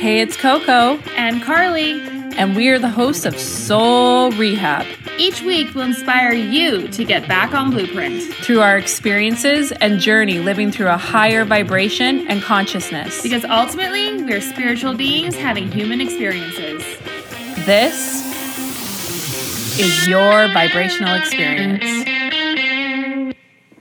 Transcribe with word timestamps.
Hey, 0.00 0.20
it's 0.20 0.36
Coco, 0.36 0.98
and 1.14 1.42
Carly. 1.42 2.00
and 2.38 2.56
we 2.56 2.68
are 2.68 2.78
the 2.78 2.88
hosts 2.88 3.26
of 3.26 3.38
Soul 3.38 4.30
Rehab. 4.32 4.86
Each 5.18 5.42
week 5.42 5.74
we'll 5.74 5.84
inspire 5.84 6.32
you 6.32 6.88
to 6.88 7.04
get 7.04 7.28
back 7.28 7.52
on 7.52 7.70
blueprint 7.70 8.22
Through 8.36 8.60
our 8.60 8.78
experiences 8.78 9.72
and 9.72 10.00
journey 10.00 10.38
living 10.38 10.72
through 10.72 10.88
a 10.88 10.96
higher 10.96 11.44
vibration 11.44 12.26
and 12.28 12.40
consciousness. 12.40 13.22
because 13.22 13.44
ultimately 13.44 14.22
we're 14.22 14.40
spiritual 14.40 14.94
beings 14.94 15.36
having 15.36 15.70
human 15.70 16.00
experiences. 16.00 16.82
This 17.66 18.24
is 19.78 20.08
your 20.08 20.48
vibrational 20.48 21.14
experience. 21.16 21.84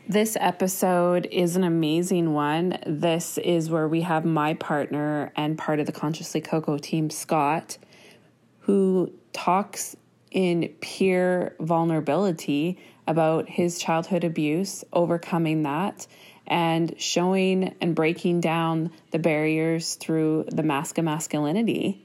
This 0.10 0.36
episode 0.40 1.28
is 1.32 1.56
an 1.56 1.64
amazing 1.64 2.34
one. 2.34 2.80
This 2.88 3.38
is 3.38 3.70
where 3.70 3.88
we 3.88 4.02
have 4.02 4.26
my 4.26 4.56
partner 4.56 5.32
and 5.36 5.56
part 5.56 5.80
of 5.80 5.86
the 5.86 5.92
Consciously 5.92 6.42
Coco 6.42 6.80
team, 6.80 7.12
Scott, 7.12 7.78
who 8.62 9.14
talks 9.34 9.96
in 10.32 10.74
pure 10.82 11.54
vulnerability 11.60 12.80
about 13.06 13.48
his 13.50 13.78
childhood 13.78 14.24
abuse, 14.24 14.84
overcoming 14.92 15.62
that, 15.62 16.08
and 16.48 17.00
showing 17.00 17.76
and 17.80 17.94
breaking 17.94 18.42
down 18.42 18.90
the 19.12 19.20
barriers 19.20 19.94
through 19.94 20.46
the 20.52 20.64
mask 20.64 20.98
of 20.98 21.06
masculinity. 21.06 22.04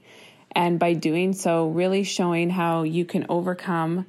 And 0.51 0.77
by 0.77 0.93
doing 0.93 1.33
so, 1.33 1.69
really 1.69 2.03
showing 2.03 2.51
how 2.51 2.83
you 2.83 3.03
can 3.03 3.25
overcome, 3.29 4.05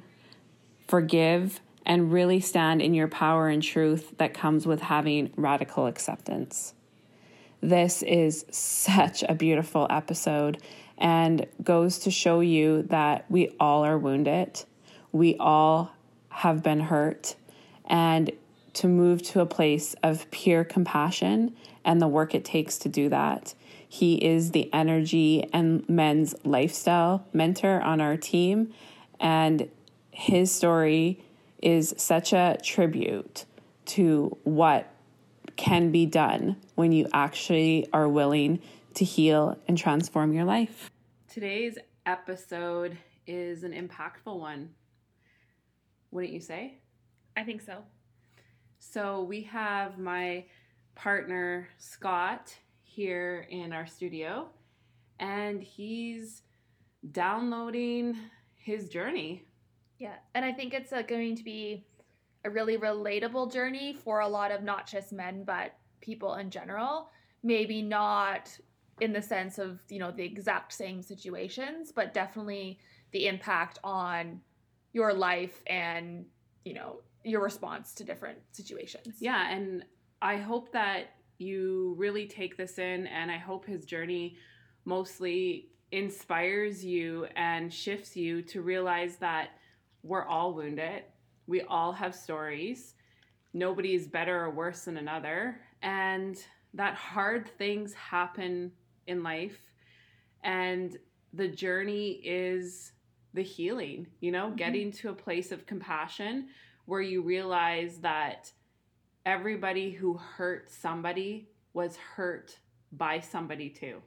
forgive, 0.87 1.59
and 1.87 2.11
really 2.11 2.41
stand 2.41 2.81
in 2.81 2.93
your 2.93 3.07
power 3.07 3.47
and 3.47 3.63
truth 3.63 4.13
that 4.17 4.33
comes 4.33 4.67
with 4.67 4.81
having 4.81 5.31
radical 5.37 5.87
acceptance. 5.87 6.73
This 7.61 8.03
is 8.03 8.45
such 8.51 9.23
a 9.23 9.33
beautiful 9.33 9.87
episode 9.89 10.61
and 10.97 11.47
goes 11.63 11.99
to 11.99 12.11
show 12.11 12.41
you 12.41 12.83
that 12.83 13.25
we 13.29 13.55
all 13.57 13.85
are 13.85 13.97
wounded. 13.97 14.63
We 15.13 15.37
all 15.37 15.93
have 16.29 16.61
been 16.61 16.81
hurt. 16.81 17.35
And 17.85 18.31
to 18.73 18.87
move 18.87 19.23
to 19.23 19.39
a 19.39 19.45
place 19.45 19.95
of 20.03 20.29
pure 20.29 20.65
compassion 20.65 21.55
and 21.85 22.01
the 22.01 22.07
work 22.07 22.35
it 22.35 22.43
takes 22.43 22.77
to 22.79 22.89
do 22.89 23.07
that. 23.09 23.53
He 23.87 24.15
is 24.15 24.51
the 24.51 24.71
energy 24.73 25.47
and 25.53 25.87
men's 25.87 26.35
lifestyle 26.43 27.25
mentor 27.31 27.79
on 27.81 28.01
our 28.01 28.17
team. 28.17 28.73
And 29.21 29.69
his 30.11 30.51
story 30.51 31.23
is 31.61 31.93
such 31.97 32.33
a 32.33 32.57
tribute 32.63 33.45
to 33.85 34.37
what 34.43 34.91
can 35.55 35.91
be 35.91 36.05
done 36.05 36.57
when 36.75 36.91
you 36.91 37.07
actually 37.13 37.87
are 37.91 38.07
willing 38.07 38.59
to 38.93 39.05
heal 39.05 39.57
and 39.67 39.77
transform 39.77 40.33
your 40.33 40.45
life. 40.45 40.91
Today's 41.27 41.77
episode 42.05 42.97
is 43.25 43.63
an 43.63 43.73
impactful 43.73 44.39
one. 44.39 44.69
Wouldn't 46.11 46.33
you 46.33 46.39
say? 46.39 46.79
I 47.35 47.43
think 47.43 47.61
so. 47.61 47.83
So 48.79 49.23
we 49.23 49.41
have 49.43 49.97
my 49.99 50.45
partner 50.95 51.67
Scott 51.77 52.55
here 52.83 53.45
in 53.49 53.73
our 53.73 53.85
studio, 53.85 54.49
and 55.19 55.61
he's 55.61 56.43
downloading 57.11 58.17
his 58.55 58.89
journey. 58.89 59.46
Yeah, 59.99 60.15
and 60.35 60.45
I 60.45 60.51
think 60.51 60.73
it's 60.73 60.93
uh, 60.93 61.01
going 61.01 61.35
to 61.35 61.43
be 61.43 61.85
a 62.45 62.49
really 62.49 62.77
relatable 62.77 63.51
journey 63.51 63.93
for 63.93 64.19
a 64.21 64.27
lot 64.27 64.51
of 64.51 64.63
not 64.63 64.87
just 64.87 65.11
men, 65.11 65.43
but 65.43 65.73
people 66.01 66.35
in 66.35 66.49
general. 66.49 67.09
Maybe 67.43 67.81
not 67.81 68.55
in 68.99 69.13
the 69.13 69.21
sense 69.21 69.59
of, 69.59 69.79
you 69.89 69.99
know, 69.99 70.11
the 70.11 70.23
exact 70.23 70.73
same 70.73 71.01
situations, 71.01 71.91
but 71.91 72.13
definitely 72.13 72.79
the 73.11 73.27
impact 73.27 73.79
on 73.83 74.41
your 74.93 75.13
life 75.13 75.61
and, 75.67 76.25
you 76.65 76.73
know, 76.73 77.01
your 77.23 77.41
response 77.41 77.93
to 77.93 78.03
different 78.03 78.39
situations. 78.51 79.17
Yeah, 79.19 79.51
and 79.51 79.83
I 80.21 80.37
hope 80.37 80.71
that 80.71 81.15
you 81.37 81.95
really 81.97 82.27
take 82.27 82.57
this 82.57 82.79
in, 82.79 83.07
and 83.07 83.29
I 83.29 83.37
hope 83.37 83.65
his 83.65 83.85
journey 83.85 84.37
mostly 84.85 85.69
inspires 85.91 86.83
you 86.83 87.27
and 87.35 87.71
shifts 87.71 88.15
you 88.15 88.41
to 88.41 88.61
realize 88.61 89.17
that 89.17 89.49
we're 90.07 90.25
all 90.25 90.53
wounded. 90.53 91.03
We 91.47 91.61
all 91.61 91.91
have 91.91 92.15
stories. 92.15 92.95
Nobody 93.53 93.93
is 93.95 94.07
better 94.07 94.43
or 94.43 94.49
worse 94.49 94.85
than 94.85 94.97
another. 94.97 95.59
And 95.81 96.37
that 96.73 96.95
hard 96.95 97.49
things 97.57 97.93
happen 97.93 98.71
in 99.07 99.23
life. 99.23 99.59
And 100.43 100.97
the 101.33 101.47
journey 101.47 102.21
is 102.23 102.91
the 103.33 103.41
healing, 103.41 104.07
you 104.19 104.31
know, 104.31 104.47
mm-hmm. 104.47 104.55
getting 104.55 104.91
to 104.91 105.09
a 105.09 105.13
place 105.13 105.51
of 105.51 105.65
compassion 105.65 106.47
where 106.85 107.01
you 107.01 107.21
realize 107.21 107.97
that 107.97 108.51
everybody 109.25 109.91
who 109.91 110.13
hurt 110.15 110.71
somebody 110.71 111.49
was 111.73 111.97
hurt 111.97 112.57
by 112.93 113.19
somebody 113.19 113.69
too. 113.69 114.01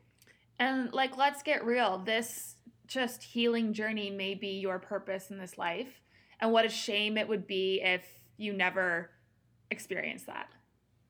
And 0.59 0.93
like, 0.93 1.17
let's 1.17 1.43
get 1.43 1.65
real. 1.65 1.99
This 1.99 2.57
just 2.91 3.23
healing 3.23 3.73
journey 3.73 4.11
may 4.11 4.35
be 4.35 4.59
your 4.59 4.81
purpose 4.81 5.31
in 5.31 5.39
this 5.39 5.57
life. 5.57 6.03
And 6.41 6.51
what 6.53 6.65
a 6.65 6.69
shame 6.69 7.17
it 7.17 7.29
would 7.29 7.47
be 7.47 7.81
if 7.81 8.05
you 8.37 8.53
never 8.53 9.11
experienced 9.71 10.27
that. 10.27 10.49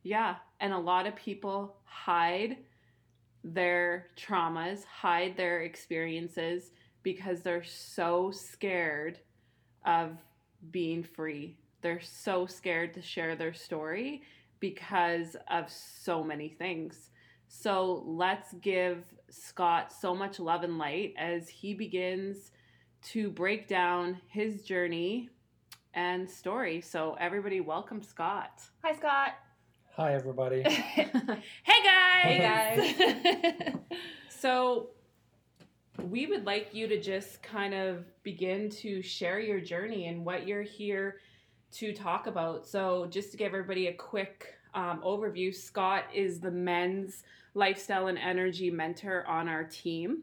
Yeah, 0.02 0.36
and 0.60 0.74
a 0.74 0.78
lot 0.78 1.06
of 1.06 1.16
people 1.16 1.76
hide 1.84 2.58
their 3.42 4.08
traumas, 4.16 4.84
hide 4.84 5.36
their 5.38 5.62
experiences 5.62 6.70
because 7.02 7.40
they're 7.40 7.64
so 7.64 8.30
scared 8.30 9.18
of 9.86 10.18
being 10.70 11.02
free. 11.02 11.56
They're 11.80 12.02
so 12.02 12.44
scared 12.44 12.92
to 12.94 13.02
share 13.02 13.36
their 13.36 13.54
story 13.54 14.22
because 14.58 15.34
of 15.50 15.70
so 15.70 16.22
many 16.22 16.50
things. 16.50 17.08
So 17.48 18.04
let's 18.06 18.52
give 18.60 19.02
Scott 19.30 19.92
so 19.92 20.14
much 20.14 20.38
love 20.40 20.62
and 20.62 20.78
light 20.78 21.14
as 21.16 21.48
he 21.48 21.74
begins 21.74 22.50
to 23.02 23.30
break 23.30 23.68
down 23.68 24.20
his 24.26 24.62
journey 24.62 25.30
and 25.94 26.28
story. 26.28 26.80
So, 26.80 27.16
everybody, 27.18 27.60
welcome 27.60 28.02
Scott. 28.02 28.60
Hi, 28.84 28.94
Scott. 28.94 29.34
Hi, 29.96 30.14
everybody. 30.14 30.62
hey, 30.62 31.08
guys. 31.64 32.22
Hey, 32.22 32.38
guys. 32.38 33.74
So, 34.28 34.88
we 36.02 36.26
would 36.26 36.46
like 36.46 36.72
you 36.72 36.86
to 36.88 36.98
just 36.98 37.42
kind 37.42 37.74
of 37.74 38.06
begin 38.22 38.70
to 38.70 39.02
share 39.02 39.38
your 39.38 39.60
journey 39.60 40.06
and 40.06 40.24
what 40.24 40.48
you're 40.48 40.62
here 40.62 41.18
to 41.72 41.92
talk 41.92 42.26
about. 42.26 42.66
So, 42.66 43.06
just 43.10 43.32
to 43.32 43.36
give 43.36 43.48
everybody 43.48 43.88
a 43.88 43.92
quick 43.92 44.54
um, 44.74 45.00
overview, 45.04 45.54
Scott 45.54 46.04
is 46.14 46.40
the 46.40 46.50
men's 46.50 47.22
lifestyle 47.54 48.06
and 48.08 48.18
energy 48.18 48.70
mentor 48.70 49.26
on 49.26 49.48
our 49.48 49.64
team. 49.64 50.22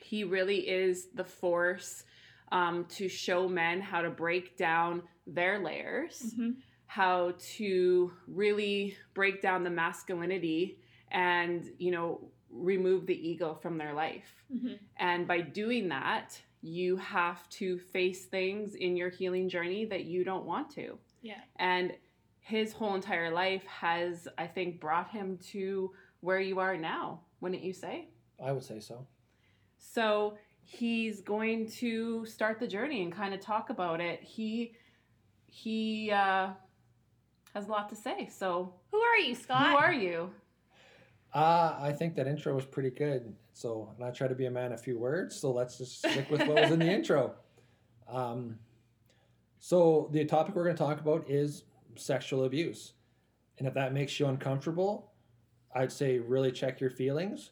He 0.00 0.24
really 0.24 0.68
is 0.68 1.08
the 1.14 1.24
force 1.24 2.04
um, 2.52 2.84
to 2.90 3.08
show 3.08 3.48
men 3.48 3.80
how 3.80 4.02
to 4.02 4.10
break 4.10 4.56
down 4.56 5.02
their 5.26 5.58
layers 5.58 6.34
Mhm. 6.38 6.56
how 6.86 7.32
to 7.56 8.12
really 8.28 8.96
break 9.14 9.40
down 9.40 9.64
the 9.64 9.70
masculinity 9.70 10.78
and 11.10 11.72
you 11.78 11.90
know 11.90 12.30
remove 12.50 13.06
the 13.06 13.28
ego 13.28 13.54
from 13.54 13.78
their 13.78 13.94
life 13.94 14.44
Mhm. 14.54 14.78
and 14.98 15.26
by 15.26 15.40
doing 15.40 15.88
that 15.88 16.40
you 16.60 16.96
have 16.96 17.48
to 17.48 17.78
face 17.78 18.26
things 18.26 18.74
in 18.74 18.96
your 18.96 19.08
healing 19.08 19.48
journey 19.48 19.86
that 19.86 20.04
you 20.04 20.22
don't 20.24 20.44
want 20.44 20.70
to 20.72 20.98
Yeah. 21.22 21.40
and 21.56 21.96
his 22.46 22.72
whole 22.72 22.94
entire 22.94 23.30
life 23.32 23.64
has 23.66 24.28
i 24.38 24.46
think 24.46 24.78
brought 24.80 25.10
him 25.10 25.38
to 25.38 25.90
where 26.20 26.38
you 26.40 26.58
are 26.60 26.76
now 26.76 27.20
wouldn't 27.40 27.62
you 27.62 27.72
say 27.72 28.08
I 28.44 28.52
would 28.52 28.64
say 28.64 28.80
so. 28.80 29.06
so 29.78 30.34
he's 30.64 31.20
going 31.20 31.68
to 31.82 32.26
start 32.26 32.58
the 32.60 32.66
journey 32.66 33.02
and 33.02 33.12
kind 33.12 33.32
of 33.32 33.40
talk 33.40 33.70
about 33.70 34.00
it 34.00 34.22
he 34.22 34.74
he 35.46 36.10
uh 36.10 36.48
has 37.54 37.66
a 37.68 37.70
lot 37.70 37.88
to 37.90 37.96
say 37.96 38.28
so 38.30 38.74
Who 38.90 38.98
are 39.00 39.18
you, 39.18 39.34
Scott? 39.34 39.70
who 39.70 39.76
are 39.76 39.92
you 39.92 40.30
Uh, 41.32 41.76
I 41.80 41.92
think 41.92 42.14
that 42.16 42.26
intro 42.26 42.54
was 42.54 42.64
pretty 42.64 42.90
good. 42.90 43.34
So, 43.52 43.90
and 43.96 44.04
I 44.04 44.10
try 44.12 44.28
to 44.28 44.34
be 44.36 44.46
a 44.46 44.50
man 44.50 44.70
of 44.72 44.80
few 44.80 44.98
words. 45.00 45.34
So 45.40 45.50
let's 45.52 45.78
just 45.78 45.98
stick 45.98 46.30
with 46.30 46.40
what 46.46 46.56
was 46.62 46.70
in 46.70 46.78
the 46.78 46.90
intro. 46.98 47.34
Um, 48.08 48.58
so 49.58 50.08
the 50.12 50.24
topic 50.26 50.54
we're 50.54 50.64
going 50.64 50.76
to 50.76 50.82
talk 50.82 51.00
about 51.00 51.28
is 51.28 51.64
sexual 51.96 52.44
abuse, 52.44 52.92
and 53.58 53.68
if 53.68 53.74
that 53.74 53.92
makes 53.92 54.18
you 54.18 54.26
uncomfortable, 54.26 55.12
I'd 55.74 55.92
say 55.92 56.18
really 56.18 56.52
check 56.52 56.80
your 56.80 56.90
feelings, 56.90 57.50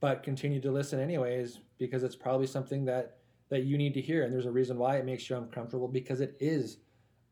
but 0.00 0.22
continue 0.22 0.60
to 0.60 0.70
listen 0.70 1.00
anyways 1.00 1.60
because 1.78 2.02
it's 2.02 2.16
probably 2.16 2.46
something 2.46 2.84
that 2.86 3.16
that 3.50 3.64
you 3.64 3.76
need 3.76 3.94
to 3.94 4.00
hear, 4.00 4.24
and 4.24 4.32
there's 4.32 4.46
a 4.46 4.50
reason 4.50 4.78
why 4.78 4.96
it 4.96 5.04
makes 5.04 5.28
you 5.28 5.36
uncomfortable 5.36 5.88
because 5.88 6.20
it 6.20 6.36
is 6.40 6.78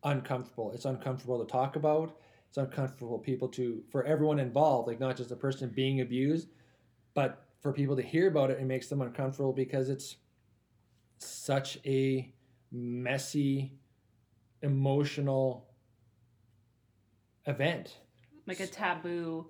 uncomfortable. 0.05 0.73
It's 0.73 0.85
uncomfortable 0.85 1.45
to 1.45 1.51
talk 1.51 1.77
about. 1.77 2.17
It's 2.49 2.59
uncomfortable 2.59 3.19
people 3.19 3.49
to 3.49 3.83
for 3.91 4.05
everyone 4.05 4.39
involved, 4.39 4.89
like 4.89 5.01
not 5.01 5.17
just 5.17 5.31
the 5.31 5.37
person 5.37 5.71
being 5.75 6.01
abused, 6.01 6.49
but 7.15 7.47
for 7.61 7.73
people 7.73 7.97
to 7.97 8.03
hear 8.03 8.29
about 8.29 8.51
it, 8.51 8.61
it 8.61 8.67
makes 8.67 8.89
them 8.89 9.01
uncomfortable 9.01 9.53
because 9.53 9.89
it's 9.89 10.17
such 11.19 11.79
a 11.87 12.33
messy, 12.73 13.73
emotional 14.63 15.72
event. 17.47 17.99
Like 18.47 18.61
a 18.61 18.67
taboo 18.67 19.47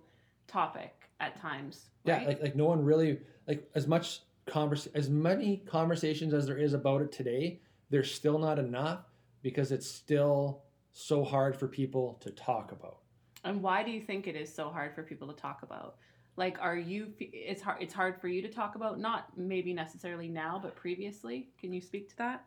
topic 0.47 0.93
at 1.21 1.41
times. 1.41 1.91
Yeah, 2.05 2.25
like 2.27 2.43
like 2.43 2.57
no 2.57 2.67
one 2.67 2.85
really 2.85 3.21
like 3.47 3.69
as 3.75 3.87
much 3.87 4.21
converse 4.47 4.87
as 4.95 5.09
many 5.09 5.59
conversations 5.67 6.35
as 6.35 6.47
there 6.47 6.59
is 6.59 6.75
about 6.75 7.03
it 7.03 7.13
today. 7.13 7.61
There's 7.91 8.13
still 8.13 8.39
not 8.39 8.59
enough 8.59 9.01
because 9.43 9.73
it's 9.73 9.89
still 9.89 10.63
so 10.93 11.25
hard 11.25 11.57
for 11.57 11.69
people 11.69 12.19
to 12.21 12.31
talk 12.31 12.73
about. 12.73 12.99
And 13.45 13.63
why 13.63 13.83
do 13.83 13.91
you 13.91 14.01
think 14.01 14.27
it 14.27 14.37
is 14.37 14.53
so 14.53 14.71
hard 14.71 14.95
for 14.95 15.03
people 15.03 15.27
to 15.29 15.35
talk 15.35 15.63
about? 15.63 15.97
Like, 16.37 16.59
are 16.61 16.77
you? 16.77 17.13
It's 17.19 17.61
hard. 17.61 17.83
It's 17.83 17.93
hard 17.93 18.21
for 18.21 18.29
you 18.29 18.41
to 18.43 18.49
talk 18.49 18.75
about. 18.75 18.99
Not 18.99 19.27
maybe 19.37 19.75
necessarily 19.75 20.29
now, 20.29 20.59
but 20.63 20.75
previously. 20.77 21.49
Can 21.59 21.73
you 21.73 21.81
speak 21.81 22.09
to 22.11 22.17
that? 22.19 22.45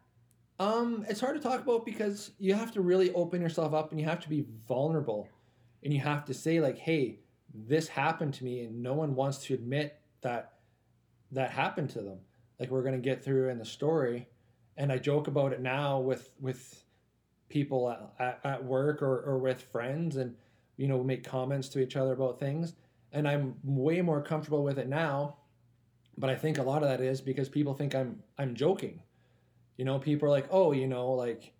Um, 0.58 1.06
it's 1.10 1.20
hard 1.20 1.36
to 1.36 1.42
talk 1.42 1.62
about 1.62 1.86
because 1.86 2.32
you 2.40 2.54
have 2.54 2.72
to 2.74 2.82
really 2.82 3.14
open 3.14 3.42
yourself 3.42 3.74
up 3.74 3.92
and 3.92 4.00
you 4.00 4.08
have 4.08 4.22
to 4.22 4.30
be 4.30 4.46
vulnerable, 4.68 5.28
and 5.86 5.94
you 5.94 6.02
have 6.02 6.26
to 6.26 6.34
say 6.34 6.60
like, 6.60 6.78
"Hey, 6.78 7.20
this 7.54 7.88
happened 7.88 8.34
to 8.36 8.44
me," 8.44 8.62
and 8.62 8.84
no 8.84 8.94
one 8.94 9.16
wants 9.16 9.38
to 9.46 9.54
admit 9.54 9.98
that 10.22 10.56
that 11.32 11.52
happened 11.52 11.92
to 11.92 12.02
them. 12.02 12.20
Like 12.60 12.70
we're 12.70 12.84
gonna 12.84 12.98
get 12.98 13.24
through 13.24 13.50
in 13.50 13.58
the 13.58 13.66
story, 13.66 14.28
and 14.76 14.92
I 14.92 14.98
joke 14.98 15.28
about 15.28 15.54
it 15.54 15.62
now 15.62 16.00
with 16.00 16.32
with 16.42 16.84
people 17.48 17.90
at, 17.90 18.14
at, 18.20 18.40
at 18.44 18.66
work 18.66 19.02
or, 19.02 19.22
or 19.22 19.38
with 19.38 19.62
friends, 19.62 20.18
and 20.18 20.36
you 20.76 20.90
know, 20.90 21.02
make 21.02 21.24
comments 21.24 21.70
to 21.70 21.80
each 21.80 21.96
other 21.96 22.12
about 22.12 22.38
things 22.38 22.74
and 23.16 23.28
I'm 23.28 23.56
way 23.64 24.02
more 24.02 24.22
comfortable 24.22 24.62
with 24.62 24.78
it 24.78 24.90
now. 24.90 25.38
But 26.18 26.30
I 26.30 26.36
think 26.36 26.58
a 26.58 26.64
lot 26.64 26.84
of 26.84 26.90
that 26.90 27.02
is 27.02 27.22
because 27.22 27.50
people 27.50 27.74
think 27.74 27.96
I'm 27.96 28.22
I'm 28.38 28.54
joking. 28.56 29.02
You 29.78 29.86
know, 29.86 30.00
people 30.00 30.28
are 30.28 30.32
like, 30.32 30.48
oh, 30.52 30.74
you 30.74 30.88
know, 30.88 31.12
like 31.12 31.54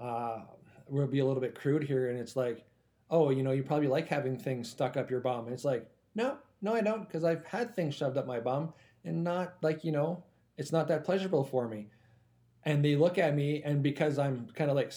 uh, 0.00 0.40
we'll 0.88 1.06
be 1.06 1.20
a 1.20 1.24
little 1.24 1.40
bit 1.40 1.54
crude 1.54 1.84
here, 1.84 2.10
and 2.10 2.18
it's 2.18 2.36
like, 2.36 2.65
oh, 3.10 3.30
you 3.30 3.42
know, 3.42 3.52
you 3.52 3.62
probably 3.62 3.88
like 3.88 4.08
having 4.08 4.36
things 4.36 4.68
stuck 4.68 4.96
up 4.96 5.10
your 5.10 5.20
bum, 5.20 5.44
and 5.44 5.54
it's 5.54 5.64
like, 5.64 5.88
no, 6.14 6.38
no, 6.62 6.74
I 6.74 6.80
don't, 6.80 7.06
because 7.06 7.24
I've 7.24 7.44
had 7.44 7.74
things 7.74 7.94
shoved 7.94 8.16
up 8.16 8.26
my 8.26 8.40
bum, 8.40 8.72
and 9.04 9.22
not 9.22 9.54
like 9.62 9.84
you 9.84 9.92
know, 9.92 10.22
it's 10.56 10.72
not 10.72 10.88
that 10.88 11.04
pleasurable 11.04 11.44
for 11.44 11.68
me. 11.68 11.88
And 12.64 12.84
they 12.84 12.96
look 12.96 13.18
at 13.18 13.34
me, 13.34 13.62
and 13.62 13.82
because 13.82 14.18
I'm 14.18 14.48
kind 14.54 14.70
of 14.70 14.76
like, 14.76 14.92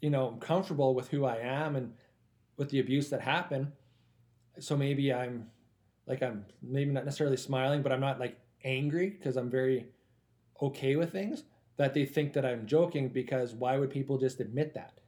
you 0.00 0.10
know, 0.10 0.38
comfortable 0.40 0.94
with 0.94 1.08
who 1.08 1.24
I 1.24 1.36
am 1.36 1.76
and 1.76 1.92
with 2.56 2.70
the 2.70 2.80
abuse 2.80 3.10
that 3.10 3.20
happened 3.20 3.72
so 4.58 4.76
maybe 4.76 5.12
I'm 5.12 5.46
like 6.06 6.22
I'm 6.22 6.44
maybe 6.62 6.90
not 6.90 7.04
necessarily 7.04 7.36
smiling, 7.36 7.82
but 7.82 7.92
I'm 7.92 8.00
not 8.00 8.20
like 8.20 8.38
angry 8.64 9.10
because 9.10 9.36
I'm 9.36 9.50
very 9.50 9.86
okay 10.60 10.96
with 10.96 11.12
things 11.12 11.44
that 11.76 11.94
they 11.94 12.04
think 12.04 12.32
that 12.34 12.44
I'm 12.44 12.66
joking 12.66 13.08
because 13.08 13.54
why 13.54 13.78
would 13.78 13.90
people 13.90 14.18
just 14.18 14.40
admit 14.40 14.74
that? 14.74 15.00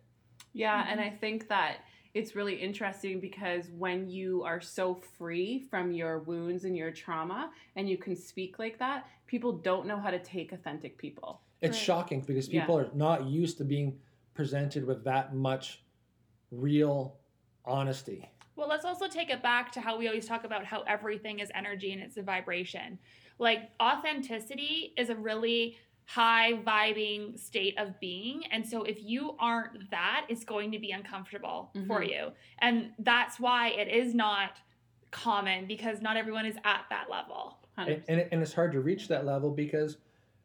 Yeah, 0.53 0.83
mm-hmm. 0.83 0.93
and 0.93 1.01
I 1.01 1.11
think 1.11 1.49
that 1.49 1.79
it's 2.17 2.35
really 2.35 2.55
interesting 2.55 3.21
because 3.21 3.67
when 3.77 4.09
you 4.09 4.43
are 4.43 4.59
so 4.59 4.95
free 4.95 5.67
from 5.69 5.93
your 5.93 6.21
wounds 6.21 6.65
and 6.65 6.75
your 6.75 6.91
trauma 6.91 7.51
and 7.77 7.91
you 7.91 7.99
can 7.99 8.17
speak 8.17 8.59
like 8.59 8.79
that, 8.79 9.07
people 9.27 9.53
don't 9.53 9.87
know 9.87 9.99
how 9.99 10.11
to 10.11 10.19
take 10.19 10.53
authentic 10.53 10.97
people. 10.97 11.43
It's 11.61 11.77
right. 11.77 11.85
shocking 11.85 12.21
because 12.23 12.49
people 12.49 12.81
yeah. 12.81 12.87
are 12.87 12.91
not 12.95 13.27
used 13.27 13.59
to 13.59 13.65
being 13.65 13.99
presented 14.33 14.87
with 14.87 15.05
that 15.05 15.35
much 15.35 15.83
real 16.51 17.19
honesty. 17.67 18.27
Well, 18.57 18.69
let's 18.69 18.87
also 18.87 19.09
take 19.09 19.29
it 19.29 19.43
back 19.43 19.71
to 19.73 19.83
how 19.83 19.99
we 19.99 20.09
always 20.09 20.27
talk 20.27 20.45
about 20.45 20.65
how 20.65 20.85
everything 20.89 21.41
is 21.41 21.51
energy 21.55 21.93
and 21.93 22.01
it's 22.01 22.17
a 22.17 22.23
vibration. 22.23 22.99
Like 23.39 23.69
authenticity 23.79 24.95
is 24.97 25.11
a 25.11 25.15
really 25.15 25.77
high 26.07 26.55
vibing 26.67 27.39
state 27.39 27.79
of 27.79 27.99
being. 28.01 28.45
And 28.51 28.67
so 28.67 28.83
if 28.85 29.03
you 29.03 29.37
aren't 29.39 29.91
that, 29.91 30.27
it's 30.29 30.45
going 30.45 30.73
to 30.73 30.79
be 30.79 30.93
uncomfortable 30.93 31.71
mm-hmm. 31.75 31.87
for 31.87 32.03
you. 32.03 32.29
And 32.61 32.91
that's 32.99 33.39
why 33.39 33.69
it 33.69 33.89
is 33.89 34.15
not 34.15 34.59
common 35.11 35.67
because 35.67 36.01
not 36.01 36.17
everyone 36.17 36.47
is 36.47 36.57
at 36.65 36.85
that 36.91 37.07
level. 37.11 37.59
And, 37.77 38.03
and, 38.09 38.27
and 38.33 38.43
it's 38.43 38.55
hard 38.55 38.73
to 38.73 38.81
reach 38.81 39.09
that 39.09 39.27
level 39.27 39.51
because 39.51 39.99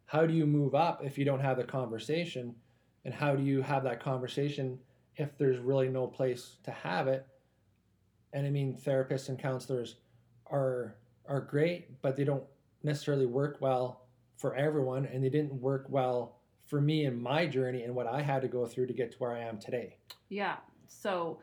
how 0.05 0.25
do 0.25 0.33
you 0.33 0.45
move 0.45 0.75
up 0.75 1.01
if 1.05 1.17
you 1.17 1.25
don't 1.25 1.39
have 1.39 1.57
the 1.57 1.63
conversation? 1.63 2.55
And 3.05 3.13
how 3.13 3.35
do 3.35 3.43
you 3.43 3.61
have 3.61 3.83
that 3.83 4.03
conversation 4.03 4.77
if 5.15 5.37
there's 5.37 5.59
really 5.59 5.89
no 5.89 6.07
place 6.07 6.57
to 6.63 6.71
have 6.71 7.07
it? 7.07 7.25
and 8.33 8.45
I 8.45 8.49
mean 8.49 8.75
therapists 8.75 9.29
and 9.29 9.37
counselors 9.37 9.95
are 10.47 10.95
are 11.27 11.41
great, 11.41 12.01
but 12.01 12.15
they 12.15 12.23
don't 12.23 12.43
necessarily 12.83 13.25
work 13.25 13.57
well 13.59 14.00
for 14.41 14.55
everyone, 14.55 15.05
and 15.05 15.23
they 15.23 15.29
didn't 15.29 15.53
work 15.53 15.85
well 15.87 16.39
for 16.65 16.81
me 16.81 17.05
in 17.05 17.21
my 17.21 17.45
journey 17.45 17.83
and 17.83 17.93
what 17.93 18.07
I 18.07 18.21
had 18.21 18.41
to 18.41 18.47
go 18.47 18.65
through 18.65 18.87
to 18.87 18.93
get 18.93 19.11
to 19.11 19.17
where 19.19 19.33
I 19.33 19.41
am 19.41 19.59
today. 19.59 19.97
Yeah. 20.29 20.55
So 20.87 21.39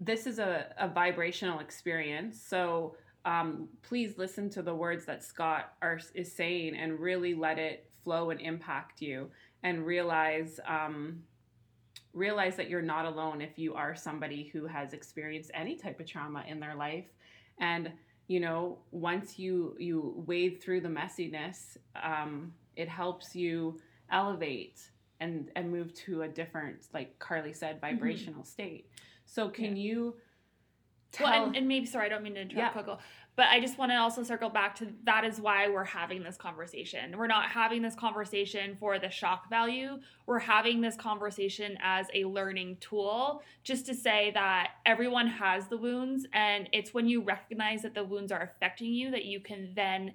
this 0.00 0.26
is 0.26 0.38
a, 0.38 0.66
a 0.78 0.88
vibrational 0.88 1.58
experience. 1.58 2.40
So 2.40 2.94
um, 3.24 3.68
please 3.82 4.16
listen 4.16 4.48
to 4.50 4.62
the 4.62 4.74
words 4.74 5.04
that 5.06 5.24
Scott 5.24 5.72
are, 5.82 5.98
is 6.14 6.32
saying 6.32 6.76
and 6.76 7.00
really 7.00 7.34
let 7.34 7.58
it 7.58 7.90
flow 8.04 8.30
and 8.30 8.40
impact 8.40 9.02
you 9.02 9.28
and 9.62 9.84
realize 9.84 10.60
um, 10.66 11.22
realize 12.12 12.56
that 12.56 12.68
you're 12.68 12.82
not 12.82 13.04
alone 13.04 13.40
if 13.40 13.58
you 13.58 13.74
are 13.74 13.94
somebody 13.94 14.50
who 14.52 14.66
has 14.66 14.94
experienced 14.94 15.50
any 15.54 15.76
type 15.76 16.00
of 16.00 16.06
trauma 16.06 16.44
in 16.48 16.58
their 16.58 16.74
life 16.74 17.04
and 17.60 17.92
you 18.30 18.38
know 18.38 18.78
once 18.92 19.40
you 19.40 19.74
you 19.80 20.14
wade 20.24 20.62
through 20.62 20.80
the 20.80 20.88
messiness 20.88 21.76
um, 22.00 22.52
it 22.76 22.88
helps 22.88 23.34
you 23.34 23.80
elevate 24.12 24.80
and 25.18 25.50
and 25.56 25.68
move 25.68 25.92
to 25.92 26.22
a 26.22 26.28
different 26.28 26.86
like 26.94 27.18
carly 27.18 27.52
said 27.52 27.80
mm-hmm. 27.80 27.96
vibrational 27.96 28.42
mm-hmm. 28.42 28.44
state 28.44 28.88
so 29.26 29.48
can 29.48 29.74
yeah. 29.76 29.82
you 29.82 30.14
tell 31.10 31.28
well, 31.28 31.46
and, 31.46 31.56
and, 31.56 31.66
maybe 31.66 31.84
sorry 31.84 32.06
i 32.06 32.08
don't 32.08 32.22
mean 32.22 32.34
to 32.34 32.42
interrupt 32.42 32.56
yeah. 32.56 32.82
coco 32.82 32.98
but 33.40 33.48
I 33.48 33.58
just 33.58 33.78
want 33.78 33.90
to 33.90 33.96
also 33.96 34.22
circle 34.22 34.50
back 34.50 34.74
to 34.80 34.88
that 35.04 35.24
is 35.24 35.40
why 35.40 35.66
we're 35.66 35.82
having 35.82 36.22
this 36.22 36.36
conversation. 36.36 37.16
We're 37.16 37.26
not 37.26 37.48
having 37.48 37.80
this 37.80 37.94
conversation 37.94 38.76
for 38.76 38.98
the 38.98 39.08
shock 39.08 39.48
value. 39.48 39.98
We're 40.26 40.40
having 40.40 40.82
this 40.82 40.94
conversation 40.94 41.78
as 41.82 42.08
a 42.12 42.26
learning 42.26 42.76
tool 42.80 43.42
just 43.64 43.86
to 43.86 43.94
say 43.94 44.30
that 44.34 44.72
everyone 44.84 45.26
has 45.26 45.68
the 45.68 45.78
wounds. 45.78 46.26
And 46.34 46.68
it's 46.74 46.92
when 46.92 47.08
you 47.08 47.22
recognize 47.22 47.80
that 47.80 47.94
the 47.94 48.04
wounds 48.04 48.30
are 48.30 48.42
affecting 48.42 48.92
you 48.92 49.10
that 49.12 49.24
you 49.24 49.40
can 49.40 49.72
then 49.74 50.12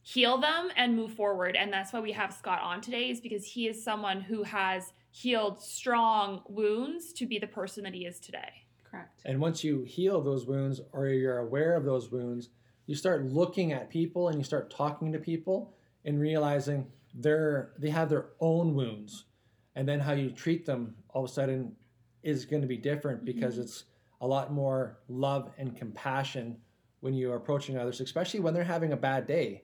heal 0.00 0.38
them 0.38 0.70
and 0.76 0.96
move 0.96 1.12
forward. 1.12 1.56
And 1.56 1.70
that's 1.70 1.92
why 1.92 2.00
we 2.00 2.12
have 2.12 2.32
Scott 2.32 2.62
on 2.62 2.80
today, 2.80 3.10
is 3.10 3.20
because 3.20 3.44
he 3.44 3.68
is 3.68 3.84
someone 3.84 4.22
who 4.22 4.44
has 4.44 4.94
healed 5.10 5.60
strong 5.60 6.40
wounds 6.48 7.12
to 7.12 7.26
be 7.26 7.38
the 7.38 7.48
person 7.48 7.84
that 7.84 7.92
he 7.92 8.06
is 8.06 8.18
today. 8.18 8.65
Correct. 8.96 9.22
And 9.24 9.40
once 9.40 9.62
you 9.62 9.82
heal 9.82 10.20
those 10.20 10.46
wounds 10.46 10.80
or 10.92 11.08
you're 11.08 11.38
aware 11.38 11.76
of 11.76 11.84
those 11.84 12.10
wounds, 12.10 12.50
you 12.86 12.94
start 12.94 13.24
looking 13.24 13.72
at 13.72 13.90
people 13.90 14.28
and 14.28 14.38
you 14.38 14.44
start 14.44 14.70
talking 14.70 15.12
to 15.12 15.18
people 15.18 15.74
and 16.04 16.20
realizing 16.20 16.86
they're 17.14 17.72
they 17.78 17.90
have 17.90 18.08
their 18.08 18.26
own 18.40 18.74
wounds. 18.74 19.24
And 19.74 19.88
then 19.88 20.00
how 20.00 20.12
you 20.12 20.30
treat 20.30 20.64
them 20.64 20.94
all 21.10 21.24
of 21.24 21.30
a 21.30 21.32
sudden 21.32 21.76
is 22.22 22.44
going 22.44 22.62
to 22.62 22.68
be 22.68 22.78
different 22.78 23.24
because 23.24 23.54
mm-hmm. 23.54 23.62
it's 23.62 23.84
a 24.20 24.26
lot 24.26 24.52
more 24.52 24.98
love 25.08 25.50
and 25.58 25.76
compassion 25.76 26.56
when 27.00 27.14
you 27.14 27.30
are 27.30 27.36
approaching 27.36 27.76
others, 27.76 28.00
especially 28.00 28.40
when 28.40 28.54
they're 28.54 28.64
having 28.64 28.92
a 28.92 28.96
bad 28.96 29.26
day. 29.26 29.62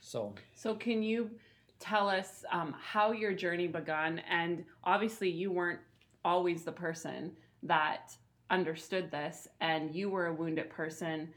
So, 0.00 0.34
so 0.54 0.74
can 0.74 1.02
you 1.02 1.30
tell 1.78 2.08
us 2.08 2.44
um, 2.50 2.74
how 2.82 3.12
your 3.12 3.32
journey 3.32 3.68
begun? 3.68 4.20
And 4.28 4.64
obviously, 4.82 5.30
you 5.30 5.52
weren't 5.52 5.80
always 6.24 6.64
the 6.64 6.72
person 6.72 7.32
that 7.62 8.16
understood 8.52 9.10
this 9.10 9.48
and 9.60 9.94
you 9.94 10.10
were 10.10 10.26
a 10.26 10.34
wounded 10.34 10.70
person 10.70 11.28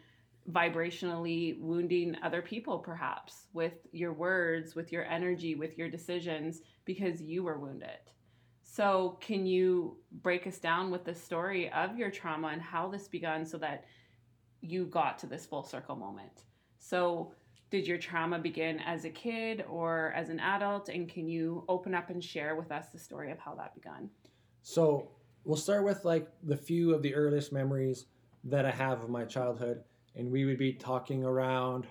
vibrationally 0.52 1.60
wounding 1.60 2.16
other 2.22 2.42
people 2.42 2.78
perhaps 2.78 3.48
with 3.54 3.88
your 3.92 4.14
words 4.14 4.76
with 4.76 4.92
your 4.92 5.06
energy 5.06 5.56
with 5.56 5.76
your 5.78 5.90
decisions 5.90 6.62
because 6.84 7.22
you 7.22 7.42
were 7.42 7.58
wounded. 7.58 7.98
So 8.62 9.18
can 9.22 9.46
you 9.46 9.98
break 10.22 10.46
us 10.46 10.60
down 10.60 10.92
with 10.92 11.06
the 11.06 11.16
story 11.16 11.72
of 11.72 11.98
your 11.98 12.12
trauma 12.12 12.50
and 12.50 12.62
how 12.62 12.90
this 12.90 13.08
began 13.08 13.46
so 13.46 13.58
that 13.60 13.86
you 14.62 14.86
got 14.86 15.18
to 15.20 15.28
this 15.28 15.46
full 15.46 15.64
circle 15.64 15.96
moment? 15.96 16.44
So 16.78 17.34
did 17.72 17.88
your 17.88 17.98
trauma 17.98 18.38
begin 18.38 18.80
as 18.82 19.06
a 19.06 19.10
kid 19.10 19.66
or 19.68 20.14
as 20.16 20.30
an 20.30 20.40
adult 20.40 20.90
and 20.90 21.10
can 21.10 21.28
you 21.28 21.64
open 21.70 21.96
up 21.96 22.10
and 22.10 22.24
share 22.24 22.56
with 22.56 22.72
us 22.72 22.90
the 22.90 23.00
story 23.00 23.32
of 23.32 23.40
how 23.40 23.56
that 23.56 23.74
began? 23.74 24.10
So 24.62 25.10
we'll 25.46 25.56
start 25.56 25.86
with 25.86 26.04
like 26.04 26.28
the 26.44 26.58
few 26.58 26.94
of 26.94 27.02
the 27.02 27.16
earliest 27.16 27.54
memories 27.54 28.06
that 28.44 28.66
I 28.66 28.72
have 28.72 29.02
of 29.02 29.10
my 29.10 29.24
childhood, 29.24 29.84
and 30.16 30.30
we 30.30 30.46
would 30.46 30.58
be 30.58 30.74
talking 30.74 31.24
around 31.24 31.88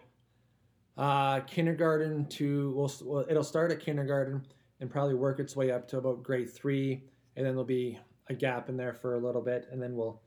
uh, 0.96 1.40
kindergarten 1.40 2.26
to 2.26 2.72
well, 2.76 2.92
well, 3.04 3.26
it'll 3.28 3.44
start 3.44 3.72
at 3.72 3.80
kindergarten 3.80 4.44
and 4.80 4.90
probably 4.90 5.14
work 5.14 5.40
its 5.40 5.56
way 5.56 5.70
up 5.70 5.88
to 5.88 5.98
about 5.98 6.22
grade 6.22 6.52
three, 6.52 7.04
and 7.36 7.46
then 7.46 7.54
there'll 7.54 7.64
be 7.64 7.98
a 8.28 8.34
gap 8.34 8.68
in 8.68 8.76
there 8.76 8.92
for 8.92 9.14
a 9.14 9.18
little 9.18 9.42
bit, 9.42 9.66
and 9.70 9.80
then 9.80 9.96
we'll 9.96 10.20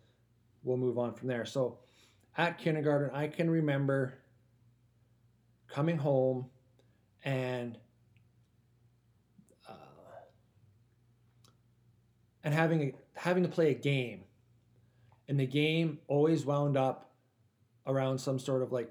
we'll 0.64 0.78
move 0.78 0.98
on 0.98 1.14
from 1.14 1.28
there. 1.28 1.46
So, 1.46 1.80
at 2.38 2.58
kindergarten, 2.58 3.12
I 3.14 3.28
can 3.28 3.50
remember 3.50 4.16
coming 5.68 5.98
home 5.98 6.46
and 7.24 7.78
and 12.48 12.56
having 12.56 12.82
a, 12.82 12.94
having 13.20 13.44
to 13.44 13.50
play 13.50 13.72
a 13.72 13.74
game. 13.74 14.24
And 15.28 15.38
the 15.38 15.46
game 15.46 16.00
always 16.08 16.46
wound 16.46 16.78
up 16.78 17.12
around 17.86 18.20
some 18.20 18.40
sort 18.40 18.62
of 18.62 18.72
like 18.72 18.90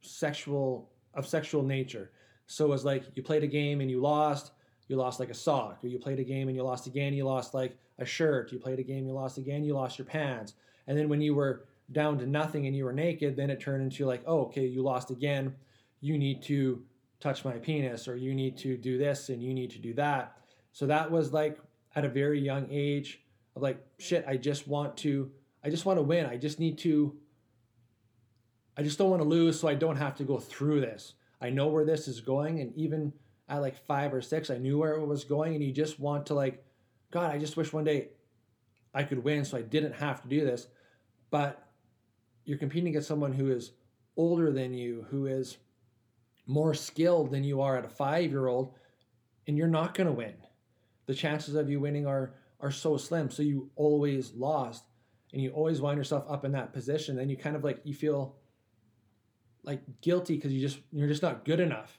sexual 0.00 0.90
of 1.14 1.24
sexual 1.24 1.62
nature. 1.62 2.10
So 2.48 2.64
it 2.64 2.68
was 2.68 2.84
like 2.84 3.04
you 3.14 3.22
played 3.22 3.44
a 3.44 3.46
game 3.46 3.80
and 3.80 3.88
you 3.88 4.00
lost 4.00 4.50
you 4.88 4.96
lost 4.96 5.20
like 5.20 5.30
a 5.30 5.34
sock. 5.34 5.78
Or 5.84 5.86
you 5.86 6.00
played 6.00 6.18
a 6.18 6.24
game 6.24 6.48
and 6.48 6.56
you 6.56 6.64
lost 6.64 6.88
again 6.88 7.14
you 7.14 7.24
lost 7.24 7.54
like 7.54 7.78
a 8.00 8.04
shirt. 8.04 8.50
You 8.50 8.58
played 8.58 8.80
a 8.80 8.82
game 8.82 9.06
you 9.06 9.12
lost 9.12 9.38
again 9.38 9.62
you 9.62 9.72
lost 9.72 9.96
your 9.96 10.06
pants. 10.06 10.54
And 10.88 10.98
then 10.98 11.08
when 11.08 11.20
you 11.20 11.36
were 11.36 11.66
down 11.92 12.18
to 12.18 12.26
nothing 12.26 12.66
and 12.66 12.74
you 12.74 12.84
were 12.84 12.92
naked 12.92 13.36
then 13.36 13.50
it 13.50 13.60
turned 13.60 13.84
into 13.84 14.04
like 14.04 14.24
oh 14.26 14.46
okay 14.46 14.66
you 14.66 14.82
lost 14.82 15.12
again. 15.12 15.54
You 16.00 16.18
need 16.18 16.42
to 16.42 16.82
touch 17.20 17.44
my 17.44 17.52
penis 17.52 18.08
or 18.08 18.16
you 18.16 18.34
need 18.34 18.58
to 18.58 18.76
do 18.76 18.98
this 18.98 19.28
and 19.28 19.40
you 19.40 19.54
need 19.54 19.70
to 19.70 19.78
do 19.78 19.94
that. 19.94 20.38
So 20.72 20.88
that 20.88 21.08
was 21.08 21.32
like 21.32 21.56
at 21.94 22.04
a 22.04 22.08
very 22.08 22.40
young 22.40 22.66
age 22.70 23.22
of 23.56 23.62
like 23.62 23.84
shit 23.98 24.24
i 24.28 24.36
just 24.36 24.68
want 24.68 24.96
to 24.96 25.30
i 25.64 25.70
just 25.70 25.84
want 25.84 25.98
to 25.98 26.02
win. 26.02 26.26
I 26.26 26.36
just 26.36 26.58
need 26.58 26.78
to 26.78 27.16
i 28.76 28.82
just 28.82 28.98
don't 28.98 29.10
want 29.10 29.22
to 29.22 29.28
lose 29.28 29.58
so 29.58 29.68
i 29.68 29.74
don't 29.74 29.96
have 29.96 30.16
to 30.16 30.24
go 30.24 30.38
through 30.38 30.80
this. 30.80 31.14
I 31.40 31.50
know 31.50 31.68
where 31.68 31.84
this 31.84 32.06
is 32.06 32.20
going 32.20 32.60
and 32.60 32.74
even 32.76 33.12
at 33.48 33.58
like 33.58 33.76
five 33.86 34.14
or 34.14 34.22
six 34.22 34.50
i 34.50 34.58
knew 34.58 34.78
where 34.78 34.94
it 34.94 35.06
was 35.06 35.24
going 35.24 35.54
and 35.54 35.64
you 35.64 35.72
just 35.72 35.98
want 35.98 36.26
to 36.26 36.34
like 36.34 36.64
god 37.10 37.34
i 37.34 37.38
just 37.38 37.56
wish 37.56 37.72
one 37.72 37.84
day 37.84 38.08
i 38.94 39.02
could 39.02 39.24
win 39.24 39.44
so 39.44 39.56
i 39.58 39.62
didn't 39.62 39.94
have 39.94 40.22
to 40.22 40.28
do 40.28 40.44
this. 40.44 40.66
But 41.30 41.64
you're 42.44 42.58
competing 42.58 42.88
against 42.88 43.08
someone 43.08 43.32
who 43.32 43.50
is 43.50 43.72
older 44.16 44.52
than 44.52 44.74
you 44.74 45.06
who 45.10 45.26
is 45.26 45.58
more 46.46 46.74
skilled 46.74 47.30
than 47.30 47.44
you 47.44 47.60
are 47.60 47.76
at 47.76 47.84
a 47.84 47.88
five 47.88 48.30
year 48.30 48.48
old, 48.48 48.74
and 49.46 49.56
you're 49.56 49.68
not 49.68 49.94
going 49.94 50.08
to 50.08 50.12
win. 50.12 50.34
The 51.10 51.16
chances 51.16 51.56
of 51.56 51.68
you 51.68 51.80
winning 51.80 52.06
are 52.06 52.34
are 52.60 52.70
so 52.70 52.96
slim. 52.96 53.30
So 53.30 53.42
you 53.42 53.68
always 53.74 54.32
lost, 54.32 54.84
and 55.32 55.42
you 55.42 55.50
always 55.50 55.80
wind 55.80 55.98
yourself 55.98 56.24
up 56.28 56.44
in 56.44 56.52
that 56.52 56.72
position. 56.72 57.18
And 57.18 57.28
you 57.28 57.36
kind 57.36 57.56
of 57.56 57.64
like 57.64 57.80
you 57.82 57.94
feel 57.94 58.36
like 59.64 59.82
guilty 60.02 60.36
because 60.36 60.52
you 60.52 60.60
just 60.60 60.78
you're 60.92 61.08
just 61.08 61.20
not 61.20 61.44
good 61.44 61.58
enough. 61.58 61.98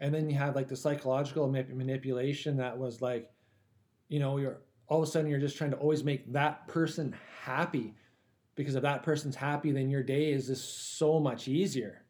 And 0.00 0.14
then 0.14 0.30
you 0.30 0.38
have 0.38 0.56
like 0.56 0.68
the 0.68 0.74
psychological 0.74 1.46
manipulation 1.48 2.56
that 2.56 2.78
was 2.78 3.02
like, 3.02 3.30
you 4.08 4.18
know, 4.18 4.38
you're 4.38 4.62
all 4.88 5.02
of 5.02 5.06
a 5.06 5.12
sudden 5.12 5.30
you're 5.30 5.38
just 5.38 5.58
trying 5.58 5.72
to 5.72 5.76
always 5.76 6.02
make 6.02 6.32
that 6.32 6.66
person 6.68 7.14
happy 7.42 7.94
because 8.54 8.74
if 8.74 8.80
that 8.84 9.02
person's 9.02 9.36
happy, 9.36 9.70
then 9.70 9.90
your 9.90 10.02
day 10.02 10.32
is 10.32 10.46
just 10.46 10.96
so 10.96 11.20
much 11.20 11.46
easier 11.46 12.06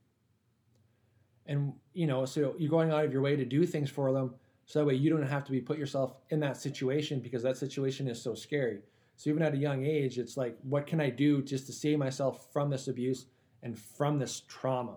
and 1.46 1.72
you 1.92 2.06
know 2.06 2.24
so 2.24 2.54
you're 2.56 2.70
going 2.70 2.92
out 2.92 3.04
of 3.04 3.12
your 3.12 3.22
way 3.22 3.34
to 3.34 3.44
do 3.44 3.66
things 3.66 3.90
for 3.90 4.12
them 4.12 4.32
so 4.66 4.78
that 4.78 4.85
way 4.87 4.95
you 4.95 5.11
don't 5.11 5.23
have 5.23 5.45
to 5.45 5.52
be 5.52 5.61
put 5.61 5.78
yourself 5.78 6.14
in 6.31 6.40
that 6.40 6.57
situation 6.57 7.21
because 7.21 7.42
that 7.42 7.57
situation 7.57 8.09
is 8.09 8.21
so 8.21 8.35
scary 8.35 8.81
so 9.16 9.31
even 9.31 9.42
at 9.42 9.54
a 9.54 9.57
young 9.57 9.85
age 9.85 10.19
it's 10.19 10.37
like 10.37 10.57
what 10.62 10.87
can 10.87 11.00
i 11.00 11.11
do 11.11 11.42
just 11.42 11.66
to 11.66 11.73
save 11.73 11.99
myself 11.99 12.47
from 12.52 12.71
this 12.71 12.88
abuse 12.88 13.26
and 13.62 13.78
from 13.78 14.19
this 14.19 14.42
trauma 14.49 14.97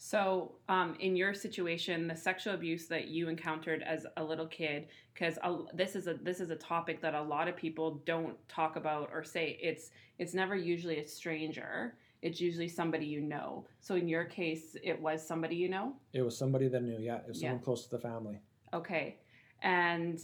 so 0.00 0.52
um, 0.68 0.94
in 1.00 1.16
your 1.16 1.34
situation 1.34 2.06
the 2.06 2.14
sexual 2.14 2.54
abuse 2.54 2.86
that 2.86 3.08
you 3.08 3.28
encountered 3.28 3.82
as 3.82 4.06
a 4.16 4.22
little 4.22 4.46
kid 4.46 4.86
because 5.12 5.38
this 5.74 5.96
is 5.96 6.06
a 6.06 6.14
this 6.22 6.38
is 6.38 6.50
a 6.50 6.56
topic 6.56 7.00
that 7.00 7.14
a 7.14 7.22
lot 7.22 7.48
of 7.48 7.56
people 7.56 8.00
don't 8.06 8.36
talk 8.48 8.76
about 8.76 9.10
or 9.12 9.24
say 9.24 9.58
it's 9.60 9.90
it's 10.18 10.34
never 10.34 10.54
usually 10.54 10.98
a 10.98 11.06
stranger 11.06 11.94
it's 12.22 12.40
usually 12.40 12.68
somebody 12.68 13.06
you 13.06 13.20
know. 13.20 13.64
So 13.80 13.94
in 13.94 14.08
your 14.08 14.24
case, 14.24 14.76
it 14.82 15.00
was 15.00 15.26
somebody 15.26 15.56
you 15.56 15.68
know? 15.68 15.94
It 16.12 16.22
was 16.22 16.36
somebody 16.36 16.68
that 16.68 16.82
knew, 16.82 16.98
yeah. 16.98 17.18
It 17.18 17.28
was 17.28 17.40
someone 17.40 17.58
yeah. 17.58 17.64
close 17.64 17.84
to 17.84 17.90
the 17.90 17.98
family. 17.98 18.40
Okay. 18.72 19.16
And 19.62 20.18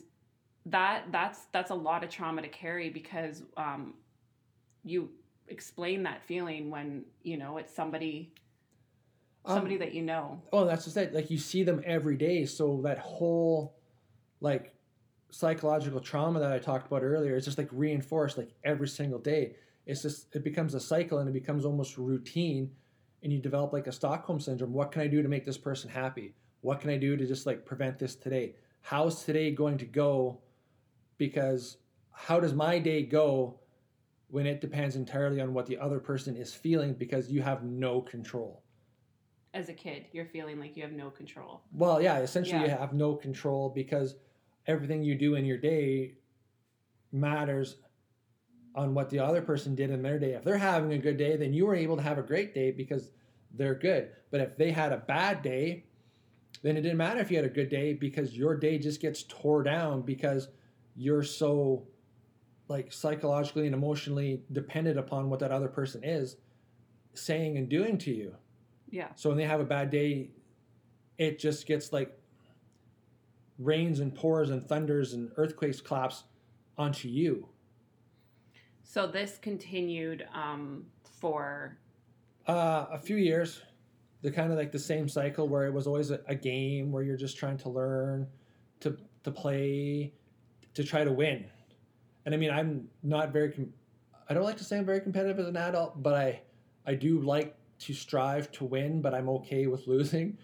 that 0.67 1.05
that's 1.11 1.47
that's 1.53 1.71
a 1.71 1.75
lot 1.75 2.05
of 2.05 2.11
trauma 2.11 2.43
to 2.43 2.49
carry 2.49 2.89
because 2.89 3.43
um, 3.57 3.95
you 4.85 5.11
explain 5.49 6.03
that 6.05 6.23
feeling 6.25 6.71
when, 6.71 7.05
you 7.23 7.37
know, 7.37 7.59
it's 7.59 7.75
somebody 7.75 8.33
somebody 9.47 9.75
um, 9.75 9.81
that 9.81 9.95
you 9.95 10.03
know. 10.03 10.41
Oh, 10.53 10.65
that's 10.65 10.85
just 10.85 10.97
it. 10.97 11.13
Like 11.13 11.31
you 11.31 11.39
see 11.39 11.63
them 11.65 11.83
every 11.85 12.17
day. 12.17 12.47
So 12.47 12.81
that 12.85 12.99
whole 12.99 13.77
like 14.41 14.75
psychological 15.31 16.01
trauma 16.01 16.39
that 16.39 16.53
I 16.53 16.59
talked 16.59 16.87
about 16.87 17.03
earlier 17.03 17.37
is 17.37 17.45
just 17.45 17.59
like 17.59 17.69
reinforced 17.73 18.39
like 18.39 18.51
every 18.63 18.87
single 18.87 19.19
day 19.19 19.57
it's 19.87 20.03
just 20.03 20.35
it 20.35 20.45
becomes 20.45 20.75
a 20.75 20.81
cycle 20.81 21.19
and 21.19 21.29
it 21.29 21.33
becomes 21.33 21.65
almost 21.65 21.99
routine 21.99 22.71
and 23.23 23.33
you 23.33 23.39
develop 23.39 23.73
like 23.73 23.87
a 23.87 23.93
stockholm 23.93 24.41
syndrome 24.41 24.73
what 24.73 24.93
can 24.93 25.03
i 25.03 25.07
do 25.07 25.23
to 25.23 25.29
make 25.29 25.45
this 25.45 25.59
person 25.59 25.91
happy 25.91 26.35
what 26.64 26.80
can 26.80 26.90
i 26.90 26.97
do 26.97 27.16
to 27.16 27.26
just 27.26 27.47
like 27.47 27.64
prevent 27.64 27.99
this 27.99 28.16
today 28.16 28.54
how's 28.80 29.25
today 29.25 29.50
going 29.50 29.76
to 29.76 29.85
go 29.85 30.40
because 31.18 31.76
how 32.11 32.40
does 32.40 32.54
my 32.54 32.78
day 32.78 33.02
go 33.02 33.61
when 34.28 34.47
it 34.47 34.61
depends 34.61 34.97
entirely 34.97 35.40
on 35.40 35.52
what 35.52 35.66
the 35.66 35.76
other 35.78 36.00
person 36.00 36.37
is 36.37 36.54
feeling 36.54 36.94
because 36.94 37.30
you 37.30 37.42
have 37.42 37.62
no 37.62 38.00
control 38.00 38.62
as 39.52 39.68
a 39.68 39.75
kid 39.75 40.06
you're 40.12 40.25
feeling 40.25 40.59
like 40.59 40.75
you 40.76 40.83
have 40.83 40.92
no 40.92 41.11
control 41.11 41.61
well 41.73 42.00
yeah 42.00 42.18
essentially 42.18 42.61
yeah. 42.61 42.64
you 42.64 42.71
have 42.71 42.94
no 42.94 43.14
control 43.14 43.68
because 43.68 44.14
everything 44.66 45.02
you 45.02 45.14
do 45.14 45.35
in 45.35 45.44
your 45.44 45.59
day 45.59 46.14
matters 47.12 47.76
on 48.75 48.94
what 48.94 49.11
the 49.11 49.18
other 49.18 49.40
person 49.40 49.75
did 49.75 49.90
in 49.90 50.02
their 50.02 50.18
day. 50.18 50.33
If 50.33 50.42
they're 50.42 50.59
having 50.59 50.92
a 50.92 50.99
good 50.99 51.16
day, 51.16 51.37
then 51.37 51.52
you 51.52 51.66
were 51.66 51.76
able 51.76 51.97
to 51.97 52.02
have 52.02 52.18
a 52.18 52.23
great 52.23 52.54
day 52.54 52.73
because 52.73 53.12
they're 53.52 53.75
good. 53.75 54.11
But 54.30 54.40
if 54.40 54.56
they 54.56 54.73
had 54.73 54.92
a 54.92 54.97
bad 54.97 55.42
day, 55.42 55.85
then 56.63 56.77
it 56.77 56.83
didn't 56.83 56.97
matter 56.97 57.21
if 57.21 57.31
you 57.31 57.37
had 57.37 57.47
a 57.47 57.51
good 57.51 57.69
day 57.69 57.93
because 57.93 58.37
your 58.37 58.57
day 58.57 58.79
just 58.79 59.01
gets 59.01 59.25
tore 59.25 59.63
down 59.63 60.03
because 60.03 60.49
you're 60.97 61.23
so 61.23 61.87
like 62.69 62.93
psychologically 62.93 63.67
and 63.67 63.75
emotionally 63.75 64.43
dependent 64.53 64.99
upon 64.99 65.29
what 65.29 65.41
that 65.41 65.51
other 65.51 65.69
person 65.69 66.03
is 66.03 66.37
saying 67.13 67.59
and 67.59 67.69
doing 67.69 67.99
to 67.99 68.11
you. 68.11 68.35
Yeah. 68.91 69.09
So 69.17 69.29
when 69.29 69.39
they 69.39 69.45
have 69.45 69.61
a 69.61 69.65
bad 69.65 69.91
day, 69.91 70.31
it 71.19 71.39
just 71.39 71.67
gets 71.67 71.93
like 71.93 72.17
rains 73.59 74.01
and 74.01 74.15
pours 74.15 74.51
and 74.51 74.67
thunders 74.67 75.13
and 75.13 75.31
earthquakes 75.37 75.81
claps 75.81 76.25
onto 76.77 77.09
you. 77.09 77.49
So 78.83 79.07
this 79.07 79.39
continued 79.39 80.27
um, 80.35 80.85
for 81.21 81.79
uh, 82.47 82.87
a 82.91 82.99
few 82.99 83.17
years. 83.17 83.63
The 84.25 84.31
kind 84.31 84.50
of 84.50 84.59
like 84.59 84.73
the 84.73 84.78
same 84.78 85.09
cycle 85.09 85.47
where 85.47 85.66
it 85.66 85.73
was 85.73 85.87
always 85.87 86.11
a, 86.11 86.19
a 86.26 86.35
game 86.35 86.90
where 86.90 87.02
you're 87.02 87.16
just 87.16 87.37
trying 87.37 87.59
to 87.59 87.69
learn, 87.69 88.26
to 88.81 88.97
to 89.23 89.31
play, 89.31 90.12
to 90.75 90.83
try 90.83 91.04
to 91.04 91.12
win. 91.12 91.45
And 92.25 92.35
I 92.35 92.38
mean, 92.38 92.50
I'm 92.50 92.88
not 93.02 93.33
very. 93.33 93.52
Com- 93.52 93.73
I 94.28 94.35
don't 94.35 94.45
like 94.45 94.57
to 94.57 94.64
say 94.64 94.78
I'm 94.78 94.87
very 94.87 95.00
competitive 95.00 95.38
as 95.38 95.47
an 95.47 95.57
adult, 95.57 96.02
but 96.02 96.14
I 96.14 96.40
I 96.87 96.95
do 96.95 97.21
like 97.21 97.54
to 97.81 97.93
strive 97.93 98.50
to 98.52 98.64
win, 98.64 99.02
but 99.02 99.14
I'm 99.14 99.28
okay 99.28 99.66
with 99.66 99.87
losing. 99.95 100.38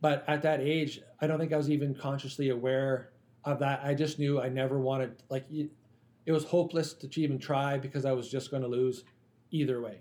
But 0.00 0.24
at 0.28 0.42
that 0.42 0.60
age, 0.60 1.00
I 1.20 1.26
don't 1.26 1.38
think 1.38 1.52
I 1.52 1.56
was 1.56 1.70
even 1.70 1.94
consciously 1.94 2.50
aware 2.50 3.10
of 3.44 3.58
that. 3.58 3.80
I 3.82 3.94
just 3.94 4.18
knew 4.18 4.40
I 4.40 4.48
never 4.48 4.78
wanted 4.78 5.22
like 5.28 5.46
it 5.50 6.32
was 6.32 6.44
hopeless 6.44 6.92
to 6.94 7.20
even 7.20 7.38
try 7.38 7.78
because 7.78 8.04
I 8.04 8.12
was 8.12 8.30
just 8.30 8.50
going 8.50 8.62
to 8.62 8.68
lose 8.68 9.04
either 9.50 9.80
way. 9.80 10.00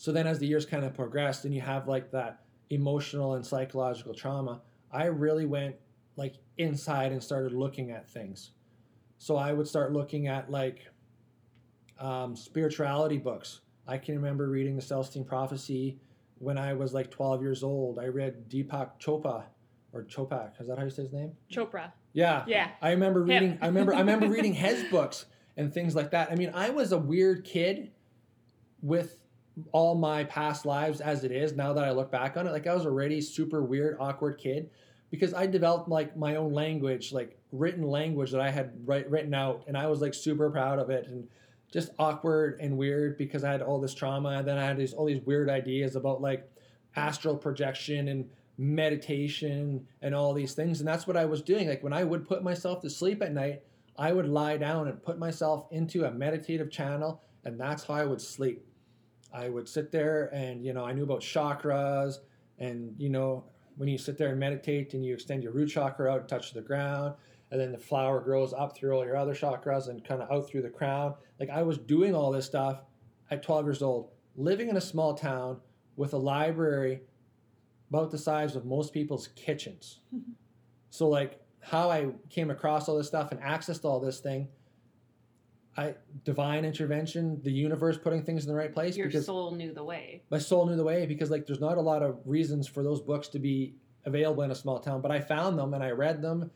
So 0.00 0.12
then, 0.12 0.26
as 0.26 0.38
the 0.38 0.46
years 0.46 0.64
kind 0.64 0.82
of 0.82 0.94
progressed, 0.94 1.44
and 1.44 1.54
you 1.54 1.60
have 1.60 1.86
like 1.86 2.10
that 2.12 2.40
emotional 2.70 3.34
and 3.34 3.44
psychological 3.44 4.14
trauma, 4.14 4.62
I 4.90 5.04
really 5.04 5.44
went 5.44 5.76
like 6.16 6.36
inside 6.56 7.12
and 7.12 7.22
started 7.22 7.52
looking 7.52 7.90
at 7.90 8.08
things. 8.08 8.52
So 9.18 9.36
I 9.36 9.52
would 9.52 9.68
start 9.68 9.92
looking 9.92 10.26
at 10.26 10.50
like 10.50 10.86
um, 11.98 12.34
spirituality 12.34 13.18
books. 13.18 13.60
I 13.86 13.98
can 13.98 14.14
remember 14.14 14.48
reading 14.48 14.74
the 14.74 14.80
Celestine 14.80 15.22
Prophecy 15.22 15.98
when 16.38 16.56
I 16.56 16.72
was 16.72 16.94
like 16.94 17.10
12 17.10 17.42
years 17.42 17.62
old. 17.62 17.98
I 17.98 18.06
read 18.06 18.48
Deepak 18.48 18.92
Chopra 18.98 19.42
or 19.92 20.04
Chopak. 20.04 20.58
Is 20.62 20.68
that 20.68 20.78
how 20.78 20.84
you 20.84 20.90
say 20.90 21.02
his 21.02 21.12
name? 21.12 21.32
Chopra. 21.52 21.92
Yeah. 22.14 22.44
Yeah. 22.46 22.70
I 22.80 22.92
remember 22.92 23.22
reading. 23.22 23.58
I 23.60 23.66
remember. 23.66 23.92
I 23.92 23.98
remember 23.98 24.28
reading 24.28 24.54
his 24.66 24.82
books 24.84 25.26
and 25.58 25.70
things 25.70 25.94
like 25.94 26.12
that. 26.12 26.32
I 26.32 26.36
mean, 26.36 26.52
I 26.54 26.70
was 26.70 26.92
a 26.92 26.98
weird 26.98 27.44
kid 27.44 27.90
with 28.80 29.19
all 29.72 29.94
my 29.94 30.24
past 30.24 30.66
lives 30.66 31.00
as 31.00 31.24
it 31.24 31.32
is. 31.32 31.54
Now 31.54 31.72
that 31.72 31.84
I 31.84 31.90
look 31.90 32.10
back 32.10 32.36
on 32.36 32.46
it, 32.46 32.52
like 32.52 32.66
I 32.66 32.74
was 32.74 32.86
already 32.86 33.20
super 33.20 33.62
weird, 33.62 33.96
awkward 34.00 34.38
kid 34.38 34.70
because 35.10 35.34
I 35.34 35.46
developed 35.46 35.88
like 35.88 36.16
my 36.16 36.36
own 36.36 36.52
language, 36.52 37.12
like 37.12 37.38
written 37.52 37.82
language 37.82 38.30
that 38.30 38.40
I 38.40 38.50
had 38.50 38.72
write, 38.86 39.10
written 39.10 39.34
out, 39.34 39.64
and 39.66 39.76
I 39.76 39.86
was 39.86 40.00
like 40.00 40.14
super 40.14 40.50
proud 40.50 40.78
of 40.78 40.90
it 40.90 41.06
and 41.06 41.28
just 41.72 41.90
awkward 41.98 42.58
and 42.60 42.76
weird 42.76 43.16
because 43.16 43.44
I 43.44 43.52
had 43.52 43.62
all 43.62 43.80
this 43.80 43.94
trauma, 43.94 44.30
and 44.30 44.48
then 44.48 44.58
I 44.58 44.64
had 44.64 44.76
these 44.76 44.92
all 44.92 45.06
these 45.06 45.24
weird 45.24 45.48
ideas 45.48 45.96
about 45.96 46.20
like 46.20 46.48
astral 46.96 47.36
projection 47.36 48.08
and 48.08 48.28
meditation 48.58 49.86
and 50.02 50.14
all 50.14 50.34
these 50.34 50.54
things. 50.54 50.80
And 50.80 50.88
that's 50.88 51.06
what 51.06 51.16
I 51.16 51.24
was 51.24 51.42
doing. 51.42 51.68
Like 51.68 51.82
when 51.82 51.92
I 51.92 52.04
would 52.04 52.28
put 52.28 52.42
myself 52.42 52.82
to 52.82 52.90
sleep 52.90 53.22
at 53.22 53.32
night, 53.32 53.62
I 53.96 54.12
would 54.12 54.28
lie 54.28 54.56
down 54.56 54.88
and 54.88 55.02
put 55.02 55.18
myself 55.18 55.66
into 55.70 56.04
a 56.04 56.10
meditative 56.10 56.70
channel, 56.70 57.22
and 57.44 57.58
that's 57.58 57.84
how 57.84 57.94
I 57.94 58.04
would 58.04 58.20
sleep. 58.20 58.64
I 59.32 59.48
would 59.48 59.68
sit 59.68 59.92
there 59.92 60.26
and, 60.34 60.64
you 60.64 60.72
know, 60.72 60.84
I 60.84 60.92
knew 60.92 61.04
about 61.04 61.20
chakras 61.20 62.18
and, 62.58 62.94
you 62.98 63.08
know, 63.08 63.44
when 63.76 63.88
you 63.88 63.96
sit 63.96 64.18
there 64.18 64.28
and 64.28 64.38
meditate 64.38 64.94
and 64.94 65.04
you 65.04 65.14
extend 65.14 65.42
your 65.42 65.52
root 65.52 65.70
chakra 65.70 66.12
out, 66.12 66.28
touch 66.28 66.52
the 66.52 66.60
ground, 66.60 67.14
and 67.50 67.60
then 67.60 67.72
the 67.72 67.78
flower 67.78 68.20
grows 68.20 68.52
up 68.52 68.76
through 68.76 68.92
all 68.92 69.04
your 69.04 69.16
other 69.16 69.34
chakras 69.34 69.88
and 69.88 70.04
kind 70.04 70.22
of 70.22 70.30
out 70.30 70.48
through 70.48 70.62
the 70.62 70.68
crown. 70.68 71.14
Like 71.38 71.50
I 71.50 71.62
was 71.62 71.78
doing 71.78 72.14
all 72.14 72.30
this 72.30 72.46
stuff 72.46 72.82
at 73.30 73.42
12 73.42 73.64
years 73.64 73.82
old, 73.82 74.10
living 74.36 74.68
in 74.68 74.76
a 74.76 74.80
small 74.80 75.14
town 75.14 75.60
with 75.96 76.12
a 76.12 76.18
library 76.18 77.00
about 77.88 78.10
the 78.10 78.18
size 78.18 78.54
of 78.56 78.64
most 78.64 78.92
people's 78.92 79.28
kitchens. 79.28 80.00
so 80.90 81.08
like 81.08 81.40
how 81.60 81.90
I 81.90 82.08
came 82.28 82.50
across 82.50 82.88
all 82.88 82.96
this 82.96 83.08
stuff 83.08 83.32
and 83.32 83.40
accessed 83.40 83.84
all 83.84 84.00
this 84.00 84.20
thing, 84.20 84.48
I 85.80 85.94
divine 86.24 86.64
intervention, 86.66 87.40
the 87.42 87.50
universe 87.50 87.96
putting 87.96 88.22
things 88.22 88.44
in 88.44 88.50
the 88.50 88.56
right 88.56 88.72
place 88.72 88.96
Your 88.96 89.10
soul 89.10 89.52
knew 89.52 89.72
the 89.72 89.82
way. 89.84 90.22
my 90.30 90.38
soul 90.38 90.66
knew 90.66 90.76
the 90.76 90.84
way 90.84 91.06
because 91.06 91.30
like 91.30 91.46
there's 91.46 91.60
not 91.60 91.78
a 91.78 91.80
lot 91.80 92.02
of 92.02 92.18
reasons 92.26 92.68
for 92.68 92.82
those 92.82 93.00
books 93.00 93.28
to 93.28 93.38
be 93.38 93.74
available 94.04 94.42
in 94.42 94.50
a 94.50 94.54
small 94.54 94.78
town, 94.78 95.00
but 95.00 95.10
I 95.10 95.20
found 95.20 95.58
them 95.58 95.72
and 95.72 95.82
I 95.82 95.90
read 95.90 96.20
them 96.20 96.50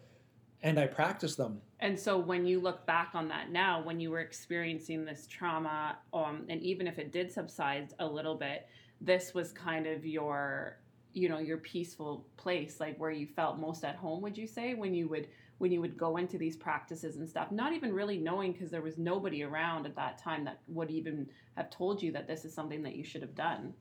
and 0.62 0.78
I 0.78 0.86
practiced 0.86 1.38
them. 1.38 1.60
And 1.80 1.98
so 1.98 2.18
when 2.18 2.46
you 2.46 2.60
look 2.60 2.86
back 2.86 3.10
on 3.14 3.28
that 3.28 3.50
now, 3.50 3.82
when 3.82 3.98
you 3.98 4.10
were 4.10 4.20
experiencing 4.20 5.04
this 5.04 5.26
trauma, 5.26 5.98
um, 6.12 6.44
and 6.48 6.62
even 6.62 6.86
if 6.86 6.98
it 6.98 7.12
did 7.12 7.32
subside 7.32 7.94
a 7.98 8.06
little 8.06 8.34
bit, 8.34 8.66
this 9.00 9.34
was 9.34 9.52
kind 9.52 9.86
of 9.86 10.04
your, 10.06 10.78
you 11.12 11.28
know, 11.28 11.38
your 11.38 11.58
peaceful 11.58 12.26
place, 12.36 12.78
like 12.80 12.98
where 12.98 13.10
you 13.10 13.26
felt 13.26 13.58
most 13.58 13.84
at 13.84 13.96
home. 13.96 14.22
Would 14.22 14.36
you 14.36 14.46
say 14.46 14.74
when 14.74 14.94
you 14.94 15.08
would 15.08 15.28
when 15.64 15.72
you 15.72 15.80
would 15.80 15.96
go 15.96 16.18
into 16.18 16.36
these 16.36 16.58
practices 16.58 17.16
and 17.16 17.26
stuff, 17.26 17.50
not 17.50 17.72
even 17.72 17.90
really 17.90 18.18
knowing 18.18 18.52
because 18.52 18.70
there 18.70 18.82
was 18.82 18.98
nobody 18.98 19.42
around 19.42 19.86
at 19.86 19.96
that 19.96 20.18
time 20.18 20.44
that 20.44 20.60
would 20.68 20.90
even 20.90 21.26
have 21.56 21.70
told 21.70 22.02
you 22.02 22.12
that 22.12 22.28
this 22.28 22.44
is 22.44 22.52
something 22.52 22.82
that 22.82 22.94
you 22.94 23.02
should 23.02 23.22
have 23.22 23.34
done. 23.34 23.72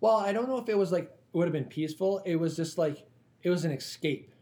Well, 0.00 0.16
I 0.16 0.32
don't 0.32 0.48
know 0.48 0.56
if 0.56 0.70
it 0.70 0.78
was 0.78 0.90
like 0.90 1.04
it 1.04 1.36
would 1.36 1.44
have 1.44 1.52
been 1.52 1.66
peaceful. 1.66 2.22
It 2.24 2.36
was 2.36 2.56
just 2.56 2.78
like 2.78 3.06
it 3.42 3.50
was 3.50 3.66
an 3.66 3.70
escape. 3.70 4.32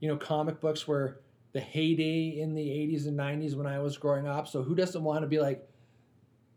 You 0.00 0.08
know, 0.08 0.18
comic 0.18 0.60
books 0.60 0.86
were 0.86 1.22
the 1.52 1.60
heyday 1.60 2.38
in 2.38 2.54
the 2.54 2.68
80s 2.68 3.06
and 3.06 3.18
90s 3.18 3.56
when 3.56 3.66
I 3.66 3.78
was 3.78 3.96
growing 3.96 4.28
up. 4.28 4.46
So 4.46 4.62
who 4.62 4.74
doesn't 4.74 5.02
want 5.02 5.22
to 5.22 5.26
be 5.26 5.40
like, 5.40 5.66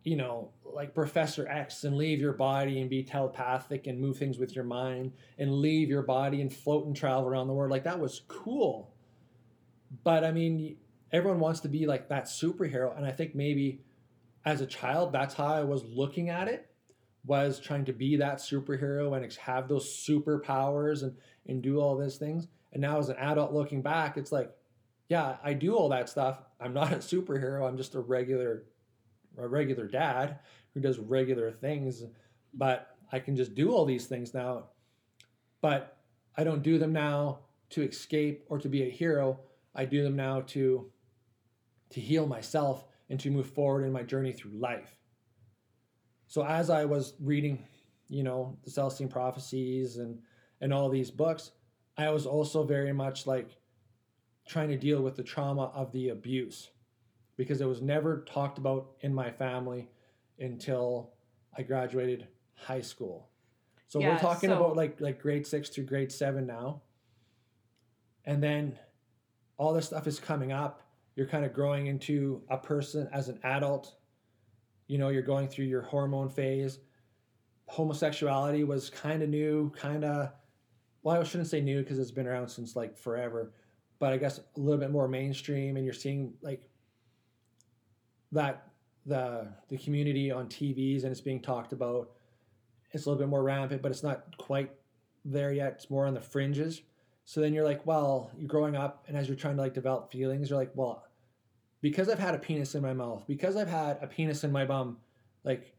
you 0.03 0.17
know, 0.17 0.49
like 0.65 0.93
Professor 0.93 1.47
X 1.47 1.85
and 1.85 1.95
leave 1.95 2.19
your 2.19 2.33
body 2.33 2.81
and 2.81 2.89
be 2.89 3.01
telepathic 3.01 3.87
and 3.87 3.97
move 3.97 4.17
things 4.17 4.37
with 4.37 4.57
your 4.57 4.65
mind 4.65 5.13
and 5.37 5.53
leave 5.53 5.87
your 5.87 6.01
body 6.01 6.41
and 6.41 6.53
float 6.53 6.85
and 6.85 6.93
travel 6.93 7.29
around 7.29 7.47
the 7.47 7.53
world? 7.53 7.71
Like 7.71 7.85
that 7.85 7.97
was 7.97 8.23
cool. 8.27 8.92
But 10.03 10.23
I 10.23 10.31
mean, 10.31 10.77
everyone 11.11 11.39
wants 11.39 11.59
to 11.61 11.69
be 11.69 11.85
like 11.85 12.09
that 12.09 12.25
superhero. 12.25 12.95
And 12.97 13.05
I 13.05 13.11
think 13.11 13.35
maybe 13.35 13.81
as 14.45 14.61
a 14.61 14.65
child, 14.65 15.13
that's 15.13 15.35
how 15.35 15.47
I 15.47 15.63
was 15.63 15.83
looking 15.83 16.29
at 16.29 16.47
it 16.47 16.69
was 17.25 17.59
trying 17.59 17.85
to 17.85 17.93
be 17.93 18.17
that 18.17 18.37
superhero 18.37 19.15
and 19.15 19.33
have 19.33 19.67
those 19.67 19.87
superpowers 19.87 21.03
and, 21.03 21.15
and 21.47 21.61
do 21.61 21.79
all 21.79 21.97
these 21.97 22.17
things. 22.17 22.47
And 22.73 22.81
now 22.81 22.99
as 22.99 23.09
an 23.09 23.15
adult 23.17 23.53
looking 23.53 23.81
back, 23.81 24.17
it's 24.17 24.31
like, 24.31 24.51
yeah, 25.07 25.37
I 25.43 25.53
do 25.53 25.75
all 25.75 25.89
that 25.89 26.09
stuff. 26.09 26.41
I'm 26.59 26.73
not 26.73 26.91
a 26.91 26.97
superhero. 26.97 27.67
I'm 27.67 27.77
just 27.77 27.95
a 27.95 27.99
regular, 27.99 28.63
a 29.37 29.47
regular 29.47 29.87
dad 29.87 30.39
who 30.73 30.81
does 30.81 30.97
regular 30.97 31.51
things, 31.51 32.03
but 32.53 32.95
I 33.11 33.19
can 33.19 33.35
just 33.35 33.53
do 33.53 33.71
all 33.71 33.85
these 33.85 34.07
things 34.07 34.33
now. 34.33 34.65
But 35.61 35.97
I 36.35 36.43
don't 36.43 36.63
do 36.63 36.77
them 36.77 36.91
now 36.91 37.39
to 37.69 37.83
escape 37.83 38.43
or 38.49 38.57
to 38.57 38.67
be 38.67 38.83
a 38.83 38.89
hero. 38.89 39.39
I 39.75 39.85
do 39.85 40.03
them 40.03 40.15
now 40.15 40.41
to 40.47 40.89
to 41.91 41.99
heal 42.01 42.25
myself 42.25 42.85
and 43.09 43.19
to 43.19 43.29
move 43.29 43.47
forward 43.47 43.83
in 43.85 43.91
my 43.91 44.01
journey 44.03 44.31
through 44.31 44.51
life. 44.57 44.95
So 46.27 46.43
as 46.43 46.69
I 46.71 46.85
was 46.85 47.13
reading, 47.19 47.63
you 48.07 48.23
know, 48.23 48.57
the 48.63 48.71
Celestine 48.71 49.09
prophecies 49.09 49.97
and 49.97 50.19
and 50.61 50.73
all 50.73 50.89
these 50.89 51.11
books, 51.11 51.51
I 51.97 52.09
was 52.09 52.25
also 52.25 52.63
very 52.63 52.93
much 52.93 53.27
like 53.27 53.57
trying 54.47 54.69
to 54.69 54.77
deal 54.77 55.01
with 55.01 55.15
the 55.15 55.23
trauma 55.23 55.71
of 55.75 55.91
the 55.91 56.09
abuse 56.09 56.69
because 57.37 57.61
it 57.61 57.65
was 57.67 57.81
never 57.81 58.21
talked 58.25 58.57
about 58.57 58.91
in 59.01 59.13
my 59.13 59.31
family 59.31 59.89
until 60.39 61.13
I 61.57 61.63
graduated 61.63 62.27
high 62.55 62.81
school. 62.81 63.29
So 63.87 63.99
Yeah, 63.99 64.13
we're 64.13 64.19
talking 64.19 64.49
so- 64.49 64.57
about 64.57 64.75
like 64.75 64.99
like 65.01 65.19
grade 65.21 65.45
6 65.45 65.69
through 65.69 65.85
grade 65.85 66.11
7 66.11 66.45
now. 66.47 66.81
And 68.25 68.41
then 68.41 68.79
all 69.57 69.73
this 69.73 69.87
stuff 69.87 70.07
is 70.07 70.19
coming 70.19 70.51
up. 70.51 70.81
You're 71.15 71.27
kind 71.27 71.45
of 71.45 71.53
growing 71.53 71.87
into 71.87 72.41
a 72.49 72.57
person 72.57 73.07
as 73.13 73.29
an 73.29 73.39
adult. 73.43 73.95
You 74.87 74.97
know, 74.97 75.09
you're 75.09 75.21
going 75.21 75.47
through 75.47 75.65
your 75.65 75.83
hormone 75.83 76.29
phase. 76.29 76.79
Homosexuality 77.67 78.63
was 78.63 78.89
kind 78.89 79.23
of 79.23 79.29
new, 79.29 79.71
kind 79.71 80.03
of, 80.03 80.31
well, 81.03 81.19
I 81.19 81.23
shouldn't 81.23 81.49
say 81.49 81.61
new 81.61 81.81
because 81.81 81.99
it's 81.99 82.11
been 82.11 82.27
around 82.27 82.49
since 82.49 82.75
like 82.75 82.97
forever, 82.97 83.53
but 83.99 84.11
I 84.11 84.17
guess 84.17 84.39
a 84.39 84.59
little 84.59 84.79
bit 84.79 84.91
more 84.91 85.07
mainstream. 85.07 85.77
And 85.77 85.85
you're 85.85 85.93
seeing 85.93 86.33
like 86.41 86.67
that 88.31 88.67
the 89.05 89.47
the 89.69 89.77
community 89.77 90.31
on 90.31 90.47
TVs 90.47 91.03
and 91.03 91.11
it's 91.11 91.21
being 91.21 91.41
talked 91.41 91.73
about. 91.73 92.11
It's 92.91 93.05
a 93.05 93.09
little 93.09 93.19
bit 93.19 93.29
more 93.29 93.43
rampant, 93.43 93.81
but 93.81 93.91
it's 93.91 94.03
not 94.03 94.37
quite 94.37 94.71
there 95.25 95.51
yet. 95.51 95.73
It's 95.73 95.89
more 95.89 96.05
on 96.05 96.13
the 96.13 96.21
fringes. 96.21 96.81
So 97.25 97.41
then 97.41 97.53
you're 97.53 97.63
like, 97.63 97.85
well, 97.85 98.31
you're 98.37 98.47
growing 98.47 98.75
up, 98.75 99.05
and 99.07 99.15
as 99.17 99.27
you're 99.27 99.37
trying 99.37 99.55
to 99.55 99.61
like 99.61 99.73
develop 99.73 100.11
feelings, 100.11 100.49
you're 100.49 100.59
like, 100.59 100.71
well, 100.75 101.05
because 101.81 102.09
I've 102.09 102.19
had 102.19 102.35
a 102.35 102.39
penis 102.39 102.75
in 102.75 102.81
my 102.81 102.93
mouth, 102.93 103.23
because 103.27 103.55
I've 103.55 103.69
had 103.69 103.97
a 104.01 104.07
penis 104.07 104.43
in 104.43 104.51
my 104.51 104.65
bum, 104.65 104.97
like, 105.43 105.73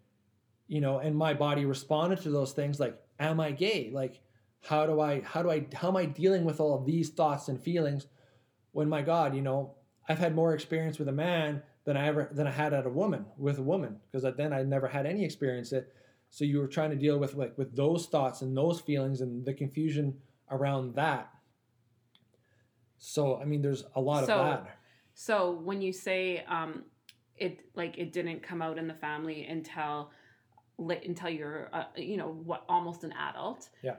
you 0.67 0.81
know, 0.81 0.99
and 0.99 1.17
my 1.17 1.35
body 1.35 1.65
responded 1.65 2.21
to 2.23 2.31
those 2.31 2.53
things. 2.53 2.81
Like, 2.81 2.99
am 3.19 3.41
I 3.41 3.53
gay? 3.53 3.91
Like, 3.93 4.21
how 4.63 4.87
do 4.87 5.01
I, 5.01 5.21
how 5.21 5.43
do 5.43 5.51
I, 5.51 5.67
how 5.75 5.89
am 5.89 5.97
I 5.97 6.07
dealing 6.07 6.45
with 6.45 6.61
all 6.61 6.79
of 6.79 6.87
these 6.87 7.11
thoughts 7.11 7.49
and 7.49 7.63
feelings? 7.63 8.07
When 8.73 8.89
my 8.89 9.03
God, 9.03 9.35
you 9.37 9.43
know, 9.43 9.75
I've 10.09 10.19
had 10.19 10.35
more 10.35 10.55
experience 10.55 10.99
with 10.99 11.09
a 11.09 11.13
man 11.13 11.63
than 11.85 11.97
I 11.97 12.07
ever 12.07 12.29
than 12.33 12.47
I 12.47 12.51
had 12.51 12.73
at 12.73 12.87
a 12.87 12.91
woman 12.91 13.27
with 13.37 13.59
a 13.59 13.63
woman 13.63 14.01
because 14.11 14.31
then 14.37 14.53
I 14.53 14.63
never 14.63 14.89
had 14.89 15.07
any 15.07 15.25
experience 15.25 15.73
it. 15.73 15.93
So 16.31 16.45
you 16.45 16.59
were 16.59 16.67
trying 16.67 16.91
to 16.91 16.97
deal 16.97 17.19
with 17.19 17.35
like 17.35 17.57
with 17.57 17.77
those 17.77 18.07
thoughts 18.07 18.43
and 18.43 18.57
those 18.57 18.81
feelings 18.81 19.21
and 19.21 19.45
the 19.45 19.55
confusion 19.55 20.17
around 20.51 20.95
that. 20.97 21.31
So 23.05 23.37
I 23.37 23.45
mean, 23.45 23.61
there's 23.63 23.85
a 23.95 24.01
lot 24.01 24.27
So- 24.27 24.37
of 24.37 24.65
that. 24.65 24.79
So 25.17 25.53
when 25.53 25.81
you 25.81 25.93
say 25.93 26.45
um, 26.49 26.85
it, 27.37 27.61
like 27.75 27.99
it 27.99 28.13
didn't 28.13 28.43
come 28.43 28.61
out 28.63 28.79
in 28.79 28.89
the 28.89 28.95
family 28.95 29.45
until 29.47 30.11
until 30.79 31.29
you're, 31.29 31.71
uh, 31.73 31.85
you 31.97 32.17
know, 32.17 32.33
what 32.45 32.65
almost 32.69 33.05
an 33.05 33.13
adult. 33.13 33.69
Yeah. 33.83 33.95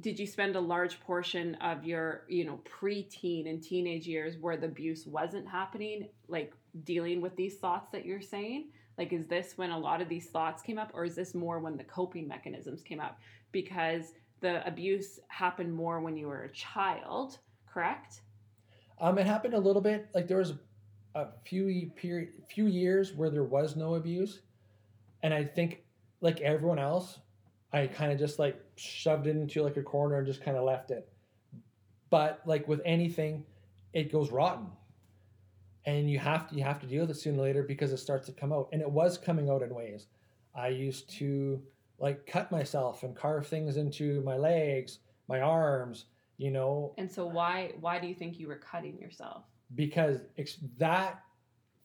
Did 0.00 0.20
you 0.20 0.26
spend 0.26 0.54
a 0.54 0.60
large 0.60 1.00
portion 1.00 1.56
of 1.56 1.84
your, 1.84 2.26
you 2.28 2.44
know, 2.44 2.60
preteen 2.64 3.48
and 3.50 3.60
teenage 3.60 4.06
years 4.06 4.36
where 4.38 4.56
the 4.56 4.66
abuse 4.66 5.04
wasn't 5.04 5.48
happening, 5.48 6.08
like 6.28 6.54
dealing 6.84 7.20
with 7.20 7.34
these 7.34 7.56
thoughts 7.56 7.90
that 7.90 8.06
you're 8.06 8.22
saying? 8.22 8.68
Like, 8.96 9.12
is 9.12 9.26
this 9.26 9.58
when 9.58 9.72
a 9.72 9.78
lot 9.78 10.00
of 10.00 10.08
these 10.08 10.28
thoughts 10.28 10.62
came 10.62 10.78
up, 10.78 10.92
or 10.94 11.04
is 11.04 11.16
this 11.16 11.34
more 11.34 11.58
when 11.58 11.76
the 11.76 11.84
coping 11.84 12.28
mechanisms 12.28 12.82
came 12.82 13.00
up? 13.00 13.18
Because 13.50 14.12
the 14.40 14.64
abuse 14.66 15.18
happened 15.26 15.74
more 15.74 16.00
when 16.00 16.16
you 16.16 16.28
were 16.28 16.44
a 16.44 16.52
child, 16.52 17.38
correct? 17.76 18.22
Um, 18.98 19.18
it 19.18 19.26
happened 19.26 19.52
a 19.52 19.58
little 19.58 19.82
bit. 19.82 20.08
Like 20.14 20.28
there 20.28 20.38
was 20.38 20.54
a 21.14 21.26
few 21.44 21.90
period, 21.94 22.30
few 22.48 22.66
years 22.68 23.12
where 23.12 23.28
there 23.28 23.44
was 23.44 23.76
no 23.76 23.96
abuse, 23.96 24.40
and 25.22 25.34
I 25.34 25.44
think 25.44 25.82
like 26.22 26.40
everyone 26.40 26.78
else, 26.78 27.18
I 27.74 27.86
kind 27.86 28.12
of 28.12 28.18
just 28.18 28.38
like 28.38 28.58
shoved 28.76 29.26
it 29.26 29.36
into 29.36 29.62
like 29.62 29.76
a 29.76 29.82
corner 29.82 30.16
and 30.16 30.26
just 30.26 30.42
kind 30.42 30.56
of 30.56 30.64
left 30.64 30.90
it. 30.90 31.06
But 32.08 32.40
like 32.46 32.66
with 32.66 32.80
anything, 32.86 33.44
it 33.92 34.10
goes 34.10 34.32
rotten, 34.32 34.68
and 35.84 36.10
you 36.10 36.18
have 36.18 36.48
to 36.48 36.56
you 36.56 36.64
have 36.64 36.80
to 36.80 36.86
deal 36.86 37.02
with 37.02 37.10
it 37.10 37.20
sooner 37.20 37.38
or 37.38 37.42
later 37.42 37.62
because 37.62 37.92
it 37.92 37.98
starts 37.98 38.24
to 38.26 38.32
come 38.32 38.54
out, 38.54 38.70
and 38.72 38.80
it 38.80 38.90
was 38.90 39.18
coming 39.18 39.50
out 39.50 39.62
in 39.62 39.74
ways. 39.74 40.06
I 40.54 40.68
used 40.68 41.10
to 41.18 41.60
like 41.98 42.26
cut 42.26 42.50
myself 42.50 43.02
and 43.02 43.14
carve 43.14 43.46
things 43.46 43.76
into 43.76 44.22
my 44.22 44.38
legs, 44.38 45.00
my 45.28 45.42
arms, 45.42 46.06
you 46.38 46.50
know, 46.50 46.94
And 46.98 47.10
so 47.10 47.26
why 47.26 47.72
why 47.80 47.98
do 47.98 48.06
you 48.06 48.14
think 48.14 48.38
you 48.38 48.48
were 48.48 48.56
cutting 48.56 48.98
yourself? 48.98 49.44
because 49.74 50.20
ex- 50.38 50.58
that 50.78 51.20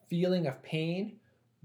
feeling 0.08 0.46
of 0.46 0.62
pain 0.62 1.18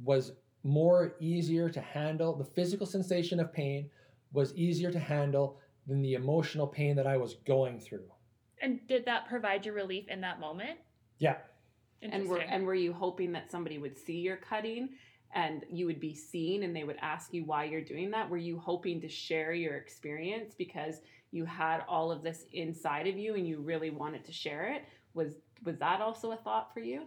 was 0.03 0.33
more 0.64 1.14
easier 1.20 1.68
to 1.68 1.81
handle. 1.81 2.35
The 2.35 2.44
physical 2.44 2.87
sensation 2.87 3.38
of 3.38 3.53
pain 3.53 3.90
was 4.33 4.55
easier 4.55 4.90
to 4.90 4.99
handle 4.99 5.59
than 5.87 6.01
the 6.01 6.14
emotional 6.14 6.66
pain 6.66 6.96
that 6.96 7.07
I 7.07 7.18
was 7.18 7.35
going 7.46 7.79
through. 7.81 8.07
And 8.62 8.81
did 8.88 9.05
that 9.05 9.29
provide 9.29 9.66
you 9.66 9.72
relief 9.75 10.09
in 10.09 10.22
that 10.22 10.40
moment? 10.40 10.79
Yeah. 11.18 11.37
And 12.01 12.12
were 12.27 12.37
Interesting. 12.37 12.49
and 12.51 12.64
were 12.66 12.75
you 12.75 12.92
hoping 12.94 13.33
that 13.33 13.51
somebody 13.51 13.77
would 13.77 13.99
see 13.99 14.18
your 14.20 14.37
cutting 14.38 14.88
and 15.37 15.66
you 15.70 15.85
would 15.85 16.01
be 16.01 16.14
seen 16.14 16.62
and 16.62 16.75
they 16.75 16.83
would 16.83 16.96
ask 17.03 17.35
you 17.35 17.44
why 17.44 17.64
you're 17.64 17.83
doing 17.83 18.11
that? 18.11 18.29
Were 18.29 18.38
you 18.38 18.59
hoping 18.59 19.03
to 19.03 19.09
share 19.09 19.53
your 19.53 19.77
experience 19.77 20.55
because 20.57 21.03
you 21.31 21.44
had 21.44 21.83
all 21.87 22.11
of 22.11 22.22
this 22.22 22.46
inside 22.55 23.07
of 23.07 23.18
you 23.18 23.35
and 23.35 23.46
you 23.46 23.61
really 23.61 23.90
wanted 23.90 24.25
to 24.25 24.33
share 24.33 24.72
it? 24.72 24.85
Was 25.12 25.35
was 25.62 25.77
that 25.77 26.01
also 26.01 26.33
a 26.33 26.37
thought 26.37 26.72
for 26.72 26.81
you? 26.81 27.03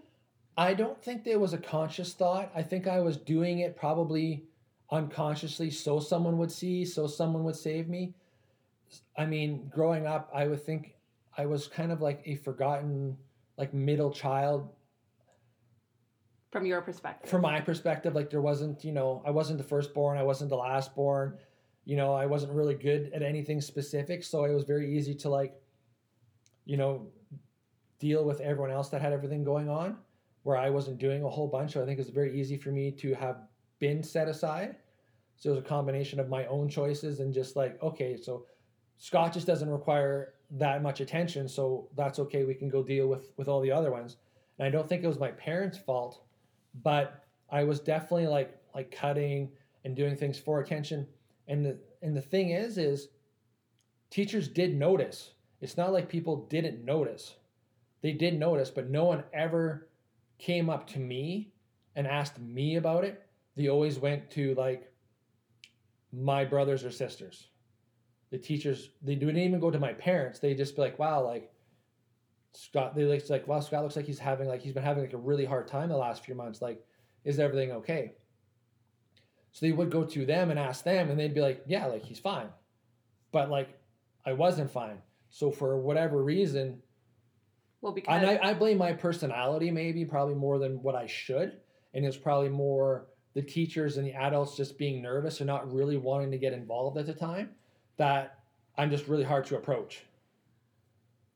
I 0.55 0.75
don't 0.75 1.01
think 1.03 1.23
there 1.23 1.39
was 1.39 1.53
a 1.53 1.57
conscious 1.57 2.13
thought. 2.13 2.51
I 2.55 2.61
think 2.61 2.87
I 2.87 2.99
was 2.99 3.17
doing 3.17 3.59
it 3.59 3.75
probably 3.75 4.43
unconsciously 4.91 5.71
so 5.71 5.99
someone 5.99 6.37
would 6.37 6.51
see, 6.51 6.85
so 6.85 7.07
someone 7.07 7.43
would 7.45 7.55
save 7.55 7.89
me. 7.89 8.13
I 9.17 9.25
mean, 9.25 9.71
growing 9.73 10.05
up, 10.05 10.29
I 10.33 10.47
would 10.47 10.63
think 10.63 10.93
I 11.35 11.47
was 11.47 11.67
kind 11.67 11.91
of 11.91 12.01
like 12.01 12.21
a 12.25 12.35
forgotten, 12.35 13.17
like 13.57 13.73
middle 13.73 14.11
child 14.11 14.69
From 16.51 16.65
your 16.65 16.81
perspective. 16.81 17.29
from 17.29 17.41
my 17.41 17.61
perspective. 17.61 18.15
Like 18.15 18.29
there 18.29 18.41
wasn't, 18.41 18.83
you 18.83 18.91
know, 18.91 19.21
I 19.25 19.31
wasn't 19.31 19.59
the 19.59 19.63
firstborn, 19.63 20.17
I 20.17 20.23
wasn't 20.23 20.49
the 20.49 20.57
lastborn. 20.57 21.37
You 21.85 21.95
know, 21.95 22.13
I 22.13 22.25
wasn't 22.25 22.53
really 22.53 22.75
good 22.75 23.11
at 23.13 23.23
anything 23.23 23.61
specific, 23.61 24.23
so 24.23 24.45
it 24.45 24.53
was 24.53 24.63
very 24.63 24.95
easy 24.95 25.15
to 25.15 25.29
like, 25.29 25.53
you 26.65 26.77
know, 26.77 27.07
deal 27.99 28.23
with 28.23 28.41
everyone 28.41 28.71
else 28.71 28.89
that 28.89 29.01
had 29.01 29.11
everything 29.11 29.43
going 29.43 29.69
on, 29.69 29.97
where 30.43 30.57
I 30.57 30.69
wasn't 30.69 30.99
doing 30.99 31.23
a 31.23 31.29
whole 31.29 31.47
bunch. 31.47 31.73
So 31.73 31.81
I 31.81 31.85
think 31.85 31.97
it 31.97 32.05
was 32.05 32.09
very 32.09 32.39
easy 32.39 32.57
for 32.57 32.69
me 32.71 32.91
to 32.91 33.13
have 33.15 33.37
been 33.79 34.03
set 34.03 34.27
aside. 34.27 34.75
So 35.37 35.49
it 35.49 35.55
was 35.55 35.63
a 35.63 35.67
combination 35.67 36.19
of 36.19 36.29
my 36.29 36.45
own 36.45 36.69
choices 36.69 37.21
and 37.21 37.33
just 37.33 37.55
like, 37.55 37.81
okay, 37.81 38.17
so 38.17 38.45
Scott 38.97 39.33
just 39.33 39.47
doesn't 39.47 39.69
require 39.69 40.33
that 40.51 40.83
much 40.83 40.99
attention, 40.99 41.47
so 41.47 41.89
that's 41.95 42.19
okay. 42.19 42.43
We 42.43 42.53
can 42.53 42.69
go 42.69 42.83
deal 42.83 43.07
with 43.07 43.31
with 43.37 43.47
all 43.47 43.61
the 43.61 43.71
other 43.71 43.91
ones. 43.91 44.17
And 44.57 44.67
I 44.67 44.69
don't 44.69 44.87
think 44.87 45.03
it 45.03 45.07
was 45.07 45.19
my 45.19 45.31
parents' 45.31 45.77
fault, 45.77 46.21
but 46.83 47.25
I 47.49 47.63
was 47.63 47.79
definitely 47.79 48.27
like 48.27 48.55
like 48.75 48.91
cutting 48.91 49.49
and 49.83 49.95
doing 49.95 50.15
things 50.15 50.37
for 50.37 50.59
attention. 50.59 51.07
And 51.47 51.65
the 51.65 51.77
and 52.01 52.15
the 52.15 52.21
thing 52.21 52.51
is, 52.51 52.77
is 52.77 53.09
teachers 54.09 54.47
did 54.47 54.75
notice. 54.75 55.31
It's 55.61 55.77
not 55.77 55.91
like 55.91 56.07
people 56.07 56.47
didn't 56.49 56.85
notice. 56.85 57.35
They 58.01 58.13
did 58.13 58.39
notice, 58.39 58.69
but 58.69 58.89
no 58.89 59.03
one 59.05 59.23
ever 59.33 59.89
came 60.37 60.69
up 60.69 60.87
to 60.87 60.99
me 60.99 61.51
and 61.95 62.07
asked 62.07 62.39
me 62.39 62.77
about 62.77 63.03
it. 63.03 63.21
They 63.55 63.67
always 63.67 63.99
went 63.99 64.29
to 64.31 64.55
like 64.55 64.89
my 66.13 66.45
brothers 66.45 66.85
or 66.85 66.91
sisters. 66.91 67.47
The 68.31 68.37
teachers, 68.37 68.91
they 69.01 69.15
didn't 69.15 69.37
even 69.37 69.59
go 69.59 69.71
to 69.71 69.79
my 69.79 69.93
parents. 69.93 70.39
They 70.39 70.53
just 70.53 70.75
be 70.75 70.81
like, 70.81 70.99
wow, 70.99 71.25
like 71.25 71.51
Scott, 72.53 72.95
they 72.95 73.03
like, 73.03 73.19
it's 73.19 73.29
like, 73.29 73.47
wow, 73.47 73.59
Scott 73.59 73.83
looks 73.83 73.95
like 73.95 74.05
he's 74.05 74.19
having 74.19 74.47
like, 74.47 74.61
he's 74.61 74.73
been 74.73 74.83
having 74.83 75.03
like 75.03 75.13
a 75.13 75.17
really 75.17 75.45
hard 75.45 75.67
time 75.67 75.89
the 75.89 75.97
last 75.97 76.25
few 76.25 76.35
months. 76.35 76.61
Like, 76.61 76.83
is 77.23 77.39
everything 77.39 77.71
okay? 77.71 78.13
So 79.51 79.65
they 79.65 79.71
would 79.71 79.89
go 79.89 80.03
to 80.03 80.25
them 80.25 80.51
and 80.51 80.59
ask 80.59 80.83
them, 80.83 81.09
and 81.09 81.19
they'd 81.19 81.33
be 81.33 81.41
like, 81.41 81.63
yeah, 81.67 81.85
like 81.85 82.03
he's 82.03 82.19
fine. 82.19 82.47
But 83.31 83.49
like, 83.49 83.69
I 84.25 84.33
wasn't 84.33 84.71
fine. 84.71 84.97
So 85.29 85.51
for 85.51 85.77
whatever 85.77 86.23
reason, 86.23 86.81
well, 87.81 87.93
because 87.93 88.21
and 88.21 88.29
I, 88.29 88.49
I 88.49 88.53
blame 88.53 88.77
my 88.77 88.93
personality 88.93 89.71
maybe 89.71 90.05
probably 90.05 90.35
more 90.35 90.59
than 90.59 90.81
what 90.83 90.95
I 90.95 91.05
should. 91.07 91.57
And 91.93 92.05
it's 92.05 92.17
probably 92.17 92.49
more 92.49 93.07
the 93.33 93.41
teachers 93.41 93.97
and 93.97 94.05
the 94.05 94.13
adults 94.13 94.57
just 94.57 94.77
being 94.77 95.01
nervous 95.01 95.39
and 95.39 95.47
not 95.47 95.71
really 95.73 95.97
wanting 95.97 96.31
to 96.31 96.37
get 96.37 96.53
involved 96.53 96.97
at 96.97 97.05
the 97.05 97.13
time 97.13 97.51
that 97.97 98.39
I'm 98.77 98.89
just 98.89 99.07
really 99.07 99.23
hard 99.23 99.45
to 99.47 99.57
approach. 99.57 100.03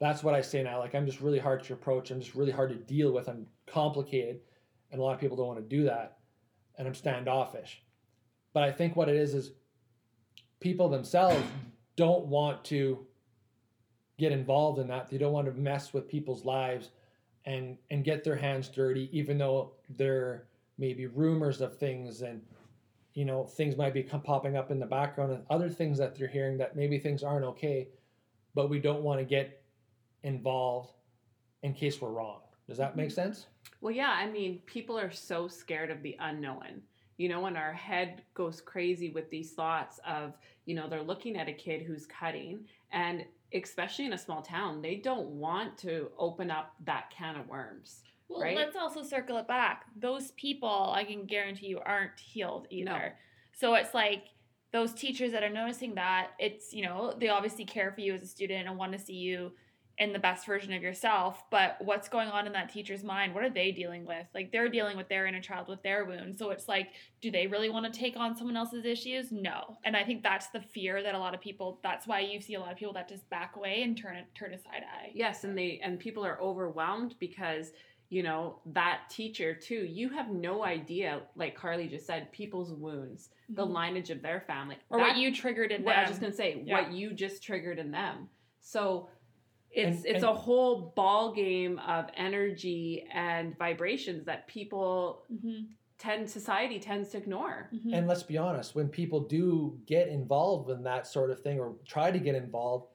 That's 0.04 0.22
what 0.22 0.36
I 0.36 0.42
say 0.42 0.62
now. 0.62 0.80
Like 0.80 0.96
I'm 0.96 1.06
just 1.06 1.22
really 1.22 1.40
hard 1.40 1.64
to 1.64 1.74
approach. 1.74 2.12
I'm 2.12 2.20
just 2.20 2.36
really 2.36 2.52
hard 2.52 2.70
to 2.72 2.76
deal 2.76 3.14
with. 3.14 3.30
I'm 3.30 3.48
complicated. 3.66 4.42
And 4.92 5.00
a 5.00 5.04
lot 5.04 5.14
of 5.14 5.22
people 5.22 5.38
don't 5.38 5.48
want 5.48 5.60
to 5.60 5.76
do 5.76 5.86
that. 5.86 6.18
And 6.78 6.88
I'm 6.88 6.94
standoffish. 6.94 7.82
But 8.54 8.64
I 8.64 8.72
think 8.72 8.98
what 8.98 9.08
it 9.08 9.16
is 9.16 9.34
is 9.34 9.54
people 10.60 10.90
themselves 10.90 11.42
don't 11.96 12.26
want 12.26 12.66
to 12.66 13.06
get 14.18 14.34
involved 14.34 14.80
in 14.80 14.88
that. 14.88 15.10
They 15.10 15.18
don't 15.18 15.32
want 15.32 15.48
to 15.48 15.54
mess 15.54 15.94
with 15.94 16.10
people's 16.10 16.44
lives 16.44 16.90
and 17.46 17.78
and 17.90 18.04
get 18.04 18.26
their 18.26 18.36
hands 18.36 18.68
dirty, 18.68 19.10
even 19.18 19.38
though 19.38 19.72
there 19.90 20.48
may 20.78 20.94
be 20.94 21.08
rumors 21.08 21.62
of 21.62 21.78
things 21.78 22.22
and 22.22 22.42
you 23.14 23.24
know 23.24 23.46
things 23.46 23.78
might 23.78 23.94
be 23.94 24.04
popping 24.04 24.58
up 24.58 24.70
in 24.70 24.80
the 24.80 24.86
background 24.86 25.32
and 25.32 25.44
other 25.50 25.70
things 25.70 25.98
that 25.98 26.16
they're 26.16 26.28
hearing 26.28 26.58
that 26.58 26.76
maybe 26.76 27.00
things 27.00 27.24
aren't 27.24 27.46
okay, 27.46 27.88
but 28.54 28.70
we 28.70 28.80
don't 28.80 29.02
want 29.02 29.20
to 29.20 29.26
get 29.26 29.63
involved 30.24 30.92
in 31.62 31.74
case 31.74 32.02
we're 32.02 32.10
wrong. 32.10 32.40
Does 32.68 32.78
that 32.78 32.96
make 32.96 33.08
mm-hmm. 33.08 33.16
sense? 33.16 33.48
Well, 33.82 33.94
yeah, 33.94 34.12
I 34.12 34.30
mean, 34.30 34.62
people 34.66 34.98
are 34.98 35.12
so 35.12 35.48
scared 35.48 35.92
of 35.92 36.02
the 36.02 36.16
unknown. 36.20 36.82
You 37.18 37.30
know, 37.30 37.42
when 37.42 37.56
our 37.56 37.74
head 37.74 38.24
goes 38.34 38.62
crazy 38.62 39.10
with 39.10 39.30
these 39.30 39.52
thoughts 39.52 40.00
of, 40.08 40.34
you 40.66 40.76
know, 40.76 40.90
they're 40.90 41.04
looking 41.04 41.38
at 41.38 41.48
a 41.48 41.54
kid 41.54 41.82
who's 41.82 42.06
cutting, 42.06 42.66
and 42.92 43.26
especially 43.54 44.06
in 44.06 44.14
a 44.14 44.18
small 44.18 44.42
town, 44.42 44.82
they 44.82 44.96
don't 44.96 45.28
want 45.28 45.78
to 45.80 46.10
open 46.18 46.50
up 46.50 46.74
that 46.86 47.12
can 47.16 47.36
of 47.36 47.48
worms. 47.48 48.02
Well, 48.30 48.42
right? 48.42 48.58
let's 48.58 48.76
also 48.76 49.04
circle 49.04 49.38
it 49.38 49.48
back. 49.48 49.86
Those 49.96 50.32
people, 50.32 50.92
I 50.96 51.04
can 51.04 51.26
guarantee 51.26 51.68
you, 51.68 51.80
aren't 51.86 52.20
healed 52.20 52.68
either. 52.72 52.92
No. 52.92 53.10
So 53.54 53.76
it's 53.76 53.94
like 53.94 54.26
those 54.72 54.94
teachers 54.94 55.32
that 55.34 55.44
are 55.44 55.50
noticing 55.50 55.94
that 55.96 56.32
it's, 56.40 56.74
you 56.74 56.84
know, 56.84 57.14
they 57.20 57.30
obviously 57.30 57.64
care 57.64 57.92
for 57.92 58.02
you 58.02 58.14
as 58.14 58.24
a 58.24 58.28
student 58.28 58.68
and 58.68 58.76
want 58.76 58.92
to 58.94 59.00
see 59.00 59.14
you 59.14 59.52
in 60.00 60.12
the 60.12 60.20
best 60.20 60.46
version 60.46 60.74
of 60.74 60.82
yourself. 60.82 61.44
But 61.52 61.78
what's 61.80 62.10
going 62.10 62.28
on 62.30 62.48
in 62.48 62.54
that 62.54 62.72
teacher's 62.74 63.04
mind? 63.04 63.34
What 63.34 63.44
are 63.44 63.50
they 63.50 63.72
dealing 63.72 64.06
with? 64.06 64.26
Like 64.34 64.52
they're 64.52 64.70
dealing 64.70 64.98
with 64.98 65.08
their 65.08 65.28
inner 65.28 65.42
child, 65.42 65.68
with 65.68 65.84
their 65.84 66.06
wounds. 66.06 66.40
So 66.40 66.50
it's 66.50 66.68
like, 66.68 66.90
do 67.22 67.30
they 67.30 67.46
really 67.46 67.70
want 67.70 67.92
to 67.92 68.00
take 68.00 68.18
on 68.18 68.36
someone 68.36 68.58
else's 68.58 68.86
issues? 68.86 69.32
No. 69.32 69.78
And 69.86 69.96
I 69.96 70.04
think 70.04 70.24
that's 70.24 70.48
the 70.48 70.62
fear 70.62 71.04
that 71.04 71.14
a 71.14 71.20
lot 71.20 71.36
of 71.36 71.42
people. 71.42 71.80
That's 71.84 72.08
why 72.08 72.22
you 72.22 72.42
see 72.42 72.56
a 72.56 72.60
lot 72.60 72.72
of 72.72 72.78
people 72.78 72.94
that 72.94 73.08
just 73.08 73.30
back 73.30 73.56
away 73.56 73.84
and 73.84 73.96
turn 73.96 74.18
turn 74.34 74.54
a 74.54 74.58
side 74.58 74.84
eye. 74.84 75.12
Yes, 75.14 75.44
and 75.44 75.56
they 75.58 75.80
and 75.84 76.00
people 76.00 76.26
are 76.26 76.42
overwhelmed 76.42 77.16
because 77.20 77.72
you 78.10 78.24
know 78.24 78.60
that 78.66 79.02
teacher 79.10 79.54
too. 79.54 79.86
You 79.86 80.10
have 80.10 80.30
no 80.32 80.64
idea, 80.64 81.22
like 81.36 81.56
Carly 81.56 81.88
just 81.88 82.06
said, 82.08 82.32
people's 82.32 82.72
wounds, 82.74 83.30
the 83.50 83.66
Mhm. 83.66 83.74
lineage 83.74 84.10
of 84.10 84.22
their 84.22 84.42
family, 84.42 84.78
Or 84.90 84.98
That- 85.00 85.10
what 85.10 85.18
you 85.18 85.34
triggered 85.34 85.72
in 85.72 85.84
what 85.84 85.96
I 85.96 86.02
was 86.02 86.10
just 86.10 86.22
gonna 86.22 86.34
say, 86.34 86.62
Yeah. 86.66 86.82
what 86.82 86.92
you 86.92 87.14
just 87.14 87.42
triggered 87.44 87.80
in 87.80 87.92
them. 87.92 88.30
So 88.60 89.10
it's 89.74 89.98
And- 89.98 90.06
it's 90.06 90.16
and- 90.24 90.32
a 90.32 90.34
whole 90.34 90.94
ball 90.96 91.32
game 91.34 91.80
of 91.80 92.10
energy 92.16 93.08
and 93.12 93.58
vibrations 93.58 94.26
that 94.26 94.48
people 94.48 95.24
Mhm. 95.34 95.68
tend 95.98 96.30
society 96.30 96.80
tends 96.80 97.10
to 97.10 97.18
ignore. 97.18 97.70
Mhm. 97.74 97.94
And 97.94 98.08
let's 98.08 98.24
be 98.24 98.38
honest, 98.38 98.76
when 98.76 98.90
people 98.90 99.22
do 99.22 99.80
get 99.86 100.08
involved 100.10 100.70
in 100.70 100.84
that 100.84 101.08
sort 101.08 101.32
of 101.32 101.40
thing 101.42 101.60
or 101.60 101.76
try 101.86 102.12
to 102.12 102.20
get 102.20 102.36
involved, 102.36 102.88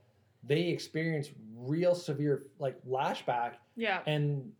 they 0.45 0.69
experience 0.69 1.31
real 1.57 1.95
severe 1.95 2.47
like 2.61 2.81
lashback 2.87 3.55
yeah. 3.77 4.03
and 4.07 4.53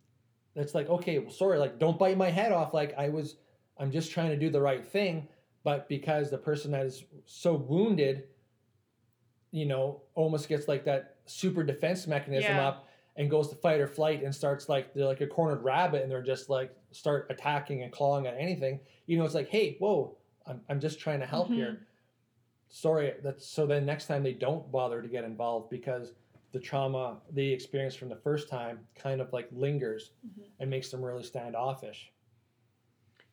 it's 0.55 0.75
like 0.75 0.89
okay 0.89 1.19
well, 1.19 1.31
sorry 1.31 1.57
like 1.57 1.79
don't 1.79 1.97
bite 1.97 2.17
my 2.17 2.29
head 2.29 2.51
off 2.51 2.73
like 2.73 2.93
i 2.97 3.07
was 3.07 3.37
i'm 3.77 3.89
just 3.89 4.11
trying 4.11 4.29
to 4.29 4.35
do 4.35 4.49
the 4.49 4.59
right 4.59 4.85
thing 4.85 5.25
but 5.63 5.87
because 5.87 6.29
the 6.29 6.37
person 6.37 6.71
that 6.71 6.85
is 6.85 7.05
so 7.25 7.55
wounded 7.55 8.27
you 9.51 9.65
know 9.65 10.01
almost 10.15 10.49
gets 10.49 10.67
like 10.67 10.83
that 10.83 11.15
super 11.29 11.63
defense 11.63 12.07
mechanism 12.07 12.55
Yeah. 12.55 12.67
up 12.67 12.87
and 13.15 13.29
goes 13.29 13.49
to 13.49 13.55
fight 13.55 13.79
or 13.79 13.87
flight 13.87 14.23
and 14.23 14.33
starts 14.33 14.69
like 14.69 14.93
they're 14.93 15.05
like 15.05 15.21
a 15.21 15.27
cornered 15.27 15.63
rabbit 15.63 16.01
and 16.03 16.11
they're 16.11 16.21
just 16.23 16.49
like 16.49 16.75
start 16.91 17.27
attacking 17.29 17.83
and 17.83 17.91
clawing 17.91 18.27
at 18.27 18.35
anything 18.37 18.79
you 19.07 19.17
know 19.17 19.25
it's 19.25 19.33
like 19.35 19.49
hey 19.49 19.75
whoa 19.79 20.15
i'm, 20.47 20.61
I'm 20.69 20.79
just 20.79 20.99
trying 20.99 21.19
to 21.19 21.25
help 21.25 21.49
Mhm. 21.49 21.55
here 21.55 21.87
sorry 22.69 23.13
that's 23.23 23.45
so 23.45 23.65
then 23.65 23.85
next 23.85 24.07
time 24.07 24.23
they 24.23 24.33
don't 24.33 24.71
bother 24.71 25.01
to 25.01 25.07
get 25.07 25.23
involved 25.23 25.69
because 25.69 26.13
the 26.51 26.59
trauma 26.59 27.17
they 27.31 27.47
experienced 27.47 27.97
from 27.99 28.09
the 28.09 28.15
first 28.15 28.47
time 28.49 28.79
kind 28.95 29.21
of 29.21 29.31
like 29.33 29.47
lingers 29.51 30.11
Mhm. 30.25 30.45
and 30.59 30.69
makes 30.69 30.89
them 30.89 31.03
really 31.03 31.23
standoffish 31.23 32.11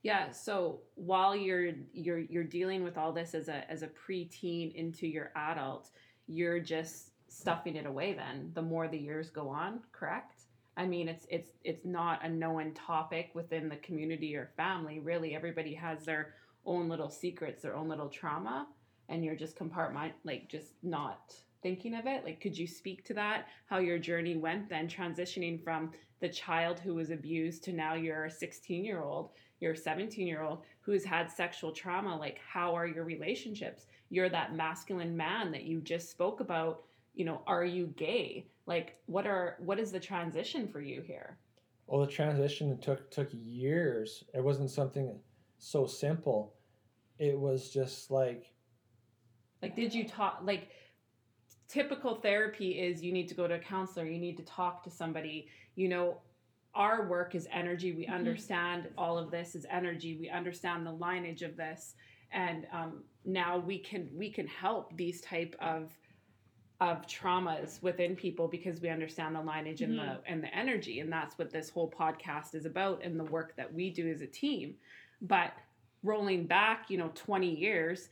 Yeah, 0.03 0.31
so 0.31 0.83
while 0.95 1.35
you're 1.35 1.73
you're 1.93 2.21
you're 2.21 2.45
dealing 2.45 2.85
with 2.85 2.97
all 2.97 3.13
this 3.13 3.35
as 3.35 3.49
a 3.49 3.69
as 3.71 3.83
a 3.83 3.89
preteen 3.89 4.73
into 4.75 5.07
your 5.09 5.33
adult, 5.35 5.91
you're 6.29 6.61
just 6.61 7.11
stuffing 7.37 7.77
it 7.77 7.87
away 7.87 8.15
then 8.15 8.51
the 8.55 8.63
more 8.63 8.89
the 8.89 8.99
years 8.99 9.31
go 9.31 9.49
on, 9.49 9.81
correct? 9.93 10.43
I 10.77 10.87
mean, 10.87 11.09
it's 11.09 11.27
it's 11.31 11.51
it's 11.65 11.85
not 11.85 12.25
a 12.25 12.29
known 12.29 12.73
topic 12.75 13.31
within 13.35 13.69
the 13.69 13.77
community 13.77 14.37
or 14.37 14.51
family. 14.57 14.99
Really, 14.99 15.35
everybody 15.35 15.75
has 15.75 16.05
their 16.05 16.35
own 16.65 16.89
little 16.89 17.11
secrets, 17.11 17.63
their 17.63 17.77
own 17.77 17.89
little 17.89 18.09
trauma, 18.09 18.67
and 19.09 19.25
you're 19.25 19.37
just 19.37 19.57
compartment 19.57 20.13
like 20.25 20.49
just 20.49 20.75
not 20.83 21.35
thinking 21.63 21.95
of 21.95 22.07
it. 22.07 22.25
Like, 22.25 22.41
could 22.41 22.57
you 22.57 22.67
speak 22.67 23.05
to 23.07 23.15
that? 23.15 23.47
How 23.67 23.79
your 23.79 23.99
journey 23.99 24.37
went 24.37 24.69
then, 24.69 24.89
transitioning 24.89 25.63
from 25.63 25.93
the 26.21 26.29
child 26.29 26.81
who 26.81 26.95
was 26.95 27.11
abused 27.11 27.63
to 27.65 27.73
now 27.73 27.95
you're 27.95 28.25
a 28.25 28.31
16 28.31 28.85
year 28.85 29.03
old 29.03 29.31
you're 29.61 29.73
a 29.73 29.77
17 29.77 30.27
year 30.27 30.43
old 30.43 30.63
who's 30.81 31.05
had 31.05 31.31
sexual 31.31 31.73
trauma 31.73 32.17
like 32.17 32.41
how 32.47 32.75
are 32.75 32.87
your 32.87 33.05
relationships 33.05 33.87
you're 34.09 34.29
that 34.29 34.55
masculine 34.55 35.17
man 35.17 35.53
that 35.53 35.65
you 35.65 35.81
just 35.81 36.11
spoke 36.11 36.41
about 36.41 36.85
you 37.17 37.25
know 37.25 37.43
are 37.47 37.65
you 37.65 37.87
gay? 37.97 38.47
Like 38.67 38.97
what 39.07 39.27
are 39.27 39.57
what 39.59 39.81
is 39.81 39.91
the 39.91 39.99
transition 39.99 40.69
for 40.69 40.81
you 40.81 41.03
here? 41.03 41.39
Well 41.89 42.01
the 42.03 42.13
transition 42.13 42.79
took 42.79 43.11
took 43.11 43.29
years. 43.33 44.23
It 44.35 44.45
wasn't 44.45 44.71
something 44.71 45.19
so 45.59 45.87
simple. 45.87 46.55
It 47.19 47.37
was 47.37 47.71
just 47.71 48.11
like 48.11 48.53
like 49.63 49.75
did 49.75 49.93
you 49.95 50.07
talk 50.07 50.41
like 50.45 50.69
typical 51.69 52.15
therapy 52.15 52.73
is 52.73 53.03
you 53.03 53.13
need 53.13 53.29
to 53.29 53.35
go 53.35 53.49
to 53.49 53.55
a 53.55 53.59
counselor 53.59 54.07
you 54.07 54.21
need 54.21 54.37
to 54.37 54.45
talk 54.45 54.85
to 54.85 54.91
somebody. 54.91 55.49
You 55.75 55.89
know 55.89 56.21
our 56.75 57.09
work 57.09 57.35
is 57.35 57.49
energy. 57.51 57.93
We 57.93 58.07
Mhm. 58.07 58.13
understand 58.13 58.91
all 58.99 59.17
of 59.17 59.31
this 59.31 59.55
is 59.55 59.65
energy. 59.71 60.19
We 60.19 60.29
understand 60.29 60.87
the 60.87 60.93
lineage 60.93 61.41
of 61.41 61.57
this. 61.57 61.95
And 62.33 62.67
um, 62.71 63.05
now 63.25 63.59
we 63.59 63.79
can 63.79 64.11
we 64.13 64.31
can 64.31 64.47
help 64.47 64.95
these 64.95 65.23
type 65.23 65.57
of 65.59 65.97
of 66.81 67.07
traumas 67.07 67.83
within 67.83 68.15
people 68.15 68.49
because 68.49 68.81
we 68.81 68.89
understand 68.91 69.35
the 69.35 69.41
lineage 69.41 69.81
and 69.83 69.95
Mhm. 69.95 70.23
the 70.23 70.31
and 70.31 70.43
the 70.43 70.55
energy 70.55 71.01
and 71.01 71.11
that's 71.11 71.39
what 71.39 71.51
this 71.51 71.71
whole 71.71 71.91
podcast 71.91 72.55
is 72.55 72.67
about 72.67 73.03
and 73.03 73.19
the 73.19 73.25
work 73.25 73.57
that 73.57 73.73
we 73.73 73.91
do 73.91 74.09
as 74.11 74.21
a 74.21 74.27
team. 74.27 74.77
But 75.23 75.53
rolling 76.03 76.47
back 76.47 76.91
you 76.91 76.99
know 76.99 77.11
20 77.15 77.49
years 77.55 78.11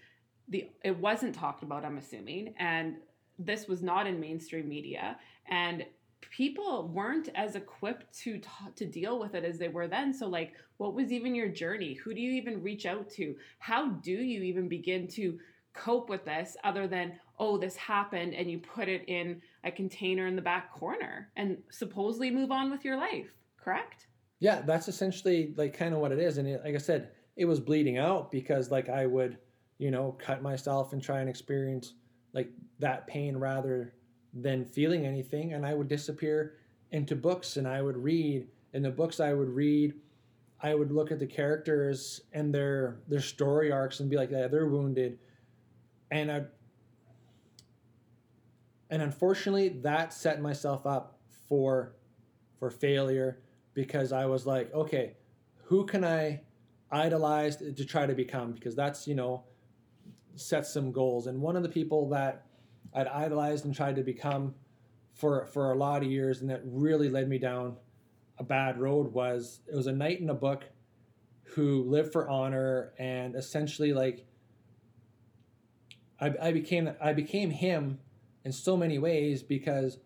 the 0.48 0.68
it 0.82 0.96
wasn't 0.98 1.32
talked 1.34 1.62
about 1.62 1.84
i'm 1.84 1.98
assuming 1.98 2.52
and 2.58 2.96
this 3.38 3.68
was 3.68 3.82
not 3.82 4.06
in 4.06 4.18
mainstream 4.18 4.68
media 4.68 5.16
and 5.48 5.84
people 6.30 6.88
weren't 6.88 7.28
as 7.34 7.54
equipped 7.54 8.12
to 8.18 8.38
ta- 8.38 8.70
to 8.74 8.86
deal 8.86 9.18
with 9.18 9.34
it 9.34 9.44
as 9.44 9.58
they 9.58 9.68
were 9.68 9.86
then. 9.86 10.12
So 10.12 10.26
like 10.26 10.54
what 10.78 10.94
was 10.94 11.12
even 11.12 11.34
your 11.34 11.48
journey? 11.48 11.94
Who 11.94 12.14
do 12.14 12.20
you 12.20 12.32
even 12.32 12.62
reach 12.62 12.86
out 12.86 13.08
to? 13.10 13.36
How 13.58 13.90
do 13.90 14.10
you 14.12 14.42
even 14.42 14.66
begin 14.68 15.06
to 15.08 15.38
cope 15.74 16.08
with 16.08 16.24
this 16.24 16.56
other 16.64 16.86
than 16.88 17.18
oh 17.38 17.58
this 17.58 17.76
happened 17.76 18.34
and 18.34 18.50
you 18.50 18.58
put 18.58 18.88
it 18.88 19.04
in 19.08 19.40
a 19.64 19.70
container 19.70 20.26
in 20.26 20.36
the 20.36 20.42
back 20.42 20.72
corner 20.72 21.30
and 21.36 21.58
supposedly 21.70 22.30
move 22.30 22.50
on 22.50 22.70
with 22.70 22.84
your 22.84 22.96
life 22.96 23.34
correct 23.58 24.06
Yeah, 24.40 24.60
that's 24.62 24.88
essentially 24.88 25.54
like 25.56 25.76
kind 25.76 25.94
of 25.94 26.00
what 26.00 26.12
it 26.12 26.18
is. 26.18 26.38
And 26.38 26.46
it, 26.46 26.60
like 26.64 26.74
I 26.74 26.78
said, 26.78 27.10
it 27.36 27.46
was 27.46 27.60
bleeding 27.60 27.98
out 27.98 28.30
because 28.30 28.70
like 28.70 28.88
I 28.88 29.06
would, 29.06 29.38
you 29.78 29.90
know, 29.90 30.16
cut 30.18 30.42
myself 30.42 30.92
and 30.92 31.02
try 31.02 31.20
and 31.20 31.28
experience 31.28 31.94
like 32.32 32.50
that 32.78 33.06
pain 33.06 33.36
rather 33.36 33.94
than 34.34 34.64
feeling 34.64 35.06
anything. 35.06 35.54
And 35.54 35.64
I 35.64 35.74
would 35.74 35.88
disappear 35.88 36.56
into 36.90 37.16
books 37.16 37.56
and 37.56 37.66
I 37.66 37.80
would 37.80 37.96
read. 37.96 38.48
And 38.74 38.84
the 38.84 38.90
books 38.90 39.20
I 39.20 39.32
would 39.32 39.48
read, 39.48 39.94
I 40.60 40.74
would 40.74 40.90
look 40.92 41.10
at 41.12 41.20
the 41.20 41.26
characters 41.26 42.20
and 42.32 42.52
their 42.52 42.98
their 43.08 43.20
story 43.20 43.72
arcs 43.72 44.00
and 44.00 44.10
be 44.10 44.16
like, 44.16 44.30
yeah, 44.30 44.48
they're 44.48 44.66
wounded. 44.66 45.18
And 46.10 46.30
I 46.30 46.42
and 48.90 49.02
unfortunately 49.02 49.68
that 49.82 50.12
set 50.12 50.40
myself 50.40 50.86
up 50.86 51.18
for 51.48 51.94
for 52.58 52.70
failure 52.70 53.40
because 53.74 54.12
I 54.12 54.26
was 54.26 54.46
like, 54.46 54.72
okay, 54.72 55.16
who 55.64 55.84
can 55.84 56.04
I 56.04 56.42
idolize 56.90 57.56
to 57.56 57.84
try 57.84 58.06
to 58.06 58.14
become? 58.14 58.52
Because 58.52 58.76
that's, 58.76 59.08
you 59.08 59.14
know, 59.14 59.44
set 60.36 60.66
some 60.66 60.92
goals. 60.92 61.26
And 61.26 61.40
one 61.40 61.56
of 61.56 61.62
the 61.62 61.68
people 61.68 62.08
that 62.10 62.46
I'd 62.94 63.08
idolized 63.08 63.64
and 63.64 63.74
tried 63.74 63.96
to 63.96 64.02
become 64.02 64.54
for 65.14 65.46
for 65.46 65.72
a 65.72 65.74
lot 65.74 66.02
of 66.02 66.10
years 66.10 66.40
and 66.40 66.50
that 66.50 66.62
really 66.64 67.08
led 67.08 67.28
me 67.28 67.38
down 67.38 67.76
a 68.38 68.44
bad 68.44 68.78
road 68.78 69.12
was 69.12 69.60
it 69.70 69.76
was 69.76 69.86
a 69.86 69.92
knight 69.92 70.20
in 70.20 70.28
a 70.28 70.34
book 70.34 70.64
who 71.54 71.84
lived 71.84 72.12
for 72.12 72.28
honor 72.28 72.92
and 72.98 73.36
essentially 73.36 73.92
like 73.92 74.26
I, 76.20 76.32
I 76.42 76.52
became 76.52 76.90
I 77.00 77.12
became 77.12 77.50
him 77.50 78.00
in 78.44 78.52
so 78.52 78.76
many 78.76 78.98
ways 78.98 79.42
because 79.42 79.98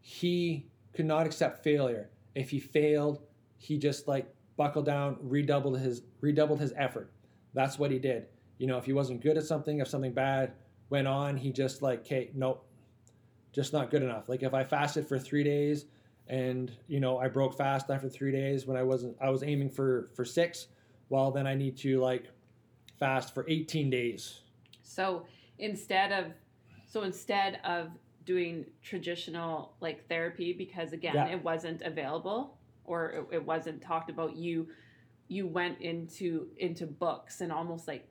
he 0.00 0.66
could 0.94 1.06
not 1.06 1.26
accept 1.26 1.62
failure. 1.62 2.10
If 2.34 2.50
he 2.50 2.58
failed, 2.58 3.20
he 3.56 3.78
just 3.78 4.08
like 4.08 4.32
buckled 4.56 4.86
down, 4.86 5.16
redoubled 5.20 5.78
his 5.78 6.02
redoubled 6.20 6.60
his 6.60 6.72
effort. 6.76 7.12
That's 7.54 7.78
what 7.78 7.90
he 7.90 7.98
did. 7.98 8.26
You 8.58 8.66
know, 8.66 8.78
if 8.78 8.84
he 8.84 8.92
wasn't 8.92 9.20
good 9.20 9.36
at 9.36 9.44
something, 9.44 9.78
if 9.78 9.88
something 9.88 10.12
bad 10.12 10.52
went 10.90 11.06
on, 11.06 11.36
he 11.36 11.52
just 11.52 11.82
like, 11.82 12.00
okay, 12.00 12.30
nope, 12.34 12.66
just 13.52 13.72
not 13.72 13.90
good 13.90 14.02
enough. 14.02 14.28
Like 14.28 14.42
if 14.42 14.54
I 14.54 14.64
fasted 14.64 15.06
for 15.06 15.18
three 15.18 15.44
days 15.44 15.86
and 16.26 16.70
you 16.88 17.00
know 17.00 17.18
I 17.18 17.28
broke 17.28 17.56
fast 17.56 17.90
after 17.90 18.08
three 18.08 18.32
days 18.32 18.66
when 18.66 18.76
I 18.76 18.82
wasn't 18.82 19.16
I 19.20 19.30
was 19.30 19.42
aiming 19.42 19.70
for 19.70 20.10
for 20.14 20.24
six, 20.24 20.68
well 21.08 21.30
then 21.30 21.46
I 21.46 21.54
need 21.54 21.76
to 21.78 22.00
like 22.00 22.26
fast 22.98 23.34
for 23.34 23.44
18 23.48 23.90
days. 23.90 24.40
So 24.82 25.24
instead 25.58 26.12
of 26.12 26.32
so 26.88 27.02
instead 27.02 27.60
of 27.64 27.90
doing 28.24 28.64
traditional 28.82 29.74
like 29.80 30.08
therapy 30.08 30.52
because 30.52 30.92
again 30.92 31.14
Yeah. 31.14 31.28
it 31.28 31.42
wasn't 31.44 31.82
available 31.82 32.58
or 32.84 33.10
it, 33.10 33.26
it 33.36 33.44
wasn't 33.46 33.80
talked 33.80 34.10
about 34.10 34.36
you 34.36 34.68
you 35.28 35.46
went 35.46 35.80
into 35.80 36.48
into 36.58 36.86
books 36.86 37.40
and 37.40 37.52
almost 37.52 37.86
like 37.86 38.06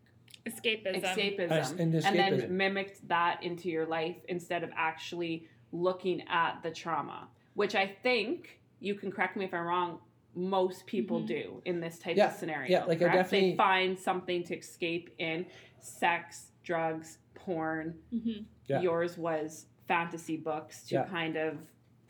Escapism. 0.48 1.04
escapism, 1.04 1.52
As- 1.52 1.72
and 1.72 1.94
and 1.94 2.18
then 2.18 2.56
mimicked 2.58 3.06
that 3.10 3.44
into 3.44 3.70
your 3.70 3.86
life 3.86 4.16
instead 4.30 4.64
of 4.64 4.70
actually 4.76 5.48
looking 5.72 6.24
at 6.30 6.62
the 6.64 6.72
trauma 6.72 7.28
which 7.56 7.76
i 7.76 7.86
think 8.04 8.60
you 8.80 8.96
can 8.96 9.12
correct 9.12 9.36
me 9.36 9.46
if 9.46 9.54
i'm 9.54 9.66
wrong 9.66 10.00
most 10.36 10.86
people 10.86 11.22
Mhm. 11.22 11.28
do 11.28 11.62
in 11.66 11.80
this 11.80 11.98
type 12.00 12.16
Yeah, 12.16 12.28
of 12.28 12.34
scenario 12.38 12.70
yeah, 12.72 12.84
like 12.86 13.02
I 13.02 13.06
definitely- 13.14 13.52
they 13.52 13.56
find 13.58 13.98
something 14.00 14.44
to 14.44 14.56
escape 14.58 15.10
in 15.18 15.48
sex 15.80 16.52
drugs 16.64 17.18
porn 17.34 17.96
Mhm. 18.14 18.46
Yeah. 18.68 18.82
yours 18.82 19.18
was 19.18 19.66
fantasy 19.88 20.38
books 20.38 20.84
to 20.88 20.96
Yeah. 20.96 21.04
kind 21.06 21.36
of 21.38 21.58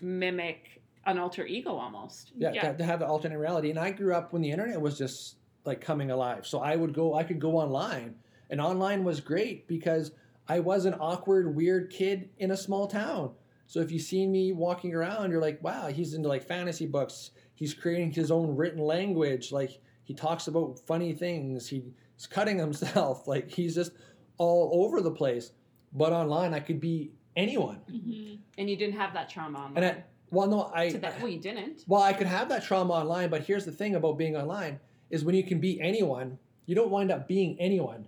mimic 0.02 0.82
an 1.06 1.18
alter 1.18 1.46
ego 1.46 1.72
almost 1.76 2.32
yeah, 2.38 2.52
Yeah. 2.52 2.72
To, 2.72 2.78
to 2.80 2.84
have 2.84 3.00
the 3.00 3.08
alternate 3.08 3.38
reality. 3.40 3.70
And 3.70 3.80
I 3.80 3.92
grew 3.92 4.14
up 4.14 4.34
when 4.34 4.42
the 4.42 4.52
internet 4.52 4.80
was 4.82 4.98
just 4.98 5.38
like 5.66 5.80
coming 5.82 6.12
alive. 6.12 6.46
So 6.46 6.60
I 6.60 6.76
would 6.76 6.94
go, 6.94 7.14
I 7.14 7.24
could 7.24 7.40
go 7.40 7.58
online, 7.58 8.16
and 8.50 8.60
online 8.62 9.04
was 9.04 9.20
great 9.22 9.68
because 9.68 10.12
I 10.48 10.60
was 10.60 10.86
an 10.86 10.96
awkward, 10.96 11.56
weird 11.56 11.90
kid 11.92 12.30
in 12.40 12.52
a 12.52 12.58
small 12.58 12.88
town. 12.88 13.32
So 13.68 13.82
if 13.82 13.92
you 13.92 14.00
see 14.00 14.26
me 14.26 14.54
walking 14.54 14.94
around, 14.94 15.32
you're 15.32 15.42
like, 15.42 15.62
wow, 15.62 15.88
he's 15.88 16.14
into 16.14 16.30
like 16.30 16.44
fantasy 16.44 16.86
books. 16.88 17.32
He's 17.54 17.74
creating 17.74 18.12
his 18.12 18.32
own 18.32 18.56
written 18.56 18.82
language. 18.82 19.52
Like 19.52 19.80
he 20.04 20.14
talks 20.14 20.48
about 20.48 20.80
funny 20.80 21.12
things. 21.14 21.68
He's 21.68 22.28
cutting 22.30 22.58
himself. 22.58 23.28
Like 23.28 23.50
he's 23.52 23.76
just 23.76 23.92
all 24.38 24.86
over 24.86 25.02
the 25.02 25.12
place. 25.12 25.52
But 25.94 26.12
online, 26.14 26.54
I 26.54 26.60
could 26.60 26.80
be 26.80 27.12
anyone. 27.36 27.80
Mhm. 27.90 28.40
and 28.58 28.70
you 28.70 28.76
didn't 28.76 28.96
have 28.96 29.14
that 29.14 29.30
trauma 29.30 29.60
online 29.60 29.84
And 29.84 29.86
I, 29.86 30.04
well, 30.32 30.48
no, 30.48 30.72
I. 30.74 30.90
to 30.90 30.98
that 30.98 31.20
well 31.22 31.30
you 31.32 31.40
didn't 31.40 31.84
Well, 31.88 32.02
I 32.02 32.12
could 32.14 32.26
have 32.28 32.50
that 32.50 32.64
trauma 32.64 32.94
online, 32.94 33.30
but 33.30 33.44
here's 33.44 33.66
the 33.66 33.72
thing 33.72 33.96
about 33.96 34.18
being 34.18 34.36
online 34.36 34.80
is 35.12 35.24
when 35.24 35.36
you 35.36 35.44
can 35.44 35.60
be 35.60 35.80
anyone, 35.80 36.40
you 36.66 36.74
don't 36.76 36.90
wind 36.90 37.12
up 37.12 37.28
being 37.28 37.56
anyone. 37.60 38.08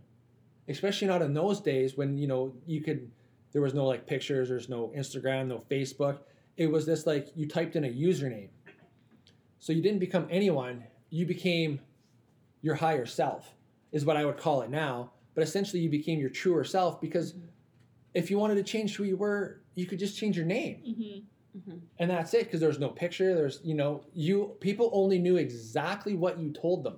Especially 0.67 1.07
not 1.07 1.21
in 1.21 1.33
those 1.33 1.61
days 1.61 1.95
when, 1.97 2.17
you 2.17 2.27
know, 2.27 2.53
you 2.65 2.81
could 2.81 3.11
there 3.51 3.61
was 3.61 3.73
no 3.73 3.85
like 3.85 4.05
pictures, 4.05 4.49
there's 4.49 4.69
no 4.69 4.91
Instagram, 4.95 5.47
no 5.47 5.59
Facebook. 5.59 6.19
It 6.57 6.67
was 6.67 6.85
this 6.85 7.07
like 7.07 7.29
you 7.35 7.47
typed 7.47 7.75
in 7.75 7.83
a 7.85 7.89
username. 7.89 8.49
So 9.59 9.73
you 9.73 9.81
didn't 9.81 9.99
become 9.99 10.27
anyone, 10.29 10.83
you 11.09 11.25
became 11.25 11.79
your 12.61 12.75
higher 12.75 13.05
self, 13.05 13.55
is 13.91 14.05
what 14.05 14.17
I 14.17 14.25
would 14.25 14.37
call 14.37 14.61
it 14.61 14.69
now. 14.69 15.11
But 15.35 15.43
essentially 15.43 15.81
you 15.81 15.89
became 15.89 16.19
your 16.19 16.29
truer 16.29 16.63
self 16.63 16.99
because 17.01 17.33
if 18.13 18.29
you 18.31 18.37
wanted 18.39 18.55
to 18.55 18.63
change 18.63 18.95
who 18.95 19.03
you 19.03 19.17
were, 19.17 19.61
you 19.75 19.85
could 19.85 19.99
just 19.99 20.17
change 20.17 20.35
your 20.35 20.45
name 20.45 20.77
Mhm. 20.87 21.23
Mhm. 21.57 21.79
and 21.99 22.09
that's 22.11 22.33
it 22.33 22.45
because 22.45 22.59
there's 22.59 22.79
no 22.79 22.89
picture 22.89 23.33
there's 23.33 23.59
you 23.63 23.73
know 23.73 24.03
you 24.13 24.55
people 24.59 24.89
only 24.93 25.17
knew 25.19 25.37
exactly 25.37 26.15
what 26.15 26.37
you 26.39 26.51
told 26.51 26.83
them 26.83 26.97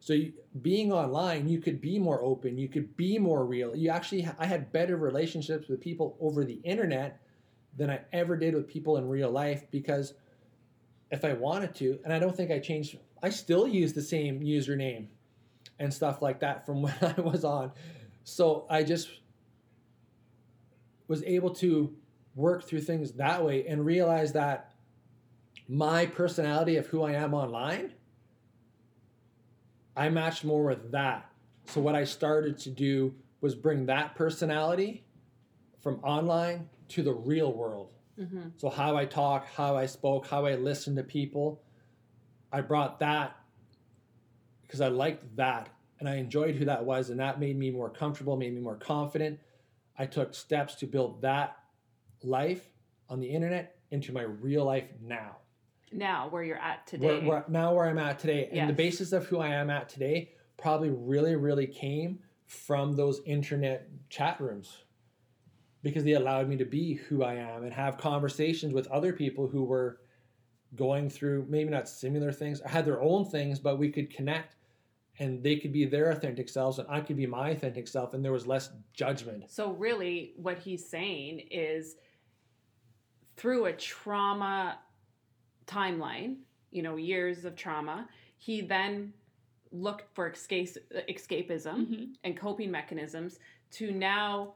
so 0.00 0.12
you, 0.12 0.32
being 0.60 0.92
online 0.92 1.48
you 1.48 1.58
could 1.60 1.80
be 1.80 1.98
more 1.98 2.22
open 2.22 2.56
you 2.58 2.68
could 2.68 2.96
be 2.96 3.18
more 3.18 3.44
real 3.44 3.74
you 3.74 3.88
actually 3.90 4.28
i 4.38 4.46
had 4.46 4.70
better 4.72 4.96
relationships 4.96 5.66
with 5.68 5.80
people 5.80 6.16
over 6.20 6.44
the 6.44 6.60
internet 6.62 7.20
than 7.76 7.90
i 7.90 8.00
ever 8.12 8.36
did 8.36 8.54
with 8.54 8.68
people 8.68 8.96
in 8.96 9.08
real 9.08 9.30
life 9.30 9.64
because 9.70 10.14
if 11.10 11.24
i 11.24 11.32
wanted 11.32 11.74
to 11.74 11.98
and 12.04 12.12
i 12.12 12.18
don't 12.18 12.36
think 12.36 12.50
i 12.50 12.58
changed 12.58 12.96
i 13.22 13.28
still 13.30 13.66
use 13.66 13.92
the 13.92 14.02
same 14.02 14.40
username 14.40 15.06
and 15.78 15.92
stuff 15.92 16.22
like 16.22 16.38
that 16.40 16.64
from 16.64 16.82
when 16.82 16.94
i 17.00 17.20
was 17.20 17.44
on 17.44 17.72
so 18.24 18.66
i 18.70 18.82
just 18.84 19.08
was 21.12 21.22
able 21.24 21.50
to 21.50 21.94
work 22.34 22.64
through 22.64 22.80
things 22.80 23.12
that 23.12 23.44
way 23.44 23.66
and 23.66 23.84
realize 23.84 24.32
that 24.32 24.72
my 25.68 26.06
personality 26.06 26.78
of 26.78 26.86
who 26.86 27.02
I 27.02 27.12
am 27.12 27.34
online, 27.34 27.92
I 29.94 30.08
matched 30.08 30.42
more 30.42 30.64
with 30.64 30.90
that. 30.92 31.30
So 31.66 31.82
what 31.82 31.94
I 31.94 32.04
started 32.04 32.56
to 32.60 32.70
do 32.70 33.14
was 33.42 33.54
bring 33.54 33.84
that 33.86 34.14
personality 34.14 35.04
from 35.82 35.96
online 36.02 36.70
to 36.88 37.02
the 37.02 37.12
real 37.12 37.52
world. 37.52 37.90
hmm 38.16 38.48
So 38.56 38.70
how 38.70 38.96
I 38.96 39.04
talk, 39.04 39.46
how 39.54 39.76
I 39.76 39.84
spoke, 39.84 40.26
how 40.26 40.46
I 40.46 40.54
listened 40.54 40.96
to 40.96 41.02
people, 41.02 41.60
I 42.50 42.62
brought 42.62 43.00
that 43.00 43.36
because 44.62 44.80
I 44.80 44.88
liked 44.88 45.36
that 45.36 45.68
and 46.00 46.08
I 46.08 46.14
enjoyed 46.14 46.54
who 46.54 46.64
that 46.64 46.82
was 46.86 47.10
and 47.10 47.20
that 47.20 47.38
made 47.38 47.58
me 47.58 47.70
more 47.70 47.90
comfortable, 47.90 48.34
made 48.38 48.54
me 48.54 48.62
more 48.62 48.76
confident. 48.76 49.38
I 50.02 50.06
took 50.06 50.34
steps 50.34 50.74
to 50.76 50.86
build 50.86 51.22
that 51.22 51.56
life 52.24 52.64
on 53.08 53.20
the 53.20 53.28
internet 53.28 53.76
into 53.92 54.12
my 54.12 54.22
real 54.22 54.64
life 54.64 54.88
now. 55.00 55.36
now 55.92 56.26
where 56.28 56.42
you're 56.42 56.58
at 56.58 56.88
today 56.88 57.20
where, 57.20 57.44
now 57.46 57.72
where 57.72 57.86
I'm 57.86 57.98
at 57.98 58.18
today. 58.18 58.48
And 58.50 58.68
the 58.68 58.74
basis 58.74 59.12
of 59.12 59.26
who 59.26 59.38
I 59.38 59.50
am 59.50 59.70
at 59.70 59.88
today 59.88 60.32
probably 60.56 60.90
really, 60.90 61.36
really 61.36 61.68
came 61.68 62.18
from 62.46 62.96
those 62.96 63.20
internet 63.26 63.88
chat 64.10 64.40
rooms 64.40 64.76
because 65.84 66.02
they 66.02 66.14
allowed 66.14 66.48
me 66.48 66.56
to 66.56 66.64
be 66.64 66.94
who 66.94 67.22
I 67.22 67.34
am 67.34 67.62
and 67.62 67.72
have 67.72 67.96
conversations 67.96 68.74
with 68.74 68.88
other 68.88 69.12
people 69.12 69.46
who 69.46 69.62
were 69.62 70.00
going 70.74 71.10
through 71.10 71.46
maybe 71.48 71.70
not 71.70 71.88
similar 71.88 72.32
things, 72.32 72.60
had 72.66 72.84
their 72.84 73.00
own 73.00 73.24
things, 73.24 73.60
but 73.60 73.78
we 73.78 73.88
could 73.88 74.12
connect 74.12 74.56
and 75.18 75.42
they 75.42 75.56
could 75.56 75.72
be 75.72 75.84
their 75.84 76.10
authentic 76.10 76.48
selves 76.48 76.78
and 76.78 76.88
I 76.88 77.00
could 77.00 77.16
be 77.16 77.26
my 77.26 77.50
authentic 77.50 77.86
self 77.88 78.14
and 78.14 78.24
there 78.24 78.32
was 78.32 78.46
less 78.46 78.70
judgment. 78.94 79.50
So 79.50 79.72
really 79.72 80.32
what 80.36 80.58
he's 80.58 80.88
saying 80.88 81.40
is 81.50 81.96
through 83.36 83.66
a 83.66 83.72
trauma 83.72 84.78
timeline, 85.66 86.36
you 86.70 86.82
know, 86.82 86.96
years 86.96 87.44
of 87.44 87.56
trauma, 87.56 88.08
he 88.38 88.60
then 88.60 89.12
looked 89.70 90.14
for 90.14 90.28
escape, 90.30 90.68
escapism 91.08 91.86
Mhm. 91.86 92.14
and 92.24 92.36
coping 92.36 92.70
mechanisms 92.70 93.38
to 93.72 93.90
now 93.90 94.54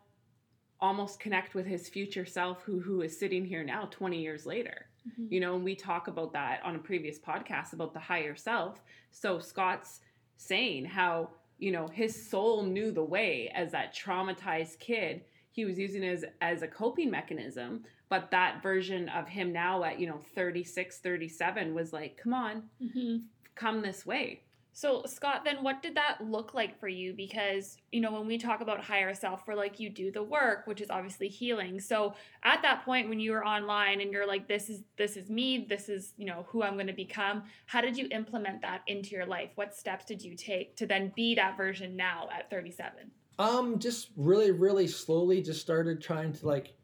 almost 0.78 1.20
connect 1.20 1.54
with 1.54 1.64
his 1.64 1.88
future 1.88 2.26
self 2.26 2.62
who 2.62 2.78
who 2.80 3.00
is 3.00 3.18
sitting 3.18 3.46
here 3.46 3.64
now 3.64 3.86
20 3.90 4.20
years 4.20 4.44
later 4.44 4.90
Mhm. 5.08 5.32
you 5.32 5.40
know 5.40 5.54
and 5.54 5.64
we 5.64 5.74
talk 5.74 6.06
about 6.06 6.34
that 6.34 6.62
on 6.62 6.76
a 6.76 6.78
previous 6.78 7.18
podcast 7.18 7.72
about 7.72 7.94
the 7.94 7.98
higher 7.98 8.36
self 8.36 8.82
so 9.10 9.38
scott's 9.38 10.02
saying 10.37 10.85
how 10.85 11.31
you 11.59 11.72
know 11.72 11.87
his 11.88 12.29
soul 12.29 12.62
knew 12.62 12.90
the 12.92 13.03
way 13.03 13.51
as 13.55 13.72
that 13.72 13.94
traumatized 13.94 14.79
kid 14.79 15.22
he 15.51 15.64
was 15.64 15.79
using 15.79 16.03
it 16.03 16.12
as 16.12 16.25
as 16.40 16.62
a 16.62 16.68
coping 16.68 17.11
mechanism 17.11 17.83
but 18.09 18.31
that 18.31 18.62
version 18.62 19.09
of 19.09 19.27
him 19.27 19.53
now 19.53 19.83
at 19.85 19.99
you 19.99 20.07
know 20.07 20.20
36 20.35 20.99
37 20.99 21.75
was 21.75 21.92
like 21.92 22.16
come 22.22 22.35
on 22.35 22.62
Mhm. 22.83 23.22
come 23.55 23.81
this 23.83 24.05
way 24.05 24.42
So, 24.76 25.04
Scott, 25.06 25.40
then 25.42 25.62
what 25.62 25.80
did 25.80 25.94
that 25.94 26.18
look 26.20 26.52
like 26.52 26.78
for 26.78 26.86
you? 26.86 27.14
Because, 27.14 27.78
you 27.92 28.02
know, 28.02 28.12
when 28.12 28.26
we 28.26 28.36
talk 28.36 28.60
about 28.60 28.84
higher 28.84 29.14
self, 29.14 29.40
we're 29.46 29.54
like, 29.54 29.80
you 29.80 29.88
do 29.88 30.12
the 30.12 30.22
work, 30.22 30.66
which 30.66 30.82
is 30.82 30.90
obviously 30.90 31.28
healing. 31.28 31.80
So, 31.80 32.12
at 32.42 32.60
that 32.60 32.84
point 32.84 33.08
when 33.08 33.18
you 33.18 33.32
were 33.32 33.42
online 33.42 34.02
and 34.02 34.12
you're 34.12 34.26
like, 34.26 34.46
this 34.46 34.68
is 34.68 34.82
this 34.98 35.16
is 35.16 35.30
me, 35.30 35.64
this 35.66 35.88
is, 35.88 36.12
you 36.18 36.26
know, 36.26 36.44
who 36.50 36.62
I'm 36.62 36.74
going 36.74 36.88
to 36.88 36.92
become, 36.92 37.44
how 37.64 37.80
did 37.80 37.96
you 37.96 38.06
implement 38.10 38.60
that 38.60 38.82
into 38.86 39.12
your 39.12 39.24
life? 39.24 39.48
What 39.54 39.74
steps 39.74 40.04
did 40.04 40.20
you 40.20 40.36
take 40.36 40.76
to 40.76 40.86
then 40.86 41.10
be 41.16 41.34
that 41.36 41.56
version 41.56 41.96
now 41.96 42.28
at 42.30 42.50
37? 42.50 43.10
Um, 43.38 43.78
just 43.78 44.10
really, 44.14 44.50
really 44.50 44.88
slowly 44.88 45.40
just 45.40 45.62
started 45.62 46.02
trying 46.02 46.34
to 46.34 46.46
like 46.46 46.74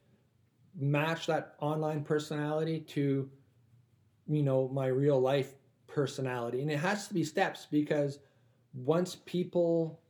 match 0.75 1.27
that 1.27 1.57
online 1.61 2.05
personality 2.05 2.81
to, 2.81 3.29
you 4.29 4.43
know, 4.43 4.69
my 4.69 4.87
real 4.87 5.21
life 5.21 5.53
personality. 5.93 6.63
And 6.63 6.71
it 6.71 6.79
has 6.79 7.09
to 7.09 7.15
be 7.15 7.25
steps 7.25 7.67
because 7.71 8.19
once 8.75 9.17
people 9.27 10.01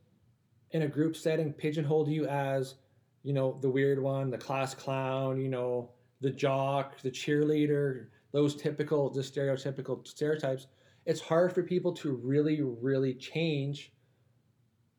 in 0.70 0.82
a 0.82 0.88
group 0.88 1.16
setting 1.16 1.52
pigeonhole 1.52 2.08
you 2.08 2.26
as, 2.26 2.74
you 3.22 3.32
know, 3.32 3.58
the 3.60 3.68
weird 3.68 4.00
one, 4.00 4.30
the 4.30 4.38
class 4.38 4.74
clown, 4.74 5.40
you 5.40 5.48
know, 5.48 5.90
the 6.20 6.30
jock, 6.30 7.00
the 7.02 7.10
cheerleader, 7.10 8.06
those 8.32 8.54
typical, 8.54 9.10
the 9.10 9.20
stereotypical 9.20 10.06
stereotypes, 10.06 10.66
it's 11.04 11.20
hard 11.20 11.52
for 11.52 11.62
people 11.62 11.92
to 11.92 12.12
really, 12.12 12.62
really 12.62 13.14
change 13.14 13.92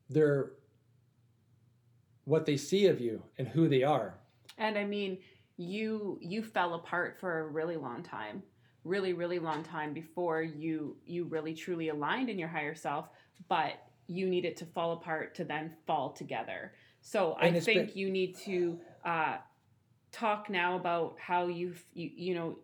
their 0.10 0.52
what 2.26 2.46
they 2.46 2.56
see 2.56 2.88
of 2.88 3.02
you 3.02 3.22
and 3.38 3.48
who 3.48 3.68
they 3.68 3.84
are. 3.84 4.16
And 4.58 4.78
I 4.78 4.86
mean, 4.86 5.18
you 5.58 6.18
you 6.22 6.44
fell 6.44 6.76
apart 6.76 7.18
for 7.20 7.40
a 7.40 7.48
really 7.48 7.78
long 7.78 8.04
time, 8.04 8.44
really 8.84 9.14
really 9.14 9.40
long 9.40 9.64
time 9.64 9.94
before 9.94 10.42
you 10.42 10.98
you 11.06 11.24
really 11.26 11.54
truly 11.54 11.90
aligned 11.90 12.30
in 12.30 12.38
your 12.38 12.50
higher 12.50 12.76
self, 12.76 13.08
but 13.48 13.74
you 14.08 14.28
needed 14.28 14.58
to 14.58 14.66
fall 14.66 14.94
apart 14.94 15.34
to 15.36 15.44
then 15.46 15.74
fall 15.88 16.12
together. 16.12 16.74
So 17.02 17.38
And 17.42 17.56
I 17.56 17.60
think 17.60 17.90
been- 17.90 17.98
you 17.98 18.10
need 18.12 18.36
to 18.40 18.80
uh, 19.06 19.38
talk 20.12 20.50
now 20.50 20.76
about 20.76 21.16
how 21.20 21.48
you 21.48 21.74
you 21.94 22.12
you 22.16 22.36
know 22.36 22.58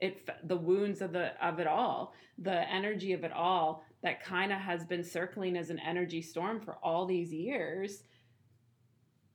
it 0.00 0.28
the 0.48 0.56
wounds 0.56 1.00
of 1.00 1.12
the 1.12 1.32
of 1.44 1.58
it 1.60 1.66
all, 1.66 2.14
the 2.38 2.68
energy 2.70 3.12
of 3.12 3.24
it 3.24 3.32
all 3.32 3.84
that 4.02 4.22
kind 4.24 4.52
of 4.52 4.58
has 4.58 4.84
been 4.84 5.04
circling 5.04 5.56
as 5.56 5.70
an 5.70 5.78
energy 5.78 6.20
storm 6.20 6.60
for 6.60 6.74
all 6.82 7.06
these 7.06 7.32
years 7.32 8.02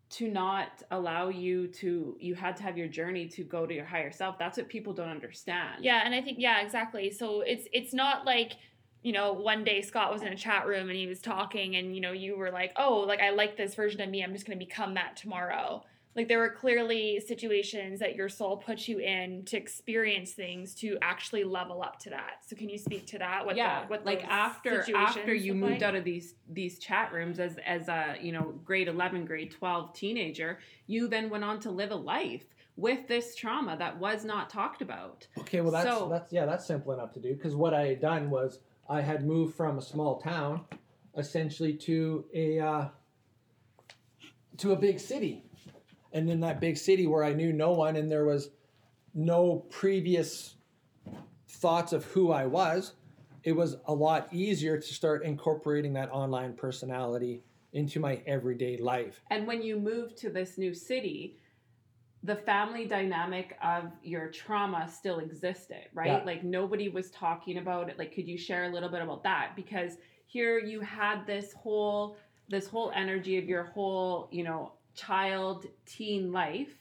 to 0.10 0.30
not 0.30 0.84
allow 0.92 1.28
you 1.28 1.68
to 1.68 2.16
you 2.20 2.34
had 2.34 2.56
to 2.56 2.64
have 2.64 2.78
your 2.78 2.88
journey 2.88 3.28
to 3.28 3.44
go 3.44 3.66
to 3.66 3.74
your 3.74 3.86
higher 3.86 4.12
self 4.12 4.40
that's 4.40 4.58
what 4.58 4.70
people 4.70 4.94
don't 4.94 5.10
understand 5.10 5.84
Yeah, 5.84 6.02
and 6.04 6.14
I 6.14 6.22
think 6.22 6.38
yeah, 6.40 6.62
exactly. 6.62 7.12
So 7.12 7.42
it's 7.42 7.68
it's 7.74 7.94
not 7.94 8.26
like 8.26 8.54
you 9.04 9.12
know 9.12 9.34
one 9.34 9.64
day 9.64 9.82
Scott 9.82 10.12
was 10.12 10.22
in 10.22 10.30
a 10.30 10.36
chat 10.36 10.68
room 10.68 10.90
and 10.90 10.98
he 10.98 11.08
was 11.08 11.20
talking 11.20 11.76
and 11.76 11.94
you 11.96 12.02
know 12.02 12.12
you 12.12 12.38
were 12.38 12.52
like 12.52 12.72
oh 12.78 13.00
like 13.08 13.20
I 13.20 13.32
like 13.32 13.58
this 13.58 13.76
version 13.76 14.02
of 14.02 14.10
me 14.10 14.24
I'm 14.24 14.34
just 14.34 14.46
going 14.46 14.58
to 14.58 14.66
become 14.66 14.94
that 14.96 15.18
tomorrow. 15.18 15.84
Like 16.18 16.28
there 16.28 16.40
were 16.40 16.50
clearly 16.50 17.20
situations 17.20 18.00
that 18.00 18.16
your 18.16 18.28
soul 18.28 18.58
put 18.58 18.88
you 18.88 18.98
in 18.98 19.46
to 19.46 19.56
experience 19.56 20.32
things 20.32 20.74
to 20.76 20.98
actually 21.04 21.44
level 21.44 21.84
up 21.84 22.00
to 22.00 22.10
that. 22.10 22.40
So 22.44 22.56
can 22.56 22.70
you 22.70 22.80
speak 22.80 23.06
to 23.08 23.20
that? 23.20 23.46
What 23.46 23.56
yeah 23.56 23.82
the, 23.84 23.88
what 23.88 24.04
like 24.04 24.24
after 24.26 24.84
after 24.96 25.34
you 25.36 25.54
moved 25.54 25.74
like? 25.74 25.82
out 25.84 25.94
of 25.94 26.04
these 26.04 26.34
these 26.50 26.80
chat 26.80 27.14
rooms 27.14 27.40
as 27.40 27.58
as 27.64 27.88
a 27.88 28.16
you 28.20 28.32
know 28.32 28.56
grade 28.66 28.88
11 28.88 29.26
grade 29.26 29.52
12 29.52 29.94
teenager 29.94 30.58
you 30.88 31.08
then 31.08 31.30
went 31.30 31.44
on 31.44 31.60
to 31.60 31.70
live 31.70 31.92
a 31.92 31.96
life 31.96 32.46
with 32.78 33.08
this 33.08 33.36
trauma 33.36 33.78
that 33.78 34.00
was 34.00 34.26
not 34.26 34.50
talked 34.50 34.82
about 34.82 35.28
Okay, 35.38 35.62
well 35.62 35.72
that's 35.72 35.88
So- 35.88 36.10
that's 36.10 36.34
yeah, 36.34 36.48
that's 36.48 36.66
simple 36.66 36.94
enough 36.94 37.14
to 37.14 37.20
do 37.20 37.36
because 37.36 37.56
what 37.56 37.76
I 37.76 37.86
had 37.86 38.02
done 38.02 38.32
was 38.32 38.60
I 38.90 39.02
had 39.02 39.24
moved 39.24 39.56
from 39.56 39.78
a 39.78 39.82
small 39.84 40.18
town 40.20 40.62
essentially 41.16 41.74
to 41.74 42.26
a 42.34 42.60
uh, 42.60 42.86
to 44.58 44.72
a 44.72 44.76
big 44.76 45.00
city. 45.00 45.44
And 46.14 46.30
in 46.30 46.40
that 46.42 46.60
big 46.60 46.78
city 46.78 47.08
where 47.08 47.24
I 47.24 47.34
knew 47.34 47.54
no 47.54 47.72
one 47.72 47.96
and 47.96 48.12
there 48.12 48.26
was 48.26 48.50
no 49.14 49.66
previous 49.70 50.56
thoughts 51.48 51.94
of 51.94 52.06
who 52.06 52.32
I 52.32 52.46
was, 52.46 52.94
it 53.44 53.54
was 53.54 53.78
a 53.86 53.94
lot 53.94 54.28
easier 54.32 54.78
to 54.78 54.94
start 54.94 55.24
incorporating 55.24 55.94
that 55.94 56.12
online 56.12 56.54
personality 56.54 57.44
into 57.74 58.00
my 58.00 58.22
everyday 58.26 58.78
life. 58.78 59.22
And 59.30 59.48
when 59.48 59.62
you 59.62 59.80
move 59.80 60.16
to 60.18 60.30
this 60.30 60.58
new 60.58 60.74
city, 60.74 61.38
the 62.24 62.36
family 62.36 62.86
dynamic 62.86 63.58
of 63.64 63.92
your 64.04 64.30
trauma 64.30 64.90
still 64.92 65.20
existed, 65.20 65.86
right? 65.94 66.08
Yeah. 66.08 66.24
Like 66.26 66.44
nobody 66.44 66.90
was 66.90 67.12
talking 67.12 67.58
about 67.58 67.90
it. 67.90 67.98
Like, 67.98 68.14
could 68.14 68.28
you 68.28 68.38
share 68.38 68.66
a 68.66 68.70
little 68.70 68.90
bit 68.90 69.02
about 69.02 69.24
that? 69.24 69.56
Because 69.56 69.94
here 70.26 70.60
you 70.60 70.82
had 70.82 71.26
this 71.26 71.54
whole 71.54 72.18
this 72.50 72.68
whole 72.68 72.92
energy 72.96 73.38
of 73.38 73.46
your 73.46 73.66
whole, 73.66 74.30
you 74.32 74.42
know, 74.44 74.72
child 74.98 75.66
teen 75.86 76.32
life. 76.32 76.74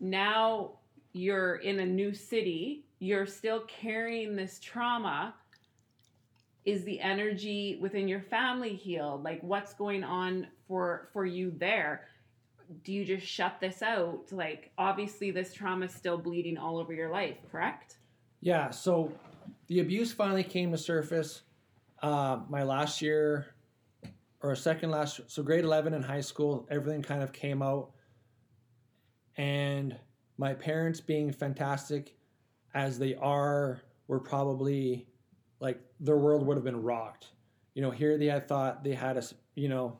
Now 0.00 0.78
you're 1.12 1.56
in 1.56 1.80
a 1.80 1.86
new 1.86 2.14
city. 2.14 2.86
You're 2.98 3.26
still 3.26 3.60
carrying 3.66 4.36
this 4.36 4.58
trauma. 4.60 5.34
Is 6.64 6.84
the 6.84 7.00
energy 7.00 7.78
within 7.80 8.06
your 8.06 8.20
family 8.20 8.74
healed? 8.74 9.24
Like 9.24 9.42
what's 9.42 9.74
going 9.74 10.04
on 10.04 10.46
for 10.68 11.08
for 11.12 11.26
you 11.26 11.52
there? 11.58 12.08
Do 12.84 12.92
you 12.92 13.04
just 13.04 13.26
shut 13.26 13.56
this 13.60 13.82
out? 13.82 14.32
Like 14.32 14.70
obviously 14.78 15.30
this 15.32 15.52
trauma 15.52 15.86
is 15.86 15.92
still 15.92 16.16
bleeding 16.16 16.56
all 16.56 16.78
over 16.78 16.92
your 16.92 17.10
life, 17.10 17.36
correct? 17.50 17.96
Yeah, 18.40 18.70
so 18.70 19.12
the 19.66 19.80
abuse 19.80 20.12
finally 20.12 20.44
came 20.44 20.70
to 20.72 20.78
surface 20.78 21.42
uh, 22.02 22.40
my 22.48 22.62
last 22.62 23.02
year 23.02 23.54
or 24.42 24.52
a 24.52 24.56
second 24.56 24.90
last 24.90 25.20
so 25.28 25.42
grade 25.42 25.64
11 25.64 25.94
in 25.94 26.02
high 26.02 26.20
school 26.20 26.66
everything 26.70 27.02
kind 27.02 27.22
of 27.22 27.32
came 27.32 27.62
out. 27.62 27.90
And 29.36 29.96
my 30.36 30.54
parents 30.54 31.00
being 31.00 31.32
fantastic 31.32 32.16
as 32.74 32.98
they 32.98 33.14
are 33.14 33.80
were 34.08 34.20
probably 34.20 35.06
like 35.60 35.80
their 36.00 36.16
world 36.16 36.46
would 36.46 36.56
have 36.56 36.64
been 36.64 36.82
rocked. 36.82 37.28
You 37.74 37.82
know 37.82 37.90
here 37.90 38.18
they 38.18 38.26
had 38.26 38.48
thought 38.48 38.84
they 38.84 38.94
had 38.94 39.16
a 39.16 39.22
you 39.54 39.68
know 39.68 39.98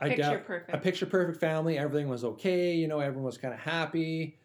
I 0.00 0.08
Picture 0.10 0.22
doubt- 0.22 0.46
perfect. 0.46 0.74
a 0.74 0.78
picture 0.78 1.06
perfect 1.06 1.40
family 1.40 1.76
everything 1.78 2.08
was 2.08 2.24
okay 2.24 2.74
you 2.74 2.88
know 2.88 3.00
everyone 3.00 3.24
was 3.24 3.38
kind 3.38 3.52
of 3.54 3.60
happy. 3.60 4.36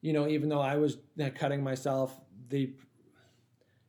You 0.00 0.12
know 0.12 0.28
even 0.28 0.48
though 0.50 0.60
i 0.60 0.76
was 0.76 0.98
uh, 1.22 1.30
cutting 1.34 1.62
myself 1.64 2.20
they 2.48 2.74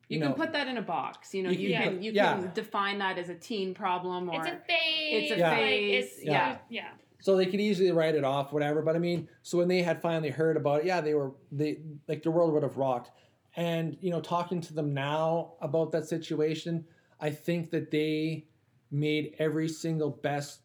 You, 0.07 0.19
You 0.19 0.23
can 0.25 0.33
put 0.33 0.53
that 0.53 0.67
in 0.67 0.77
a 0.77 0.81
box. 0.81 1.33
You 1.33 1.43
know, 1.43 1.49
you 1.49 1.69
you, 1.69 1.75
can 1.75 1.83
can 1.83 2.03
you 2.03 2.11
yeah. 2.11 2.35
can 2.35 2.51
define 2.53 2.99
that 2.99 3.17
as 3.17 3.29
a 3.29 3.35
teen 3.35 3.73
problem 3.73 4.29
or 4.29 4.35
It's 4.35 4.47
a 4.47 4.59
phase. 4.67 5.31
It's 5.31 5.31
a 5.31 5.43
like, 5.43 5.57
phase, 5.57 6.05
it's- 6.05 6.19
yeah. 6.23 6.57
yeah. 6.69 6.89
so 7.19 7.35
they 7.35 7.45
could 7.47 7.59
easily 7.59 7.91
write 7.91 8.13
it 8.13 8.23
off 8.23 8.53
whatever 8.53 8.83
but 8.83 8.95
i 8.95 8.99
mean 8.99 9.27
so 9.41 9.57
when 9.57 9.67
they 9.67 9.81
had 9.81 9.99
finally 10.01 10.29
heard 10.29 10.57
about 10.57 10.81
it 10.81 10.85
yeah 10.85 11.01
they 11.01 11.15
were 11.15 11.31
they 11.51 11.79
like 12.07 12.21
the 12.21 12.29
world 12.29 12.53
would 12.53 12.61
have 12.61 12.77
rocked 12.77 13.09
and 13.55 13.97
you 13.99 14.11
know 14.11 14.21
talking 14.21 14.61
to 14.61 14.73
them 14.75 14.93
now 14.93 15.53
about 15.61 15.91
that 15.91 16.05
situation 16.07 16.85
i 17.19 17.29
think 17.29 17.71
that 17.71 17.89
they 17.89 18.45
made 18.91 19.33
every 19.39 19.67
single 19.67 20.11
best 20.11 20.59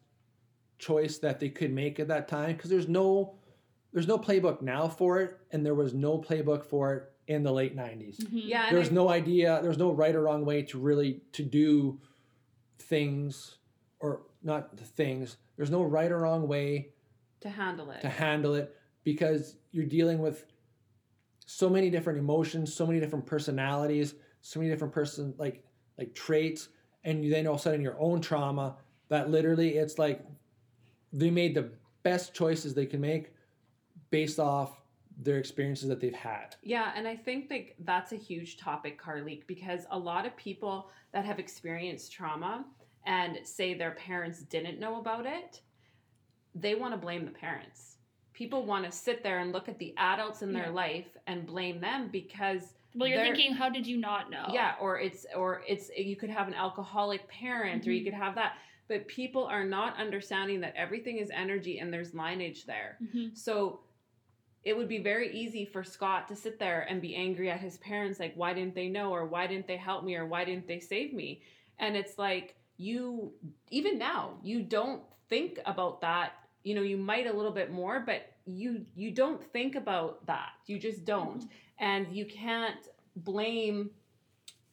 choice 0.77 1.17
that 1.19 1.39
they 1.39 1.49
could 1.49 1.71
make 1.73 1.99
at 1.99 2.07
that 2.09 2.27
time 2.27 2.53
because 2.55 2.69
there's 2.69 2.87
no 2.87 3.33
there's 3.93 4.07
no 4.07 4.17
playbook 4.17 4.61
now 4.61 4.87
for 4.87 5.19
it 5.19 5.37
and 5.51 5.65
there 5.65 5.75
was 5.75 5.93
no 5.93 6.19
playbook 6.19 6.63
for 6.63 6.93
it 6.93 7.10
in 7.31 7.43
the 7.43 7.51
late 7.51 7.75
90s 7.75 8.17
Mhm. 8.19 8.29
yeah, 8.47 8.71
there's 8.71 8.89
I- 8.89 8.93
no 8.93 9.09
idea 9.09 9.59
there's 9.63 9.77
no 9.77 9.91
right 9.91 10.15
or 10.15 10.21
wrong 10.23 10.45
way 10.45 10.61
to 10.63 10.79
really 10.79 11.21
to 11.33 11.43
do 11.43 11.99
things 12.79 13.57
or 13.99 14.23
not 14.43 14.75
the 14.77 14.83
things 14.83 15.37
there's 15.55 15.69
no 15.71 15.83
right 15.83 16.11
or 16.11 16.19
wrong 16.19 16.47
way 16.47 16.93
to 17.41 17.49
handle 17.49 17.91
it. 17.91 18.01
to 18.01 18.09
handle 18.09 18.55
it 18.55 18.75
because 19.03 19.57
you're 19.71 19.85
dealing 19.85 20.19
with 20.19 20.45
so 21.45 21.69
many 21.69 21.89
different 21.89 22.19
emotions 22.19 22.73
so 22.73 22.85
many 22.85 22.99
different 22.99 23.25
personalities 23.25 24.15
so 24.41 24.59
many 24.59 24.71
different 24.71 24.93
person 24.93 25.33
like 25.37 25.63
like 25.97 26.13
traits 26.15 26.69
and 27.03 27.23
you 27.23 27.31
then 27.31 27.45
all 27.47 27.53
of 27.55 27.59
a 27.59 27.63
sudden 27.63 27.81
your 27.81 27.99
own 27.99 28.21
trauma 28.21 28.77
that 29.09 29.29
literally 29.29 29.77
it's 29.77 29.97
like 29.99 30.25
they 31.13 31.29
made 31.29 31.53
the 31.53 31.69
best 32.03 32.33
choices 32.33 32.73
they 32.73 32.85
can 32.85 33.01
make 33.01 33.33
based 34.09 34.39
off 34.39 34.80
their 35.21 35.37
experiences 35.37 35.87
that 35.87 36.01
they've 36.01 36.13
had. 36.13 36.55
Yeah, 36.63 36.91
and 36.95 37.07
I 37.07 37.15
think 37.15 37.49
like 37.51 37.75
that's 37.79 38.11
a 38.11 38.15
huge 38.15 38.57
topic, 38.57 38.97
Carly, 38.99 39.43
because 39.47 39.85
a 39.91 39.97
lot 39.97 40.25
of 40.25 40.35
people 40.35 40.89
that 41.13 41.25
have 41.25 41.39
experienced 41.39 42.11
trauma 42.11 42.65
and 43.05 43.39
say 43.43 43.73
their 43.73 43.91
parents 43.91 44.41
didn't 44.43 44.79
know 44.79 44.99
about 44.99 45.25
it, 45.25 45.61
they 46.55 46.75
want 46.75 46.93
to 46.93 46.97
blame 46.97 47.25
the 47.25 47.31
parents. 47.31 47.97
People 48.33 48.65
want 48.65 48.83
to 48.85 48.91
sit 48.91 49.21
there 49.23 49.39
and 49.39 49.51
look 49.51 49.69
at 49.69 49.77
the 49.77 49.93
adults 49.97 50.41
in 50.41 50.51
their 50.53 50.65
Yeah. 50.65 50.69
life 50.71 51.17
and 51.27 51.45
blame 51.45 51.79
them 51.79 52.09
because 52.11 52.73
Well, 52.95 53.07
you're 53.07 53.17
they're- 53.17 53.33
thinking, 53.35 53.53
how 53.53 53.69
did 53.69 53.85
you 53.85 53.97
not 53.97 54.31
know? 54.31 54.47
yeah, 54.51 54.75
or 54.81 54.99
it's 54.99 55.25
or 55.35 55.63
it's 55.67 55.89
you 55.95 56.15
could 56.15 56.29
have 56.31 56.47
an 56.47 56.55
alcoholic 56.55 57.27
parent 57.27 57.87
or 57.87 57.91
you 57.91 58.01
Mhm. 58.01 58.05
could 58.05 58.13
have 58.15 58.35
that. 58.35 58.57
But 58.87 59.07
people 59.07 59.45
are 59.45 59.63
not 59.63 59.95
understanding 59.97 60.59
that 60.61 60.75
everything 60.75 61.17
is 61.17 61.29
energy 61.31 61.79
and 61.79 61.93
there's 61.93 62.13
lineage 62.13 62.65
there. 62.65 62.97
Mhm. 63.01 63.37
So 63.37 63.81
it 64.63 64.77
would 64.77 64.87
be 64.87 64.99
very 64.99 65.33
easy 65.33 65.65
for 65.65 65.83
Scott 65.83 66.27
to 66.27 66.35
sit 66.35 66.59
there 66.59 66.85
and 66.89 67.01
be 67.01 67.15
angry 67.15 67.49
at 67.49 67.59
his 67.59 67.77
parents, 67.77 68.19
like, 68.19 68.33
why 68.35 68.53
didn't 68.53 68.75
they 68.75 68.89
know, 68.89 69.11
or 69.11 69.25
why 69.25 69.47
didn't 69.47 69.67
they 69.67 69.77
help 69.77 70.03
me, 70.03 70.15
or 70.15 70.25
why 70.25 70.45
didn't 70.45 70.67
they 70.67 70.79
save 70.79 71.13
me? 71.13 71.41
And 71.79 71.95
it's 71.95 72.17
like, 72.17 72.55
you, 72.77 73.33
even 73.71 73.97
now, 73.97 74.37
you 74.43 74.61
don't 74.61 75.01
think 75.29 75.59
about 75.65 76.01
that. 76.01 76.33
You 76.63 76.75
know, 76.75 76.81
you 76.81 76.97
might 76.97 77.25
a 77.27 77.33
little 77.33 77.51
bit 77.51 77.71
more, 77.71 77.99
but 77.99 78.33
you 78.45 78.85
you 78.95 79.11
don't 79.11 79.43
think 79.51 79.75
about 79.75 80.25
that. 80.27 80.49
You 80.67 80.79
just 80.79 81.05
don't. 81.05 81.39
Mm-hmm. 81.39 81.83
And 81.83 82.07
you 82.15 82.25
can't 82.25 82.87
blame 83.15 83.89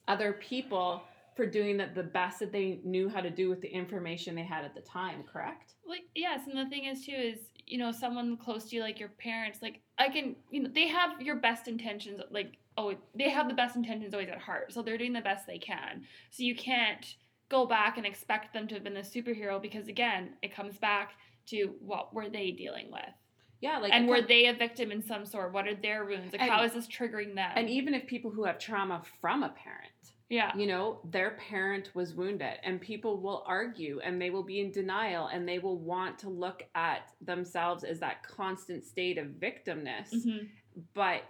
other 0.06 0.34
people 0.34 1.02
for 1.34 1.46
doing 1.46 1.76
that 1.78 1.94
the 1.94 2.02
best 2.02 2.40
that 2.40 2.52
they 2.52 2.80
knew 2.84 3.08
how 3.08 3.20
to 3.20 3.30
do 3.30 3.48
with 3.48 3.60
the 3.60 3.68
information 3.68 4.34
they 4.34 4.42
had 4.42 4.64
at 4.64 4.74
the 4.74 4.80
time, 4.80 5.22
correct? 5.22 5.74
like 5.88 6.04
yes 6.14 6.40
and 6.46 6.58
the 6.58 6.68
thing 6.68 6.84
is 6.84 7.04
too 7.04 7.12
is 7.12 7.38
you 7.70 7.78
know 7.78 7.92
someone 7.92 8.36
close 8.36 8.64
to 8.64 8.76
you 8.76 8.82
like 8.82 8.98
your 8.98 9.10
parents 9.10 9.60
like 9.60 9.80
i 9.98 10.08
can 10.08 10.34
you 10.50 10.62
know 10.62 10.70
they 10.74 10.88
have 10.88 11.20
your 11.20 11.36
best 11.36 11.68
intentions 11.68 12.20
like 12.30 12.56
oh 12.76 12.94
they 13.14 13.28
have 13.28 13.48
the 13.48 13.54
best 13.54 13.76
intentions 13.76 14.14
always 14.14 14.28
at 14.28 14.38
heart 14.38 14.72
so 14.72 14.82
they're 14.82 14.98
doing 14.98 15.12
the 15.12 15.20
best 15.20 15.46
they 15.46 15.58
can. 15.58 16.02
So 16.30 16.42
you 16.44 16.54
can't 16.54 17.04
go 17.48 17.66
back 17.66 17.96
and 17.96 18.06
expect 18.06 18.52
them 18.52 18.68
to 18.68 18.74
have 18.74 18.84
been 18.84 18.96
a 18.96 19.00
superhero 19.00 19.60
because 19.60 19.88
again 19.88 20.34
it 20.42 20.54
comes 20.54 20.78
back 20.78 21.12
to 21.46 21.74
what 21.80 22.14
were 22.14 22.28
they 22.28 22.50
dealing 22.52 22.90
with? 22.92 23.14
Yeah, 23.60 23.78
like 23.78 23.92
and 23.92 24.06
were 24.08 24.22
they 24.22 24.46
a 24.46 24.54
victim 24.54 24.92
in 24.92 25.02
some 25.02 25.26
sort? 25.26 25.52
What 25.52 25.66
are 25.66 25.74
their 25.74 26.04
wounds? 26.04 26.32
Like 26.32 26.42
And- 26.42 26.50
how 26.50 26.62
is 26.62 26.74
this 26.74 26.86
triggering 26.86 27.34
them? 27.34 27.50
and 27.56 27.68
even 27.68 27.94
if 27.94 28.06
people 28.06 28.30
who 28.30 28.44
have 28.44 28.58
trauma 28.58 29.02
from 29.20 29.42
a 29.42 29.48
parent 29.48 30.12
yeah 30.28 30.54
you 30.56 30.66
know 30.66 31.00
their 31.10 31.32
parent 31.32 31.90
was 31.94 32.14
wounded 32.14 32.58
and 32.62 32.80
people 32.80 33.18
will 33.20 33.42
argue 33.46 33.98
and 34.04 34.20
they 34.20 34.30
will 34.30 34.42
be 34.42 34.60
in 34.60 34.70
denial 34.70 35.28
and 35.28 35.48
they 35.48 35.58
will 35.58 35.78
want 35.78 36.18
to 36.18 36.28
look 36.28 36.62
at 36.74 37.10
themselves 37.22 37.84
as 37.84 37.98
that 38.00 38.22
constant 38.22 38.84
state 38.84 39.18
of 39.18 39.26
victimness 39.40 40.12
Mhm. 40.14 40.48
but 40.94 41.22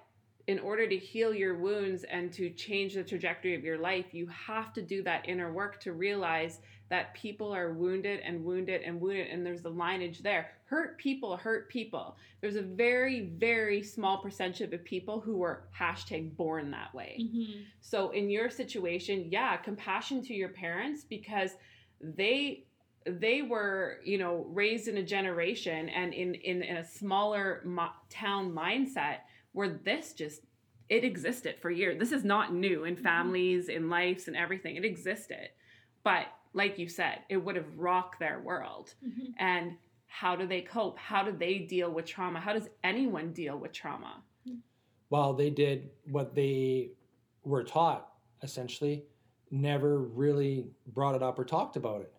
in 0.47 0.59
order 0.59 0.89
to 0.89 0.97
heal 0.97 1.35
your 1.35 1.59
wounds 1.59 2.05
and 2.05 2.33
to 2.33 2.49
change 2.51 2.95
the 2.95 3.05
trajectory 3.05 3.55
of 3.55 3.65
your 3.65 3.79
life 3.79 4.13
you 4.15 4.27
have 4.29 4.73
to 4.73 4.83
do 4.83 5.03
that 5.03 5.29
inner 5.29 5.53
work 5.53 5.79
to 5.81 5.93
realize 5.93 6.61
that 6.91 7.13
people 7.15 7.55
are 7.55 7.73
wounded 7.73 8.21
and 8.21 8.45
wounded 8.45 8.83
and 8.83 9.01
wounded 9.01 9.29
and 9.29 9.45
there's 9.45 9.63
the 9.63 9.69
lineage 9.71 10.21
there 10.23 10.51
hurt 10.65 10.97
people 10.99 11.37
hurt 11.37 11.69
people 11.69 12.17
there's 12.41 12.57
a 12.57 12.63
very 12.63 13.27
very 13.39 13.83
small 13.83 14.19
percentage 14.19 14.73
of 14.73 14.85
people 14.85 15.21
who 15.21 15.37
were 15.37 15.65
hashtag 15.79 16.35
born 16.37 16.71
that 16.71 16.93
way 16.95 17.19
Mhm. 17.21 17.65
so 17.81 18.11
in 18.11 18.31
your 18.31 18.49
situation, 18.51 19.29
yeah, 19.31 19.57
compassion 19.57 20.23
to 20.23 20.35
your 20.35 20.49
parents 20.51 21.05
because 21.05 21.53
they 22.01 22.65
they 23.05 23.43
were 23.43 24.01
you 24.05 24.19
know 24.19 24.45
raised 24.51 24.87
in 24.89 24.99
a 24.99 25.03
generation 25.03 25.89
and 25.89 26.13
in 26.13 26.35
in, 26.35 26.63
in 26.63 26.77
a 26.77 26.85
smaller 26.85 27.63
mo- 27.65 27.93
town 28.11 28.53
mindset 28.53 29.19
where 29.53 29.69
this 29.85 30.13
just 30.13 30.43
it 30.89 31.05
existed 31.05 31.57
for 31.61 31.71
years. 31.71 31.99
This 31.99 32.13
is 32.13 32.25
not 32.25 32.55
new 32.55 32.85
in 32.85 32.97
families, 32.97 33.69
in 33.69 33.91
lives, 33.91 34.27
and 34.27 34.37
everything. 34.37 34.77
It 34.77 34.85
existed, 34.87 35.51
but 36.03 36.27
like 36.53 36.79
you 36.79 36.89
said, 36.89 37.21
it 37.29 37.37
would 37.37 37.57
have 37.57 37.79
rocked 37.79 38.19
their 38.19 38.41
world. 38.41 38.95
Mhm. 39.05 39.35
And 39.39 39.77
how 40.07 40.35
do 40.37 40.47
they 40.47 40.63
cope? 40.63 40.99
How 40.99 41.23
do 41.23 41.33
they 41.33 41.59
deal 41.59 41.91
with 41.91 42.07
trauma? 42.07 42.41
How 42.41 42.53
does 42.55 42.69
anyone 42.83 43.33
deal 43.33 43.59
with 43.59 43.73
trauma? 43.73 44.23
Well, 45.11 45.35
they 45.35 45.51
did 45.51 45.91
what 46.11 46.35
they 46.35 46.93
were 47.45 47.65
taught, 47.65 48.13
essentially, 48.43 49.07
never 49.51 49.99
really 50.03 50.71
brought 50.87 51.15
it 51.15 51.23
up 51.23 51.39
or 51.39 51.45
talked 51.45 51.77
about 51.77 52.03
it. 52.03 52.15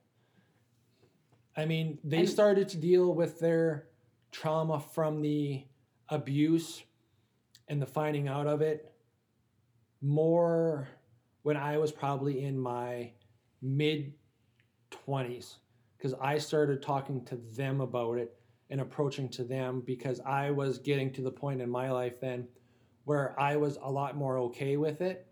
I 1.55 1.65
mean, 1.65 1.99
they 2.03 2.19
And- 2.19 2.30
started 2.30 2.69
to 2.69 2.77
deal 2.77 3.13
with 3.13 3.39
their 3.39 3.89
trauma 4.32 4.80
from 4.80 5.21
the 5.21 5.65
abuse 6.09 6.84
and 7.67 7.82
the 7.82 7.86
finding 7.86 8.27
out 8.27 8.47
of 8.47 8.61
it 8.61 8.91
more 10.01 10.88
when 11.43 11.57
I 11.57 11.77
was 11.77 11.91
probably 11.91 12.43
in 12.43 12.57
my 12.59 13.13
mid 13.61 14.13
20s 15.08 15.56
because 15.98 16.14
I 16.22 16.38
started 16.38 16.82
talking 16.82 17.24
to 17.26 17.36
them 17.36 17.82
about 17.82 18.18
it 18.18 18.36
and 18.70 18.82
approaching 18.82 19.30
to 19.30 19.44
them 19.44 19.82
because 19.86 20.20
I 20.22 20.52
was 20.52 20.78
getting 20.78 21.12
to 21.14 21.22
the 21.22 21.32
point 21.32 21.62
in 21.62 21.70
my 21.70 21.92
life 21.92 22.20
then 22.20 22.48
where 23.06 23.40
I 23.40 23.56
was 23.56 23.78
a 23.82 23.92
lot 23.92 24.16
more 24.16 24.38
okay 24.38 24.78
with 24.78 25.02
it. 25.02 25.26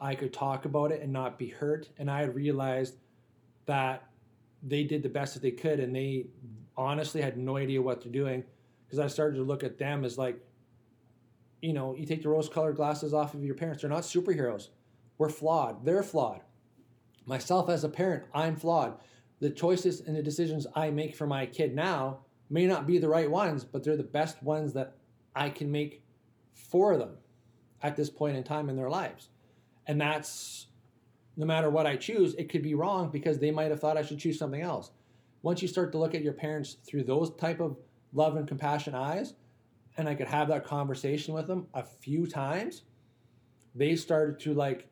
I 0.00 0.14
could 0.14 0.32
talk 0.32 0.64
about 0.64 0.92
it 0.92 1.02
and 1.02 1.12
not 1.12 1.38
be 1.38 1.48
hurt. 1.48 1.88
And 1.98 2.10
I 2.10 2.22
realized 2.22 2.96
that 3.66 4.08
they 4.62 4.84
did 4.84 5.02
the 5.02 5.08
best 5.08 5.34
that 5.34 5.42
they 5.42 5.50
could 5.50 5.80
and 5.80 5.94
they 5.94 6.28
honestly 6.76 7.20
had 7.20 7.36
no 7.36 7.56
idea 7.56 7.82
what 7.82 8.02
they're 8.02 8.12
doing 8.12 8.44
because 8.86 8.98
I 8.98 9.08
started 9.08 9.36
to 9.36 9.42
look 9.42 9.62
at 9.62 9.76
them 9.78 10.04
as 10.04 10.16
like, 10.16 10.40
you 11.60 11.72
know, 11.72 11.94
you 11.94 12.06
take 12.06 12.22
the 12.22 12.28
rose 12.28 12.48
colored 12.48 12.76
glasses 12.76 13.12
off 13.12 13.34
of 13.34 13.44
your 13.44 13.54
parents. 13.54 13.82
They're 13.82 13.90
not 13.90 14.04
superheroes. 14.04 14.68
We're 15.18 15.28
flawed. 15.28 15.84
They're 15.84 16.02
flawed. 16.02 16.40
Myself 17.28 17.68
as 17.68 17.84
a 17.84 17.90
parent, 17.90 18.24
I'm 18.32 18.56
flawed. 18.56 18.94
The 19.40 19.50
choices 19.50 20.00
and 20.00 20.16
the 20.16 20.22
decisions 20.22 20.66
I 20.74 20.90
make 20.90 21.14
for 21.14 21.26
my 21.26 21.44
kid 21.44 21.74
now 21.74 22.20
may 22.48 22.66
not 22.66 22.86
be 22.86 22.96
the 22.96 23.10
right 23.10 23.30
ones, 23.30 23.64
but 23.64 23.84
they're 23.84 23.98
the 23.98 24.02
best 24.02 24.42
ones 24.42 24.72
that 24.72 24.96
I 25.36 25.50
can 25.50 25.70
make 25.70 26.02
for 26.54 26.96
them 26.96 27.18
at 27.82 27.96
this 27.96 28.08
point 28.08 28.38
in 28.38 28.44
time 28.44 28.70
in 28.70 28.76
their 28.76 28.88
lives. 28.88 29.28
And 29.86 30.00
that's 30.00 30.68
no 31.36 31.44
matter 31.44 31.68
what 31.68 31.86
I 31.86 31.96
choose, 31.96 32.34
it 32.36 32.48
could 32.48 32.62
be 32.62 32.74
wrong 32.74 33.10
because 33.10 33.38
they 33.38 33.50
might 33.50 33.70
have 33.70 33.78
thought 33.78 33.98
I 33.98 34.02
should 34.02 34.18
choose 34.18 34.38
something 34.38 34.62
else. 34.62 34.90
Once 35.42 35.60
you 35.60 35.68
start 35.68 35.92
to 35.92 35.98
look 35.98 36.14
at 36.14 36.22
your 36.22 36.32
parents 36.32 36.78
through 36.86 37.04
those 37.04 37.30
type 37.36 37.60
of 37.60 37.76
love 38.14 38.36
and 38.36 38.48
compassion 38.48 38.94
eyes, 38.94 39.34
and 39.98 40.08
I 40.08 40.14
could 40.14 40.28
have 40.28 40.48
that 40.48 40.64
conversation 40.64 41.34
with 41.34 41.46
them 41.46 41.66
a 41.74 41.82
few 41.82 42.26
times, 42.26 42.84
they 43.74 43.96
started 43.96 44.40
to 44.40 44.54
like 44.54 44.88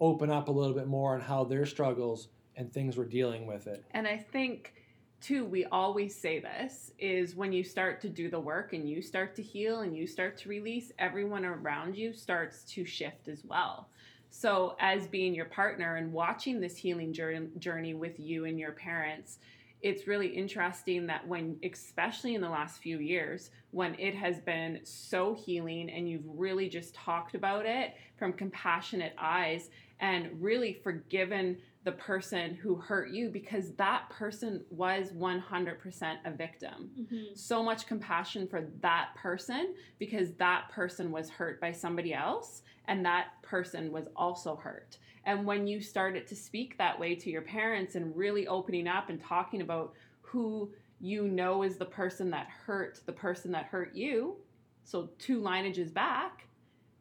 open 0.00 0.30
up 0.30 0.48
a 0.48 0.52
little 0.52 0.74
bit 0.74 0.86
more 0.86 1.14
on 1.14 1.20
how 1.20 1.44
their 1.44 1.66
struggles 1.66 2.28
and 2.56 2.72
things 2.72 2.96
were 2.96 3.04
dealing 3.04 3.46
with 3.46 3.66
it. 3.66 3.84
And 3.92 4.06
I 4.06 4.16
think 4.16 4.72
too, 5.20 5.44
we 5.44 5.66
always 5.66 6.14
say 6.14 6.40
this 6.40 6.92
is 6.98 7.36
when 7.36 7.52
you 7.52 7.62
start 7.62 8.00
to 8.00 8.08
do 8.08 8.30
the 8.30 8.40
work 8.40 8.72
and 8.72 8.88
you 8.88 9.02
start 9.02 9.34
to 9.36 9.42
heal 9.42 9.80
and 9.80 9.94
you 9.94 10.06
start 10.06 10.36
to 10.38 10.48
release, 10.48 10.92
everyone 10.98 11.44
around 11.44 11.96
you 11.96 12.12
starts 12.14 12.64
to 12.64 12.84
shift 12.84 13.28
as 13.28 13.44
well. 13.44 13.88
So, 14.30 14.76
as 14.78 15.06
being 15.08 15.34
your 15.34 15.46
partner 15.46 15.96
and 15.96 16.12
watching 16.12 16.60
this 16.60 16.76
healing 16.76 17.12
journey, 17.12 17.94
with 17.94 18.18
you 18.18 18.44
and 18.44 18.58
your 18.58 18.72
parents, 18.72 19.38
it's 19.82 20.06
really 20.06 20.28
interesting 20.28 21.06
that 21.08 21.26
when, 21.26 21.58
especially 21.64 22.34
in 22.34 22.40
the 22.40 22.48
last 22.48 22.80
few 22.80 22.98
years, 22.98 23.50
when 23.72 23.98
it 23.98 24.14
has 24.14 24.38
been 24.40 24.80
so 24.84 25.34
healing 25.34 25.90
and 25.90 26.08
you've 26.08 26.24
really 26.26 26.68
just 26.68 26.94
talked 26.94 27.34
about 27.34 27.66
it 27.66 27.94
from 28.16 28.32
compassionate 28.32 29.14
eyes 29.18 29.70
and 30.00 30.28
really 30.40 30.74
forgiven 30.82 31.58
the 31.84 31.92
person 31.92 32.54
who 32.54 32.74
hurt 32.74 33.10
you 33.10 33.30
because 33.30 33.72
that 33.72 34.08
person 34.10 34.62
was 34.70 35.12
100% 35.12 36.18
a 36.24 36.30
victim. 36.30 36.90
Mhm. 36.98 37.36
So 37.38 37.62
much 37.62 37.86
compassion 37.86 38.46
for 38.46 38.62
that 38.80 39.14
person 39.14 39.74
because 39.98 40.34
that 40.34 40.68
person 40.70 41.10
was 41.10 41.30
hurt 41.30 41.60
by 41.60 41.72
somebody 41.72 42.12
else 42.12 42.62
and 42.86 43.04
that 43.06 43.40
person 43.42 43.92
was 43.92 44.08
also 44.14 44.56
hurt. 44.56 44.98
And 45.24 45.46
when 45.46 45.66
you 45.66 45.80
started 45.80 46.26
to 46.26 46.36
speak 46.36 46.76
that 46.78 46.98
way 46.98 47.14
to 47.14 47.30
your 47.30 47.42
parents 47.42 47.94
and 47.94 48.14
really 48.14 48.46
opening 48.46 48.86
up 48.88 49.08
and 49.08 49.20
talking 49.20 49.62
about 49.62 49.94
who 50.20 50.70
you 51.00 51.28
know 51.28 51.62
is 51.62 51.76
the 51.78 51.84
person 51.86 52.30
that 52.30 52.46
hurt 52.48 53.00
the 53.06 53.12
person 53.12 53.52
that 53.52 53.66
hurt 53.66 53.94
you, 53.94 54.36
so 54.84 55.08
two 55.18 55.40
lineages 55.40 55.90
back, 55.90 56.46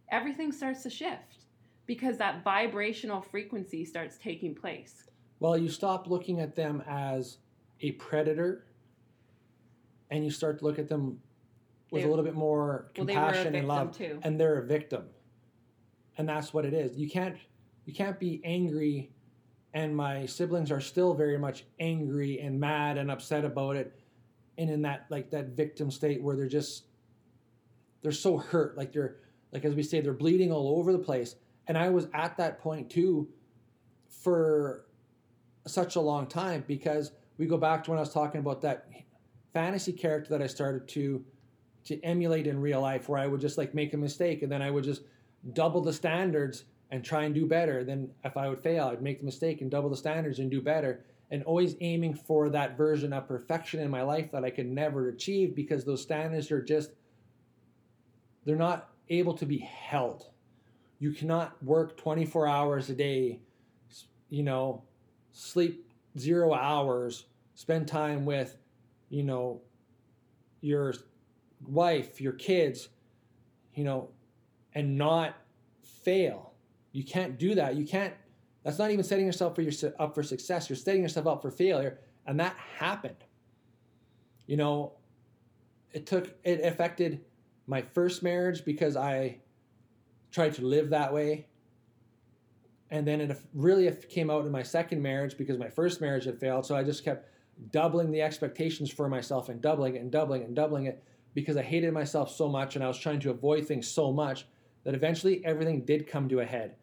everything 0.10 0.52
starts 0.52 0.84
to 0.84 0.90
shift 0.90 1.39
because 1.90 2.20
that 2.20 2.44
vibrational 2.44 3.20
frequency 3.20 3.84
starts 3.84 4.16
taking 4.20 4.54
place. 4.54 5.06
Well, 5.40 5.58
you 5.58 5.70
stop 5.70 6.06
looking 6.06 6.40
at 6.40 6.56
them 6.56 6.84
as 6.88 7.40
a 7.82 7.94
predator 7.94 8.68
and 10.12 10.24
you 10.24 10.30
start 10.30 10.60
to 10.60 10.66
look 10.66 10.78
at 10.78 10.88
them 10.88 11.20
with 11.90 12.04
They- 12.04 12.08
a 12.08 12.12
little 12.12 12.24
bit 12.24 12.36
more 12.36 12.92
Well, 12.96 13.08
they 13.08 13.16
were 13.16 13.22
a 13.22 13.26
compassion 13.26 13.44
victim 13.54 13.56
and 13.56 13.68
love 13.68 13.98
too. 13.98 14.20
and 14.22 14.40
they're 14.40 14.60
a 14.60 14.68
victim. 14.68 15.10
And 16.20 16.30
that's 16.30 16.54
what 16.54 16.64
it 16.64 16.76
is. 16.76 16.96
You 16.96 17.10
can't 17.10 17.38
you 17.86 17.94
can't 17.96 18.20
be 18.20 18.40
angry 18.44 19.12
and 19.74 19.96
my 19.96 20.28
siblings 20.28 20.72
are 20.72 20.82
still 20.82 21.16
very 21.16 21.40
much 21.40 21.66
angry 21.80 22.40
and 22.40 22.60
mad 22.60 23.00
and 23.00 23.10
upset 23.10 23.44
about 23.46 23.76
it 23.76 24.00
and 24.60 24.70
in 24.70 24.84
that 24.84 25.08
like 25.10 25.32
that 25.32 25.56
victim 25.58 25.90
state 25.90 26.22
where 26.22 26.36
they're 26.36 26.46
just 26.46 26.84
they're 28.04 28.12
so 28.12 28.38
hurt 28.38 28.78
like 28.78 28.94
they're 28.94 29.16
like 29.52 29.66
as 29.66 29.74
we 29.74 29.82
say 29.82 30.02
they're 30.02 30.14
bleeding 30.14 30.52
all 30.52 30.78
over 30.78 30.92
the 30.92 31.00
place 31.00 31.36
and 31.70 31.78
i 31.78 31.90
was 31.90 32.08
at 32.14 32.36
that 32.36 32.60
point 32.60 32.90
too 32.90 33.30
for 34.10 34.86
such 35.66 35.96
a 35.96 36.02
long 36.02 36.28
time 36.28 36.64
because 36.68 37.12
we 37.38 37.46
go 37.46 37.58
back 37.58 37.84
to 37.84 37.92
when 37.92 37.98
i 37.98 38.02
was 38.02 38.14
talking 38.14 38.42
about 38.42 38.62
that 38.62 38.90
fantasy 39.54 39.94
character 39.94 40.30
that 40.30 40.42
i 40.42 40.48
started 40.48 40.86
to 40.88 41.24
to 41.86 42.04
emulate 42.04 42.46
in 42.46 42.60
real 42.60 42.82
life 42.82 43.08
where 43.08 43.20
i 43.20 43.26
would 43.26 43.40
just 43.40 43.58
like 43.58 43.74
make 43.74 43.94
a 43.94 43.98
mistake 43.98 44.42
and 44.44 44.52
then 44.52 44.62
i 44.62 44.70
would 44.70 44.84
just 44.84 45.04
double 45.54 45.80
the 45.80 45.94
standards 45.94 46.66
and 46.92 47.06
try 47.06 47.24
and 47.24 47.34
do 47.34 47.46
better 47.46 47.86
then 47.86 48.10
if 48.26 48.36
i 48.36 48.50
would 48.50 48.62
fail 48.62 48.88
i'd 48.88 49.02
make 49.02 49.20
the 49.20 49.26
mistake 49.26 49.62
and 49.62 49.72
double 49.72 49.90
the 49.90 49.96
standards 49.96 50.40
and 50.40 50.52
do 50.52 50.62
better 50.62 51.06
and 51.32 51.44
always 51.44 51.76
aiming 51.82 52.14
for 52.14 52.50
that 52.50 52.76
version 52.76 53.14
of 53.14 53.28
perfection 53.28 53.80
in 53.80 53.90
my 53.90 54.02
life 54.02 54.32
that 54.32 54.44
i 54.44 54.50
could 54.50 54.68
never 54.68 55.08
achieve 55.08 55.56
because 55.56 55.86
those 55.86 56.02
standards 56.02 56.52
are 56.52 56.62
just 56.62 56.92
they're 58.46 58.56
not 58.56 58.90
able 59.10 59.34
to 59.36 59.46
be 59.46 59.60
held. 59.60 60.30
You 61.00 61.12
cannot 61.12 61.62
work 61.64 61.98
24 61.98 62.48
hours 62.48 62.90
a 62.90 62.94
day, 62.94 63.40
you 64.30 64.44
know, 64.44 64.84
sleep 65.32 65.90
zero 66.18 66.54
hours, 66.54 67.26
spend 67.56 67.88
time 67.88 68.26
with, 68.26 68.58
you 69.10 69.24
know, 69.24 69.62
your 70.62 70.94
wife, 71.68 72.20
your 72.20 72.34
kids, 72.34 72.90
you 73.74 73.84
know, 73.84 74.10
and 74.76 74.98
not 74.98 75.36
fail. 76.04 76.54
You 76.92 77.04
can't 77.04 77.38
do 77.38 77.56
that. 77.56 77.76
You 77.76 77.86
can't. 77.86 78.14
That's 78.64 78.78
not 78.78 78.92
even 78.92 79.04
setting 79.04 79.26
yourself 79.26 79.56
for 79.56 79.62
your 79.62 79.74
up 80.00 80.14
for 80.14 80.24
success. 80.24 80.70
You're 80.70 80.76
setting 80.76 81.02
yourself 81.02 81.28
up 81.28 81.42
for 81.42 81.52
failure, 81.52 82.00
and 82.26 82.40
that 82.40 82.56
happened. 82.78 83.24
You 84.48 84.58
know, 84.58 84.94
it 85.94 86.06
took 86.06 86.36
it 86.44 86.62
affected 86.66 87.22
my 87.68 87.82
first 87.82 88.22
marriage 88.24 88.66
because 88.66 88.96
I 88.96 89.38
tried 90.32 90.54
to 90.56 90.66
live 90.66 90.90
that 90.90 91.14
way. 91.14 91.48
And 92.92 93.08
then 93.08 93.22
it 93.22 93.38
really 93.54 93.92
came 94.10 94.30
out 94.30 94.46
in 94.46 94.52
my 94.52 94.64
second 94.64 95.02
marriage 95.02 95.38
because 95.38 95.58
my 95.58 95.70
first 95.70 96.02
marriage 96.02 96.26
had 96.26 96.40
failed. 96.40 96.66
So 96.66 96.76
I 96.76 96.84
just 96.84 97.04
kept 97.04 97.30
doubling 97.72 98.12
the 98.12 98.22
expectations 98.22 98.90
for 98.90 99.08
myself 99.10 99.50
and 99.50 99.62
doubling 99.62 99.96
it 99.96 100.02
and 100.02 100.12
doubling 100.12 100.42
it 100.42 100.48
and 100.48 100.56
doubling 100.56 100.86
it 100.86 101.04
because 101.34 101.58
I 101.58 101.62
hated 101.62 101.94
myself 101.94 102.34
so 102.36 102.48
much 102.48 102.76
and 102.76 102.84
I 102.84 102.88
was 102.88 102.98
trying 102.98 103.20
to 103.22 103.30
avoid 103.30 103.68
things 103.68 103.88
so 103.88 104.12
much 104.12 104.48
that 104.84 104.96
eventually 104.96 105.46
everything 105.46 105.86
did 105.86 106.08
come 106.08 106.28
to 106.30 106.40
a 106.40 106.46
head. 106.46 106.76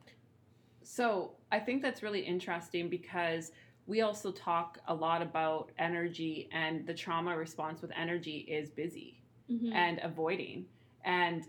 So 0.83 1.33
I 1.51 1.59
think 1.59 1.83
that's 1.83 2.03
really 2.03 2.21
interesting 2.21 2.89
because 2.89 3.51
we 3.87 4.03
also 4.03 4.31
talk 4.31 4.79
a 4.89 4.95
lot 4.95 5.23
about 5.23 5.71
energy 5.79 6.49
and 6.53 6.87
the 6.87 6.95
trauma 6.95 7.37
response 7.37 7.83
with 7.83 7.91
energy 7.97 8.39
is 8.49 8.71
busy 8.71 9.23
mm-hmm. 9.51 9.73
and 9.73 10.01
avoiding 10.03 10.67
and 11.05 11.45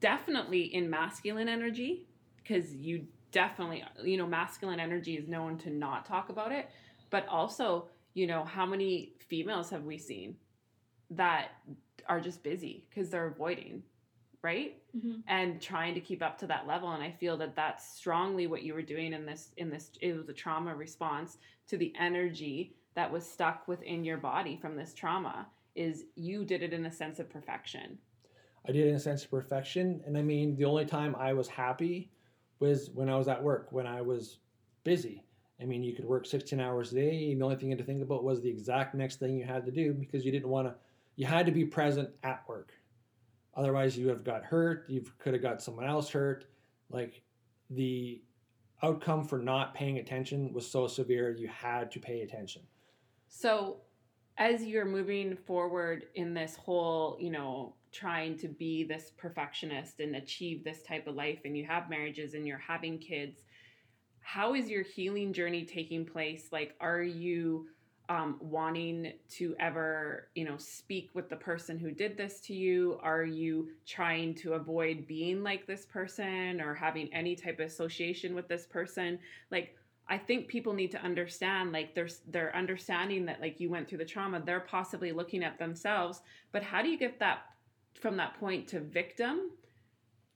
definitely 0.00 0.74
in 0.74 0.90
masculine 0.90 1.48
energy 1.48 2.06
because 2.36 2.74
you 2.74 3.06
definitely 3.32 3.84
you 4.02 4.16
know 4.16 4.26
masculine 4.26 4.80
energy 4.80 5.14
is 5.14 5.28
known 5.28 5.56
to 5.58 5.70
not 5.70 6.04
talk 6.04 6.28
about 6.28 6.52
it. 6.52 6.70
But 7.10 7.26
also 7.28 7.88
you 8.14 8.26
know 8.26 8.44
how 8.44 8.66
many 8.66 9.12
females 9.28 9.70
have 9.70 9.84
we 9.84 9.98
seen 9.98 10.36
that 11.10 11.52
are 12.08 12.20
just 12.20 12.42
busy 12.42 12.86
because 12.88 13.10
they're 13.10 13.26
avoiding 13.26 13.82
right? 14.42 14.76
Mm-hmm. 14.96 15.20
and 15.28 15.60
trying 15.60 15.94
to 15.94 16.00
keep 16.00 16.20
up 16.20 16.36
to 16.38 16.48
that 16.48 16.66
level. 16.66 16.90
And 16.90 17.00
i 17.00 17.12
feel 17.12 17.36
that 17.36 17.54
that's 17.54 17.94
strongly 17.96 18.48
what 18.48 18.64
you 18.64 18.74
were 18.74 18.82
doing 18.82 19.12
in 19.12 19.24
this 19.24 19.50
in 19.56 19.70
this 19.70 19.90
it 20.00 20.16
was 20.16 20.28
a 20.28 20.32
trauma 20.32 20.74
response 20.74 21.38
to 21.68 21.76
the 21.76 21.92
energy 21.96 22.74
that 22.94 23.10
was 23.10 23.24
stuck 23.24 23.68
within 23.68 24.04
your 24.04 24.16
body 24.16 24.58
from 24.60 24.74
this 24.74 24.92
trauma 24.92 25.46
is 25.76 26.04
you 26.16 26.44
did 26.44 26.62
it 26.62 26.72
in 26.72 26.86
a 26.86 26.90
sense 26.90 27.20
of 27.20 27.30
perfection 27.30 27.98
I 28.66 28.72
did 28.72 28.86
it 28.86 28.90
in 28.90 28.96
a 28.96 29.00
sense 29.00 29.24
of 29.24 29.30
perfection. 29.30 30.02
And 30.06 30.16
I 30.16 30.22
mean, 30.22 30.56
the 30.56 30.64
only 30.64 30.84
time 30.84 31.16
I 31.16 31.32
was 31.32 31.48
happy 31.48 32.10
was 32.58 32.90
when 32.94 33.08
I 33.08 33.16
was 33.16 33.28
at 33.28 33.42
work, 33.42 33.68
when 33.70 33.86
I 33.86 34.02
was 34.02 34.38
busy. 34.84 35.24
I 35.60 35.64
mean, 35.64 35.82
you 35.82 35.94
could 35.94 36.04
work 36.04 36.26
16 36.26 36.60
hours 36.60 36.92
a 36.92 36.96
day. 36.96 37.32
And 37.32 37.40
the 37.40 37.44
only 37.44 37.56
thing 37.56 37.70
you 37.70 37.76
had 37.76 37.78
to 37.78 37.84
think 37.84 38.02
about 38.02 38.24
was 38.24 38.40
the 38.40 38.48
exact 38.48 38.94
next 38.94 39.16
thing 39.16 39.36
you 39.36 39.44
had 39.44 39.64
to 39.66 39.70
do 39.70 39.92
because 39.92 40.24
you 40.24 40.32
didn't 40.32 40.48
want 40.48 40.68
to, 40.68 40.74
you 41.16 41.26
had 41.26 41.46
to 41.46 41.52
be 41.52 41.64
present 41.64 42.10
at 42.22 42.46
work. 42.48 42.72
Otherwise, 43.54 43.96
you 43.96 44.08
have 44.08 44.24
got 44.24 44.44
hurt. 44.44 44.84
You 44.88 45.04
could 45.18 45.34
have 45.34 45.42
got 45.42 45.62
someone 45.62 45.86
else 45.86 46.08
hurt. 46.10 46.46
Like 46.90 47.22
the 47.70 48.22
outcome 48.82 49.24
for 49.24 49.38
not 49.38 49.74
paying 49.74 49.98
attention 49.98 50.52
was 50.52 50.70
so 50.70 50.86
severe, 50.86 51.30
you 51.30 51.48
had 51.48 51.90
to 51.92 52.00
pay 52.00 52.22
attention. 52.22 52.62
So, 53.28 53.78
as 54.38 54.64
you're 54.64 54.86
moving 54.86 55.36
forward 55.36 56.06
in 56.14 56.32
this 56.32 56.56
whole, 56.56 57.16
you 57.20 57.30
know, 57.30 57.74
trying 57.92 58.36
to 58.38 58.48
be 58.48 58.84
this 58.84 59.12
perfectionist 59.16 60.00
and 60.00 60.16
achieve 60.16 60.62
this 60.64 60.82
type 60.82 61.06
of 61.06 61.14
life 61.14 61.40
and 61.44 61.56
you 61.56 61.64
have 61.64 61.90
marriages 61.90 62.34
and 62.34 62.46
you're 62.46 62.58
having 62.58 62.98
kids 62.98 63.42
how 64.20 64.54
is 64.54 64.68
your 64.68 64.82
healing 64.82 65.32
journey 65.32 65.64
taking 65.64 66.04
place? 66.04 66.48
Like 66.52 66.74
are 66.80 67.02
you 67.02 67.66
um, 68.08 68.36
wanting 68.40 69.12
to 69.30 69.54
ever 69.60 70.28
you 70.34 70.44
know 70.44 70.56
speak 70.56 71.10
with 71.14 71.28
the 71.28 71.36
person 71.36 71.78
who 71.78 71.90
did 71.90 72.16
this 72.16 72.40
to 72.42 72.54
you? 72.54 72.98
Are 73.02 73.24
you 73.24 73.70
trying 73.86 74.34
to 74.36 74.54
avoid 74.54 75.06
being 75.06 75.42
like 75.42 75.66
this 75.66 75.86
person 75.86 76.60
or 76.60 76.74
having 76.74 77.12
any 77.12 77.34
type 77.34 77.60
of 77.60 77.66
association 77.66 78.34
with 78.34 78.48
this 78.48 78.66
person? 78.66 79.18
Like 79.50 79.76
I 80.08 80.18
think 80.18 80.48
people 80.48 80.72
need 80.72 80.90
to 80.92 81.02
understand 81.02 81.72
like 81.72 81.94
there's 81.94 82.20
they're 82.28 82.54
understanding 82.54 83.24
that 83.26 83.40
like 83.40 83.60
you 83.60 83.70
went 83.70 83.88
through 83.88 83.98
the 83.98 84.04
trauma. 84.04 84.40
They're 84.44 84.60
possibly 84.60 85.12
looking 85.12 85.42
at 85.42 85.58
themselves 85.58 86.20
but 86.52 86.62
how 86.62 86.82
do 86.82 86.88
you 86.88 86.98
get 86.98 87.18
that 87.20 87.42
from 88.00 88.16
that 88.16 88.38
point 88.38 88.68
to 88.68 88.80
victim 88.80 89.50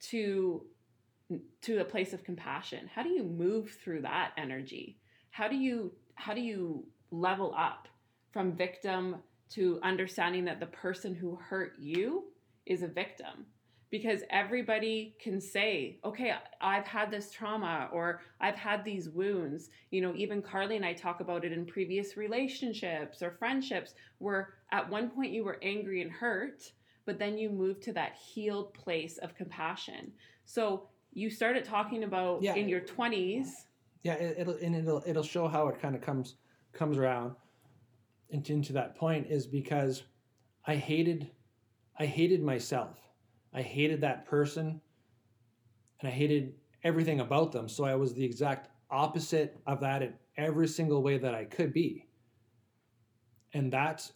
to 0.01 0.65
to 1.63 1.79
a 1.79 1.85
place 1.85 2.13
of 2.13 2.23
compassion. 2.23 2.91
How 2.95 3.03
do 3.03 3.09
you 3.09 3.23
move 3.23 3.71
through 3.83 4.03
that 4.03 4.33
energy? 4.37 4.99
How 5.31 5.49
do 5.49 5.57
you 5.57 5.93
how 6.17 6.35
do 6.35 6.41
you 6.41 6.87
level 7.11 7.55
up 7.57 7.89
from 8.33 8.57
victim 8.57 9.17
to 9.51 9.79
understanding 9.83 10.45
that 10.45 10.61
the 10.61 10.67
person 10.67 11.15
who 11.15 11.37
hurt 11.37 11.75
you 11.79 12.25
is 12.67 12.83
a 12.83 12.89
victim? 12.89 13.47
Because 13.91 14.23
everybody 14.31 15.17
can 15.21 15.41
say 15.41 15.99
okay 16.05 16.35
i've 16.61 16.87
had 16.87 17.11
this 17.11 17.31
trauma 17.31 17.89
or 17.93 18.21
i've 18.41 18.57
had 18.57 18.85
these 18.85 19.09
wounds. 19.09 19.71
You 19.91 20.03
know 20.03 20.13
even 20.17 20.43
carly 20.43 20.77
and 20.77 20.85
i 20.85 20.93
talk 20.93 21.21
about 21.21 21.45
it 21.45 21.53
in 21.53 21.65
previous 21.65 22.17
relationships 22.17 23.23
or 23.23 23.31
friendships 23.39 23.95
where 24.19 24.55
at 24.73 24.91
one 24.91 25.11
point 25.11 25.33
you 25.33 25.45
were 25.45 25.59
angry 25.63 26.03
and 26.03 26.11
hurt 26.11 26.73
but 27.07 27.19
then 27.19 27.37
you 27.37 27.51
move 27.51 27.81
to 27.81 27.93
that 27.93 28.15
healed 28.15 28.73
place 28.75 29.19
of 29.19 29.35
compassion. 29.35 30.13
So 30.45 30.89
you 31.13 31.31
started 31.31 31.65
talking 31.65 32.05
about 32.05 32.43
yeah. 32.43 32.55
in 32.55 32.69
your 32.69 32.81
20s. 32.81 33.49
Yeah, 34.03 34.15
it, 34.15 34.47
will 34.47 34.59
and 34.61 34.75
it'll 34.75 35.03
it'll 35.07 35.23
show 35.23 35.49
how 35.49 35.69
it 35.69 35.81
kind 35.81 35.95
of 35.95 36.03
comes 36.03 36.37
comes 36.73 36.99
around 36.99 37.35
into, 38.31 38.53
into 38.53 38.73
that 38.75 38.97
point 38.97 39.27
is 39.29 39.47
because 39.47 40.03
I 40.67 40.77
hated 40.77 41.31
I 41.99 42.07
hated 42.07 42.43
myself. 42.43 42.99
I 43.53 43.63
hated 43.63 44.01
that 44.01 44.27
person 44.27 44.81
and 46.01 46.09
I 46.09 46.11
hated 46.11 46.55
everything 46.83 47.21
about 47.21 47.53
them. 47.53 47.69
So 47.69 47.85
I 47.85 47.95
was 47.95 48.13
the 48.13 48.25
exact 48.25 48.69
opposite 48.91 49.59
of 49.67 49.81
that 49.81 50.03
in 50.03 50.15
every 50.37 50.69
single 50.69 51.03
way 51.03 51.19
that 51.19 51.35
I 51.35 51.45
could 51.45 51.73
be. 51.73 52.07
And 53.55 53.73
that's 53.73 54.13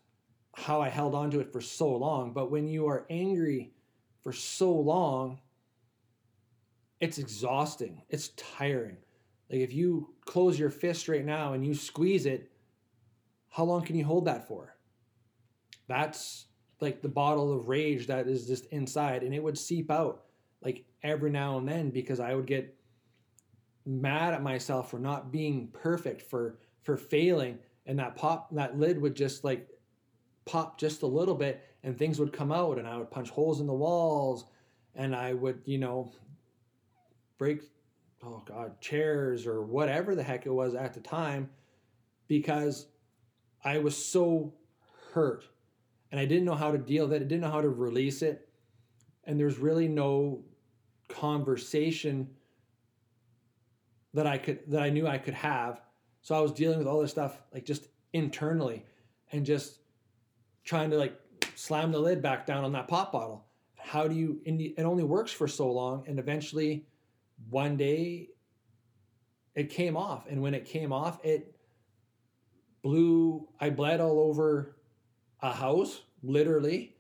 how 0.55 0.81
I 0.81 0.89
held 0.89 1.15
on 1.15 1.31
to 1.31 1.41
it 1.41 1.53
for 1.53 1.61
so 1.61 1.95
long. 1.97 2.33
But 2.33 2.51
when 2.51 2.69
you 2.69 2.87
are 2.89 3.07
angry 3.11 3.73
for 4.23 4.33
so 4.33 4.73
long, 4.73 5.41
it's 7.01 7.19
exhausting. 7.19 8.03
It's 8.09 8.31
tiring. 8.31 8.97
Like 9.51 9.61
if 9.61 9.73
you 9.73 10.15
close 10.27 10.59
your 10.59 10.71
fist 10.71 11.09
right 11.09 11.25
now 11.25 11.53
and 11.53 11.65
you 11.65 11.75
squeeze 11.75 12.27
it, 12.27 12.51
how 13.49 13.65
long 13.65 13.83
can 13.83 13.97
you 13.97 14.05
hold 14.05 14.27
that 14.27 14.47
for? 14.47 14.77
That's 15.87 16.47
like 16.81 17.01
the 17.03 17.09
bottle 17.09 17.53
of 17.53 17.69
rage 17.69 18.07
that 18.07 18.29
is 18.29 18.47
just 18.47 18.67
inside 18.67 19.23
and 19.23 19.35
it 19.35 19.43
would 19.43 19.59
seep 19.59 19.91
out 19.91 20.25
like 20.63 20.85
every 21.03 21.31
now 21.31 21.59
and 21.59 21.69
then 21.69 21.91
because 21.91 22.21
I 22.21 22.35
would 22.35 22.47
get 22.47 22.75
mad 23.87 24.35
at 24.35 24.43
myself 24.43 24.91
for 24.91 24.99
not 24.99 25.33
being 25.33 25.69
perfect 25.73 26.23
for 26.23 26.59
for 26.83 26.97
failing 26.97 27.59
and 27.87 27.99
that 27.99 28.17
pop 28.17 28.55
that 28.55 28.79
lid 28.79 29.01
would 29.01 29.17
just 29.17 29.45
like 29.45 29.69
pop 30.49 30.81
just 30.81 31.03
a 31.03 31.07
little 31.07 31.35
bit 31.35 31.63
and 31.83 31.97
things 31.97 32.19
would 32.19 32.33
come 32.33 32.51
out 32.51 32.79
and 32.79 32.89
I 32.89 32.97
would 32.97 33.11
punch 33.11 33.29
holes 33.29 33.61
in 33.61 33.67
the 33.67 33.75
walls 33.75 34.47
and 34.95 35.15
I 35.15 35.35
would, 35.35 35.61
you 35.67 35.79
know, 35.79 36.11
break 37.37 37.63
oh 38.25 38.43
god, 38.47 38.81
chairs 38.81 39.47
or 39.47 39.63
whatever 39.63 40.15
the 40.15 40.23
heck 40.23 40.47
it 40.47 40.51
was 40.51 40.75
at 40.75 40.95
the 40.95 41.01
time 41.01 41.51
because 42.27 42.87
I 43.63 43.79
was 43.79 43.97
so 43.97 44.55
hurt 45.13 45.45
and 46.11 46.19
I 46.19 46.25
didn't 46.25 46.47
know 46.47 46.55
how 46.55 46.73
to 46.73 46.79
deal 46.79 47.07
with 47.07 47.15
it. 47.15 47.23
I 47.23 47.27
didn't 47.27 47.43
know 47.43 47.51
how 47.51 47.61
to 47.61 47.69
release 47.69 48.23
it. 48.23 48.49
And 49.25 49.39
there's 49.39 49.59
really 49.59 49.89
no 49.89 50.43
conversation 51.09 52.31
that 54.15 54.27
I 54.27 54.39
could 54.39 54.61
that 54.69 54.83
I 54.83 54.89
knew 54.89 55.07
I 55.07 55.19
could 55.19 55.35
have. 55.35 55.83
So 56.23 56.35
I 56.35 56.41
was 56.41 56.53
dealing 56.53 56.79
with 56.79 56.87
all 56.87 57.01
this 57.01 57.11
stuff 57.11 57.39
like 57.53 57.67
just 57.67 57.89
internally 58.15 58.87
and 59.33 59.45
just 59.45 59.81
trying 60.69 60.91
to 60.91 60.99
like 60.99 61.19
slam 61.55 61.91
the 61.91 61.99
lid 61.99 62.21
back 62.21 62.45
down 62.45 62.63
on 62.63 62.73
that 62.73 62.87
pop 62.87 63.11
bottle. 63.11 63.47
How 63.79 64.07
do 64.07 64.15
you 64.15 64.39
and 64.45 64.61
it 64.61 64.83
only 64.83 65.03
works 65.03 65.33
for 65.33 65.49
so 65.49 65.73
long 65.73 66.05
and 66.07 66.19
eventually 66.19 66.85
one 67.49 67.79
day 67.79 68.29
it 69.55 69.71
came 69.71 69.97
off 69.97 70.27
and 70.29 70.43
when 70.43 70.53
it 70.53 70.67
came 70.67 70.93
off 70.93 71.25
it 71.25 71.57
blew 72.83 73.49
I 73.59 73.71
bled 73.71 74.01
all 74.01 74.21
over 74.21 74.77
a 75.41 75.53
house 75.53 76.03
literally 76.23 76.97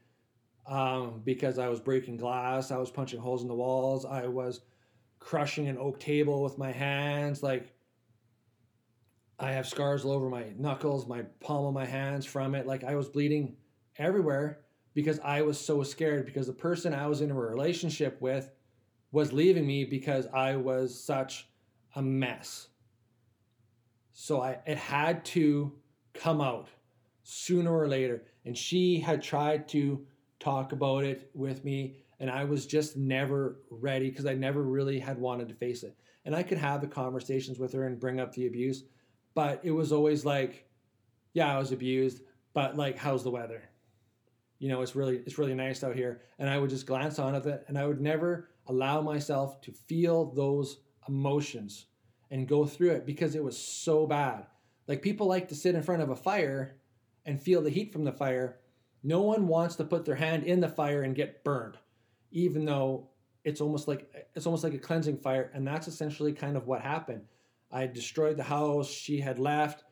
um, 0.66 1.20
because 1.22 1.58
I 1.58 1.68
was 1.68 1.78
breaking 1.78 2.16
glass, 2.16 2.70
I 2.70 2.78
was 2.78 2.90
punching 2.90 3.20
holes 3.20 3.42
in 3.42 3.48
the 3.48 3.54
walls, 3.54 4.06
I 4.06 4.28
was 4.28 4.62
crushing 5.18 5.68
an 5.68 5.76
oak 5.76 6.00
table 6.00 6.42
with 6.42 6.56
my 6.56 6.72
hands. 6.72 7.42
Like 7.42 7.74
I 9.38 9.52
have 9.52 9.68
scars 9.68 10.04
all 10.04 10.12
over 10.12 10.28
my 10.28 10.46
knuckles, 10.56 11.06
my 11.06 11.22
palm 11.40 11.66
of 11.66 11.74
my 11.74 11.86
hands 11.86 12.26
from 12.26 12.54
it. 12.54 12.66
Like 12.66 12.84
I 12.84 12.96
was 12.96 13.08
bleeding 13.08 13.56
everywhere 13.96 14.60
because 14.94 15.20
I 15.20 15.42
was 15.42 15.60
so 15.60 15.82
scared 15.82 16.26
because 16.26 16.48
the 16.48 16.52
person 16.52 16.92
I 16.92 17.06
was 17.06 17.20
in 17.20 17.30
a 17.30 17.34
relationship 17.34 18.20
with 18.20 18.50
was 19.12 19.32
leaving 19.32 19.66
me 19.66 19.84
because 19.84 20.26
I 20.34 20.56
was 20.56 20.98
such 20.98 21.48
a 21.94 22.02
mess. 22.02 22.68
So 24.12 24.42
I 24.42 24.58
it 24.66 24.76
had 24.76 25.24
to 25.26 25.72
come 26.14 26.40
out 26.40 26.68
sooner 27.22 27.72
or 27.72 27.86
later. 27.86 28.24
And 28.44 28.56
she 28.56 28.98
had 28.98 29.22
tried 29.22 29.68
to 29.68 30.04
talk 30.40 30.72
about 30.72 31.04
it 31.04 31.30
with 31.34 31.64
me 31.64 31.98
and 32.20 32.30
I 32.30 32.44
was 32.44 32.66
just 32.66 32.96
never 32.96 33.60
ready 33.70 34.10
because 34.10 34.26
I 34.26 34.34
never 34.34 34.62
really 34.62 34.98
had 34.98 35.18
wanted 35.18 35.48
to 35.48 35.54
face 35.54 35.82
it. 35.82 35.96
And 36.24 36.34
I 36.34 36.42
could 36.42 36.58
have 36.58 36.80
the 36.80 36.88
conversations 36.88 37.58
with 37.58 37.72
her 37.72 37.86
and 37.86 38.00
bring 38.00 38.18
up 38.18 38.32
the 38.32 38.46
abuse, 38.46 38.84
but 39.38 39.60
it 39.62 39.70
was 39.70 39.92
always 39.92 40.24
like, 40.24 40.66
yeah, 41.32 41.54
I 41.54 41.60
was 41.60 41.70
abused, 41.70 42.22
but 42.54 42.76
like, 42.76 42.98
how's 42.98 43.22
the 43.22 43.30
weather? 43.30 43.62
You 44.58 44.68
know, 44.68 44.82
it's 44.82 44.96
really 44.96 45.18
it's 45.18 45.38
really 45.38 45.54
nice 45.54 45.84
out 45.84 45.94
here, 45.94 46.22
and 46.40 46.50
I 46.50 46.58
would 46.58 46.70
just 46.70 46.86
glance 46.86 47.20
on 47.20 47.36
at 47.36 47.46
it, 47.46 47.64
and 47.68 47.78
I 47.78 47.86
would 47.86 48.00
never 48.00 48.48
allow 48.66 49.00
myself 49.00 49.60
to 49.60 49.70
feel 49.70 50.32
those 50.32 50.80
emotions 51.06 51.86
and 52.32 52.48
go 52.48 52.66
through 52.66 52.90
it 52.90 53.06
because 53.06 53.36
it 53.36 53.44
was 53.44 53.56
so 53.56 54.08
bad. 54.08 54.46
Like 54.88 55.02
people 55.02 55.28
like 55.28 55.46
to 55.50 55.54
sit 55.54 55.76
in 55.76 55.84
front 55.84 56.02
of 56.02 56.10
a 56.10 56.16
fire 56.16 56.74
and 57.24 57.40
feel 57.40 57.62
the 57.62 57.70
heat 57.70 57.92
from 57.92 58.02
the 58.02 58.10
fire. 58.10 58.58
No 59.04 59.22
one 59.22 59.46
wants 59.46 59.76
to 59.76 59.84
put 59.84 60.04
their 60.04 60.16
hand 60.16 60.42
in 60.42 60.58
the 60.58 60.68
fire 60.68 61.02
and 61.02 61.14
get 61.14 61.44
burned 61.44 61.78
even 62.30 62.64
though 62.64 63.08
it's 63.44 63.60
almost 63.60 63.88
like 63.88 64.28
it's 64.34 64.46
almost 64.46 64.64
like 64.64 64.74
a 64.74 64.78
cleansing 64.78 65.16
fire 65.18 65.50
and 65.54 65.66
that's 65.66 65.88
essentially 65.88 66.32
kind 66.32 66.56
of 66.56 66.66
what 66.66 66.80
happened 66.80 67.22
i 67.70 67.86
destroyed 67.86 68.36
the 68.36 68.42
house. 68.42 68.90
She 68.90 69.20
had 69.20 69.38
left. 69.38 69.84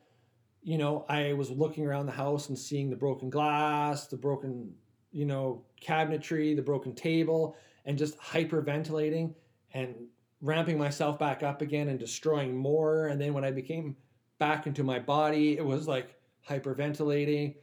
You 0.63 0.77
know 0.77 1.05
i 1.07 1.33
was 1.33 1.49
looking 1.49 1.85
around 1.85 2.07
the 2.07 2.11
house 2.11 2.49
and 2.49 2.57
seeing 2.57 2.89
the 2.89 2.95
broken 2.95 3.29
glass 3.29 4.07
the 4.07 4.17
broken 4.17 4.73
you 5.11 5.25
know 5.25 5.63
cabinetry 5.81 6.55
the 6.55 6.61
broken 6.61 6.93
table 6.93 7.55
and 7.85 7.97
just 7.97 8.19
hyperventilating 8.19 9.33
and 9.73 9.95
ramping 10.41 10.77
myself 10.77 11.17
back 11.17 11.41
up 11.41 11.61
again 11.61 11.87
and 11.87 11.99
destroying 11.99 12.55
more. 12.55 13.07
And 13.07 13.19
then 13.21 13.33
when 13.33 13.45
i 13.45 13.51
became 13.51 13.95
back 14.39 14.67
into 14.67 14.83
my 14.83 14.99
body 14.99 15.57
it 15.57 15.65
was 15.65 15.87
like 15.87 16.15
hyperventilating 16.47 17.55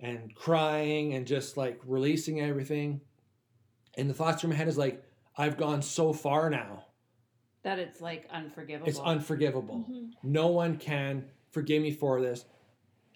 and 0.00 0.34
crying 0.34 1.14
and 1.14 1.26
just 1.26 1.56
like 1.56 1.80
releasing 1.84 2.40
everything. 2.40 3.00
And 3.96 4.08
the 4.08 4.14
thoughts 4.14 4.44
in 4.44 4.50
my 4.50 4.56
head 4.56 4.68
is 4.68 4.78
like, 4.78 5.02
I've 5.36 5.56
gone 5.56 5.82
so 5.82 6.12
far 6.12 6.50
now. 6.50 6.84
That 7.62 7.78
it's 7.78 8.00
like 8.00 8.28
unforgivable. 8.30 8.88
It's 8.88 8.98
unforgivable. 8.98 9.86
Mm-hmm. 9.88 10.10
No 10.22 10.48
one 10.48 10.76
can 10.76 11.24
forgive 11.50 11.82
me 11.82 11.90
for 11.90 12.20
this. 12.20 12.44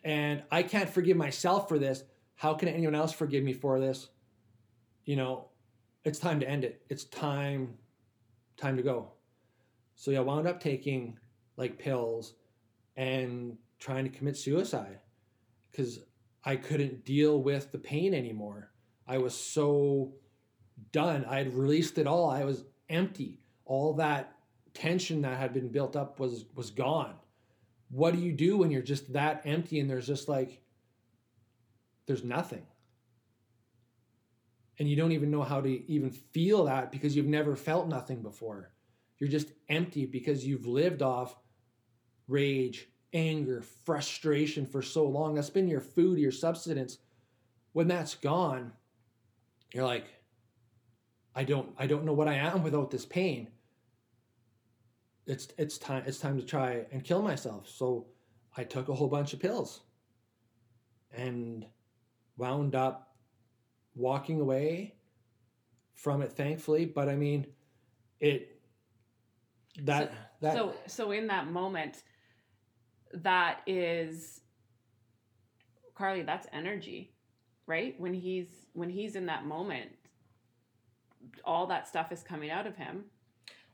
And 0.04 0.42
I 0.50 0.62
can't 0.62 0.90
forgive 0.90 1.16
myself 1.16 1.68
for 1.68 1.78
this. 1.78 2.02
How 2.34 2.54
can 2.54 2.68
anyone 2.68 2.94
else 2.94 3.12
forgive 3.12 3.44
me 3.44 3.52
for 3.52 3.78
this? 3.78 4.08
You 5.04 5.16
know, 5.16 5.46
it's 6.04 6.18
time 6.18 6.40
to 6.40 6.48
end 6.48 6.64
it. 6.64 6.82
It's 6.88 7.04
time, 7.04 7.74
time 8.56 8.76
to 8.76 8.82
go. 8.82 9.12
So 9.94 10.10
yeah, 10.10 10.18
I 10.18 10.22
wound 10.22 10.48
up 10.48 10.60
taking 10.60 11.18
like 11.56 11.78
pills 11.78 12.34
and 12.96 13.56
trying 13.78 14.04
to 14.04 14.10
commit 14.10 14.36
suicide 14.36 14.98
because 15.70 16.00
I 16.44 16.56
couldn't 16.56 17.04
deal 17.04 17.40
with 17.40 17.70
the 17.70 17.78
pain 17.78 18.14
anymore. 18.14 18.72
I 19.06 19.18
was 19.18 19.34
so 19.34 20.14
done. 20.90 21.24
I 21.28 21.38
had 21.38 21.54
released 21.54 21.98
it 21.98 22.06
all. 22.06 22.28
I 22.28 22.44
was 22.44 22.64
empty. 22.88 23.41
All 23.72 23.94
that 23.94 24.36
tension 24.74 25.22
that 25.22 25.38
had 25.38 25.54
been 25.54 25.68
built 25.68 25.96
up 25.96 26.20
was 26.20 26.44
was 26.54 26.70
gone. 26.70 27.14
What 27.88 28.12
do 28.12 28.20
you 28.20 28.30
do 28.30 28.58
when 28.58 28.70
you're 28.70 28.82
just 28.82 29.14
that 29.14 29.40
empty 29.46 29.80
and 29.80 29.88
there's 29.88 30.06
just 30.06 30.28
like 30.28 30.60
there's 32.04 32.22
nothing? 32.22 32.66
And 34.78 34.90
you 34.90 34.94
don't 34.94 35.12
even 35.12 35.30
know 35.30 35.42
how 35.42 35.62
to 35.62 35.90
even 35.90 36.10
feel 36.10 36.66
that 36.66 36.92
because 36.92 37.16
you've 37.16 37.24
never 37.24 37.56
felt 37.56 37.88
nothing 37.88 38.20
before. 38.20 38.74
You're 39.18 39.30
just 39.30 39.52
empty 39.70 40.04
because 40.04 40.44
you've 40.44 40.66
lived 40.66 41.00
off 41.00 41.34
rage, 42.28 42.90
anger, 43.14 43.62
frustration 43.86 44.66
for 44.66 44.82
so 44.82 45.06
long. 45.06 45.34
That's 45.34 45.48
been 45.48 45.66
your 45.66 45.80
food, 45.80 46.18
your 46.18 46.30
substance. 46.30 46.98
When 47.72 47.88
that's 47.88 48.16
gone, 48.16 48.72
you're 49.72 49.86
like, 49.86 50.08
I 51.34 51.44
don't 51.44 51.70
I 51.78 51.86
don't 51.86 52.04
know 52.04 52.12
what 52.12 52.28
I 52.28 52.34
am 52.34 52.62
without 52.62 52.90
this 52.90 53.06
pain. 53.06 53.48
It's 55.26 55.48
it's 55.58 55.78
time 55.78 56.02
it's 56.06 56.18
time 56.18 56.38
to 56.38 56.44
try 56.44 56.84
and 56.90 57.04
kill 57.04 57.22
myself. 57.22 57.68
So 57.68 58.06
I 58.56 58.64
took 58.64 58.88
a 58.88 58.94
whole 58.94 59.08
bunch 59.08 59.32
of 59.32 59.40
pills 59.40 59.82
and 61.12 61.66
wound 62.36 62.74
up 62.74 63.14
walking 63.94 64.40
away 64.40 64.94
from 65.94 66.22
it 66.22 66.32
thankfully, 66.32 66.84
but 66.84 67.08
I 67.08 67.16
mean 67.16 67.46
it 68.20 68.60
that 69.82 70.10
so, 70.10 70.16
that 70.40 70.54
so 70.54 70.74
so 70.86 71.10
in 71.12 71.28
that 71.28 71.50
moment 71.50 72.02
that 73.14 73.60
is 73.66 74.40
Carly 75.94 76.22
that's 76.22 76.46
energy 76.52 77.14
right 77.66 77.94
when 77.98 78.12
he's 78.12 78.66
when 78.72 78.90
he's 78.90 79.16
in 79.16 79.26
that 79.26 79.46
moment 79.46 79.90
all 81.44 81.66
that 81.66 81.88
stuff 81.88 82.12
is 82.12 82.22
coming 82.22 82.50
out 82.50 82.66
of 82.66 82.76
him. 82.76 83.04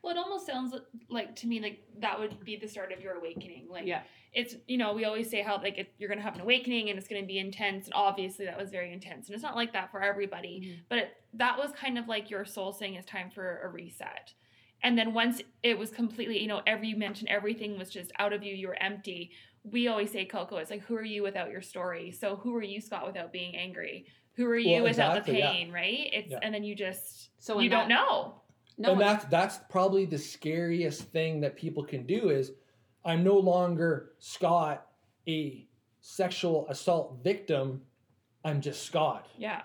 Well, 0.09 0.17
it 0.17 0.21
almost 0.21 0.47
sounds 0.47 0.75
like 1.11 1.37
to 1.37 1.47
me 1.47 1.61
like 1.61 1.83
that 1.99 2.19
would 2.19 2.43
be 2.43 2.57
the 2.57 2.67
start 2.67 2.93
of 2.93 3.03
your 3.03 3.19
awakening. 3.19 3.67
Like, 3.71 3.85
yeah, 3.87 4.01
it's 4.33 4.57
you 4.67 4.79
know 4.79 4.95
we 4.95 5.05
always 5.05 5.29
say 5.29 5.43
how 5.43 5.59
like 5.61 5.77
it, 5.77 5.93
you're 5.99 6.09
gonna 6.09 6.23
have 6.23 6.35
an 6.35 6.41
awakening 6.41 6.89
and 6.89 6.99
it's 6.99 7.09
gonna 7.09 7.27
be 7.27 7.39
intense, 7.39 7.85
and 7.85 7.95
obviously 7.95 8.47
that 8.47 8.57
was 8.57 8.71
very 8.71 8.91
intense, 8.91 9.27
and 9.29 9.35
it's 9.35 9.43
not 9.43 9.55
like 9.55 9.75
that 9.75 9.91
for 9.91 10.03
everybody. 10.03 10.63
Mm-hmm. 10.65 10.81
But 10.89 10.99
it, 10.99 11.11
that 11.35 11.59
was 11.59 11.73
kind 11.73 11.99
of 11.99 12.09
like 12.09 12.31
your 12.31 12.47
soul 12.47 12.73
saying 12.73 12.95
it's 12.95 13.07
time 13.07 13.29
for 13.29 13.61
a 13.63 13.69
reset. 13.69 14.33
And 14.83 14.97
then 14.97 15.13
once 15.13 15.43
it 15.63 15.77
was 15.79 15.91
completely, 15.91 16.41
you 16.41 16.47
know, 16.49 16.63
every 16.67 16.89
you 16.89 16.97
mentioned 16.97 17.29
everything 17.29 17.77
was 17.79 17.91
just 17.91 18.11
out 18.19 18.33
of 18.33 18.43
you, 18.43 18.55
you 18.55 18.69
were 18.69 18.83
empty. 18.83 19.33
We 19.63 19.89
always 19.89 20.11
say, 20.11 20.25
Coco, 20.25 20.57
it's 20.57 20.71
like, 20.71 20.85
who 20.85 20.95
are 20.95 21.05
you 21.05 21.23
without 21.23 21.51
your 21.51 21.61
story? 21.61 22.13
So 22.13 22.37
who 22.37 22.55
are 22.57 22.63
you, 22.63 22.81
Scott, 22.81 23.07
without 23.07 23.31
being 23.31 23.57
angry? 23.57 24.07
Who 24.37 24.47
are 24.47 24.57
you 24.57 24.77
Well, 24.77 24.85
without 24.85 25.19
exactly, 25.19 25.35
the 25.35 25.39
yeah. 25.41 25.53
pain, 25.53 25.73
right? 25.73 26.09
It's 26.13 26.31
Yeah. 26.31 26.39
and 26.43 26.55
then 26.55 26.63
you 26.65 26.75
just 26.75 27.31
So 27.41 27.59
you 27.59 27.65
in 27.67 27.71
don't 27.73 27.89
know. 27.89 28.41
No, 28.79 28.93
and 28.93 29.01
that's 29.01 29.25
that's 29.27 29.59
probably 29.69 30.07
the 30.07 30.19
scariest 30.19 31.03
thing 31.03 31.41
that 31.41 31.57
people 31.57 31.85
can 31.85 32.07
do 32.07 32.31
is 32.31 32.53
I'm 33.05 33.25
no 33.25 33.37
longer 33.37 34.13
Scott, 34.19 34.87
a 35.27 35.67
sexual 36.01 36.67
assault 36.69 37.19
victim. 37.23 37.83
I'm 38.45 38.61
just 38.61 38.85
Scott. 38.85 39.29
Yeah. 39.37 39.63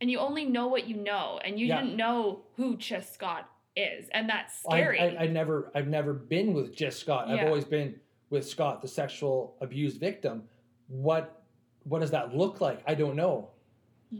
And 0.00 0.10
you 0.10 0.18
only 0.18 0.46
know 0.46 0.66
what 0.68 0.88
you 0.88 0.96
know, 0.96 1.38
and 1.44 1.58
you 1.60 1.66
Yeah. 1.66 1.82
didn't 1.82 1.96
know 1.96 2.42
who 2.56 2.76
Chess 2.78 3.12
Scott 3.12 3.48
is, 3.76 4.08
and 4.12 4.28
that's 4.28 4.64
I, 4.66 4.78
scary. 4.78 4.98
I, 5.00 5.24
I 5.24 5.26
never 5.26 5.70
I've 5.74 5.88
never 5.88 6.14
been 6.14 6.54
with 6.54 6.74
just 6.74 7.00
Scott. 7.00 7.28
I've 7.28 7.46
always 7.46 7.64
been 7.64 8.00
with 8.30 8.48
Scott, 8.48 8.80
the 8.80 8.88
sexual 8.88 9.56
abused 9.60 10.00
victim. 10.00 10.44
What 10.88 11.42
what 11.84 12.00
does 12.00 12.10
that 12.12 12.34
look 12.34 12.60
like? 12.60 12.82
I 12.86 12.94
don't 12.94 13.16
know. 13.16 13.50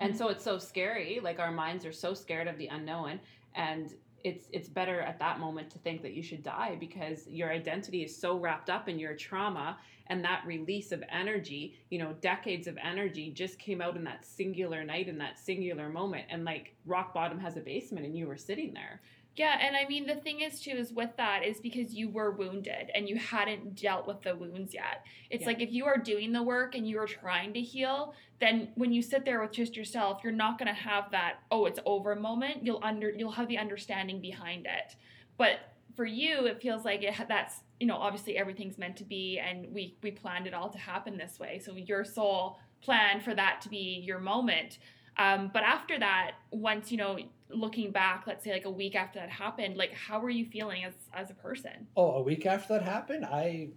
and 0.00 0.16
so 0.16 0.28
it's 0.28 0.44
so 0.44 0.56
scary 0.58 1.18
like 1.22 1.40
our 1.40 1.50
minds 1.50 1.84
are 1.84 1.92
so 1.92 2.14
scared 2.14 2.46
of 2.46 2.56
the 2.58 2.68
unknown 2.68 3.18
and 3.54 3.94
it's 4.24 4.48
it's 4.52 4.68
better 4.68 5.00
at 5.00 5.18
that 5.18 5.40
moment 5.40 5.70
to 5.70 5.78
think 5.78 6.02
that 6.02 6.12
you 6.12 6.22
should 6.22 6.42
die 6.42 6.76
because 6.78 7.26
your 7.26 7.50
identity 7.50 8.02
is 8.02 8.14
so 8.14 8.36
wrapped 8.36 8.68
up 8.68 8.88
in 8.88 8.98
your 8.98 9.14
trauma 9.14 9.78
and 10.08 10.24
that 10.24 10.42
release 10.46 10.92
of 10.92 11.02
energy 11.10 11.78
you 11.88 11.98
know 11.98 12.12
decades 12.20 12.66
of 12.66 12.76
energy 12.82 13.30
just 13.30 13.58
came 13.58 13.80
out 13.80 13.96
in 13.96 14.04
that 14.04 14.24
singular 14.24 14.84
night 14.84 15.08
in 15.08 15.18
that 15.18 15.38
singular 15.38 15.88
moment. 15.88 16.26
And 16.30 16.44
like 16.44 16.74
rock 16.86 17.14
bottom 17.14 17.38
has 17.38 17.56
a 17.56 17.60
basement 17.60 18.04
and 18.04 18.16
you 18.16 18.26
were 18.26 18.36
sitting 18.36 18.74
there 18.74 19.00
yeah, 19.40 19.56
and 19.58 19.74
I 19.74 19.88
mean 19.88 20.06
the 20.06 20.16
thing 20.16 20.42
is 20.42 20.60
too 20.60 20.72
is 20.72 20.92
with 20.92 21.16
that 21.16 21.42
is 21.42 21.60
because 21.60 21.94
you 21.94 22.10
were 22.10 22.30
wounded 22.30 22.90
and 22.94 23.08
you 23.08 23.16
hadn't 23.16 23.74
dealt 23.74 24.06
with 24.06 24.20
the 24.20 24.36
wounds 24.36 24.74
yet. 24.74 25.06
It's 25.30 25.40
Yeah. 25.40 25.46
like 25.46 25.62
if 25.62 25.72
you 25.72 25.86
are 25.86 25.96
doing 25.96 26.30
the 26.32 26.42
work 26.42 26.74
and 26.74 26.86
you 26.86 26.98
are 26.98 27.06
trying 27.06 27.54
to 27.54 27.60
heal, 27.62 28.14
then 28.38 28.70
when 28.74 28.92
you 28.92 29.00
sit 29.00 29.24
there 29.24 29.40
with 29.40 29.52
just 29.52 29.76
yourself, 29.78 30.20
you're 30.22 30.40
not 30.44 30.58
gonna 30.58 30.74
have 30.74 31.10
that 31.12 31.38
oh 31.50 31.64
it's 31.64 31.80
over 31.86 32.14
moment. 32.14 32.66
You'll 32.66 32.80
under 32.82 33.08
you'll 33.08 33.30
have 33.30 33.48
the 33.48 33.56
understanding 33.56 34.20
behind 34.20 34.66
it. 34.66 34.96
But 35.38 35.60
for 35.96 36.04
you, 36.04 36.44
it 36.44 36.60
feels 36.60 36.84
like 36.84 37.02
it 37.02 37.14
that's 37.26 37.62
you 37.80 37.86
know 37.86 37.96
obviously 37.96 38.36
everything's 38.36 38.76
meant 38.76 38.98
to 38.98 39.04
be, 39.04 39.38
and 39.38 39.72
we 39.72 39.96
we 40.02 40.10
planned 40.10 40.48
it 40.48 40.52
all 40.52 40.68
to 40.68 40.78
happen 40.78 41.16
this 41.16 41.40
way. 41.40 41.58
So 41.60 41.74
your 41.76 42.04
soul 42.04 42.58
planned 42.82 43.22
for 43.22 43.34
that 43.34 43.62
to 43.62 43.70
be 43.70 44.02
your 44.04 44.18
moment. 44.18 44.78
Um, 45.16 45.50
but 45.52 45.62
after 45.62 45.98
that, 45.98 46.32
once 46.50 46.92
you 46.92 46.98
know, 46.98 47.18
looking 47.52 47.90
back, 47.90 48.24
let's 48.26 48.44
say 48.44 48.52
like 48.52 48.64
a 48.64 48.70
week 48.70 48.94
after 48.94 49.18
that 49.18 49.30
happened, 49.30 49.76
like 49.76 49.92
how 49.92 50.20
were 50.20 50.30
you 50.30 50.46
feeling 50.46 50.84
as 50.84 50.94
as 51.12 51.30
a 51.30 51.34
person? 51.34 51.86
Oh, 51.96 52.12
a 52.12 52.22
week 52.22 52.46
after 52.46 52.74
that 52.74 52.82
happened, 52.82 53.24
I, 53.24 53.68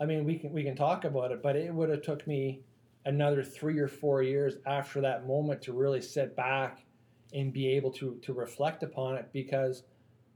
I 0.00 0.06
mean, 0.06 0.24
we 0.24 0.38
can 0.38 0.52
we 0.52 0.62
can 0.62 0.76
talk 0.76 1.04
about 1.04 1.32
it, 1.32 1.42
but 1.42 1.56
it 1.56 1.72
would 1.72 1.88
have 1.90 2.02
took 2.02 2.26
me 2.26 2.60
another 3.04 3.42
three 3.42 3.78
or 3.78 3.88
four 3.88 4.22
years 4.22 4.56
after 4.66 5.00
that 5.02 5.26
moment 5.26 5.62
to 5.62 5.72
really 5.72 6.00
sit 6.00 6.34
back 6.36 6.84
and 7.32 7.52
be 7.52 7.68
able 7.68 7.90
to 7.90 8.18
to 8.22 8.32
reflect 8.32 8.82
upon 8.82 9.16
it 9.16 9.28
because 9.32 9.82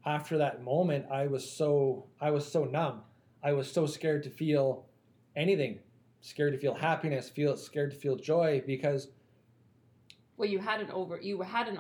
after 0.04 0.38
that 0.38 0.62
moment 0.62 1.06
I 1.10 1.26
was 1.26 1.48
so 1.48 2.06
I 2.20 2.30
was 2.30 2.50
so 2.50 2.64
numb. 2.64 3.02
I 3.42 3.52
was 3.52 3.70
so 3.70 3.86
scared 3.86 4.24
to 4.24 4.30
feel 4.30 4.86
anything. 5.36 5.78
Scared 6.20 6.52
to 6.52 6.58
feel 6.58 6.74
happiness, 6.74 7.28
feel 7.28 7.56
scared 7.56 7.92
to 7.92 7.96
feel 7.96 8.16
joy 8.16 8.62
because 8.66 9.08
well 10.38 10.48
you 10.48 10.58
had 10.58 10.80
an 10.80 10.90
over 10.92 11.20
you 11.20 11.42
had 11.42 11.68
an 11.68 11.78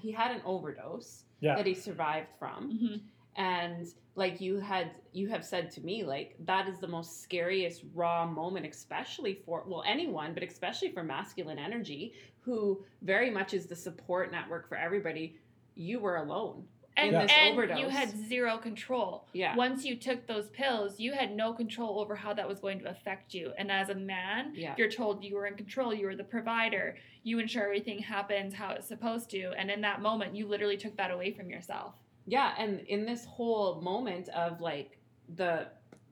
he 0.00 0.12
had 0.12 0.30
an 0.30 0.42
overdose 0.44 1.24
yeah. 1.40 1.56
that 1.56 1.66
he 1.66 1.74
survived 1.74 2.28
from. 2.38 2.72
Mm-hmm. 2.72 2.96
And 3.36 3.88
like 4.14 4.40
you 4.40 4.60
had 4.60 4.92
you 5.12 5.28
have 5.28 5.44
said 5.44 5.70
to 5.72 5.80
me 5.80 6.04
like 6.04 6.36
that 6.44 6.68
is 6.68 6.78
the 6.78 6.86
most 6.86 7.22
scariest 7.22 7.82
raw 7.92 8.24
moment 8.24 8.64
especially 8.64 9.40
for 9.44 9.64
well 9.66 9.82
anyone 9.86 10.32
but 10.32 10.42
especially 10.44 10.90
for 10.92 11.02
masculine 11.02 11.58
energy 11.58 12.12
who 12.40 12.84
very 13.02 13.30
much 13.30 13.54
is 13.54 13.66
the 13.66 13.74
support 13.74 14.30
network 14.30 14.68
for 14.68 14.76
everybody 14.76 15.36
you 15.74 15.98
were 15.98 16.18
alone 16.18 16.62
and, 16.96 17.14
in 17.14 17.20
this 17.22 17.32
and 17.32 17.52
overdose. 17.54 17.78
you 17.78 17.88
had 17.88 18.28
zero 18.28 18.56
control. 18.58 19.26
Yeah. 19.32 19.56
Once 19.56 19.84
you 19.84 19.96
took 19.96 20.26
those 20.26 20.48
pills, 20.50 20.98
you 21.00 21.12
had 21.12 21.34
no 21.34 21.52
control 21.52 21.98
over 22.00 22.14
how 22.14 22.32
that 22.34 22.46
was 22.46 22.60
going 22.60 22.78
to 22.80 22.88
affect 22.90 23.34
you. 23.34 23.52
And 23.58 23.70
as 23.70 23.88
a 23.88 23.94
man, 23.94 24.52
Yeah. 24.54 24.74
you're 24.78 24.90
told 24.90 25.24
you 25.24 25.34
were 25.36 25.46
in 25.46 25.54
control, 25.54 25.92
you 25.92 26.06
were 26.06 26.16
the 26.16 26.24
provider, 26.24 26.96
you 27.22 27.38
ensure 27.38 27.64
everything 27.64 27.98
happens 27.98 28.54
how 28.54 28.70
it's 28.70 28.86
supposed 28.86 29.30
to. 29.30 29.52
And 29.58 29.70
in 29.70 29.80
that 29.80 30.00
moment, 30.02 30.36
you 30.36 30.46
literally 30.46 30.76
took 30.76 30.96
that 30.96 31.10
away 31.10 31.32
from 31.32 31.50
yourself. 31.50 31.94
Yeah, 32.26 32.54
and 32.58 32.80
in 32.80 33.04
this 33.04 33.24
whole 33.24 33.80
moment 33.80 34.28
of 34.30 34.60
like 34.60 34.98
the 35.36 35.68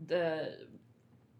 the 0.09 0.59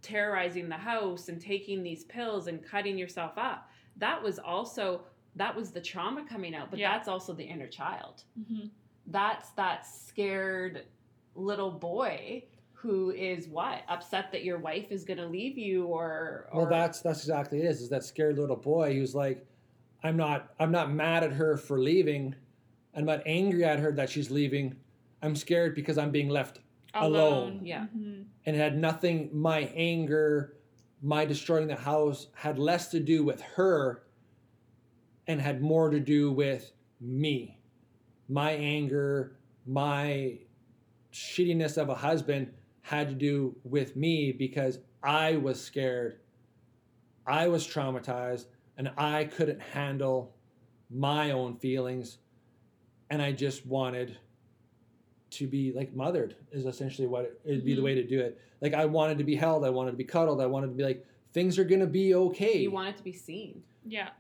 terrorizing 0.03 0.69
the 0.69 0.77
house 0.77 1.29
and 1.29 1.41
taking 1.41 1.83
these 1.83 2.05
pills 2.05 2.47
and 2.47 2.63
cutting 2.65 2.97
yourself 2.99 3.33
up, 3.37 3.69
that 3.97 4.23
was 4.23 4.39
also 4.39 5.03
that 5.35 5.55
was 5.57 5.71
the 5.71 5.81
trauma 5.81 6.25
coming 6.29 6.55
out, 6.55 6.69
but 6.71 6.79
Yeah. 6.79 6.93
that's 6.93 7.09
also 7.09 7.33
the 7.33 7.45
inner 7.45 7.67
child. 7.67 8.23
Mm-hmm. 8.39 8.67
That's 9.07 9.51
that 9.51 9.87
scared 9.87 10.85
little 11.35 11.71
boy 11.71 12.45
who 12.73 13.11
is 13.13 13.47
what 13.49 13.83
upset 13.89 14.33
that 14.33 14.43
your 14.45 14.59
wife 14.59 14.87
is 14.91 15.05
going 15.05 15.19
to 15.19 15.27
leave 15.27 15.57
you 15.57 15.87
or, 15.87 16.49
or 16.53 16.63
Well, 16.63 16.71
that's 16.71 17.01
that's 17.01 17.21
exactly 17.21 17.61
it. 17.61 17.67
Is 17.67 17.81
is 17.81 17.89
that 17.91 18.05
scared 18.05 18.39
little 18.39 18.57
boy 18.57 18.95
who's 18.95 19.15
like, 19.15 19.47
I'm 20.03 20.17
not 20.17 20.53
I'm 20.59 20.73
not 20.73 20.93
mad 20.93 21.23
at 21.23 21.33
her 21.33 21.57
for 21.57 21.79
leaving, 21.79 22.35
I'm 22.95 23.05
not 23.05 23.23
angry 23.27 23.65
at 23.65 23.79
her 23.79 23.93
that 23.93 24.11
she's 24.11 24.31
leaving. 24.31 24.75
I'm 25.23 25.37
scared 25.37 25.75
because 25.77 25.97
I'm 25.99 26.11
being 26.11 26.29
left 26.29 26.59
alone. 26.95 27.61
Yeah. 27.63 27.87
Mhm. 27.97 28.25
and 28.47 28.57
it 28.57 28.59
had 28.59 28.77
nothing. 28.77 29.31
My 29.33 29.61
anger, 29.75 30.57
my 31.01 31.25
destroying 31.25 31.69
the 31.69 31.77
house 31.77 32.27
had 32.35 32.59
less 32.59 32.89
to 32.89 33.01
do 33.01 33.23
with 33.25 33.41
her, 33.41 34.03
and 35.29 35.41
had 35.41 35.63
more 35.63 35.89
to 35.91 36.01
do 36.01 36.33
with 36.33 36.73
me. 37.01 37.59
My 38.29 38.53
anger, 38.53 39.37
my 39.67 40.39
shittiness 41.13 41.77
of 41.77 41.89
a 41.89 41.95
husband 41.95 42.53
had 42.83 43.09
to 43.09 43.15
do 43.15 43.55
with 43.65 43.97
me 43.97 44.33
because 44.33 44.79
I 45.03 45.37
was 45.37 45.63
scared. 45.63 46.19
I 47.27 47.49
was 47.49 47.67
traumatized 47.67 48.47
and 48.77 48.91
I 48.97 49.25
couldn't 49.25 49.61
handle 49.61 50.35
my 50.91 51.31
own 51.31 51.57
feelings. 51.57 52.19
And 53.11 53.21
I 53.21 53.33
just 53.33 53.67
wanted 53.67 54.17
to 55.31 55.47
be 55.47 55.73
like 55.73 55.95
mothered, 55.95 56.37
is 56.51 56.67
essentially 56.67 57.07
what 57.07 57.25
it, 57.25 57.41
it'd 57.45 57.65
be 57.65 57.75
the 57.75 57.81
Mhm. 57.81 57.85
way 57.85 57.95
to 57.95 58.07
do 58.07 58.21
it. 58.21 58.39
Like 58.61 58.75
I 58.75 58.85
wanted 58.87 59.19
to 59.19 59.25
be 59.25 59.35
held, 59.35 59.65
I 59.65 59.71
wanted 59.71 59.93
to 59.93 59.97
be 59.97 60.05
cuddled, 60.05 60.41
I 60.41 60.47
wanted 60.47 60.69
to 60.69 60.75
be 60.75 60.83
like, 60.83 61.07
things 61.33 61.59
are 61.59 61.65
going 61.65 61.81
to 61.81 61.87
be 61.87 62.15
okay. 62.15 62.59
you 62.59 62.71
want 62.71 62.89
it 62.89 62.97
to 62.99 63.03
be 63.03 63.13
seen. 63.13 63.63
Yeah. 63.87 64.11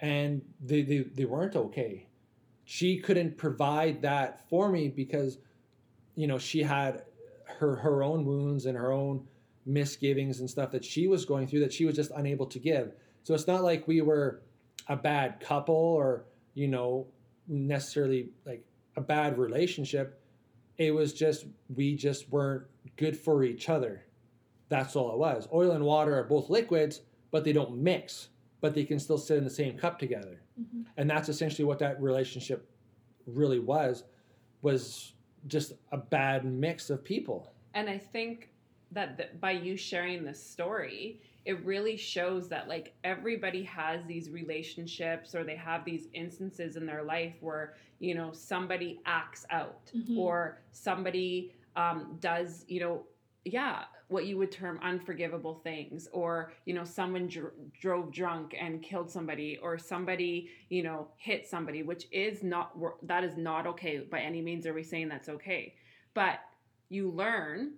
and 0.00 0.42
they, 0.60 0.82
they, 0.82 0.98
they 0.98 1.24
weren't 1.24 1.56
okay. 1.56 2.06
She 2.64 2.98
couldn't 2.98 3.36
provide 3.36 4.02
that 4.02 4.48
for 4.48 4.68
me 4.70 4.88
because, 4.88 5.38
you 6.14 6.26
know, 6.26 6.38
she 6.38 6.62
had 6.62 7.02
her 7.58 7.76
her 7.76 8.02
own 8.02 8.24
wounds 8.24 8.66
and 8.66 8.76
her 8.76 8.92
own 8.92 9.26
misgivings 9.66 10.40
and 10.40 10.48
stuff 10.48 10.70
that 10.72 10.84
she 10.84 11.06
was 11.06 11.24
going 11.24 11.46
through 11.46 11.60
that 11.60 11.72
she 11.72 11.84
was 11.84 11.96
just 11.96 12.10
unable 12.16 12.46
to 12.46 12.58
give. 12.58 12.92
So 13.22 13.34
it's 13.34 13.46
not 13.46 13.62
like 13.62 13.86
we 13.88 14.00
were 14.00 14.42
a 14.88 14.96
bad 14.96 15.40
couple 15.40 15.74
or, 15.74 16.24
you 16.54 16.68
know, 16.68 17.06
necessarily 17.48 18.28
like 18.44 18.64
a 18.96 19.00
bad 19.00 19.38
relationship. 19.38 20.20
It 20.76 20.92
was 20.92 21.12
just 21.12 21.46
we 21.74 21.96
just 21.96 22.30
weren't 22.30 22.64
good 22.96 23.16
for 23.16 23.44
each 23.44 23.68
other. 23.68 24.04
That's 24.68 24.96
all 24.96 25.12
it 25.12 25.18
was. 25.18 25.48
Oil 25.52 25.72
and 25.72 25.84
water 25.84 26.18
are 26.18 26.24
both 26.24 26.50
liquids, 26.50 27.00
but 27.30 27.44
they 27.44 27.52
don't 27.52 27.78
mix, 27.78 28.28
but 28.60 28.74
they 28.74 28.84
can 28.84 28.98
still 28.98 29.18
sit 29.18 29.38
in 29.38 29.44
the 29.44 29.50
same 29.50 29.78
cup 29.78 29.98
together. 29.98 30.40
Mhm. 30.60 30.84
And 30.96 31.08
that's 31.10 31.28
essentially 31.28 31.64
what 31.64 31.78
that 31.80 32.00
relationship 32.00 32.68
really 33.26 33.58
was 33.58 34.04
was 34.62 35.12
just 35.46 35.72
a 35.92 35.96
bad 35.98 36.44
mix 36.44 36.90
of 36.90 37.04
people. 37.04 37.52
And 37.74 37.88
I 37.88 37.98
think 37.98 38.50
that 38.92 39.18
th- 39.18 39.30
by 39.40 39.50
you 39.52 39.76
sharing 39.76 40.24
this 40.24 40.42
story, 40.42 41.20
it 41.44 41.62
really 41.64 41.96
shows 41.96 42.48
that 42.48 42.68
like 42.68 42.94
everybody 43.04 43.62
has 43.64 44.04
these 44.06 44.30
relationships 44.30 45.34
or 45.34 45.44
they 45.44 45.56
have 45.56 45.84
these 45.84 46.08
instances 46.14 46.76
in 46.76 46.86
their 46.86 47.02
life 47.02 47.34
where 47.40 47.74
you 47.98 48.14
know 48.14 48.32
somebody 48.32 49.00
acts 49.04 49.44
out 49.50 49.90
Mhm. 49.94 50.16
or 50.18 50.58
somebody 50.72 51.52
um, 51.76 52.16
does 52.20 52.64
you 52.68 52.80
know 52.80 53.04
yeah 53.44 53.84
what 54.14 54.26
you 54.26 54.38
would 54.38 54.52
term 54.52 54.78
unforgivable 54.90 55.56
things 55.64 56.08
or 56.12 56.52
you 56.66 56.72
know 56.72 56.84
someone 56.84 57.26
dr- 57.26 57.52
drove 57.80 58.12
drunk 58.12 58.54
and 58.58 58.80
killed 58.80 59.10
somebody 59.10 59.58
or 59.60 59.76
somebody 59.76 60.48
you 60.68 60.82
know 60.84 61.08
hit 61.16 61.46
somebody 61.54 61.82
which 61.82 62.04
is 62.12 62.44
not 62.44 62.66
that 63.02 63.24
is 63.24 63.36
not 63.36 63.66
okay 63.66 63.98
by 63.98 64.20
any 64.20 64.40
means 64.40 64.66
are 64.68 64.72
we 64.80 64.84
saying 64.84 65.08
that's 65.08 65.28
okay 65.28 65.74
but 66.14 66.38
you 66.90 67.10
learn 67.10 67.72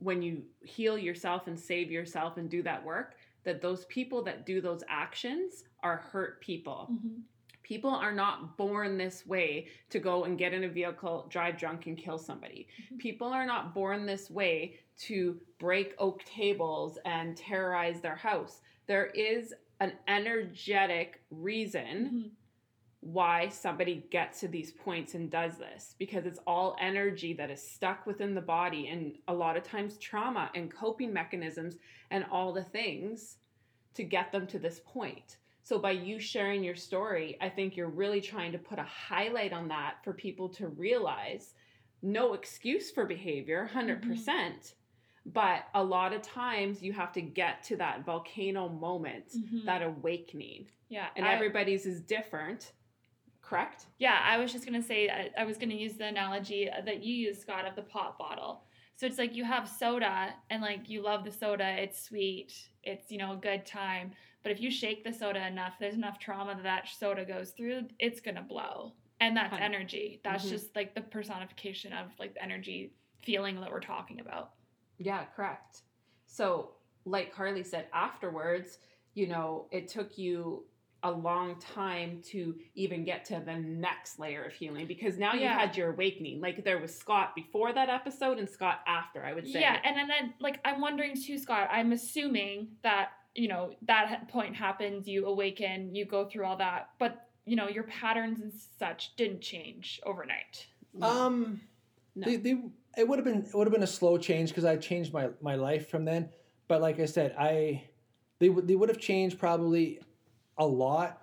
when 0.00 0.20
you 0.20 0.42
heal 0.64 0.98
yourself 0.98 1.46
and 1.46 1.58
save 1.58 1.92
yourself 1.92 2.38
and 2.38 2.50
do 2.50 2.60
that 2.62 2.84
work 2.84 3.14
that 3.44 3.62
those 3.62 3.84
people 3.86 4.20
that 4.22 4.44
do 4.44 4.60
those 4.60 4.82
actions 4.88 5.62
are 5.84 5.98
hurt 6.12 6.40
people 6.40 6.88
Mhm. 6.92 7.22
People 7.62 7.90
are 7.90 8.12
not 8.12 8.56
born 8.56 8.98
this 8.98 9.26
way 9.26 9.68
to 9.90 9.98
go 9.98 10.24
and 10.24 10.38
get 10.38 10.52
in 10.52 10.64
a 10.64 10.68
vehicle, 10.68 11.26
drive 11.28 11.56
drunk, 11.56 11.86
and 11.86 11.96
kill 11.96 12.18
somebody. 12.18 12.66
Mhm. 12.92 12.98
People 12.98 13.28
are 13.28 13.46
not 13.46 13.74
born 13.74 14.06
this 14.06 14.30
way 14.30 14.78
to 14.98 15.40
break 15.58 15.94
oak 15.98 16.24
tables 16.24 16.98
and 17.04 17.36
terrorize 17.36 18.00
their 18.00 18.16
house. 18.16 18.60
There 18.86 19.06
is 19.06 19.54
an 19.80 19.92
energetic 20.06 21.22
reason 21.30 22.10
Mhm. 22.10 22.30
why 23.00 23.48
somebody 23.48 24.06
gets 24.10 24.40
to 24.40 24.48
these 24.48 24.70
points 24.72 25.14
and 25.14 25.28
does 25.30 25.58
this 25.58 25.96
because 25.98 26.24
it's 26.24 26.38
all 26.46 26.76
energy 26.80 27.32
that 27.32 27.50
is 27.50 27.60
stuck 27.60 28.06
within 28.06 28.34
the 28.34 28.40
body 28.40 28.88
and 28.88 29.18
a 29.26 29.34
lot 29.34 29.56
of 29.56 29.64
times 29.64 29.98
trauma 29.98 30.50
and 30.54 30.70
coping 30.72 31.12
mechanisms 31.12 31.76
and 32.10 32.24
all 32.30 32.52
the 32.52 32.62
things 32.62 33.38
to 33.94 34.04
get 34.04 34.30
them 34.30 34.46
to 34.46 34.58
this 34.58 34.80
point. 34.84 35.38
So 35.62 35.78
by 35.78 35.92
you 35.92 36.18
sharing 36.18 36.64
your 36.64 36.74
story, 36.74 37.36
I 37.40 37.48
think 37.48 37.76
you're 37.76 37.88
really 37.88 38.20
trying 38.20 38.52
to 38.52 38.58
put 38.58 38.78
a 38.78 38.82
highlight 38.84 39.52
on 39.52 39.68
that 39.68 39.96
for 40.02 40.12
people 40.12 40.48
to 40.50 40.68
realize 40.68 41.54
no 42.02 42.34
excuse 42.34 42.90
for 42.90 43.06
behavior, 43.06 43.70
100%. 43.72 44.02
percent 44.02 44.74
But 45.24 45.66
a 45.74 45.82
lot 45.84 46.12
of 46.12 46.20
times 46.22 46.82
you 46.82 46.92
have 46.94 47.12
to 47.12 47.20
get 47.22 47.62
to 47.64 47.76
that 47.76 48.04
volcano 48.04 48.68
moment, 48.68 49.28
Mhm. 49.36 49.64
that 49.66 49.82
awakening. 49.82 50.66
yeah. 50.88 51.10
And 51.16 51.24
I- 51.24 51.32
everybody's 51.32 51.86
is 51.86 52.00
different, 52.02 52.72
correct? 53.40 53.86
Yeah, 53.98 54.18
I 54.20 54.38
was 54.38 54.52
just 54.52 54.66
gonna 54.66 54.82
say 54.82 55.08
I, 55.08 55.30
I 55.38 55.44
was 55.44 55.58
gonna 55.58 55.74
use 55.74 55.96
the 55.96 56.06
analogy 56.06 56.68
that 56.84 57.04
you 57.04 57.14
used, 57.14 57.40
Scott, 57.40 57.64
of 57.66 57.76
the 57.76 57.82
pop 57.82 58.18
bottle. 58.18 58.64
So 58.96 59.06
it's 59.06 59.16
like 59.18 59.34
you 59.36 59.44
have 59.44 59.68
soda 59.68 60.34
and 60.50 60.60
like 60.60 60.88
you 60.88 61.02
love 61.02 61.24
the 61.24 61.30
soda, 61.32 61.66
it's 61.80 62.02
sweet, 62.02 62.52
it's 62.82 63.10
you 63.12 63.18
know 63.18 63.32
a 63.32 63.36
good 63.36 63.64
time. 63.64 64.12
But 64.42 64.52
if 64.52 64.60
you 64.60 64.70
shake 64.70 65.04
the 65.04 65.12
soda 65.12 65.46
enough, 65.46 65.74
there's 65.78 65.94
enough 65.94 66.18
trauma 66.18 66.54
that 66.54 66.62
that 66.64 66.88
soda 66.88 67.24
goes 67.24 67.50
through, 67.52 67.88
it's 67.98 68.20
gonna 68.20 68.42
blow. 68.42 68.92
And 69.20 69.36
that's 69.36 69.54
energy. 69.56 70.20
That's 70.24 70.44
Mhm. 70.46 70.50
just 70.50 70.74
like 70.74 70.94
the 70.94 71.00
personification 71.02 71.92
of 71.92 72.10
like 72.18 72.34
the 72.34 72.42
energy 72.42 72.92
feeling 73.22 73.60
that 73.60 73.70
we're 73.70 73.80
talking 73.80 74.18
about. 74.20 74.54
Yeah, 74.98 75.24
correct. 75.26 75.82
So, 76.26 76.76
like 77.04 77.32
Carly 77.32 77.62
said 77.62 77.86
afterwards, 77.92 78.78
you 79.14 79.26
know, 79.28 79.68
it 79.70 79.86
took 79.88 80.18
you 80.18 80.66
a 81.04 81.10
long 81.10 81.58
time 81.58 82.22
to 82.22 82.58
even 82.74 83.04
get 83.04 83.24
to 83.24 83.40
the 83.40 83.56
next 83.56 84.18
layer 84.20 84.44
of 84.44 84.52
healing 84.52 84.86
because 84.86 85.18
now 85.18 85.34
you 85.34 85.40
Yeah. 85.40 85.58
had 85.58 85.76
your 85.76 85.90
awakening. 85.90 86.40
Like 86.40 86.62
there 86.64 86.78
was 86.78 86.96
Scott 86.96 87.34
before 87.34 87.72
that 87.72 87.88
episode 87.88 88.38
and 88.38 88.48
Scott 88.48 88.82
after, 88.86 89.24
I 89.24 89.32
would 89.34 89.46
say. 89.48 89.60
Yeah, 89.60 89.80
and 89.84 90.08
then 90.08 90.34
like 90.40 90.60
I'm 90.64 90.80
wondering 90.80 91.14
too, 91.16 91.38
Scott. 91.38 91.68
I'm 91.72 91.90
assuming 91.92 92.76
that 92.82 93.12
you 93.34 93.48
know 93.48 93.74
that 93.82 94.28
point 94.28 94.54
happens, 94.54 95.06
you 95.08 95.26
awaken, 95.26 95.94
you 95.94 96.04
go 96.04 96.26
through 96.28 96.44
all 96.44 96.56
that, 96.58 96.90
but 96.98 97.28
you 97.44 97.56
know 97.56 97.68
your 97.68 97.84
patterns 97.84 98.40
and 98.40 98.52
such 98.78 99.16
didn't 99.16 99.40
change 99.40 100.00
overnight. 100.04 100.66
Um, 101.00 101.60
No. 102.14 102.26
they, 102.26 102.36
they 102.36 102.62
it 102.98 103.08
would 103.08 103.18
have 103.18 103.24
been 103.24 103.44
it 103.46 103.54
would 103.54 103.66
have 103.66 103.72
been 103.72 103.82
a 103.82 103.86
slow 103.86 104.18
change 104.18 104.50
because 104.50 104.64
I 104.64 104.76
changed 104.76 105.12
my 105.12 105.30
my 105.40 105.54
life 105.56 105.88
from 105.88 106.04
then. 106.04 106.28
But 106.68 106.80
like 106.82 107.00
I 107.00 107.06
said, 107.06 107.34
I 107.38 107.84
they 108.38 108.48
would 108.48 108.66
they 108.68 108.76
would 108.76 108.88
have 108.88 108.98
changed 108.98 109.38
probably 109.38 110.00
a 110.58 110.66
lot 110.66 111.20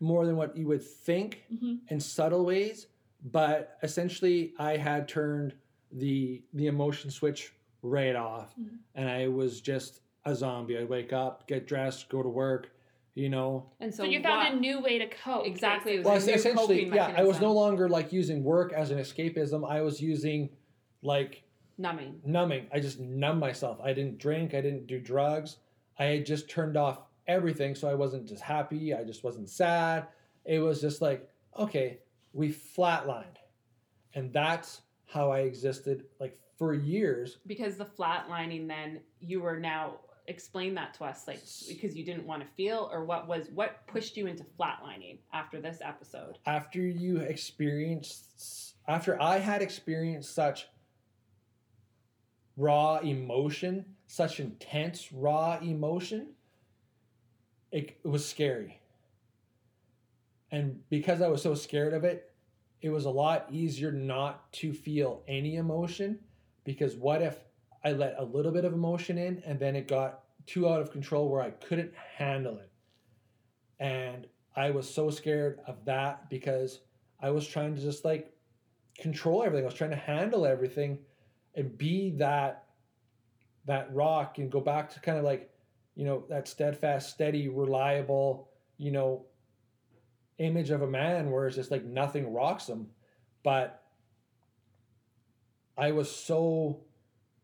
more 0.00 0.26
than 0.26 0.36
what 0.36 0.56
you 0.56 0.66
would 0.66 0.82
think 0.82 1.44
Mhm. 1.52 1.80
in 1.88 2.00
subtle 2.00 2.44
ways. 2.44 2.86
But 3.24 3.78
essentially, 3.82 4.52
I 4.58 4.76
had 4.76 5.06
turned 5.06 5.54
the 5.92 6.42
the 6.54 6.66
emotion 6.66 7.10
switch 7.10 7.52
right 7.82 8.16
off, 8.16 8.54
Mhm. 8.58 8.78
and 8.94 9.08
I 9.08 9.28
was 9.28 9.60
just 9.60 10.00
a 10.24 10.34
zombie. 10.34 10.78
I'd 10.78 10.88
wake 10.88 11.12
up, 11.12 11.46
get 11.46 11.66
dressed, 11.66 12.08
go 12.08 12.22
to 12.22 12.28
work, 12.28 12.70
you 13.14 13.28
know, 13.28 13.70
and 13.80 13.92
So, 13.94 14.04
so, 14.04 14.08
you 14.10 14.22
found 14.22 14.38
what- 14.48 14.52
a 14.54 14.60
new 14.60 14.80
way 14.80 14.98
to 14.98 15.06
cope. 15.08 15.46
Exactly, 15.46 15.94
it 15.94 15.98
was 15.98 16.06
well, 16.06 16.16
essentially, 16.16 16.86
yeah, 16.88 17.14
I 17.16 17.24
was 17.24 17.40
no 17.40 17.52
longer 17.52 17.88
like 17.88 18.12
using 18.12 18.42
work 18.44 18.72
as 18.72 18.90
an 18.90 18.98
escapism. 18.98 19.68
I 19.68 19.82
was 19.82 20.00
using 20.00 20.50
like 21.02 21.42
numbing. 21.78 22.20
numbing. 22.24 22.68
I 22.72 22.80
just 22.80 23.00
numbed 23.00 23.40
myself. 23.40 23.80
I 23.82 23.92
didn't 23.92 24.18
drink. 24.18 24.54
I 24.54 24.60
didn't 24.60 24.86
do 24.86 24.98
drugs. 25.00 25.58
I 25.98 26.04
had 26.06 26.26
just 26.26 26.48
turned 26.48 26.76
off 26.76 27.02
everything, 27.26 27.74
so 27.74 27.88
I 27.88 27.94
wasn't 27.94 28.26
just 28.26 28.42
happy. 28.42 28.94
I 28.94 29.04
just 29.04 29.24
wasn't 29.24 29.48
sad. 29.50 30.06
It 30.44 30.58
was 30.60 30.80
just 30.80 31.02
like, 31.02 31.28
okay, 31.58 31.98
we 32.32 32.48
flatlined, 32.50 33.36
and 34.14 34.32
that's 34.32 34.82
how 35.06 35.30
I 35.30 35.40
existed 35.40 36.06
like 36.18 36.38
for 36.56 36.72
years. 36.74 37.38
because 37.46 37.76
the 37.76 37.84
flatlining 37.84 38.66
then 38.68 39.00
you 39.20 39.40
were 39.42 39.58
now 39.58 39.98
explain 40.32 40.74
that 40.74 40.94
to 40.94 41.04
us 41.04 41.28
like 41.28 41.40
because 41.68 41.94
you 41.94 42.04
didn't 42.04 42.26
want 42.26 42.42
to 42.42 42.48
feel 42.56 42.88
or 42.92 43.04
what 43.04 43.28
was 43.28 43.48
what 43.54 43.86
pushed 43.86 44.16
you 44.16 44.26
into 44.26 44.44
flatlining 44.58 45.18
after 45.32 45.60
this 45.60 45.78
episode 45.82 46.38
After 46.46 46.80
you 46.80 47.18
experienced, 47.18 48.74
after 48.88 49.20
I 49.20 49.38
had 49.38 49.62
experienced 49.62 50.34
such 50.34 50.66
raw 52.56 52.98
emotion, 52.98 53.84
such 54.06 54.40
intense 54.40 55.12
raw 55.12 55.58
emotion, 55.60 56.28
it, 57.70 57.98
it 58.04 58.08
was 58.08 58.28
scary. 58.28 58.80
And 60.50 60.80
because 60.90 61.22
I 61.22 61.28
was 61.28 61.42
so 61.42 61.54
scared 61.54 61.94
of 61.94 62.04
it, 62.04 62.30
it 62.82 62.90
was 62.90 63.04
a 63.04 63.10
lot 63.10 63.46
easier 63.50 63.90
not 63.92 64.52
to 64.54 64.72
feel 64.72 65.22
any 65.26 65.56
emotion. 65.56 66.18
Because 66.64 66.94
what 66.94 67.22
if 67.22 67.38
I 67.84 67.92
let 67.92 68.16
a 68.18 68.24
little 68.24 68.52
bit 68.52 68.64
of 68.64 68.72
emotion 68.72 69.18
in 69.18 69.42
and 69.46 69.58
then 69.58 69.74
it 69.74 69.88
got 69.88 70.21
too 70.46 70.68
out 70.68 70.80
of 70.80 70.90
control 70.90 71.28
where 71.28 71.42
I 71.42 71.50
couldn't 71.50 71.92
handle 72.16 72.58
it? 72.58 72.70
And 73.80 74.26
I 74.54 74.70
was 74.70 74.92
so 74.92 75.10
scared 75.10 75.60
of 75.66 75.84
that 75.86 76.28
because 76.30 76.80
I 77.20 77.30
was 77.30 77.46
trying 77.46 77.74
to 77.74 77.80
just 77.80 78.04
like 78.04 78.32
control 78.98 79.42
everything. 79.42 79.64
I 79.64 79.68
was 79.68 79.74
trying 79.74 79.90
to 79.90 79.96
handle 79.96 80.46
everything 80.46 80.98
and 81.54 81.76
be 81.76 82.10
that 82.18 82.64
that 83.66 83.92
rock 83.94 84.38
and 84.38 84.50
go 84.50 84.60
back 84.60 84.90
to 84.90 85.00
kind 85.00 85.18
of 85.18 85.24
like 85.24 85.50
you 85.94 86.04
know 86.04 86.24
that 86.28 86.48
steadfast 86.48 87.10
steady 87.10 87.48
reliable 87.48 88.48
you 88.78 88.90
know 88.90 89.24
image 90.38 90.70
of 90.70 90.82
a 90.82 90.86
man 90.86 91.30
where 91.30 91.46
it's 91.46 91.56
just 91.56 91.70
like 91.70 91.84
nothing 91.84 92.32
rocks 92.32 92.66
him 92.66 92.88
but 93.44 93.82
i 95.76 95.92
was 95.92 96.10
so 96.10 96.80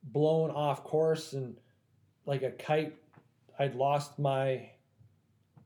blown 0.03 0.51
off 0.51 0.83
course 0.83 1.35
and 1.35 1.57
like 2.29 2.43
a 2.43 2.51
kite 2.53 2.95
i'd 3.59 3.74
lost 3.74 4.18
my 4.18 4.68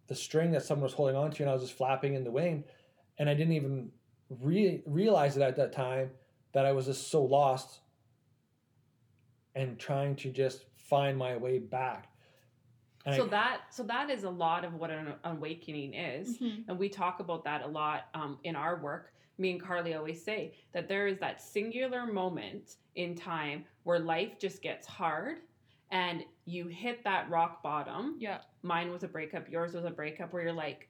the 0.06 0.14
string 0.14 0.52
that 0.52 0.62
someone 0.62 0.84
was 0.84 0.92
holding 0.94 1.16
on 1.16 1.30
to 1.30 1.42
and 1.42 1.50
i 1.50 1.52
was 1.52 1.62
just 1.62 1.74
flapping 1.76 2.14
in 2.14 2.22
the 2.24 2.30
wind 2.30 2.62
and 3.18 3.28
i 3.28 3.34
didn't 3.34 3.52
even 3.52 3.90
re- 4.40 4.80
realize 4.86 5.36
it 5.36 5.42
at 5.42 5.56
that 5.56 5.72
time 5.72 6.08
that 6.52 6.64
i 6.64 6.72
was 6.72 6.86
just 6.86 7.08
so 7.10 7.22
lost 7.22 7.80
and 9.54 9.78
trying 9.78 10.16
to 10.16 10.30
just 10.30 10.64
find 10.76 11.16
my 11.18 11.36
way 11.36 11.58
back. 11.58 12.08
And 13.04 13.16
so 13.16 13.24
I- 13.26 13.28
that 13.28 13.60
so 13.70 13.82
that 13.82 14.08
is 14.08 14.24
a 14.24 14.30
lot 14.30 14.64
of 14.64 14.74
what 14.74 14.90
an 14.90 15.12
awakening 15.24 15.92
is 15.94 16.38
Mhm. 16.38 16.64
and 16.68 16.78
we 16.78 16.88
talk 16.88 17.20
about 17.20 17.44
that 17.44 17.62
a 17.62 17.66
lot 17.66 18.04
um, 18.14 18.38
in 18.44 18.54
our 18.56 18.76
work 18.80 19.12
me 19.38 19.50
and 19.50 19.60
carly 19.60 19.94
always 19.94 20.22
say 20.24 20.54
that 20.72 20.86
there 20.88 21.06
is 21.08 21.18
that 21.18 21.40
singular 21.42 22.06
moment 22.06 22.76
in 22.94 23.14
time 23.14 23.64
where 23.82 23.98
life 23.98 24.38
just 24.38 24.62
gets 24.62 24.86
hard 24.86 25.38
and 25.92 26.24
you 26.46 26.66
hit 26.66 27.04
that 27.04 27.30
rock 27.30 27.62
bottom. 27.62 28.16
Yeah. 28.18 28.38
mine 28.62 28.90
was 28.90 29.04
a 29.04 29.08
breakup. 29.08 29.48
Yours 29.48 29.74
was 29.74 29.84
a 29.84 29.90
breakup 29.90 30.32
where 30.32 30.42
you're 30.42 30.52
like 30.52 30.88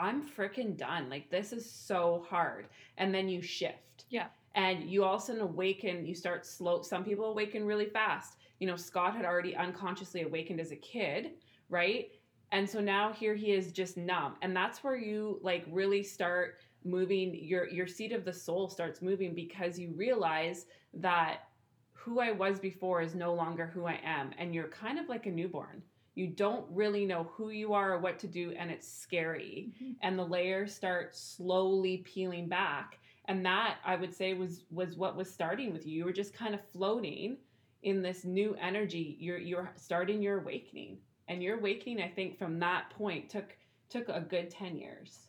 i'm 0.00 0.28
freaking 0.28 0.76
done. 0.76 1.08
Like 1.10 1.30
this 1.30 1.52
is 1.52 1.70
so 1.70 2.26
hard. 2.28 2.66
And 2.96 3.14
then 3.14 3.28
you 3.28 3.42
shift. 3.42 4.06
Yeah. 4.10 4.26
and 4.54 4.90
you 4.90 5.04
all 5.04 5.16
of 5.16 5.22
a 5.22 5.24
sudden 5.26 5.42
awaken 5.42 6.06
you 6.06 6.14
start 6.14 6.46
slow 6.46 6.82
some 6.82 7.04
people 7.04 7.26
awaken 7.26 7.64
really 7.64 7.86
fast. 7.86 8.38
You 8.58 8.66
know 8.66 8.76
scott 8.76 9.14
had 9.16 9.24
already 9.24 9.54
unconsciously 9.54 10.22
awakened 10.22 10.60
as 10.60 10.72
a 10.72 10.76
kid 10.76 11.32
right? 11.70 12.10
And 12.52 12.68
so 12.68 12.80
now 12.80 13.12
here 13.12 13.34
he 13.34 13.52
is 13.52 13.72
just 13.72 13.96
numb. 13.98 14.36
And 14.42 14.56
that's 14.56 14.82
where 14.82 14.96
you 14.96 15.38
like 15.42 15.66
really 15.70 16.02
start 16.02 16.60
moving 16.84 17.34
your 17.34 17.68
your 17.68 17.86
seat 17.86 18.12
of 18.12 18.24
the 18.24 18.32
soul 18.32 18.68
starts 18.68 19.02
moving 19.02 19.34
because 19.34 19.78
you 19.78 19.92
realize 19.96 20.66
that 20.94 21.47
who 21.98 22.20
i 22.20 22.30
was 22.30 22.58
before 22.58 23.00
is 23.02 23.14
no 23.14 23.32
longer 23.34 23.66
who 23.66 23.84
i 23.86 23.98
am 24.04 24.30
and 24.38 24.54
you're 24.54 24.68
kind 24.68 24.98
of 24.98 25.08
like 25.08 25.26
a 25.26 25.30
newborn 25.30 25.82
you 26.14 26.26
don't 26.26 26.64
really 26.70 27.04
know 27.04 27.24
who 27.34 27.50
you 27.50 27.72
are 27.72 27.92
or 27.92 27.98
what 27.98 28.18
to 28.18 28.26
do 28.26 28.52
and 28.58 28.70
it's 28.70 28.88
scary 28.88 29.72
Mhm. 29.82 29.96
and 30.02 30.18
the 30.18 30.24
layers 30.36 30.74
start 30.74 31.14
slowly 31.14 31.98
peeling 31.98 32.48
back 32.48 32.98
and 33.26 33.44
that 33.44 33.78
i 33.84 33.94
would 33.96 34.14
say 34.14 34.34
was 34.34 34.64
was 34.70 34.96
what 34.96 35.16
was 35.16 35.30
starting 35.30 35.72
with 35.72 35.86
you 35.86 35.98
you 35.98 36.04
were 36.04 36.12
just 36.12 36.32
kind 36.34 36.54
of 36.54 36.60
floating 36.72 37.36
in 37.82 38.02
this 38.02 38.24
new 38.24 38.54
energy 38.60 39.16
you're 39.20 39.38
you're 39.38 39.70
starting 39.76 40.20
your 40.22 40.38
awakening 40.40 40.98
and 41.28 41.42
your 41.42 41.58
awakening 41.58 42.00
i 42.02 42.08
think 42.08 42.36
from 42.38 42.58
that 42.58 42.90
point 42.90 43.28
took 43.28 43.56
took 43.88 44.08
a 44.08 44.20
good 44.20 44.50
10 44.50 44.76
years 44.76 45.24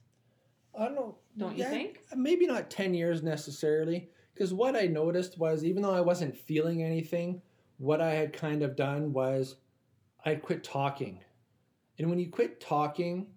I 0.77 0.85
don't 0.85 0.95
know. 0.95 1.17
Don't 1.35 1.57
you 1.57 1.63
think? 1.65 2.01
Maybe 2.15 2.45
not 2.45 2.69
10 2.69 2.93
years 2.93 3.23
necessarily. 3.23 4.07
Because 4.39 4.53
what 4.53 4.77
I 4.77 4.85
noticed 4.85 5.37
was, 5.37 5.65
even 5.65 5.83
though 5.83 5.93
I 5.93 5.99
wasn't 5.99 6.33
feeling 6.33 6.81
anything, 6.81 7.41
what 7.77 7.99
I 7.99 8.11
had 8.11 8.31
kind 8.31 8.63
of 8.63 8.77
done 8.77 9.11
was 9.11 9.57
I'd 10.23 10.41
quit 10.41 10.63
talking. 10.63 11.19
And 11.97 12.09
when 12.09 12.19
you 12.19 12.29
quit 12.29 12.61
talking 12.61 13.27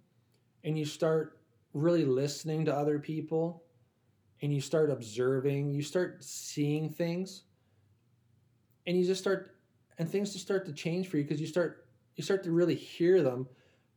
and 0.62 0.78
you 0.78 0.84
start 0.84 1.40
really 1.74 2.04
listening 2.04 2.64
to 2.66 2.72
other 2.76 3.00
people 3.00 3.64
and 4.42 4.54
you 4.54 4.60
start 4.60 4.90
observing, 4.90 5.72
you 5.72 5.82
start 5.82 6.22
seeing 6.22 6.88
things 6.88 7.42
and 8.86 8.96
you 8.96 9.04
just 9.04 9.20
start, 9.20 9.56
and 9.98 10.08
things 10.08 10.32
just 10.32 10.44
start 10.44 10.64
to 10.66 10.72
change 10.72 11.08
for 11.08 11.16
you 11.16 11.24
because 11.24 11.40
you 11.40 11.48
start, 11.48 11.88
you 12.14 12.22
start 12.22 12.44
to 12.44 12.52
really 12.52 12.76
hear 12.76 13.22
them 13.22 13.48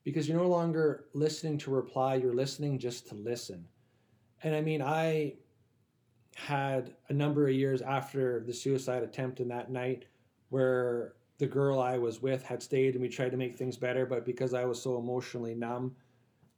because 0.04 0.28
you're 0.28 0.40
no 0.40 0.50
longer 0.50 1.06
listening 1.14 1.60
to 1.60 1.70
reply, 1.70 2.16
you're 2.16 2.34
listening 2.34 2.80
just 2.80 3.08
to 3.10 3.14
listen. 3.14 3.64
And 4.42 4.56
I 4.56 4.62
mean, 4.62 4.82
I 4.82 5.36
had 6.36 6.94
a 7.08 7.14
number 7.14 7.48
of 7.48 7.54
years 7.54 7.82
after 7.82 8.42
the 8.42 8.54
suicide 8.54 9.02
attempt 9.04 9.40
in 9.40 9.48
that 9.48 9.72
night 9.72 10.04
where 10.50 11.14
the 11.38 11.48
girl 11.48 11.80
I 11.80 11.98
was 11.98 12.22
with 12.22 12.44
had 12.44 12.62
stayed 12.62 12.94
and 12.94 13.02
we 13.02 13.08
tried 13.08 13.32
to 13.32 13.38
make 13.38 13.56
things 13.56 13.78
better, 13.78 14.06
but 14.06 14.26
because 14.26 14.54
I 14.54 14.66
was 14.66 14.82
so 14.82 14.98
emotionally 15.00 15.56
numb 15.56 15.96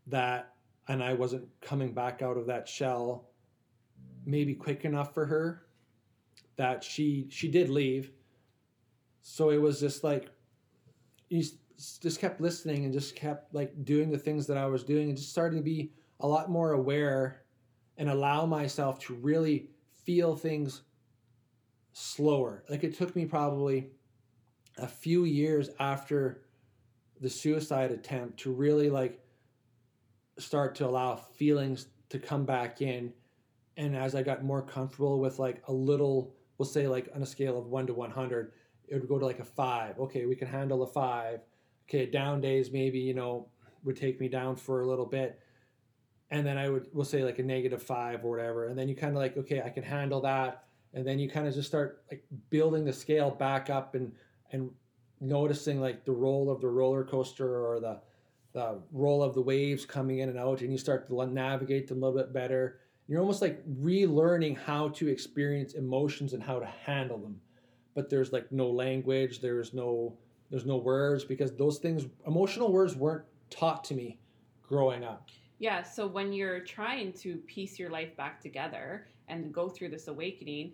that 0.07 0.53
and 0.87 1.03
I 1.03 1.13
wasn't 1.13 1.47
coming 1.61 1.93
back 1.93 2.23
out 2.23 2.37
of 2.37 2.47
that 2.47 2.67
shell 2.67 3.29
maybe 4.25 4.55
quick 4.55 4.83
enough 4.83 5.13
for 5.13 5.25
her 5.27 5.67
that 6.55 6.83
she 6.83 7.27
she 7.29 7.47
did 7.47 7.69
leave. 7.69 8.11
So 9.21 9.51
it 9.51 9.61
was 9.61 9.79
just 9.79 10.03
like 10.03 10.31
you 11.29 11.43
just 12.01 12.19
kept 12.19 12.41
listening 12.41 12.83
and 12.83 12.93
just 12.93 13.15
kept 13.15 13.53
like 13.53 13.85
doing 13.85 14.09
the 14.09 14.17
things 14.17 14.47
that 14.47 14.57
I 14.57 14.65
was 14.65 14.83
doing 14.83 15.09
and 15.09 15.17
just 15.17 15.29
starting 15.29 15.59
to 15.59 15.63
be 15.63 15.91
a 16.21 16.27
lot 16.27 16.49
more 16.49 16.71
aware 16.71 17.43
and 17.97 18.09
allow 18.09 18.45
myself 18.45 18.99
to 18.99 19.13
really 19.15 19.69
feel 20.03 20.35
things 20.35 20.81
slower. 21.93 22.63
Like 22.69 22.83
it 22.83 22.95
took 22.95 23.15
me 23.15 23.25
probably 23.25 23.89
a 24.77 24.87
few 24.87 25.25
years 25.25 25.69
after 25.79 26.43
the 27.19 27.29
suicide 27.29 27.91
attempt 27.91 28.39
to 28.41 28.51
really 28.51 28.89
like 28.89 29.19
start 30.37 30.75
to 30.75 30.85
allow 30.85 31.15
feelings 31.15 31.87
to 32.09 32.19
come 32.19 32.45
back 32.45 32.81
in 32.81 33.11
and 33.75 33.95
as 33.95 34.13
I 34.13 34.21
got 34.21 34.43
more 34.43 34.61
comfortable 34.61 35.19
with 35.19 35.39
like 35.39 35.63
a 35.67 35.73
little 35.73 36.35
we'll 36.57 36.67
say 36.67 36.87
like 36.87 37.09
on 37.15 37.23
a 37.23 37.25
scale 37.25 37.57
of 37.57 37.65
1 37.65 37.87
to 37.87 37.93
100 37.93 38.51
it 38.87 38.95
would 38.95 39.07
go 39.07 39.19
to 39.19 39.25
like 39.25 39.39
a 39.39 39.45
5. 39.45 39.99
Okay, 39.99 40.25
we 40.25 40.35
can 40.35 40.47
handle 40.47 40.83
a 40.83 40.87
5. 40.87 41.39
Okay, 41.87 42.05
down 42.05 42.41
days 42.41 42.71
maybe, 42.71 42.99
you 42.99 43.13
know, 43.13 43.47
would 43.83 43.97
take 43.97 44.19
me 44.19 44.27
down 44.27 44.55
for 44.55 44.81
a 44.81 44.87
little 44.87 45.05
bit 45.05 45.39
and 46.31 46.45
then 46.45 46.57
i 46.57 46.69
would 46.69 46.87
we'll 46.93 47.05
say 47.05 47.23
like 47.23 47.39
a 47.39 47.43
negative 47.43 47.81
five 47.81 48.23
or 48.23 48.29
whatever 48.29 48.67
and 48.67 48.77
then 48.77 48.87
you 48.87 48.95
kind 48.95 49.13
of 49.13 49.21
like 49.21 49.37
okay 49.37 49.61
i 49.61 49.69
can 49.69 49.83
handle 49.83 50.21
that 50.21 50.63
and 50.93 51.05
then 51.05 51.19
you 51.19 51.29
kind 51.29 51.47
of 51.47 51.53
just 51.53 51.67
start 51.67 52.03
like 52.11 52.23
building 52.49 52.85
the 52.85 52.93
scale 52.93 53.31
back 53.31 53.69
up 53.69 53.95
and 53.95 54.11
and 54.51 54.69
noticing 55.19 55.81
like 55.81 56.05
the 56.05 56.11
roll 56.11 56.49
of 56.49 56.61
the 56.61 56.67
roller 56.67 57.03
coaster 57.03 57.65
or 57.65 57.79
the 57.79 57.99
the 58.53 58.79
roll 58.91 59.21
of 59.21 59.33
the 59.33 59.41
waves 59.41 59.85
coming 59.85 60.19
in 60.19 60.29
and 60.29 60.37
out 60.37 60.61
and 60.61 60.71
you 60.71 60.77
start 60.77 61.07
to 61.07 61.25
navigate 61.27 61.87
them 61.87 62.01
a 62.01 62.05
little 62.07 62.19
bit 62.19 62.33
better. 62.33 62.79
You're 63.07 63.19
almost 63.19 63.41
like 63.41 63.63
relearning 63.81 64.57
how 64.57 64.89
to 64.89 65.07
experience 65.07 65.73
emotions 65.73 66.33
and 66.33 66.41
how 66.41 66.59
to 66.59 66.65
handle 66.65 67.19
them. 67.19 67.39
But 67.93 68.09
there's 68.09 68.33
like 68.33 68.51
no 68.51 68.69
language 68.69 69.41
there's 69.41 69.73
no 69.73 70.17
there's 70.49 70.65
no 70.65 70.77
words 70.77 71.23
because 71.23 71.55
those 71.55 71.77
things 71.77 72.05
emotional 72.25 72.71
words 72.71 72.95
weren't 72.95 73.25
taught 73.49 73.83
to 73.85 73.93
me 73.93 74.19
growing 74.61 75.03
up 75.03 75.29
yeah 75.59 75.81
so 75.81 76.07
when 76.07 76.33
you're 76.33 76.59
trying 76.59 77.11
to 77.13 77.37
piece 77.47 77.79
your 77.79 77.89
life 77.89 78.15
back 78.15 78.41
together 78.41 79.07
and 79.27 79.53
go 79.53 79.69
through 79.69 79.89
this 79.89 80.07
awakening 80.07 80.71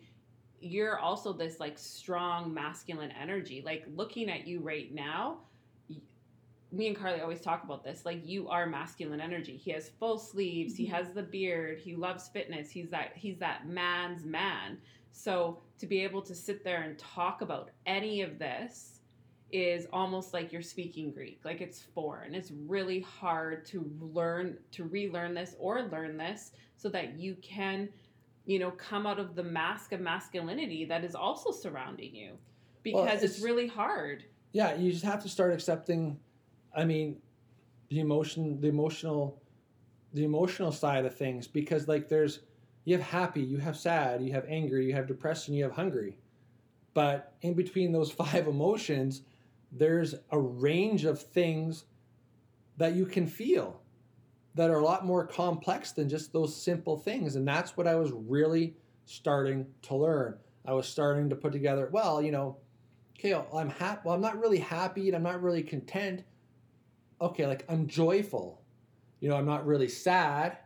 you're 0.59 0.99
also 0.99 1.33
this 1.33 1.59
like 1.59 1.77
strong 1.77 2.53
masculine 2.53 3.11
energy 3.11 3.61
like 3.65 3.85
looking 3.95 4.29
at 4.29 4.47
you 4.47 4.59
right 4.59 4.93
now 4.93 5.37
me 6.73 6.87
and 6.87 6.97
Carly 6.97 7.21
always 7.21 7.39
talk 7.39 7.63
about 7.63 7.83
this. 7.83 8.03
Like 8.03 8.27
you 8.27 8.49
are 8.49 8.65
masculine 8.65 9.21
energy. 9.21 9.55
He 9.55 9.71
has 9.71 9.89
full 9.99 10.17
sleeves. 10.17 10.73
Mm-hmm. 10.73 10.83
He 10.83 10.89
has 10.89 11.13
the 11.13 11.21
beard. 11.21 11.77
He 11.77 11.95
loves 11.95 12.27
fitness. 12.27 12.71
He's 12.71 12.89
that 12.89 13.11
he's 13.15 13.37
that 13.37 13.67
man's 13.67 14.25
man. 14.25 14.79
So 15.11 15.59
to 15.77 15.85
be 15.85 16.03
able 16.03 16.23
to 16.23 16.33
sit 16.33 16.63
there 16.63 16.81
and 16.81 16.97
talk 16.97 17.41
about 17.41 17.69
any 17.85 18.21
of 18.21 18.39
this 18.39 18.92
is 19.53 19.87
almost 19.93 20.33
like 20.33 20.51
you're 20.51 20.61
speaking 20.61 21.11
Greek. 21.11 21.39
Like 21.45 21.61
it's 21.61 21.81
foreign. 21.81 22.35
It's 22.35 22.51
really 22.51 23.01
hard 23.01 23.65
to 23.67 23.89
learn 24.01 24.57
to 24.71 24.83
relearn 24.85 25.33
this 25.33 25.55
or 25.59 25.83
learn 25.83 26.17
this 26.17 26.51
so 26.75 26.89
that 26.89 27.19
you 27.19 27.35
can, 27.41 27.87
you 28.45 28.59
know, 28.59 28.71
come 28.71 29.05
out 29.05 29.19
of 29.19 29.35
the 29.35 29.43
mask 29.43 29.93
of 29.93 30.01
masculinity 30.01 30.85
that 30.85 31.03
is 31.03 31.15
also 31.15 31.51
surrounding 31.51 32.13
you. 32.13 32.33
Because 32.81 33.05
well, 33.05 33.13
it's, 33.13 33.23
it's 33.23 33.39
really 33.41 33.67
hard. 33.67 34.25
Yeah, 34.51 34.75
you 34.75 34.91
just 34.91 35.05
have 35.05 35.23
to 35.23 35.29
start 35.29 35.53
accepting 35.53 36.19
I 36.75 36.85
mean, 36.85 37.17
the 37.89 37.99
emotion, 37.99 38.59
the 38.59 38.67
emotional, 38.67 39.41
the 40.13 40.23
emotional 40.23 40.71
side 40.71 41.05
of 41.05 41.15
things, 41.15 41.47
because 41.47 41.87
like 41.87 42.09
there's, 42.09 42.39
you 42.85 42.97
have 42.97 43.05
happy, 43.05 43.41
you 43.41 43.57
have 43.57 43.77
sad, 43.77 44.21
you 44.21 44.33
have 44.33 44.45
angry, 44.47 44.85
you 44.87 44.93
have 44.93 45.07
depression, 45.07 45.53
you 45.53 45.63
have 45.63 45.73
hungry. 45.73 46.17
But 46.93 47.33
in 47.41 47.53
between 47.53 47.91
those 47.91 48.11
five 48.23 48.47
emotions, 48.47 49.21
there's 49.75 50.15
a 50.31 50.39
range 50.39 51.05
of 51.05 51.21
things 51.21 51.85
that 52.77 52.93
you 52.93 53.05
can 53.05 53.27
feel 53.27 53.81
that 54.55 54.69
are 54.69 54.79
a 54.79 54.83
lot 54.83 55.05
more 55.05 55.25
complex 55.25 55.91
than 55.91 56.07
just 56.07 56.31
those 56.31 56.55
simple 56.55 56.97
things. 56.97 57.35
And 57.35 57.47
that's 57.47 57.75
what 57.75 57.87
I 57.87 57.95
was 57.95 58.11
really 58.11 58.75
starting 59.05 59.65
to 59.83 59.95
learn. 59.95 60.37
I 60.65 60.73
was 60.73 60.87
starting 60.87 61.29
to 61.29 61.35
put 61.35 61.51
together, 61.51 61.89
well, 61.91 62.21
you 62.21 62.31
know, 62.31 62.57
okay, 63.17 63.33
I'm 63.53 63.69
happy. 63.69 64.01
Well, 64.05 64.15
I'm 64.15 64.21
not 64.21 64.39
really 64.39 64.59
happy 64.59 65.07
and 65.07 65.15
I'm 65.15 65.23
not 65.23 65.41
really 65.41 65.63
content 65.63 66.23
okay, 67.23 67.47
like 67.47 67.65
I'm 67.69 67.87
joyful. 67.87 68.61
You 69.21 69.29
know, 69.29 69.37
I'm 69.37 69.45
not 69.45 69.65
really 69.65 69.87
sad 69.87 70.57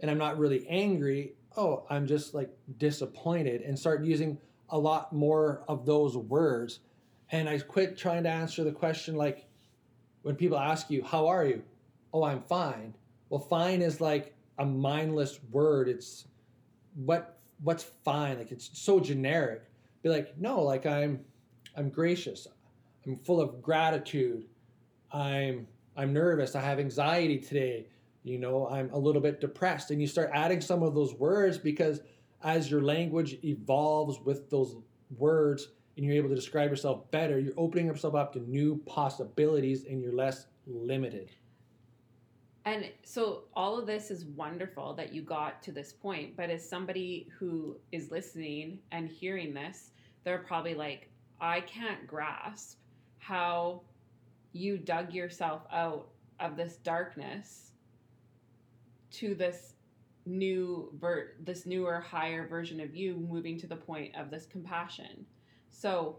and 0.00 0.10
I'm 0.10 0.18
not 0.18 0.38
really 0.38 0.66
angry. 0.68 1.34
Oh, 1.56 1.84
I'm 1.88 2.06
just 2.06 2.34
like 2.34 2.50
disappointed 2.78 3.62
and 3.62 3.78
start 3.78 4.04
using 4.04 4.38
a 4.68 4.78
lot 4.78 5.12
more 5.12 5.64
of 5.66 5.86
those 5.86 6.16
words. 6.16 6.80
And 7.32 7.48
I 7.48 7.58
quit 7.58 7.96
trying 7.96 8.24
to 8.24 8.30
answer 8.30 8.64
the 8.64 8.72
question 8.72 9.16
like 9.16 9.46
when 10.22 10.36
people 10.36 10.58
ask 10.58 10.90
you, 10.90 11.02
How 11.02 11.26
are 11.26 11.44
you? 11.44 11.62
Oh, 12.12 12.22
I'm 12.24 12.42
fine. 12.42 12.94
Well, 13.28 13.40
fine 13.40 13.82
is 13.82 14.00
like 14.00 14.34
a 14.58 14.64
mindless 14.64 15.40
word. 15.50 15.88
It's 15.88 16.26
what 16.94 17.38
what's 17.62 17.84
fine? 18.04 18.38
Like 18.38 18.52
it's 18.52 18.70
so 18.72 19.00
generic. 19.00 19.62
Be 20.02 20.08
like, 20.08 20.38
no, 20.38 20.62
like 20.62 20.86
I'm 20.86 21.20
I'm 21.76 21.88
gracious. 21.90 22.46
I'm 23.06 23.16
full 23.16 23.40
of 23.40 23.62
gratitude. 23.62 24.44
I'm 25.12 25.66
I'm 25.96 26.12
nervous. 26.12 26.54
I 26.54 26.60
have 26.60 26.78
anxiety 26.78 27.38
today. 27.38 27.86
You 28.22 28.38
know, 28.38 28.68
I'm 28.68 28.90
a 28.92 28.98
little 28.98 29.20
bit 29.20 29.40
depressed. 29.40 29.90
And 29.90 30.00
you 30.00 30.06
start 30.06 30.30
adding 30.32 30.60
some 30.60 30.82
of 30.82 30.94
those 30.94 31.14
words 31.14 31.58
because 31.58 32.00
as 32.42 32.70
your 32.70 32.82
language 32.82 33.38
evolves 33.44 34.20
with 34.20 34.50
those 34.50 34.76
words 35.16 35.68
and 35.96 36.04
you're 36.04 36.16
able 36.16 36.28
to 36.28 36.34
describe 36.34 36.70
yourself 36.70 37.10
better, 37.10 37.38
you're 37.38 37.54
opening 37.56 37.86
yourself 37.86 38.14
up 38.14 38.32
to 38.32 38.40
new 38.50 38.82
possibilities 38.86 39.84
and 39.84 40.02
you're 40.02 40.14
less 40.14 40.46
limited. 40.66 41.30
And 42.64 42.90
so 43.02 43.44
all 43.54 43.78
of 43.78 43.86
this 43.86 44.10
is 44.10 44.24
wonderful 44.24 44.94
that 44.94 45.12
you 45.12 45.22
got 45.22 45.62
to 45.64 45.72
this 45.72 45.92
point, 45.92 46.36
but 46.36 46.48
as 46.48 46.66
somebody 46.66 47.28
who 47.38 47.76
is 47.92 48.10
listening 48.10 48.78
and 48.90 49.08
hearing 49.08 49.52
this, 49.52 49.90
they're 50.24 50.38
probably 50.38 50.74
like, 50.74 51.10
I 51.40 51.60
can't 51.60 52.06
grasp 52.06 52.78
how 53.18 53.82
you 54.52 54.78
dug 54.78 55.12
yourself 55.12 55.62
out 55.70 56.08
of 56.40 56.56
this 56.56 56.76
darkness 56.76 57.72
to 59.10 59.34
this 59.34 59.74
new 60.26 60.90
ver- 60.98 61.32
this 61.40 61.66
newer 61.66 62.00
higher 62.00 62.48
version 62.48 62.80
of 62.80 62.96
you 62.96 63.16
moving 63.28 63.58
to 63.58 63.66
the 63.66 63.76
point 63.76 64.14
of 64.16 64.30
this 64.30 64.46
compassion 64.46 65.26
so 65.74 66.16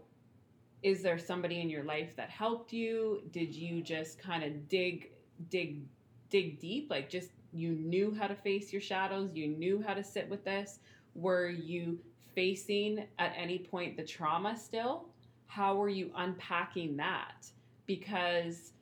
is 0.82 1.02
there 1.02 1.18
somebody 1.18 1.60
in 1.60 1.70
your 1.70 1.84
life 1.84 2.14
that 2.16 2.30
helped 2.30 2.72
you? 2.72 3.22
Did 3.32 3.54
you 3.54 3.82
just 3.82 4.18
kind 4.18 4.44
of 4.44 4.68
dig 4.68 5.10
dig 5.50 5.82
dig 6.28 6.60
deep? 6.60 6.90
Like 6.90 7.08
just 7.08 7.30
you 7.52 7.70
knew 7.70 8.14
how 8.14 8.26
to 8.26 8.34
face 8.34 8.72
your 8.72 8.82
shadows 8.82 9.30
you 9.34 9.48
knew 9.48 9.82
how 9.84 9.94
to 9.94 10.04
sit 10.04 10.28
with 10.28 10.44
this. 10.44 10.80
Were 11.14 11.48
you 11.48 11.98
facing 12.34 13.06
at 13.18 13.32
any 13.34 13.58
point 13.58 13.96
the 13.96 14.04
trauma 14.04 14.56
still? 14.56 15.06
How 15.46 15.74
were 15.74 15.88
you 15.88 16.10
unpacking 16.14 16.96
that? 16.98 17.46
Because 17.86 18.72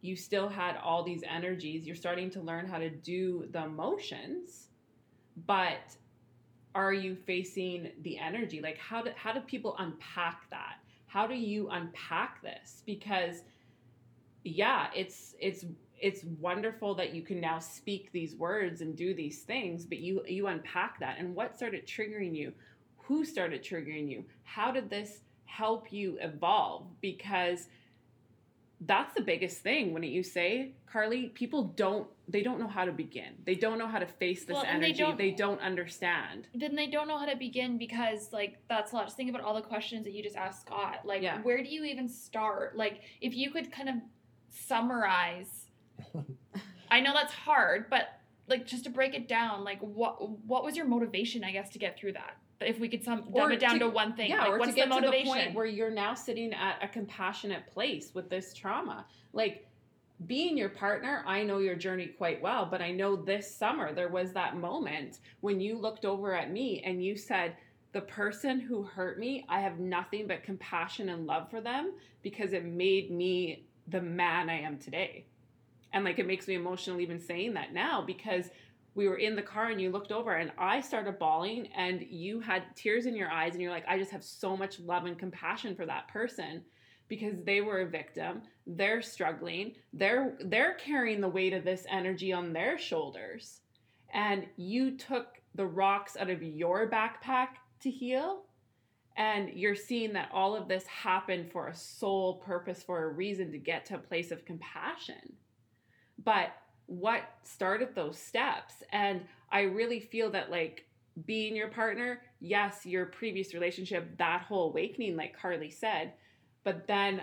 you 0.00 0.14
still 0.14 0.48
had 0.48 0.76
all 0.76 1.02
these 1.02 1.24
energies. 1.28 1.86
You're 1.86 1.96
starting 1.96 2.30
to 2.30 2.40
learn 2.40 2.66
how 2.66 2.78
to 2.78 2.90
do 2.90 3.48
the 3.50 3.64
emotions, 3.64 4.68
but 5.46 5.96
are 6.74 6.92
you 6.92 7.14
facing 7.14 7.90
the 8.02 8.18
energy? 8.18 8.60
Like 8.60 8.78
how 8.78 9.02
do 9.02 9.10
how 9.16 9.32
do 9.32 9.40
people 9.40 9.76
unpack 9.78 10.48
that? 10.50 10.76
How 11.06 11.26
do 11.26 11.34
you 11.34 11.68
unpack 11.70 12.42
this? 12.42 12.82
Because 12.84 13.42
yeah, 14.42 14.88
it's 14.94 15.34
it's 15.40 15.64
it's 16.00 16.24
wonderful 16.40 16.94
that 16.96 17.14
you 17.14 17.22
can 17.22 17.40
now 17.40 17.58
speak 17.58 18.10
these 18.12 18.34
words 18.34 18.80
and 18.80 18.96
do 18.96 19.14
these 19.14 19.42
things, 19.42 19.84
but 19.84 19.98
you 19.98 20.22
you 20.26 20.48
unpack 20.48 20.98
that 21.00 21.18
and 21.18 21.34
what 21.34 21.56
started 21.56 21.86
triggering 21.86 22.34
you? 22.34 22.52
Who 22.98 23.24
started 23.24 23.62
triggering 23.62 24.10
you? 24.10 24.24
How 24.42 24.70
did 24.70 24.90
this 24.90 25.20
help 25.44 25.92
you 25.92 26.18
evolve? 26.20 26.86
Because 27.00 27.68
that's 28.80 29.14
the 29.14 29.22
biggest 29.22 29.58
thing 29.58 29.92
when 29.92 30.02
you 30.02 30.22
say 30.22 30.72
carly 30.90 31.28
people 31.28 31.64
don't 31.76 32.08
they 32.28 32.42
don't 32.42 32.58
know 32.58 32.68
how 32.68 32.84
to 32.84 32.92
begin 32.92 33.34
they 33.44 33.54
don't 33.54 33.78
know 33.78 33.86
how 33.86 33.98
to 33.98 34.06
face 34.06 34.44
this 34.44 34.54
well, 34.54 34.64
energy 34.66 34.92
they 34.92 34.98
don't, 34.98 35.18
they 35.18 35.30
don't, 35.30 35.60
understand 35.60 36.48
then 36.54 36.74
they 36.74 36.86
don't 36.86 37.06
know 37.08 37.18
how 37.18 37.26
to 37.26 37.36
begin 37.36 37.76
because 37.78 38.32
like 38.32 38.58
that's 38.68 38.92
a 38.92 38.94
lot 38.94 39.04
just 39.04 39.16
think 39.16 39.28
about 39.28 39.42
all 39.42 39.54
the 39.54 39.60
questions 39.60 40.04
that 40.04 40.12
you 40.12 40.22
just 40.22 40.36
asked 40.36 40.62
scott 40.62 41.00
like 41.04 41.22
yeah. 41.22 41.40
where 41.42 41.62
do 41.62 41.68
you 41.68 41.84
even 41.84 42.08
start 42.08 42.76
like 42.76 43.00
if 43.20 43.34
you 43.34 43.50
could 43.50 43.70
kind 43.70 43.88
of 43.88 43.96
summarize 44.48 45.66
i 46.90 47.00
know 47.00 47.12
that's 47.12 47.32
hard 47.32 47.90
but 47.90 48.20
like 48.48 48.66
just 48.66 48.84
to 48.84 48.90
break 48.90 49.14
it 49.14 49.28
down 49.28 49.64
like 49.64 49.80
what 49.80 50.30
what 50.46 50.64
was 50.64 50.76
your 50.76 50.86
motivation 50.86 51.44
i 51.44 51.52
guess 51.52 51.70
to 51.70 51.78
get 51.78 51.98
through 51.98 52.12
that 52.12 52.36
if 52.60 52.78
we 52.78 52.88
could 52.88 53.04
sum 53.04 53.24
dumb 53.34 53.52
it 53.52 53.60
down 53.60 53.74
to, 53.74 53.80
to, 53.80 53.88
one 53.88 54.14
thing. 54.14 54.30
Yeah, 54.30 54.42
like, 54.42 54.50
or 54.50 54.58
what's 54.58 54.70
to 54.70 54.76
get 54.76 54.88
the 54.88 54.94
motivation? 54.94 55.26
to 55.26 55.38
the 55.38 55.44
point 55.44 55.54
where 55.54 55.66
you're 55.66 55.90
now 55.90 56.14
sitting 56.14 56.52
at 56.52 56.78
a 56.82 56.88
compassionate 56.88 57.66
place 57.66 58.12
with 58.14 58.30
this 58.30 58.54
trauma. 58.54 59.06
Like 59.32 59.66
being 60.26 60.56
your 60.56 60.68
partner, 60.68 61.24
I 61.26 61.42
know 61.42 61.58
your 61.58 61.74
journey 61.74 62.06
quite 62.06 62.40
well, 62.40 62.66
but 62.70 62.80
I 62.80 62.92
know 62.92 63.16
this 63.16 63.54
summer 63.54 63.92
there 63.92 64.08
was 64.08 64.32
that 64.32 64.56
moment 64.56 65.18
when 65.40 65.60
you 65.60 65.78
looked 65.78 66.04
over 66.04 66.34
at 66.34 66.50
me 66.50 66.82
and 66.84 67.04
you 67.04 67.16
said, 67.16 67.56
the 67.92 68.00
person 68.00 68.58
who 68.58 68.82
hurt 68.82 69.18
me, 69.18 69.44
I 69.48 69.60
have 69.60 69.78
nothing 69.78 70.26
but 70.26 70.42
compassion 70.42 71.10
and 71.10 71.26
love 71.26 71.48
for 71.48 71.60
them 71.60 71.92
because 72.22 72.52
it 72.52 72.64
made 72.64 73.10
me 73.10 73.66
the 73.88 74.00
man 74.00 74.50
I 74.50 74.60
am 74.60 74.78
today. 74.78 75.26
And 75.92 76.04
like 76.04 76.18
it 76.18 76.26
makes 76.26 76.48
me 76.48 76.54
emotional 76.54 77.00
even 77.00 77.20
saying 77.20 77.54
that 77.54 77.72
now 77.72 78.02
because 78.04 78.50
we 78.96 79.08
were 79.08 79.18
in 79.18 79.36
the 79.36 79.42
car 79.42 79.66
and 79.66 79.80
you 79.80 79.90
looked 79.90 80.10
over 80.10 80.34
and 80.34 80.50
I 80.58 80.80
started 80.80 81.20
bawling 81.20 81.68
and 81.76 82.02
you 82.02 82.40
had 82.40 82.64
tears 82.74 83.06
in 83.06 83.14
your 83.14 83.30
eyes 83.30 83.52
and 83.52 83.62
you're 83.62 83.70
like, 83.70 83.86
I 83.88 83.98
just 83.98 84.10
have 84.10 84.24
so 84.24 84.56
much 84.56 84.80
love 84.80 85.04
and 85.04 85.18
compassion 85.18 85.76
for 85.76 85.86
that 85.86 86.08
person 86.08 86.62
because 87.08 87.34
they 87.44 87.60
were 87.60 87.80
a 87.82 87.86
victim. 87.86 88.42
They're 88.66 89.02
struggling. 89.02 89.74
They're 89.92 90.36
they're 90.44 90.74
carrying 90.74 91.20
the 91.20 91.28
weight 91.28 91.52
of 91.52 91.64
this 91.64 91.86
energy 91.90 92.32
on 92.32 92.52
their 92.52 92.78
shoulders. 92.78 93.60
And 94.12 94.46
you 94.56 94.96
took 94.96 95.40
the 95.54 95.66
rocks 95.66 96.16
out 96.16 96.30
of 96.30 96.42
your 96.42 96.90
backpack 96.90 97.48
to 97.80 97.90
heal. 97.90 98.44
And 99.16 99.50
you're 99.50 99.76
seeing 99.76 100.12
that 100.14 100.30
all 100.32 100.56
of 100.56 100.68
this 100.68 100.86
happened 100.86 101.50
for 101.52 101.68
a 101.68 101.74
sole 101.74 102.34
purpose, 102.38 102.82
for 102.82 103.04
a 103.04 103.08
reason 103.12 103.52
to 103.52 103.58
get 103.58 103.86
to 103.86 103.96
a 103.96 103.98
place 103.98 104.30
of 104.32 104.44
compassion. 104.44 105.36
but 106.22 106.50
what 106.86 107.22
started 107.42 107.94
those 107.94 108.18
steps 108.18 108.82
and 108.92 109.22
i 109.50 109.62
really 109.62 110.00
feel 110.00 110.30
that 110.30 110.50
like 110.50 110.84
being 111.26 111.56
your 111.56 111.68
partner 111.68 112.20
yes 112.40 112.84
your 112.84 113.06
previous 113.06 113.54
relationship 113.54 114.16
that 114.18 114.42
whole 114.42 114.68
awakening 114.68 115.16
like 115.16 115.34
carly 115.38 115.70
said 115.70 116.12
but 116.64 116.86
then 116.86 117.22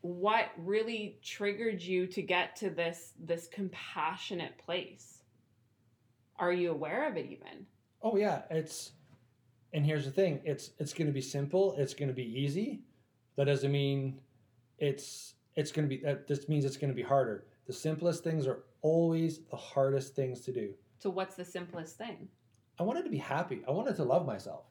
what 0.00 0.46
really 0.56 1.18
triggered 1.22 1.82
you 1.82 2.06
to 2.06 2.22
get 2.22 2.56
to 2.56 2.70
this 2.70 3.12
this 3.18 3.48
compassionate 3.48 4.56
place 4.58 5.18
are 6.38 6.52
you 6.52 6.70
aware 6.70 7.08
of 7.08 7.16
it 7.16 7.26
even 7.26 7.66
Oh 8.02 8.16
yeah, 8.16 8.42
it's 8.50 8.92
and 9.72 9.84
here's 9.84 10.04
the 10.04 10.10
thing, 10.10 10.40
it's 10.44 10.70
it's 10.78 10.92
going 10.92 11.08
to 11.08 11.12
be 11.12 11.20
simple, 11.20 11.74
it's 11.78 11.94
going 11.94 12.08
to 12.08 12.14
be 12.14 12.40
easy. 12.40 12.80
That 13.36 13.44
doesn't 13.44 13.72
mean 13.72 14.20
it's 14.78 15.34
it's 15.56 15.72
going 15.72 15.88
to 15.88 15.94
be 15.94 16.02
that 16.04 16.26
this 16.26 16.48
means 16.48 16.64
it's 16.64 16.76
going 16.76 16.90
to 16.90 16.96
be 16.96 17.02
harder. 17.02 17.46
The 17.66 17.72
simplest 17.72 18.24
things 18.24 18.46
are 18.46 18.60
always 18.82 19.40
the 19.50 19.56
hardest 19.56 20.14
things 20.14 20.40
to 20.42 20.52
do. 20.52 20.72
so 20.98 21.10
what's 21.10 21.34
the 21.34 21.44
simplest 21.44 21.98
thing 21.98 22.28
I 22.78 22.84
wanted 22.84 23.02
to 23.04 23.10
be 23.10 23.18
happy. 23.18 23.62
I 23.66 23.72
wanted 23.72 23.96
to 23.96 24.04
love 24.04 24.24
myself. 24.24 24.66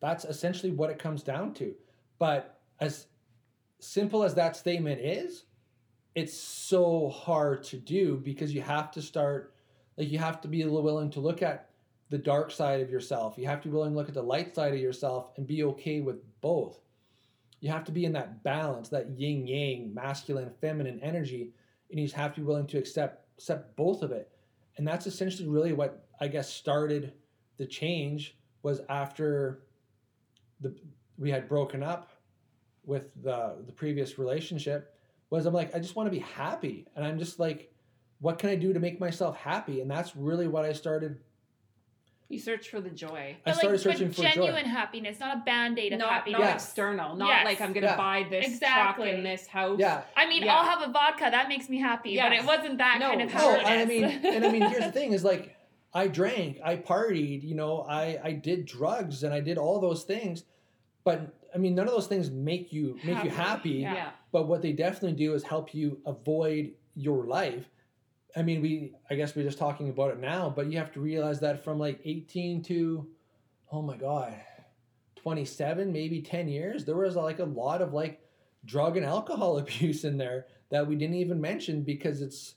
That's 0.00 0.26
essentially 0.26 0.72
what 0.72 0.90
it 0.90 0.98
comes 0.98 1.22
down 1.22 1.54
to. 1.54 1.74
But 2.18 2.55
as 2.80 3.06
simple 3.78 4.22
as 4.22 4.34
that 4.34 4.56
statement 4.56 5.00
is, 5.00 5.44
it's 6.14 6.34
so 6.34 7.08
hard 7.08 7.62
to 7.64 7.76
do 7.76 8.16
because 8.16 8.54
you 8.54 8.62
have 8.62 8.90
to 8.92 9.02
start, 9.02 9.54
like, 9.96 10.10
you 10.10 10.18
have 10.18 10.40
to 10.40 10.48
be 10.48 10.64
willing 10.64 11.10
to 11.10 11.20
look 11.20 11.42
at 11.42 11.70
the 12.08 12.18
dark 12.18 12.50
side 12.50 12.80
of 12.80 12.90
yourself. 12.90 13.34
You 13.36 13.46
have 13.46 13.60
to 13.62 13.68
be 13.68 13.74
willing 13.74 13.92
to 13.92 13.96
look 13.96 14.08
at 14.08 14.14
the 14.14 14.22
light 14.22 14.54
side 14.54 14.72
of 14.72 14.80
yourself 14.80 15.30
and 15.36 15.46
be 15.46 15.64
okay 15.64 16.00
with 16.00 16.16
both. 16.40 16.80
You 17.60 17.70
have 17.70 17.84
to 17.84 17.92
be 17.92 18.04
in 18.04 18.12
that 18.12 18.42
balance, 18.44 18.88
that 18.90 19.10
yin 19.10 19.46
yang, 19.46 19.92
masculine, 19.92 20.50
feminine 20.60 21.00
energy, 21.00 21.52
and 21.90 21.98
you 21.98 22.06
just 22.06 22.16
have 22.16 22.34
to 22.34 22.40
be 22.40 22.46
willing 22.46 22.66
to 22.68 22.78
accept 22.78 23.24
accept 23.36 23.76
both 23.76 24.02
of 24.02 24.12
it. 24.12 24.30
And 24.76 24.86
that's 24.86 25.06
essentially 25.06 25.48
really 25.48 25.72
what 25.72 26.06
I 26.20 26.28
guess 26.28 26.48
started 26.48 27.12
the 27.58 27.66
change 27.66 28.36
was 28.62 28.80
after 28.88 29.62
the 30.60 30.74
we 31.18 31.30
had 31.30 31.48
broken 31.48 31.82
up 31.82 32.10
with 32.86 33.10
the 33.22 33.56
the 33.66 33.72
previous 33.72 34.18
relationship 34.18 34.94
was 35.30 35.44
I'm 35.46 35.52
like 35.54 35.74
I 35.74 35.78
just 35.78 35.96
want 35.96 36.06
to 36.06 36.10
be 36.10 36.20
happy 36.20 36.86
and 36.96 37.04
I'm 37.04 37.18
just 37.18 37.38
like 37.38 37.72
what 38.20 38.38
can 38.38 38.48
I 38.48 38.54
do 38.54 38.72
to 38.72 38.80
make 38.80 38.98
myself 39.00 39.36
happy 39.36 39.80
and 39.80 39.90
that's 39.90 40.16
really 40.16 40.48
what 40.48 40.64
I 40.64 40.72
started 40.72 41.18
you 42.28 42.40
search 42.40 42.70
for 42.70 42.80
the 42.80 42.90
joy 42.90 43.36
I 43.46 43.52
started 43.52 43.70
like, 43.72 43.80
searching 43.80 44.08
but 44.08 44.16
for 44.16 44.22
genuine 44.22 44.64
joy. 44.64 44.70
happiness, 44.70 45.20
not 45.20 45.36
a 45.36 45.40
band 45.44 45.78
aid 45.78 45.92
of 45.92 46.00
not, 46.00 46.10
happiness. 46.10 46.40
not 46.40 46.46
Yeah. 46.48 46.54
external 46.54 47.16
not 47.16 47.28
Yes. 47.28 47.44
like 47.44 47.60
i'm 47.60 47.72
gonna 47.72 47.86
Yeah. 47.86 47.96
buy 47.96 48.26
this 48.28 48.46
Exactly. 48.46 49.06
truck 49.06 49.18
in 49.18 49.22
this 49.24 49.46
house 49.46 49.78
Yeah. 49.78 50.02
I 50.16 50.26
mean, 50.28 50.42
Yeah. 50.42 50.56
I'll 50.56 50.64
have 50.64 50.88
a 50.88 50.92
vodka. 50.92 51.28
That 51.30 51.48
makes 51.48 51.68
me 51.68 51.78
happy. 51.78 52.16
But 52.16 52.32
it 52.32 52.44
wasn't 52.44 52.78
that 52.78 52.98
No, 52.98 53.08
kind 53.10 53.22
of 53.22 53.32
no, 53.32 53.38
No, 53.40 53.56
and 53.58 53.80
I 53.80 53.84
mean, 53.84 54.04
and 54.24 54.44
I 54.44 54.50
mean, 54.50 54.62
here's 54.62 54.84
the 54.84 54.92
thing: 54.92 55.12
is 55.12 55.22
like 55.24 55.54
I 55.94 56.08
drank, 56.08 56.58
I 56.64 56.76
partied, 56.76 57.42
you 57.44 57.54
know, 57.54 57.82
I 57.88 58.18
I 58.22 58.32
did 58.32 58.66
drugs, 58.66 59.22
and 59.22 59.32
I 59.32 59.40
did 59.40 59.56
all 59.56 59.78
those 59.80 60.02
things, 60.04 60.44
but 61.04 61.32
I 61.56 61.58
mean, 61.58 61.74
none 61.74 61.88
of 61.88 61.94
those 61.94 62.06
things 62.06 62.30
make 62.30 62.70
you 62.70 62.98
make 63.02 63.24
you 63.24 63.30
happy. 63.30 63.70
Yeah. 63.70 63.94
yeah 63.94 64.10
But 64.30 64.46
what 64.46 64.60
they 64.60 64.72
definitely 64.72 65.16
do 65.16 65.32
is 65.32 65.42
help 65.42 65.74
you 65.74 65.98
avoid 66.04 66.72
your 66.94 67.24
life. 67.24 67.64
I 68.36 68.42
mean, 68.42 68.60
we 68.60 68.92
I 69.08 69.14
guess 69.14 69.34
we're 69.34 69.46
just 69.46 69.56
talking 69.56 69.88
about 69.88 70.10
it 70.10 70.20
now, 70.20 70.52
but 70.54 70.70
you 70.70 70.76
have 70.76 70.92
to 70.92 71.00
realize 71.00 71.40
that 71.40 71.64
from 71.64 71.78
like 71.78 71.98
18 72.04 72.62
to, 72.64 73.08
oh 73.72 73.80
my 73.80 73.96
god, 73.96 74.34
27, 75.16 75.90
maybe 75.90 76.20
10 76.20 76.46
years, 76.46 76.84
there 76.84 76.96
was 76.96 77.16
like 77.16 77.38
a 77.38 77.44
lot 77.44 77.80
of 77.80 77.94
like 77.94 78.20
drug 78.66 78.98
and 78.98 79.06
alcohol 79.06 79.56
abuse 79.66 80.04
in 80.04 80.18
there 80.18 80.46
that 80.68 80.86
we 80.86 80.94
didn't 80.94 81.16
even 81.16 81.40
mention 81.40 81.82
because 81.82 82.20
it's, 82.20 82.56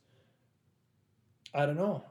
I 1.53 1.65
don't 1.65 1.77
know. 1.77 2.03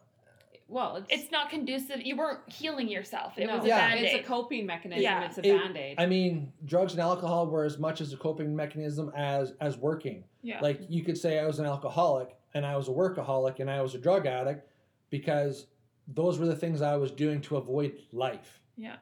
Well 0.69 0.97
it's, 0.97 1.07
it's 1.11 1.33
not 1.33 1.51
conducive. 1.51 2.03
You 2.03 2.17
weren't 2.17 2.41
healing 2.51 2.89
yourself. 2.89 3.37
It 3.39 3.47
no, 3.47 3.57
was 3.57 3.65
a 3.65 3.69
Yeah. 3.69 3.89
band 3.89 4.05
it's 4.05 4.15
a 4.15 4.29
coping 4.29 4.67
mechanism 4.67 5.03
Yeah. 5.03 5.25
it's 5.25 5.39
a 5.39 5.47
It- 5.47 5.59
band-aid 5.59 5.95
I 5.99 6.07
mean, 6.07 6.53
drugs 6.65 6.93
and 6.93 7.01
alcohol 7.01 7.47
were 7.49 7.65
as 7.65 7.79
much 7.79 8.01
as 8.01 8.13
a 8.13 8.17
coping 8.17 8.55
mechanism 8.55 9.11
as 9.17 9.55
as 9.61 9.77
working. 9.79 10.25
Yeah. 10.43 10.61
Like 10.61 10.81
you 10.89 11.03
could 11.03 11.19
say 11.19 11.39
I 11.39 11.47
was 11.47 11.59
an 11.59 11.67
alcoholic 11.67 12.37
and 12.55 12.65
I 12.65 12.77
was 12.77 12.89
a 12.89 12.93
workaholic 12.93 13.61
and 13.61 13.71
I 13.71 13.83
was 13.83 13.95
a 13.95 13.99
drug 13.99 14.27
addict 14.27 14.69
because 15.11 15.67
those 16.07 16.39
were 16.39 16.47
the 16.47 16.57
things 16.57 16.81
I 16.83 16.97
was 16.97 17.11
doing 17.11 17.41
to 17.43 17.57
avoid 17.57 17.99
life. 18.13 18.61
Yeah. 18.77 18.97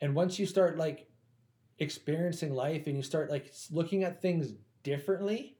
And 0.00 0.14
once 0.14 0.38
you 0.38 0.46
start 0.46 0.78
like 0.78 1.06
experiencing 1.78 2.52
life 2.54 2.86
and 2.86 2.96
you 2.96 3.02
start 3.02 3.30
like 3.30 3.52
looking 3.70 4.04
at 4.04 4.20
things 4.20 4.54
differently, 4.82 5.56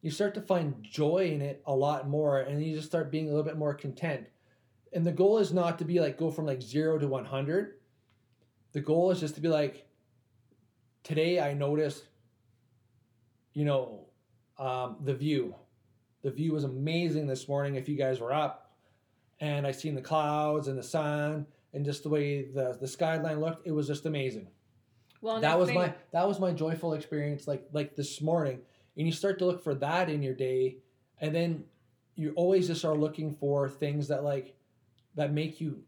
you 0.00 0.10
start 0.10 0.34
to 0.34 0.40
find 0.40 0.82
joy 0.82 1.30
in 1.32 1.40
it 1.40 1.62
a 1.66 1.74
lot 1.74 2.08
more 2.08 2.40
and 2.40 2.62
you 2.64 2.74
just 2.76 2.88
start 2.88 3.10
being 3.10 3.26
a 3.26 3.28
little 3.28 3.44
bit 3.44 3.56
more 3.56 3.74
content. 3.74 4.26
And 4.92 5.06
the 5.06 5.12
goal 5.12 5.38
is 5.38 5.52
not 5.52 5.78
to 5.78 5.84
be 5.84 6.00
like 6.00 6.18
go 6.18 6.30
from 6.30 6.46
like 6.46 6.60
0 6.60 6.98
to 6.98 7.08
100. 7.08 7.74
The 8.72 8.80
goal 8.80 9.10
is 9.10 9.20
just 9.20 9.34
to 9.36 9.40
be 9.40 9.48
like 9.48 9.86
today 11.02 11.40
I 11.40 11.54
noticed 11.54 12.04
you 13.52 13.64
know 13.64 14.06
um, 14.58 14.96
the 15.02 15.14
view. 15.14 15.54
The 16.22 16.30
view 16.30 16.52
was 16.52 16.64
amazing 16.64 17.26
this 17.26 17.48
morning 17.48 17.74
if 17.74 17.88
you 17.88 17.96
guys 17.96 18.20
were 18.20 18.32
up 18.32 18.70
and 19.40 19.66
I 19.66 19.72
seen 19.72 19.94
the 19.94 20.02
clouds 20.02 20.68
and 20.68 20.78
the 20.78 20.82
sun 20.82 21.46
and 21.72 21.84
just 21.84 22.02
the 22.02 22.08
way 22.08 22.44
the 22.44 22.76
the 22.80 22.86
skyline 22.86 23.40
looked, 23.40 23.66
it 23.66 23.72
was 23.72 23.86
just 23.86 24.06
amazing. 24.06 24.48
well 25.20 25.40
that 25.40 25.58
was 25.58 25.68
thing- 25.68 25.78
my 25.78 25.94
that 26.12 26.28
was 26.28 26.38
my 26.38 26.52
joyful 26.52 26.92
experience 26.92 27.48
like 27.48 27.66
like 27.72 27.96
this 27.96 28.20
morning. 28.20 28.60
And 28.96 29.06
you 29.06 29.12
start 29.12 29.38
to 29.38 29.46
look 29.46 29.64
for 29.64 29.74
that 29.76 30.10
in 30.10 30.22
your 30.22 30.34
day 30.34 30.76
and 31.18 31.34
then 31.34 31.64
you 32.14 32.32
always 32.36 32.66
just 32.66 32.84
are 32.84 32.94
looking 32.94 33.32
for 33.34 33.68
things 33.68 34.08
that 34.08 34.22
like 34.22 34.54
that 35.14 35.32
make 35.32 35.60
you 35.60 35.82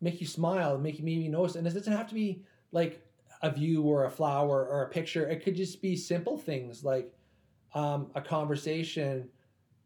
make 0.00 0.20
you 0.20 0.26
smile, 0.26 0.78
make 0.78 0.98
you 0.98 1.04
maybe 1.04 1.28
notice. 1.28 1.56
And 1.56 1.66
it 1.66 1.74
doesn't 1.74 1.92
have 1.92 2.08
to 2.08 2.14
be 2.14 2.42
like 2.72 3.06
a 3.42 3.50
view 3.50 3.82
or 3.82 4.04
a 4.04 4.10
flower 4.10 4.66
or 4.66 4.84
a 4.84 4.88
picture. 4.88 5.28
It 5.28 5.44
could 5.44 5.56
just 5.56 5.82
be 5.82 5.96
simple 5.96 6.38
things 6.38 6.84
like 6.84 7.12
um, 7.74 8.10
a 8.14 8.20
conversation 8.20 9.28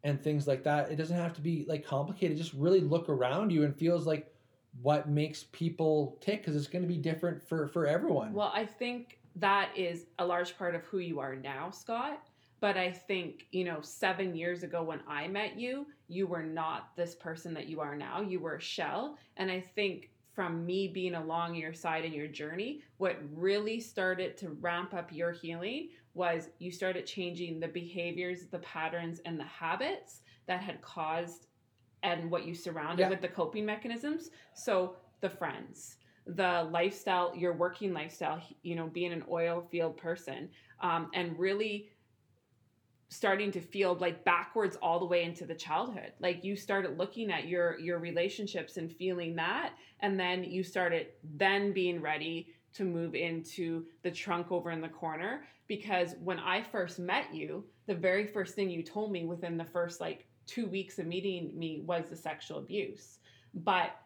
and 0.03 0.23
things 0.23 0.47
like 0.47 0.63
that. 0.65 0.91
It 0.91 0.97
doesn't 0.97 1.17
have 1.17 1.33
to 1.35 1.41
be 1.41 1.65
like 1.67 1.85
complicated. 1.85 2.37
Just 2.37 2.53
really 2.53 2.81
look 2.81 3.09
around 3.09 3.51
you 3.51 3.65
and 3.65 3.77
feels 3.77 4.07
like 4.07 4.33
what 4.83 5.09
makes 5.09 5.45
people 5.53 6.19
tick 6.21 6.41
because 6.41 6.57
it's 6.57 6.67
going 6.67 6.83
to 6.83 6.89
be 6.89 6.97
different 6.97 7.43
for 7.43 7.69
for 7.69 7.87
everyone. 7.87 8.33
Well, 8.33 8.53
I 8.55 8.67
think 8.67 9.19
that 9.37 9.71
is 9.77 10.07
a 10.19 10.27
large 10.27 10.57
part 10.59 10.75
of 10.75 10.85
who 10.85 10.99
you 10.99 11.21
are 11.21 11.35
now, 11.35 11.71
Scott. 11.71 12.29
But 12.65 12.79
I 12.79 12.91
think, 12.91 13.47
you 13.51 13.63
know, 13.63 13.83
seven 13.83 14.35
years 14.35 14.63
ago 14.63 14.83
when 14.83 15.01
I 15.07 15.29
met 15.29 15.61
you, 15.61 15.87
you 16.09 16.27
were 16.27 16.43
not 16.43 16.97
this 16.97 17.15
person 17.15 17.53
that 17.53 17.67
you 17.67 17.79
are 17.81 17.95
now. 17.95 18.23
You 18.23 18.41
were 18.41 18.55
a 18.55 18.61
shell. 18.61 19.19
And 19.37 19.51
I 19.51 19.61
think 19.61 20.09
from 20.33 20.65
me 20.65 20.89
being 20.89 21.15
along 21.15 21.57
your 21.57 21.75
side 21.75 22.07
in 22.07 22.15
your 22.15 22.27
journey, 22.27 22.81
what 22.97 23.19
really 23.35 23.81
started 23.81 24.39
to 24.39 24.57
ramp 24.63 24.95
up 24.95 25.13
your 25.13 25.31
healing 25.31 25.91
was 26.15 26.49
you 26.59 26.71
started 26.71 27.05
changing 27.05 27.61
the 27.61 27.69
behaviors, 27.69 28.47
the 28.47 28.61
patterns, 28.61 29.21
and 29.27 29.39
the 29.39 29.45
habits 29.45 30.23
that 30.47 30.61
had 30.61 30.81
caused 30.81 31.49
and 32.03 32.31
what 32.31 32.47
you 32.47 32.55
surrounded 32.55 33.03
Yeah. 33.03 33.11
with 33.11 33.21
the 33.21 33.29
coping 33.29 33.67
mechanisms. 33.67 34.31
So 34.55 34.97
the 35.21 35.29
friends, 35.29 35.99
the 36.27 36.67
lifestyle, 36.73 37.37
your 37.37 37.53
working 37.53 37.93
lifestyle, 37.93 38.43
you 38.63 38.75
know, 38.75 38.87
being 38.87 39.13
an 39.13 39.25
oil 39.31 39.61
field 39.71 39.99
person, 39.99 40.49
um, 40.81 41.11
and 41.13 41.39
really 41.39 41.91
starting 43.09 43.51
to 43.53 43.61
feel 43.61 43.95
like 43.97 44.25
backwards 44.25 44.77
all 44.83 44.99
the 44.99 45.05
way 45.07 45.23
into 45.25 45.45
the 45.47 45.55
childhood. 45.55 46.13
Like 46.21 46.43
you 46.45 46.57
started 46.57 46.99
looking 46.99 47.31
at 47.31 47.47
your 47.47 47.79
your 47.79 47.99
relationships 47.99 48.77
and 48.77 48.91
feeling 48.91 49.37
that 49.37 49.75
and 50.01 50.19
then 50.19 50.43
you 50.45 50.63
started 50.63 51.09
then 51.37 51.73
being 51.73 52.01
ready 52.01 52.49
to 52.75 52.85
move 52.85 53.15
into 53.15 53.85
the 54.03 54.11
trunk 54.11 54.51
over 54.51 54.71
in 54.71 54.81
the 54.81 54.89
corner. 54.89 55.45
Because 55.69 56.15
when 56.23 56.39
i 56.39 56.63
first 56.63 56.99
met 56.99 57.33
you 57.33 57.65
the 57.87 57.95
very 57.95 58.27
first 58.27 58.55
thing 58.55 58.69
you 58.71 58.83
told 58.83 59.13
me 59.13 59.25
within 59.25 59.57
the 59.57 59.65
first 59.65 60.01
like 60.01 60.27
two 60.47 60.67
weeks 60.67 60.99
of 60.99 61.07
meeting 61.07 61.53
me 61.59 61.83
was 61.87 62.07
the 62.11 62.17
sexual 62.17 62.59
abuse. 62.59 63.19
But 63.55 63.97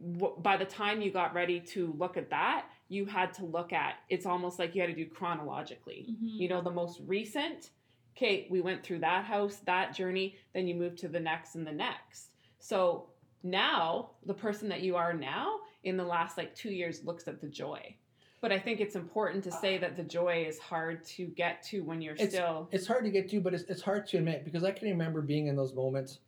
w- 0.00 0.36
by 0.40 0.56
the 0.56 0.64
time 0.64 1.00
you 1.00 1.10
got 1.10 1.34
ready 1.34 1.60
to 1.60 1.94
look 1.98 2.16
at 2.16 2.30
that 2.30 2.66
you 2.88 3.06
had 3.06 3.32
to 3.34 3.44
look 3.46 3.72
at 3.72 3.94
it's 4.08 4.26
almost 4.26 4.58
like 4.58 4.74
you 4.74 4.80
had 4.82 4.90
to 4.90 4.94
do 4.94 5.06
chronologically. 5.06 6.06
Mhm. 6.10 6.38
you 6.40 6.48
know 6.48 6.60
the 6.60 6.70
most 6.70 7.00
recent 7.06 7.70
okay 8.16 8.46
we 8.50 8.60
went 8.60 8.82
through 8.82 8.98
that 8.98 9.24
house 9.24 9.56
that 9.66 9.94
journey 9.94 10.36
then 10.52 10.66
you 10.66 10.74
move 10.74 10.96
to 10.96 11.08
the 11.08 11.20
next 11.20 11.54
and 11.54 11.66
the 11.66 11.72
next 11.72 12.34
so 12.58 13.08
now 13.42 14.10
the 14.26 14.34
person 14.34 14.68
that 14.68 14.80
you 14.82 14.96
are 14.96 15.12
now 15.12 15.56
in 15.84 15.96
the 15.96 16.04
last 16.04 16.38
like 16.38 16.54
two 16.54 16.70
years 16.70 17.04
looks 17.04 17.28
at 17.28 17.40
the 17.40 17.48
joy 17.48 17.94
but 18.40 18.52
i 18.52 18.58
think 18.58 18.80
it's 18.80 18.94
important 18.94 19.42
to 19.44 19.50
say 19.52 19.76
that 19.78 19.96
the 19.96 20.02
joy 20.02 20.44
is 20.46 20.58
hard 20.58 21.04
to 21.04 21.26
get 21.26 21.62
to 21.62 21.82
when 21.82 22.00
you're 22.00 22.14
It's- 22.14 22.30
still 22.30 22.68
it's 22.72 22.86
hard 22.86 23.04
to 23.04 23.10
get 23.10 23.28
to, 23.30 23.40
but 23.40 23.52
it's, 23.54 23.64
it's 23.64 23.82
hard 23.82 24.06
to 24.08 24.18
admit 24.18 24.44
because 24.44 24.64
I 24.64 24.70
can 24.70 24.88
remember 24.88 25.20
being 25.20 25.46
in 25.46 25.56
those 25.56 25.74
moments, 25.74 26.18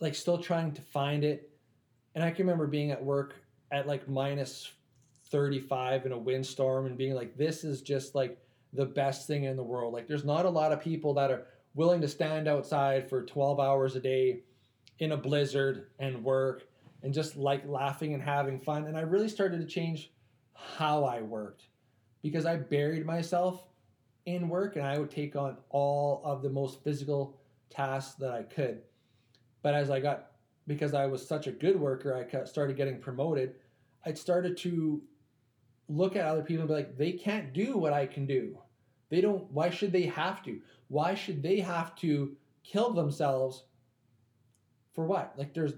like 0.00 0.14
still 0.14 0.38
trying 0.38 0.72
to 0.72 0.82
find 0.82 1.22
it. 1.24 1.50
And 2.14 2.24
I 2.24 2.30
can 2.30 2.46
remember 2.46 2.66
being 2.66 2.90
at 2.90 3.02
work 3.04 3.34
at 3.70 3.86
like 3.86 4.08
minus 4.08 4.72
35 5.30 6.06
in 6.06 6.12
a 6.12 6.18
windstorm 6.18 6.86
and 6.86 6.96
being 6.96 7.14
like, 7.14 7.36
this 7.36 7.62
is 7.62 7.82
just 7.82 8.14
like 8.14 8.38
the 8.72 8.86
best 8.86 9.26
thing 9.26 9.44
in 9.44 9.56
the 9.56 9.62
world. 9.62 9.92
Like, 9.92 10.06
there's 10.06 10.24
not 10.24 10.46
a 10.46 10.50
lot 10.50 10.72
of 10.72 10.80
people 10.80 11.14
that 11.14 11.30
are 11.30 11.46
willing 11.74 12.00
to 12.00 12.08
stand 12.08 12.48
outside 12.48 13.08
for 13.08 13.22
12 13.24 13.60
hours 13.60 13.96
a 13.96 14.00
day 14.00 14.42
in 14.98 15.12
a 15.12 15.16
blizzard 15.16 15.88
and 15.98 16.22
work 16.22 16.64
and 17.02 17.14
just 17.14 17.36
like 17.36 17.66
laughing 17.66 18.14
and 18.14 18.22
having 18.22 18.60
fun. 18.60 18.86
And 18.86 18.96
I 18.96 19.00
really 19.00 19.28
started 19.28 19.60
to 19.60 19.66
change 19.66 20.10
how 20.54 21.04
I 21.04 21.22
worked 21.22 21.64
because 22.22 22.44
I 22.44 22.56
buried 22.56 23.06
myself 23.06 23.64
in 24.26 24.48
work 24.48 24.76
and 24.76 24.84
I 24.84 24.98
would 24.98 25.10
take 25.10 25.36
on 25.36 25.56
all 25.70 26.20
of 26.24 26.42
the 26.42 26.50
most 26.50 26.84
physical 26.84 27.38
tasks 27.70 28.14
that 28.16 28.32
I 28.32 28.42
could. 28.42 28.82
But 29.62 29.74
as 29.74 29.90
I 29.90 30.00
got, 30.00 30.32
because 30.66 30.92
I 30.92 31.06
was 31.06 31.26
such 31.26 31.46
a 31.46 31.52
good 31.52 31.80
worker, 31.80 32.14
I 32.14 32.44
started 32.44 32.76
getting 32.76 33.00
promoted. 33.00 33.54
I 34.04 34.12
started 34.12 34.56
to 34.58 35.02
look 35.90 36.16
at 36.16 36.24
other 36.24 36.42
people 36.42 36.62
and 36.62 36.68
be 36.68 36.74
like, 36.74 36.96
they 36.96 37.12
can't 37.12 37.52
do 37.52 37.76
what 37.76 37.92
I 37.92 38.06
can 38.06 38.26
do. 38.26 38.56
They 39.08 39.20
don't, 39.20 39.50
why 39.50 39.70
should 39.70 39.92
they 39.92 40.04
have 40.04 40.42
to? 40.44 40.60
Why 40.88 41.14
should 41.14 41.42
they 41.42 41.60
have 41.60 41.94
to 41.96 42.36
kill 42.62 42.92
themselves 42.92 43.64
for 44.94 45.04
what? 45.04 45.34
Like, 45.36 45.52
there's 45.52 45.72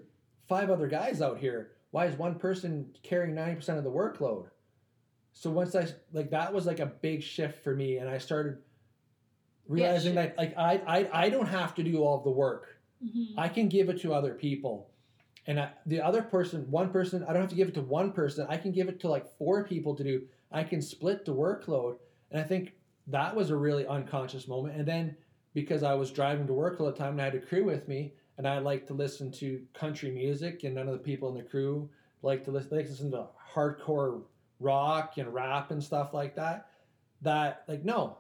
five 0.48 0.70
other 0.70 0.86
guys 0.86 1.22
out 1.22 1.38
here. 1.38 1.72
Why 1.90 2.06
is 2.06 2.16
one 2.16 2.34
person 2.34 2.90
carrying 3.02 3.34
90% 3.34 3.78
of 3.78 3.84
the 3.84 3.90
workload? 3.90 4.46
So 5.32 5.50
once 5.50 5.74
I, 5.74 5.88
like, 6.12 6.30
that 6.30 6.52
was 6.52 6.66
like 6.66 6.80
a 6.80 6.86
big 6.86 7.22
shift 7.22 7.64
for 7.64 7.74
me. 7.74 7.96
And 7.96 8.08
I 8.08 8.18
started 8.18 8.58
realizing 9.66 10.14
yeah, 10.14 10.26
that, 10.26 10.38
like, 10.38 10.56
I, 10.58 10.80
I, 10.86 11.24
I 11.24 11.28
don't 11.30 11.48
have 11.48 11.74
to 11.76 11.82
do 11.82 12.02
all 12.02 12.18
of 12.18 12.24
the 12.24 12.30
work. 12.30 12.76
Mm-hmm. 13.02 13.38
I 13.40 13.48
can 13.48 13.68
give 13.68 13.88
it 13.88 14.00
to 14.02 14.12
other 14.12 14.34
people. 14.34 14.90
And 15.46 15.58
I, 15.58 15.70
the 15.86 16.00
other 16.00 16.22
person, 16.22 16.70
one 16.70 16.90
person, 16.90 17.24
I 17.24 17.32
don't 17.32 17.42
have 17.42 17.50
to 17.50 17.56
give 17.56 17.68
it 17.68 17.74
to 17.74 17.82
one 17.82 18.12
person. 18.12 18.46
I 18.48 18.56
can 18.56 18.72
give 18.72 18.88
it 18.88 19.00
to 19.00 19.08
like 19.08 19.26
four 19.38 19.64
people 19.64 19.94
to 19.96 20.04
do. 20.04 20.22
I 20.52 20.62
can 20.62 20.80
split 20.80 21.24
the 21.24 21.34
workload. 21.34 21.96
And 22.30 22.40
I 22.40 22.44
think 22.44 22.72
that 23.08 23.34
was 23.34 23.50
a 23.50 23.56
really 23.56 23.86
unconscious 23.86 24.46
moment. 24.46 24.76
And 24.76 24.86
then 24.86 25.16
because 25.54 25.82
I 25.82 25.94
was 25.94 26.10
driving 26.10 26.46
to 26.46 26.52
work 26.52 26.80
all 26.80 26.86
the 26.86 26.92
time 26.92 27.12
and 27.12 27.20
I 27.20 27.24
had 27.24 27.34
a 27.34 27.40
crew 27.40 27.64
with 27.64 27.88
me, 27.88 28.12
and 28.38 28.48
I 28.48 28.58
like 28.58 28.86
to 28.86 28.94
listen 28.94 29.30
to 29.32 29.62
country 29.74 30.10
music, 30.10 30.64
and 30.64 30.74
none 30.74 30.88
of 30.88 30.94
the 30.94 31.04
people 31.04 31.28
in 31.28 31.36
the 31.36 31.48
crew 31.48 31.88
like 32.22 32.44
to 32.44 32.50
listen, 32.50 32.76
like 32.76 32.86
to 32.86 32.92
listen 32.92 33.10
to 33.10 33.26
hardcore 33.54 34.22
rock 34.60 35.18
and 35.18 35.32
rap 35.34 35.70
and 35.70 35.82
stuff 35.82 36.14
like 36.14 36.34
that. 36.36 36.68
That 37.20 37.64
like 37.68 37.84
no, 37.84 38.16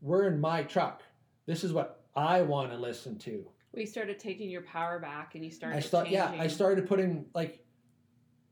we're 0.00 0.28
in 0.28 0.40
my 0.40 0.62
truck. 0.62 1.02
This 1.46 1.64
is 1.64 1.72
what 1.72 2.04
I 2.14 2.42
want 2.42 2.70
to 2.70 2.78
listen 2.78 3.18
to. 3.20 3.44
We 3.74 3.86
started 3.86 4.18
taking 4.18 4.50
your 4.50 4.62
power 4.62 4.98
back, 4.98 5.34
and 5.34 5.44
you 5.44 5.50
started. 5.50 5.76
I 5.76 5.80
start, 5.80 6.08
yeah, 6.08 6.34
I 6.38 6.46
started 6.46 6.88
putting 6.88 7.26
like 7.34 7.64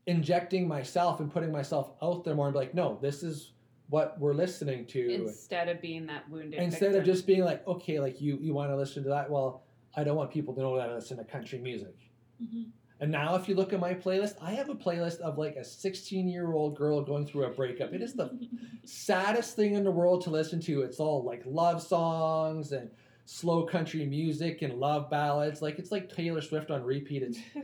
injecting 0.05 0.67
myself 0.67 1.19
and 1.19 1.31
putting 1.31 1.51
myself 1.51 1.91
out 2.01 2.23
there 2.23 2.35
more 2.35 2.47
and 2.47 2.53
be 2.53 2.59
like, 2.59 2.73
no, 2.73 2.97
this 3.01 3.23
is 3.23 3.51
what 3.89 4.19
we're 4.19 4.33
listening 4.33 4.85
to 4.85 5.13
instead 5.13 5.69
of 5.69 5.81
being 5.81 6.05
that 6.05 6.29
wounded 6.29 6.59
instead 6.59 6.91
victim. 6.91 6.99
of 6.99 7.05
just 7.05 7.25
being 7.25 7.43
like 7.43 7.65
okay 7.67 7.99
like 7.99 8.19
you 8.19 8.37
you 8.41 8.53
want 8.53 8.69
to 8.69 8.75
listen 8.75 9.01
to 9.01 9.09
that 9.09 9.29
well 9.29 9.63
i 9.95 10.03
don't 10.03 10.17
want 10.17 10.29
people 10.29 10.53
to 10.53 10.61
know 10.61 10.75
that 10.75 10.89
i 10.89 10.93
listen 10.93 11.17
to 11.17 11.23
country 11.23 11.57
music 11.57 11.95
mm-hmm. 12.41 12.63
and 12.99 13.09
now 13.09 13.35
if 13.35 13.47
you 13.47 13.55
look 13.55 13.71
at 13.71 13.79
my 13.79 13.93
playlist 13.93 14.35
i 14.41 14.51
have 14.51 14.69
a 14.69 14.75
playlist 14.75 15.19
of 15.21 15.37
like 15.37 15.55
a 15.55 15.63
16 15.63 16.27
year 16.27 16.51
old 16.51 16.75
girl 16.75 17.01
going 17.01 17.25
through 17.25 17.45
a 17.45 17.49
breakup 17.49 17.93
it 17.93 18.01
is 18.01 18.13
the 18.13 18.37
saddest 18.83 19.55
thing 19.55 19.73
in 19.73 19.85
the 19.85 19.91
world 19.91 20.21
to 20.21 20.29
listen 20.29 20.59
to 20.59 20.81
it's 20.81 20.99
all 20.99 21.23
like 21.23 21.41
love 21.45 21.81
songs 21.81 22.73
and 22.73 22.89
slow 23.29 23.65
country 23.65 24.05
music 24.05 24.61
and 24.61 24.73
love 24.79 25.09
ballads 25.09 25.61
like 25.61 25.77
it's 25.79 25.91
like 25.91 26.07
taylor 26.13 26.41
swift 26.41 26.71
on 26.71 26.81
repeat 26.83 27.21
it's 27.21 27.39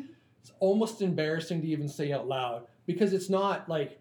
it's 0.41 0.51
almost 0.59 1.01
embarrassing 1.01 1.61
to 1.61 1.67
even 1.67 1.87
say 1.87 2.11
out 2.11 2.27
loud 2.27 2.67
because 2.85 3.13
it's 3.13 3.29
not 3.29 3.67
like 3.69 3.99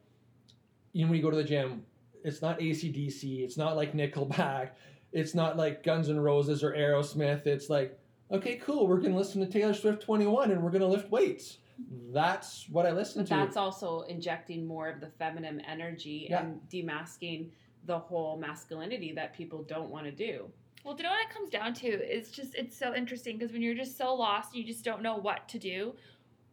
you 0.93 1.05
know 1.05 1.11
when 1.11 1.17
you 1.17 1.23
go 1.23 1.31
to 1.31 1.37
the 1.37 1.45
gym 1.45 1.85
it's 2.25 2.43
not 2.43 2.61
AC/DC. 2.61 3.41
It's 3.41 3.57
not 3.57 3.77
like 3.77 3.93
Nickelback. 3.93 4.71
It's 5.13 5.35
not 5.35 5.57
like 5.57 5.83
Guns 5.83 6.09
N' 6.09 6.19
Roses 6.19 6.63
or 6.63 6.73
Aerosmith. 6.73 7.47
It's 7.47 7.69
like, 7.69 7.99
okay, 8.31 8.57
cool. 8.57 8.87
We're 8.87 8.99
gonna 8.99 9.17
listen 9.17 9.45
to 9.45 9.47
Taylor 9.47 9.75
Swift 9.75 10.03
21 10.03 10.51
and 10.51 10.63
we're 10.63 10.71
gonna 10.71 10.87
lift 10.87 11.11
weights. 11.11 11.59
That's 12.13 12.67
what 12.71 12.87
I 12.87 12.93
listen 12.93 13.25
to. 13.25 13.31
but 13.31 13.37
to. 13.37 13.45
That's 13.45 13.57
also 13.57 14.03
injecting 14.03 14.67
more 14.67 14.89
of 14.89 15.01
the 15.01 15.09
feminine 15.09 15.61
energy 15.61 16.29
yeah. 16.31 16.43
and 16.43 16.61
demasking 16.71 17.51
the 17.85 17.99
whole 17.99 18.39
masculinity 18.39 19.13
that 19.13 19.35
people 19.35 19.65
don't 19.65 19.91
want 19.91 20.07
to 20.07 20.13
do. 20.13 20.49
Well, 20.85 20.95
do 20.95 21.03
you 21.03 21.09
know 21.09 21.15
what 21.15 21.27
it 21.27 21.31
comes 21.33 21.51
down 21.51 21.75
to? 21.75 21.89
It's 21.89 22.31
just 22.31 22.55
it's 22.55 22.77
so 22.77 22.95
interesting 22.95 23.39
because 23.39 23.53
when 23.53 23.63
you're 23.63 23.75
just 23.75 23.97
so 23.97 24.15
lost, 24.15 24.55
you 24.55 24.65
just 24.65 24.85
don't 24.85 25.03
know 25.03 25.17
what 25.17 25.49
to 25.51 25.59
do. 25.59 25.95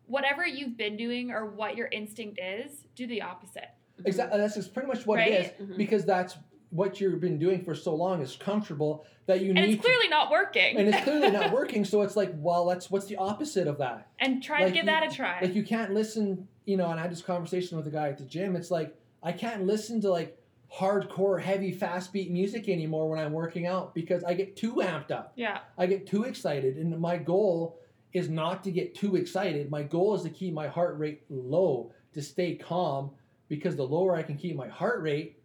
Whatever 0.06 0.46
you've 0.46 0.78
been 0.78 0.98
doing 0.98 1.32
or 1.32 1.46
what 1.46 1.76
your 1.76 1.88
instinct 1.88 2.40
is, 2.42 2.86
do 2.96 3.08
the 3.08 3.22
opposite. 3.22 3.70
Exactly. 4.06 4.40
That's 4.40 4.56
just 4.56 4.74
pretty 4.74 4.88
much 4.88 5.06
what 5.06 5.18
right? 5.18 5.32
it 5.32 5.56
is 5.60 5.68
mm-hmm. 5.68 5.78
because 5.78 6.06
that's 6.06 6.38
what 6.72 7.02
you've 7.02 7.20
been 7.20 7.40
doing 7.40 7.64
for 7.64 7.74
so 7.74 7.96
long 7.96 8.22
is 8.22 8.36
comfortable 8.36 9.06
that 9.26 9.42
you 9.42 9.50
and 9.50 9.56
need. 9.56 9.74
it's 9.74 9.82
clearly 9.82 10.06
to, 10.06 10.10
not 10.10 10.30
working. 10.32 10.78
And 10.78 10.88
it's 10.88 11.04
clearly 11.04 11.32
not 11.32 11.52
working. 11.54 11.84
So 11.84 12.02
it's 12.02 12.16
like, 12.16 12.32
well, 12.36 12.66
that's 12.66 12.92
what's 12.92 13.08
the 13.08 13.16
opposite 13.18 13.68
of 13.68 13.80
that. 13.80 14.08
And 14.20 14.44
try 14.44 14.60
like 14.60 14.68
to 14.68 14.74
give 14.74 14.84
you, 14.86 14.92
that 14.92 15.12
a 15.12 15.16
try. 15.16 15.40
Like 15.42 15.56
you 15.56 15.64
can't 15.64 15.94
listen. 15.94 16.48
You 16.66 16.78
know, 16.78 16.92
and 16.92 17.00
I 17.00 17.04
had 17.04 17.12
this 17.12 17.24
conversation 17.24 17.78
with 17.78 17.88
a 17.88 17.92
guy 17.92 18.10
at 18.10 18.20
the 18.20 18.26
gym. 18.26 18.56
It's 18.56 18.70
like 18.70 18.96
I 19.24 19.32
can't 19.32 19.66
listen 19.66 20.02
to 20.02 20.12
like 20.12 20.39
hardcore, 20.74 21.42
heavy, 21.42 21.72
fast 21.72 22.14
beat 22.14 22.32
music 22.32 22.70
anymore 22.70 23.10
when 23.10 23.20
I'm 23.20 23.34
working 23.34 23.66
out 23.66 23.96
because 23.96 24.24
I 24.24 24.34
get 24.34 24.56
too 24.56 24.76
amped 24.76 25.12
up. 25.12 25.34
Yeah. 25.36 25.60
I 25.78 25.86
get 25.86 26.08
too 26.08 26.24
excited, 26.24 26.78
and 26.78 27.00
my 27.00 27.18
goal 27.18 27.80
is 28.14 28.30
not 28.30 28.64
to 28.64 28.72
get 28.72 28.96
too 28.96 29.16
excited. 29.16 29.70
My 29.70 29.84
goal 29.84 30.16
is 30.16 30.24
to 30.24 30.30
keep 30.30 30.54
my 30.54 30.68
heart 30.68 30.98
rate 30.98 31.24
low, 31.30 31.92
to 32.14 32.22
stay 32.22 32.56
calm 32.56 33.12
because 33.48 33.76
the 33.76 33.84
lower 33.84 34.16
I 34.16 34.24
can 34.24 34.36
keep 34.36 34.56
my 34.56 34.68
heart 34.68 35.02
rate, 35.02 35.42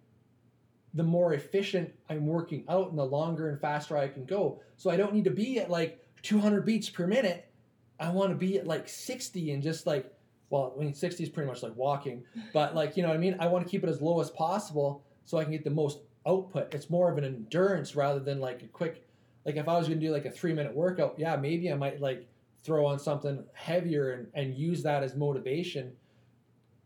the 0.95 1.03
more 1.03 1.35
efficient 1.35 1.93
I'm 2.09 2.27
working 2.27 2.65
out 2.69 2.91
and 2.91 2.99
the 2.99 3.05
longer 3.05 3.49
and 3.49 3.61
faster 3.61 3.97
I 3.97 4.09
can 4.09 4.25
go. 4.25 4.61
So 4.77 4.91
I 4.91 4.97
don't 4.97 5.13
need 5.13 5.25
to 5.25 5.31
be 5.31 5.59
at 5.59 5.71
like 5.71 6.07
200 6.23 6.65
beats 6.65 6.89
per 6.89 7.07
minute. 7.07 7.51
I 7.99 8.11
want 8.11 8.31
to 8.31 8.37
be 8.37 8.59
at 8.59 8.67
like 8.67 8.89
60 8.89 9.53
and 9.53 9.63
just 9.63 9.87
like, 9.87 10.13
well, 10.51 10.75
I 10.77 10.85
mean, 10.85 10.95
60 10.95 11.23
is 11.23 11.29
pretty 11.29 11.49
much 11.49 11.63
like 11.63 11.75
walking, 11.77 12.25
but 12.53 12.75
like, 12.75 12.97
you 12.97 13.03
know 13.03 13.09
what 13.09 13.17
I 13.17 13.21
mean? 13.21 13.37
I 13.41 13.49
want 13.49 13.65
to 13.65 13.71
keep 13.71 13.83
it 13.83 13.89
as 13.89 14.01
low 14.01 14.21
as 14.21 14.31
possible 14.31 15.04
so 15.25 15.39
I 15.39 15.45
can 15.45 15.53
get 15.53 15.65
the 15.65 15.71
most 15.71 16.01
output. 16.27 16.75
It's 16.75 16.91
more 16.91 17.11
of 17.11 17.19
an 17.19 17.25
endurance 17.25 17.97
rather 17.97 18.21
than 18.21 18.41
like 18.41 18.63
a 18.63 18.67
quick, 18.67 19.07
like 19.45 19.57
if 19.57 19.69
I 19.69 19.77
was 19.77 19.89
going 19.89 20.01
to 20.01 20.07
do 20.07 20.13
like 20.13 20.25
a 20.25 20.31
three 20.31 20.53
minute 20.53 20.75
workout, 20.75 21.15
yeah, 21.19 21.37
maybe 21.37 21.71
I 21.71 21.75
might 21.75 22.01
like 22.01 22.27
throw 22.63 22.87
on 22.87 22.99
something 22.99 23.45
heavier 23.53 24.13
and, 24.13 24.27
and 24.35 24.55
use 24.55 24.83
that 24.83 25.03
as 25.03 25.15
motivation 25.15 25.93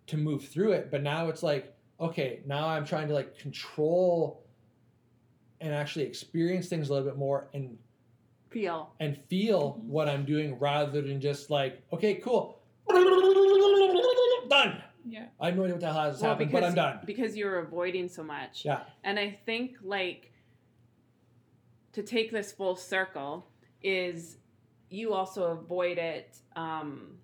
to 0.08 0.16
move 0.16 0.46
through 0.46 0.72
it. 0.72 0.90
But 0.90 1.02
now 1.02 1.28
it's 1.28 1.42
like, 1.42 1.74
okay, 2.00 2.40
now 2.46 2.68
I'm 2.68 2.84
trying 2.84 3.08
to 3.08 3.14
like 3.14 3.38
control 3.38 4.42
and 5.60 5.74
actually 5.74 6.04
experience 6.04 6.68
things 6.68 6.88
a 6.88 6.92
little 6.92 7.08
bit 7.08 7.18
more 7.18 7.48
and 7.54 7.76
feel 8.50 8.92
and 9.00 9.16
feel 9.28 9.72
mm-hmm. 9.72 9.88
what 9.88 10.08
I'm 10.08 10.24
doing 10.24 10.58
rather 10.58 11.02
than 11.02 11.20
just 11.20 11.50
like, 11.50 11.82
okay, 11.92 12.14
cool, 12.14 12.60
done. 14.48 14.82
Yeah. 15.10 15.26
I 15.40 15.46
have 15.46 15.56
no 15.56 15.64
idea 15.64 15.74
what 15.74 15.80
the 15.80 15.92
hell 15.92 16.02
has 16.02 16.20
well, 16.20 16.30
happened, 16.30 16.50
because, 16.50 16.60
but 16.60 16.66
I'm 16.68 16.74
done. 16.74 17.00
Because 17.04 17.36
you're 17.36 17.60
avoiding 17.60 18.08
so 18.08 18.22
much. 18.22 18.64
Yeah. 18.64 18.80
And 19.04 19.18
I 19.18 19.30
think 19.30 19.76
like 19.82 20.32
to 21.92 22.02
take 22.02 22.30
this 22.30 22.52
full 22.52 22.76
circle 22.76 23.48
is 23.82 24.36
you 24.90 25.14
also 25.14 25.44
avoid 25.44 25.98
it 25.98 26.38
um, 26.56 27.16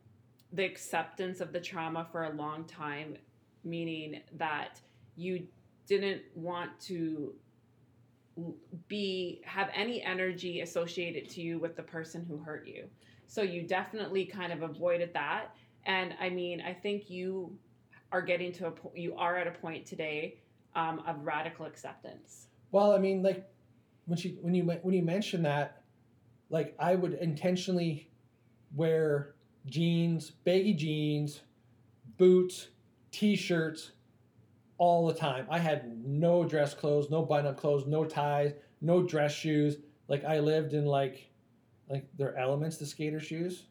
the 0.53 0.65
acceptance 0.65 1.41
of 1.41 1.53
the 1.53 1.61
trauma 1.61 2.07
for 2.11 2.25
a 2.25 2.31
long 2.31 2.65
time, 2.65 3.17
meaning 3.65 4.21
that 4.37 4.81
you 5.17 5.47
didn't 5.87 6.23
want 6.35 6.71
to 6.81 7.35
be 8.89 9.41
have 9.45 9.71
any 9.75 10.03
energy 10.03 10.61
associated 10.61 11.29
to 11.31 11.41
you 11.41 11.59
with 11.59 11.77
the 11.77 11.83
person 11.83 12.25
who 12.27 12.39
hurt 12.39 12.67
you. 12.67 12.89
So 13.27 13.43
you 13.43 13.63
definitely 13.63 14.25
kind 14.25 14.53
of 14.53 14.63
avoided 14.63 15.13
that. 15.15 15.55
And 15.87 16.15
I 16.21 16.31
mean, 16.31 16.61
I 16.61 16.73
think 16.73 17.11
you 17.11 17.57
are 18.15 18.23
getting 18.23 18.53
to 18.53 18.69
a 18.69 18.71
point. 18.71 18.97
You 18.97 19.17
are 19.17 19.37
at 19.37 19.49
a 19.49 19.51
point 19.51 19.85
today 19.85 20.37
um, 20.77 21.03
of 21.05 21.27
radical 21.27 21.67
acceptance. 21.67 22.47
Well, 22.71 22.93
I 22.93 22.99
mean, 22.99 23.25
like 23.25 23.45
when 24.07 24.17
she 24.17 24.39
when 24.41 24.55
you 24.55 24.63
when 24.63 24.95
you 24.95 25.03
mention 25.03 25.43
that, 25.43 25.83
like 26.49 26.77
I 26.79 26.95
would 26.95 27.15
intentionally 27.15 28.09
wear 28.77 29.35
jeans, 29.67 30.31
baggy 30.31 30.75
jeans, 30.75 31.41
boots, 32.17 32.69
t-shirts 33.11 33.91
all 34.79 35.09
the 35.09 35.15
time. 35.15 35.47
I 35.51 35.59
had 35.59 36.05
no 36.07 36.45
dress 36.45 36.73
clothes, 36.73 37.11
no 37.11 37.23
button-up 37.23 37.57
clothes, 37.57 37.85
no 37.87 38.05
ties, 38.05 38.53
no 38.81 39.03
dress 39.03 39.33
shoes. 39.33 39.79
Like 40.07 40.25
I 40.25 40.39
lived 40.39 40.73
in 40.73 40.87
like 40.87 41.29
like 41.89 42.07
their 42.17 42.37
elements, 42.37 42.77
the 42.77 42.87
skater 42.87 43.19
shoes. 43.19 43.65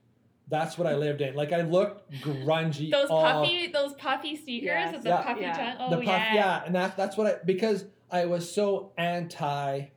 That's 0.50 0.78
what 0.78 0.88
I 0.88 0.96
lived 0.96 1.22
in. 1.22 1.36
Like 1.36 1.52
I 1.52 1.62
looked 1.62 2.12
grungy. 2.22 2.92
those 2.92 3.08
puffy, 3.08 3.68
those 3.68 3.94
puffy 3.94 4.36
sneakers 4.36 4.68
yes. 4.68 4.94
with 4.94 5.04
the 5.04 5.10
yeah. 5.10 5.24
puffy 5.24 5.42
yeah. 5.42 5.76
Oh 5.80 5.90
the 5.90 5.98
puff, 5.98 6.06
yeah. 6.06 6.34
yeah, 6.34 6.64
and 6.66 6.76
that's 6.76 6.96
that's 6.96 7.18
what 7.18 7.28
I 7.28 7.36
because 7.46 7.86
I 8.12 8.26
was 8.26 8.54
so 8.54 8.92
anti 8.98 9.88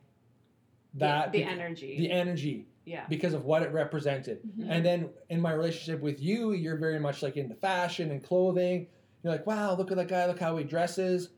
that 0.95 1.33
the, 1.33 1.39
the 1.39 1.45
energy. 1.45 1.99
The 1.99 2.11
energy 2.11 2.69
yeah 2.85 3.05
because 3.09 3.35
of 3.35 3.45
what 3.45 3.63
it 3.63 3.73
represented 3.73 4.39
mm-hmm. 4.47 4.71
and 4.71 4.87
then 4.87 5.11
in 5.29 5.41
my 5.41 5.51
relationship 5.53 6.01
with 6.01 6.23
you 6.23 6.53
you're 6.53 6.77
very 6.77 7.01
much 7.01 7.21
like 7.21 7.37
into 7.37 7.57
fashion 7.57 8.13
and 8.13 8.23
clothing 8.23 8.87
you're 9.25 9.33
like 9.33 9.45
wow 9.45 9.75
look 9.75 9.91
at 9.91 9.97
that 9.97 10.07
guy 10.07 10.25
look 10.27 10.39
how 10.39 10.57
he 10.57 10.63
dresses 10.63 11.31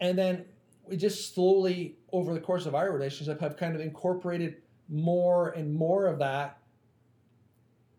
and 0.00 0.18
then 0.18 0.44
we 0.88 0.96
just 0.96 1.34
slowly 1.34 1.96
over 2.12 2.32
the 2.32 2.40
course 2.40 2.66
of 2.66 2.74
our 2.74 2.90
relationship 2.92 3.40
have 3.40 3.56
kind 3.56 3.74
of 3.74 3.80
incorporated 3.80 4.56
more 4.88 5.50
and 5.50 5.74
more 5.74 6.06
of 6.06 6.18
that. 6.18 6.57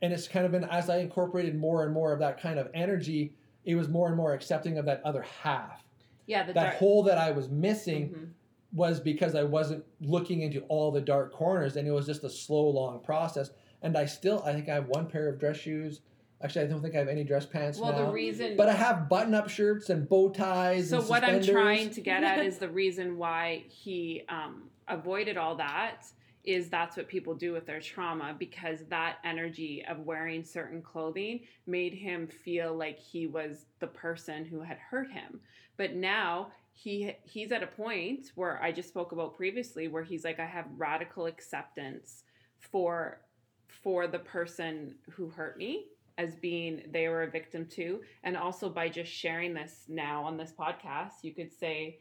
And 0.02 0.14
it's 0.14 0.28
kind 0.28 0.46
of 0.46 0.52
been 0.52 0.64
as 0.66 0.90
I 0.90 0.98
incorporated 0.98 1.56
more 1.58 1.84
and 1.84 1.94
more 1.94 2.14
of 2.14 2.20
that 2.20 2.42
kind 2.42 2.58
of 2.60 2.70
energy, 2.74 3.34
it 3.66 3.76
was 3.76 3.90
more 3.90 4.08
and 4.08 4.16
more 4.16 4.34
accepting 4.34 4.78
of 4.78 4.86
that 4.86 5.02
other 5.04 5.26
half. 5.44 5.84
Yeah, 6.26 6.44
the 6.44 6.54
that 6.54 6.64
dark. 6.64 6.76
hole 6.76 7.04
that 7.04 7.18
I 7.18 7.32
was 7.32 7.50
missing 7.50 8.10
Mhm. 8.10 8.30
was 8.78 9.00
because 9.00 9.36
I 9.36 9.44
wasn't 9.44 9.84
looking 10.00 10.42
into 10.42 10.62
all 10.70 10.92
the 10.92 11.02
dark 11.02 11.34
corners 11.34 11.76
and 11.76 11.88
it 11.88 11.92
was 11.92 12.06
just 12.06 12.24
a 12.24 12.30
slow, 12.30 12.70
long 12.70 13.00
process. 13.02 13.52
And 13.82 13.98
I 13.98 14.06
still, 14.06 14.42
I 14.46 14.54
think 14.54 14.70
I 14.70 14.76
have 14.76 14.88
one 14.88 15.08
pair 15.08 15.28
of 15.28 15.40
dress 15.40 15.58
shoes. 15.58 16.02
Actually, 16.42 16.66
I 16.66 16.68
don't 16.70 16.82
think 16.82 16.96
I 16.96 17.00
have 17.00 17.08
any 17.10 17.26
dress 17.26 17.46
pants 17.46 17.80
Well, 17.80 17.92
now. 17.92 18.06
the 18.06 18.12
reason. 18.14 18.56
but 18.56 18.70
I 18.70 18.74
have 18.74 19.10
button-up 19.10 19.50
shirts 19.50 19.90
and 19.90 20.08
bow 20.08 20.30
ties. 20.30 20.90
so 20.90 21.02
what 21.02 21.24
I'm 21.26 21.42
trying 21.44 21.90
to 21.90 22.00
get 22.02 22.24
at 22.24 22.40
is 22.46 22.60
the 22.60 22.70
reason 22.70 23.18
why 23.18 23.64
he 23.68 24.24
um, 24.30 24.70
avoided 24.88 25.36
all 25.36 25.56
that 25.56 26.06
is 26.44 26.70
that's 26.70 26.96
what 26.96 27.08
people 27.08 27.36
do 27.36 27.52
with 27.52 27.66
their 27.66 27.82
trauma 27.82 28.36
because 28.38 28.86
that 28.90 29.18
energy 29.24 29.84
of 29.90 30.00
wearing 30.00 30.44
certain 30.44 30.82
clothing 30.82 31.42
made 31.68 31.94
him 31.94 32.28
feel 32.28 32.76
like 32.76 32.98
he 32.98 33.28
was 33.28 33.66
the 33.80 33.88
person 33.88 34.46
who 34.46 34.62
had 34.62 34.78
hurt 34.78 35.12
him. 35.12 35.40
But 35.78 35.96
now 35.96 36.52
he 36.72 37.14
he's 37.24 37.52
at 37.52 37.64
a 37.64 37.68
point 37.68 38.32
where 38.36 38.62
I 38.64 38.72
just 38.72 38.90
spoke 38.90 39.12
about 39.12 39.36
previously 39.36 39.88
where 39.88 40.04
he's 40.04 40.24
like 40.24 40.40
I 40.40 40.46
have 40.46 40.66
radical 40.78 41.26
acceptance 41.26 42.24
for 42.58 43.22
for 43.68 44.08
the 44.08 44.20
person 44.20 44.96
who 45.12 45.30
hurt 45.30 45.58
me 45.58 45.88
as 46.18 46.36
being 46.36 46.84
they 46.92 47.08
were 47.08 47.24
a 47.24 47.30
victim 47.30 47.66
too 47.66 48.02
and 48.24 48.36
also 48.38 48.70
by 48.70 48.90
just 48.90 49.12
sharing 49.12 49.54
this 49.54 49.86
now 49.88 50.24
on 50.24 50.38
this 50.38 50.54
podcast 50.58 51.24
you 51.24 51.34
could 51.34 51.52
say 51.52 52.00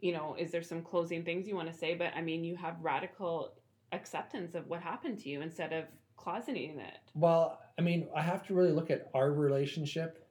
you 0.00 0.12
know 0.12 0.34
is 0.38 0.50
there 0.50 0.62
some 0.62 0.82
closing 0.82 1.22
things 1.22 1.46
you 1.46 1.54
want 1.54 1.70
to 1.70 1.76
say? 1.78 1.94
But 1.94 2.12
i 2.16 2.22
mean 2.22 2.42
you 2.42 2.56
have 2.56 2.76
radical 2.80 3.52
acceptance 3.96 4.54
of 4.54 4.68
what 4.68 4.80
happened 4.80 5.18
to 5.18 5.28
you 5.28 5.40
instead 5.40 5.72
of 5.72 5.84
closeting 6.16 6.78
it 6.78 6.98
Well, 7.14 7.60
I 7.78 7.82
mean, 7.82 8.08
I 8.14 8.22
have 8.22 8.46
to 8.46 8.54
really 8.54 8.72
look 8.72 8.90
at 8.90 9.10
our 9.14 9.32
relationship 9.32 10.26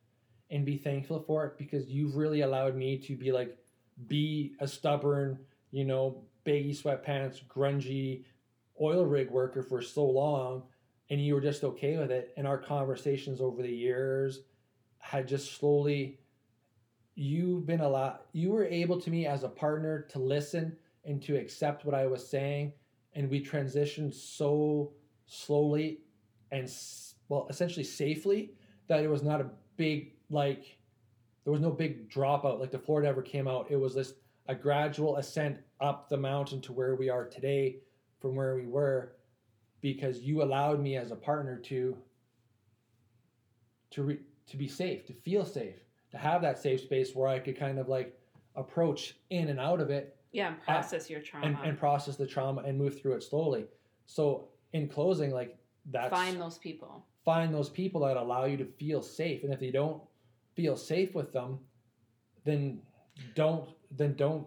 and 0.49 0.65
be 0.65 0.77
thankful 0.77 1.19
for 1.19 1.45
it 1.45 1.57
because 1.57 1.89
you've 1.89 2.15
really 2.15 2.41
allowed 2.41 2.75
me 2.75 2.97
to 2.99 3.15
be 3.15 3.31
like, 3.31 3.57
be 4.07 4.55
a 4.59 4.67
stubborn, 4.67 5.39
you 5.71 5.85
know, 5.85 6.23
baggy 6.43 6.73
sweatpants, 6.73 7.43
grungy 7.45 8.23
oil 8.81 9.05
rig 9.05 9.29
worker 9.31 9.63
for 9.63 9.81
so 9.81 10.05
long. 10.05 10.63
And 11.09 11.23
you 11.23 11.35
were 11.35 11.41
just 11.41 11.63
okay 11.63 11.97
with 11.97 12.11
it. 12.11 12.33
And 12.35 12.47
our 12.47 12.57
conversations 12.57 13.41
over 13.41 13.61
the 13.61 13.71
years 13.71 14.41
had 14.97 15.27
just 15.27 15.57
slowly, 15.57 16.19
you've 17.15 17.65
been 17.65 17.81
a 17.81 17.89
lot, 17.89 18.25
you 18.33 18.51
were 18.51 18.65
able 18.65 18.99
to 19.01 19.09
me 19.09 19.27
as 19.27 19.43
a 19.43 19.49
partner 19.49 20.01
to 20.09 20.19
listen 20.19 20.75
and 21.05 21.21
to 21.23 21.37
accept 21.37 21.85
what 21.85 21.95
I 21.95 22.07
was 22.07 22.27
saying. 22.27 22.73
And 23.15 23.29
we 23.29 23.43
transitioned 23.43 24.13
so 24.13 24.91
slowly 25.25 26.01
and 26.51 26.71
well 27.29 27.47
essentially 27.49 27.83
safely 27.83 28.51
that 28.87 29.03
it 29.03 29.09
was 29.09 29.23
not 29.23 29.41
a 29.41 29.49
big 29.77 30.13
like 30.29 30.77
there 31.43 31.53
was 31.53 31.61
no 31.61 31.71
big 31.71 32.09
dropout. 32.09 32.59
Like 32.59 32.71
the 32.71 32.79
floor 32.79 33.01
never 33.01 33.21
came 33.21 33.47
out. 33.47 33.67
It 33.69 33.77
was 33.77 33.93
just 33.93 34.15
a 34.47 34.55
gradual 34.55 35.17
ascent 35.17 35.59
up 35.79 36.09
the 36.09 36.17
mountain 36.17 36.61
to 36.61 36.73
where 36.73 36.95
we 36.95 37.09
are 37.09 37.25
today 37.25 37.77
from 38.19 38.35
where 38.35 38.55
we 38.55 38.65
were 38.65 39.13
because 39.81 40.21
you 40.21 40.41
allowed 40.41 40.79
me 40.79 40.97
as 40.97 41.11
a 41.11 41.15
partner 41.15 41.57
to 41.57 41.97
to 43.91 44.03
re, 44.03 44.19
to 44.47 44.57
be 44.57 44.67
safe 44.67 45.05
to 45.05 45.13
feel 45.13 45.45
safe 45.45 45.75
to 46.11 46.17
have 46.17 46.41
that 46.41 46.57
safe 46.57 46.81
space 46.81 47.13
where 47.13 47.27
i 47.27 47.37
could 47.37 47.57
kind 47.57 47.77
of 47.77 47.87
like 47.87 48.17
approach 48.55 49.15
in 49.29 49.49
and 49.49 49.59
out 49.59 49.79
of 49.79 49.89
it 49.89 50.17
yeah 50.36 50.48
and 50.49 50.62
process 50.62 51.10
your 51.10 51.22
trauma 51.22 51.45
and, 51.48 51.57
and 51.64 51.80
process 51.80 52.16
the 52.18 52.28
trauma 52.28 52.62
and 52.64 52.78
move 52.78 52.99
through 52.99 53.14
it 53.14 53.24
slowly 53.24 53.66
so 54.06 54.48
in 54.74 54.88
closing 54.88 55.32
like 55.32 55.57
that's 55.91 56.10
find 56.10 56.40
those 56.40 56.57
people 56.57 57.06
find 57.24 57.53
those 57.53 57.70
people 57.70 58.02
that 58.02 58.18
allow 58.18 58.44
you 58.45 58.57
to 58.57 58.66
feel 58.66 59.02
safe 59.02 59.44
and 59.44 59.53
if 59.53 59.62
you 59.62 59.72
don't 59.72 60.02
feel 60.56 60.76
safe 60.76 61.16
with 61.16 61.32
them 61.32 61.57
then 62.44 62.80
don't 63.34 63.70
then 63.98 64.14
don't 64.16 64.45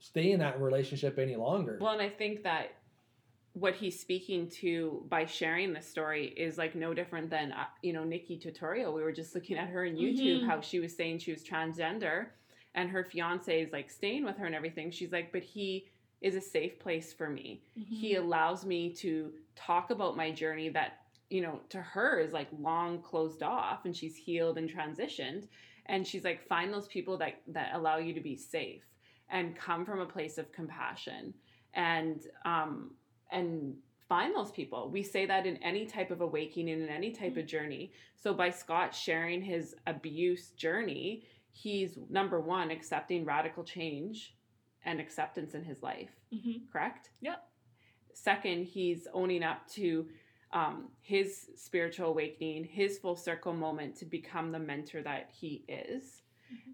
stay 0.00 0.32
in 0.32 0.40
that 0.40 0.60
relationship 0.60 1.18
any 1.18 1.36
longer 1.36 1.78
Well, 1.80 1.92
and 1.92 2.02
I 2.02 2.08
think 2.08 2.42
that 2.42 2.72
what 3.54 3.74
he's 3.74 3.98
speaking 3.98 4.48
to 4.48 5.04
by 5.08 5.24
sharing 5.26 5.72
this 5.72 5.86
story 5.88 6.26
is 6.36 6.58
like 6.58 6.74
no 6.76 6.94
different 6.94 7.28
than 7.30 7.50
uh, 7.52 7.64
you 7.82 7.92
know 7.92 8.02
Nikkie 8.02 8.40
Tutorial. 8.40 8.92
We 8.94 9.02
were 9.02 9.12
just 9.12 9.34
looking 9.34 9.56
at 9.56 9.68
her 9.68 9.84
on 9.86 9.94
YouTube 9.96 10.42
Mhm. 10.42 10.46
how 10.46 10.60
she 10.60 10.78
was 10.78 10.94
saying 10.94 11.18
she 11.18 11.32
was 11.32 11.42
transgender, 11.42 12.26
and 12.74 12.90
her 12.90 13.04
fiance 13.04 13.62
is 13.62 13.72
like 13.72 13.90
staying 13.90 14.24
with 14.24 14.36
her 14.36 14.46
and 14.46 14.54
everything. 14.54 14.90
She's 14.90 15.12
like, 15.12 15.32
but 15.32 15.42
he 15.42 15.86
is 16.20 16.34
a 16.34 16.40
safe 16.40 16.78
place 16.78 17.12
for 17.12 17.28
me. 17.28 17.62
He 18.00 18.14
allows 18.16 18.64
me 18.64 18.92
to 18.94 19.32
talk 19.54 19.90
about 19.90 20.16
my 20.16 20.30
journey 20.30 20.68
that 20.70 20.98
you 21.30 21.42
know 21.42 21.60
to 21.68 21.80
her 21.80 22.18
is 22.20 22.32
like 22.32 22.48
long 22.58 23.02
closed 23.02 23.42
off, 23.42 23.84
and 23.84 23.96
she's 23.96 24.16
healed 24.16 24.58
and 24.58 24.70
transitioned. 24.70 25.48
And 25.86 26.06
she's 26.06 26.24
like, 26.24 26.46
find 26.46 26.72
those 26.72 26.88
people 26.88 27.16
that 27.18 27.40
that 27.48 27.74
allow 27.74 27.98
you 27.98 28.12
to 28.14 28.20
be 28.20 28.36
safe 28.36 28.82
and 29.30 29.56
come 29.56 29.84
from 29.84 30.00
a 30.00 30.06
place 30.06 30.38
of 30.38 30.50
compassion 30.52 31.34
and 31.74 32.26
um 32.44 32.90
and 33.30 33.74
find 34.08 34.34
those 34.34 34.50
people 34.50 34.88
we 34.90 35.02
say 35.02 35.26
that 35.26 35.46
in 35.46 35.56
any 35.58 35.84
type 35.84 36.10
of 36.10 36.20
awakening 36.22 36.80
in 36.82 36.88
any 36.88 37.10
type 37.10 37.36
of 37.36 37.46
journey 37.46 37.92
so 38.16 38.32
by 38.32 38.48
scott 38.48 38.94
sharing 38.94 39.42
his 39.42 39.74
abuse 39.86 40.50
journey 40.50 41.24
he's 41.52 41.98
number 42.08 42.40
one 42.40 42.70
accepting 42.70 43.24
radical 43.24 43.64
change 43.64 44.36
and 44.84 45.00
acceptance 45.00 45.54
in 45.54 45.64
his 45.64 45.82
life 45.82 46.10
Mhm. 46.32 46.70
correct 46.70 47.10
Yep. 47.20 47.48
second 48.14 48.64
he's 48.66 49.06
owning 49.12 49.42
up 49.42 49.66
to 49.68 50.08
um, 50.50 50.88
his 51.00 51.50
spiritual 51.56 52.08
awakening 52.08 52.64
his 52.64 52.98
full 52.98 53.16
circle 53.16 53.52
moment 53.52 53.96
to 53.96 54.06
become 54.06 54.50
the 54.50 54.58
mentor 54.58 55.02
that 55.02 55.30
he 55.30 55.64
is 55.68 56.22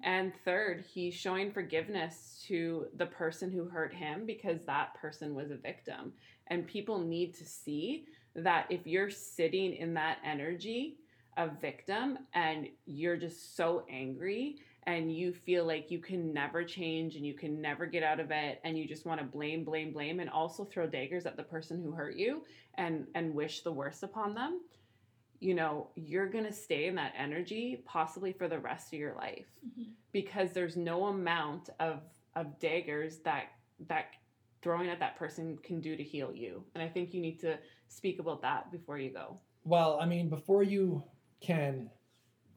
and 0.04 0.32
third, 0.44 0.84
he's 0.92 1.14
showing 1.14 1.50
forgiveness 1.50 2.44
to 2.46 2.86
the 2.96 3.06
person 3.06 3.50
who 3.50 3.64
hurt 3.64 3.92
him 3.92 4.24
because 4.26 4.60
that 4.66 4.94
person 4.94 5.34
was 5.34 5.50
a 5.50 5.56
victim. 5.56 6.12
And 6.48 6.66
people 6.66 6.98
need 7.00 7.34
to 7.36 7.44
see 7.46 8.06
that 8.36 8.66
if 8.70 8.86
you're 8.86 9.10
sitting 9.10 9.74
in 9.74 9.94
that 9.94 10.18
energy 10.24 10.98
of 11.36 11.60
victim 11.60 12.18
and 12.34 12.68
you're 12.86 13.16
just 13.16 13.56
so 13.56 13.84
angry 13.90 14.56
and 14.86 15.14
you 15.14 15.32
feel 15.32 15.64
like 15.64 15.90
you 15.90 15.98
can 15.98 16.32
never 16.32 16.62
change 16.62 17.16
and 17.16 17.24
you 17.26 17.34
can 17.34 17.60
never 17.60 17.86
get 17.86 18.02
out 18.02 18.20
of 18.20 18.30
it 18.30 18.60
and 18.64 18.76
you 18.78 18.86
just 18.86 19.06
want 19.06 19.18
to 19.20 19.26
blame 19.26 19.64
blame 19.64 19.92
blame 19.92 20.20
and 20.20 20.28
also 20.30 20.64
throw 20.64 20.86
daggers 20.86 21.26
at 21.26 21.36
the 21.36 21.42
person 21.42 21.82
who 21.82 21.92
hurt 21.92 22.16
you 22.16 22.42
and 22.76 23.06
and 23.14 23.34
wish 23.34 23.62
the 23.62 23.72
worst 23.72 24.02
upon 24.02 24.34
them 24.34 24.60
you 25.40 25.52
know, 25.52 25.90
you're 25.94 26.28
going 26.28 26.44
to 26.44 26.52
stay 26.52 26.86
in 26.86 26.94
that 26.94 27.12
energy 27.18 27.82
possibly 27.84 28.32
for 28.32 28.48
the 28.48 28.58
rest 28.58 28.94
of 28.94 28.98
your 28.98 29.14
life 29.14 29.44
Mhm. 29.66 29.88
because 30.12 30.52
there's 30.52 30.76
no 30.76 31.06
amount 31.06 31.68
of 31.80 32.00
of 32.34 32.58
daggers 32.60 33.18
that 33.20 33.48
that 33.80 34.06
throwing 34.62 34.88
at 34.88 34.98
that 35.00 35.16
person 35.16 35.58
can 35.58 35.80
do 35.80 35.96
to 35.96 36.02
heal 36.02 36.32
you. 36.34 36.64
And 36.74 36.82
I 36.82 36.88
think 36.88 37.12
you 37.12 37.20
need 37.20 37.38
to 37.40 37.58
speak 37.88 38.20
about 38.20 38.40
that 38.42 38.70
before 38.72 38.98
you 38.98 39.10
go. 39.10 39.38
well 39.66 39.98
i 40.00 40.04
mean 40.06 40.28
before 40.28 40.62
you 40.62 41.02
can 41.44 41.90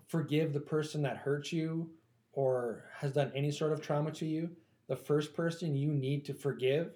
forgive 0.08 0.54
the 0.54 0.60
person 0.60 1.02
that 1.02 1.18
hurt 1.18 1.52
you 1.52 1.90
or 2.34 2.86
has 2.96 3.12
done 3.12 3.32
any 3.36 3.52
sort 3.52 3.72
of 3.74 3.82
trauma 3.82 4.12
to 4.12 4.26
you 4.26 4.50
the 4.88 4.96
first 4.96 5.34
person 5.34 5.76
you 5.76 5.92
need 5.92 6.24
to 6.26 6.34
forgive 6.34 6.92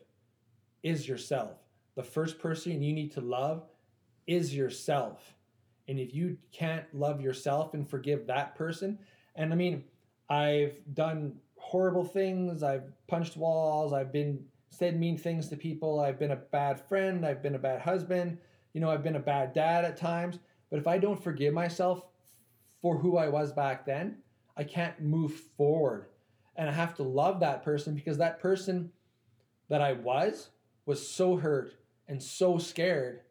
is 0.82 1.08
yourself. 1.08 1.58
The 1.96 2.04
first 2.04 2.40
person 2.40 2.82
you 2.82 2.94
need 2.94 3.12
to 3.14 3.22
love 3.22 3.64
is 4.28 4.56
yourself. 4.56 5.36
And 5.88 6.00
if 6.00 6.14
you 6.14 6.38
can't 6.54 6.86
love 6.94 7.20
yourself 7.20 7.74
and 7.74 7.88
forgive 7.88 8.28
that 8.28 8.56
person 8.56 8.98
and 9.36 9.52
i 9.52 9.56
mean 9.56 9.84
i've 10.30 10.76
done 10.94 11.34
horrible 11.58 12.04
things 12.04 12.64
i've 12.64 12.92
punched 13.08 13.38
walls 13.38 13.94
i've 13.94 14.12
been 14.12 14.44
said 14.70 15.00
mean 15.00 15.18
things 15.18 15.48
to 15.48 15.56
people 15.56 16.00
i've 16.00 16.20
been 16.20 16.32
a 16.32 16.36
bad 16.36 16.80
friend 16.88 17.26
i've 17.26 17.42
been 17.42 17.56
a 17.56 17.60
bad 17.60 17.82
husband 17.82 18.38
you 18.74 18.82
know 18.82 18.90
i've 18.90 19.04
been 19.04 19.16
a 19.16 19.20
bad 19.20 19.54
dad 19.54 19.86
at 19.86 19.98
times 19.98 20.40
but 20.72 20.80
if 20.80 20.88
i 20.88 20.98
don't 20.98 21.24
forgive 21.24 21.54
myself 21.54 22.02
for 22.82 22.98
who 22.98 23.18
i 23.18 23.28
was 23.28 23.52
back 23.52 23.86
then 23.86 24.18
i 24.58 24.64
can't 24.64 25.00
move 25.00 25.34
forward. 25.56 26.08
And 26.56 26.68
i 26.68 26.72
have 26.72 26.96
to 26.96 27.04
love 27.04 27.42
that 27.42 27.64
person 27.64 27.94
because 27.94 28.18
that 28.18 28.40
person 28.40 28.92
that 29.70 29.82
i 29.82 29.94
was 29.94 30.50
was 30.86 31.08
so 31.08 31.38
hurt 31.38 31.76
and 32.08 32.22
so 32.22 32.58
scared 32.58 33.22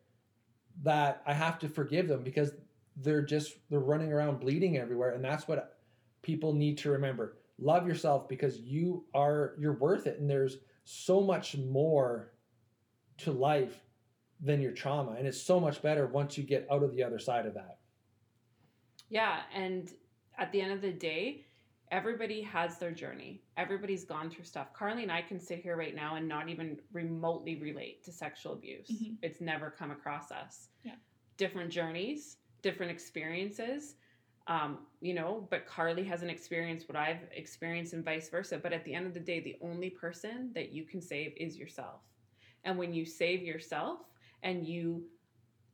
that 0.82 1.22
I 1.26 1.34
have 1.34 1.58
to 1.60 1.68
forgive 1.68 2.08
them 2.08 2.22
because 2.22 2.52
they're 2.96 3.22
just 3.22 3.56
they're 3.68 3.80
running 3.80 4.12
around 4.12 4.40
bleeding 4.40 4.78
everywhere. 4.78 5.10
And 5.10 5.24
that's 5.24 5.46
what 5.46 5.78
people 6.22 6.52
need 6.52 6.78
to 6.78 6.90
remember. 6.90 7.36
Love 7.58 7.86
yourself 7.86 8.28
because 8.28 8.58
you 8.60 9.04
are 9.14 9.54
you're 9.58 9.74
worth 9.74 10.06
it. 10.06 10.18
And 10.18 10.28
there's 10.28 10.58
so 10.84 11.20
much 11.20 11.56
more 11.56 12.32
to 13.18 13.32
life 13.32 13.80
than 14.42 14.60
your 14.60 14.72
trauma 14.72 15.12
and 15.12 15.26
it's 15.26 15.40
so 15.40 15.60
much 15.60 15.82
better 15.82 16.06
once 16.06 16.38
you 16.38 16.44
get 16.44 16.66
out 16.70 16.82
of 16.82 16.94
the 16.94 17.02
other 17.02 17.18
side 17.18 17.46
of 17.46 17.54
that. 17.54 17.78
Yeah, 19.08 19.40
and 19.54 19.92
at 20.38 20.50
the 20.52 20.60
end 20.60 20.72
of 20.72 20.80
the 20.80 20.92
day, 20.92 21.44
everybody 21.90 22.40
has 22.42 22.78
their 22.78 22.92
journey. 22.92 23.42
Everybody's 23.56 24.04
gone 24.04 24.30
through 24.30 24.44
stuff. 24.44 24.72
Carly 24.72 25.02
and 25.02 25.12
I 25.12 25.22
can 25.22 25.40
sit 25.40 25.60
here 25.60 25.76
right 25.76 25.94
now 25.94 26.14
and 26.14 26.28
not 26.28 26.48
even 26.48 26.78
remotely 26.92 27.56
relate 27.56 28.04
to 28.04 28.12
sexual 28.12 28.52
abuse. 28.52 28.88
Mhm. 28.88 29.16
It's 29.22 29.40
never 29.40 29.70
come 29.70 29.90
across 29.90 30.30
us. 30.30 30.68
Yeah. 30.84 30.94
Different 31.36 31.70
journeys, 31.70 32.38
different 32.62 32.92
experiences. 32.92 33.96
Um, 34.46 34.86
you 35.00 35.14
know, 35.14 35.46
but 35.50 35.66
Carly 35.66 36.04
hasn't 36.04 36.30
experienced 36.30 36.88
what 36.88 36.96
I've 36.96 37.28
experienced 37.32 37.92
and 37.92 38.04
vice 38.04 38.28
versa. 38.28 38.58
But 38.58 38.72
at 38.72 38.84
the 38.84 38.94
end 38.94 39.06
of 39.06 39.14
the 39.14 39.20
day, 39.20 39.40
the 39.40 39.56
only 39.60 39.90
person 39.90 40.52
that 40.54 40.70
you 40.70 40.84
can 40.84 41.00
save 41.00 41.34
is 41.36 41.56
yourself. 41.56 42.02
And 42.64 42.78
when 42.78 42.94
you 42.94 43.04
save 43.04 43.42
yourself 43.42 44.00
and 44.42 44.66
you 44.66 45.04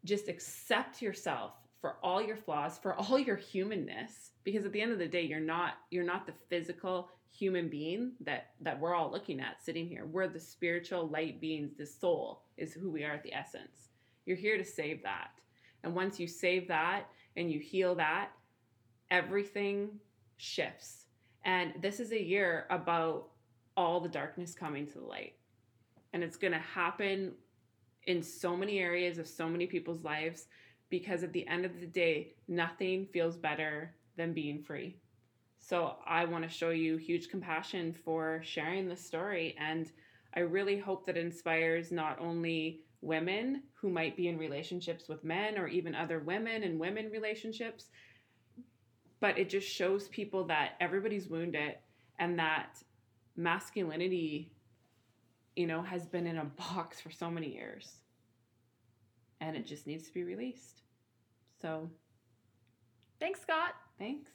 just 0.05 0.29
accept 0.29 1.03
yourself 1.03 1.53
for 1.81 1.97
all 2.03 2.23
your 2.23 2.37
flaws, 2.37 2.79
for 2.79 2.95
all 2.95 3.19
your 3.19 3.37
humanness, 3.37 4.31
because 4.45 4.65
at 4.65 4.73
the 4.73 4.81
end 4.81 4.93
of 4.93 4.99
the 4.99 5.07
day, 5.07 5.23
you're 5.23 5.41
not 5.41 5.75
you're 5.91 6.05
not 6.05 6.27
the 6.27 6.33
physical 6.49 7.11
human 7.31 7.69
being 7.69 8.13
that 8.21 8.51
that 8.61 8.79
we're 8.81 8.95
all 8.95 9.11
looking 9.11 9.41
at 9.41 9.63
sitting 9.63 9.87
here. 9.87 10.07
We're 10.07 10.29
the 10.29 10.41
spiritual 10.41 11.09
light 11.09 11.41
beings. 11.41 11.73
The 11.77 11.87
soul 11.87 12.43
is 12.57 12.73
who 12.73 12.91
we 12.91 13.05
are 13.05 13.13
at 13.13 13.23
the 13.23 13.35
essence. 13.35 13.91
You're 14.25 14.37
here 14.37 14.57
to 14.57 14.65
save 14.65 15.03
that. 15.03 15.31
And 15.85 15.95
once 15.95 16.19
you 16.19 16.27
save 16.27 16.67
that 16.69 17.07
and 17.37 17.51
you 17.51 17.61
heal 17.61 17.95
that, 17.97 18.31
everything 19.11 19.91
shifts. 20.37 21.07
And 21.45 21.75
this 21.81 22.01
is 22.01 22.13
a 22.13 22.23
year 22.23 22.67
about 22.71 23.29
all 23.77 24.01
the 24.01 24.09
darkness 24.09 24.55
coming 24.55 24.87
to 24.87 24.99
the 24.99 25.05
light. 25.05 25.35
And 26.13 26.25
it's 26.25 26.37
going 26.37 26.53
to 26.53 26.59
happen 26.59 27.33
in 28.07 28.23
so 28.23 28.57
many 28.57 28.79
areas 28.79 29.19
of 29.19 29.27
so 29.27 29.49
many 29.49 29.67
people's 29.67 30.05
lives 30.05 30.47
because 30.89 31.23
at 31.23 31.33
the 31.33 31.47
end 31.49 31.65
of 31.65 31.81
the 31.81 31.87
day, 31.87 32.35
nothing 32.49 33.07
feels 33.13 33.37
better 33.37 33.95
than 34.17 34.33
being 34.33 34.63
free. 34.63 34.97
So 35.59 35.97
I 36.07 36.25
want 36.25 36.45
to 36.45 36.51
show 36.51 36.71
you 36.71 36.97
huge 36.97 37.29
compassion 37.29 37.93
for 38.05 38.41
sharing 38.45 38.89
this 38.89 39.05
story. 39.05 39.57
And 39.59 39.91
I 40.35 40.41
really 40.41 40.79
hope 40.79 41.07
that 41.07 41.17
it 41.17 41.25
inspires 41.25 41.91
not 41.91 42.21
only 42.21 42.83
women 43.01 43.63
who 43.75 43.91
might 43.91 44.17
be 44.17 44.29
in 44.29 44.39
relationships 44.39 45.09
with 45.09 45.25
men 45.25 45.59
or 45.59 45.67
even 45.67 45.95
other 45.95 46.21
women 46.21 46.63
in 46.63 46.79
women 46.79 47.11
relationships, 47.11 47.87
but 49.21 49.39
it 49.39 49.49
just 49.49 49.69
shows 49.69 50.09
people 50.09 50.45
that 50.45 50.73
everybody's 50.81 51.29
wounded 51.29 51.77
and 52.19 52.39
that 52.39 52.79
masculinity 53.37 54.53
you 55.57 55.67
know 55.67 55.83
has 55.83 56.07
been 56.07 56.27
in 56.27 56.39
a 56.39 56.45
box 56.45 57.01
for 57.01 57.11
so 57.11 57.31
many 57.31 57.53
years. 57.53 57.93
And 59.41 59.57
it 59.57 59.67
just 59.67 59.87
needs 59.87 60.07
to 60.07 60.15
be 60.15 60.25
released. 60.25 60.83
So 61.61 61.91
Thanks, 63.19 63.41
Scott. 63.41 63.75
thanks 63.99 64.31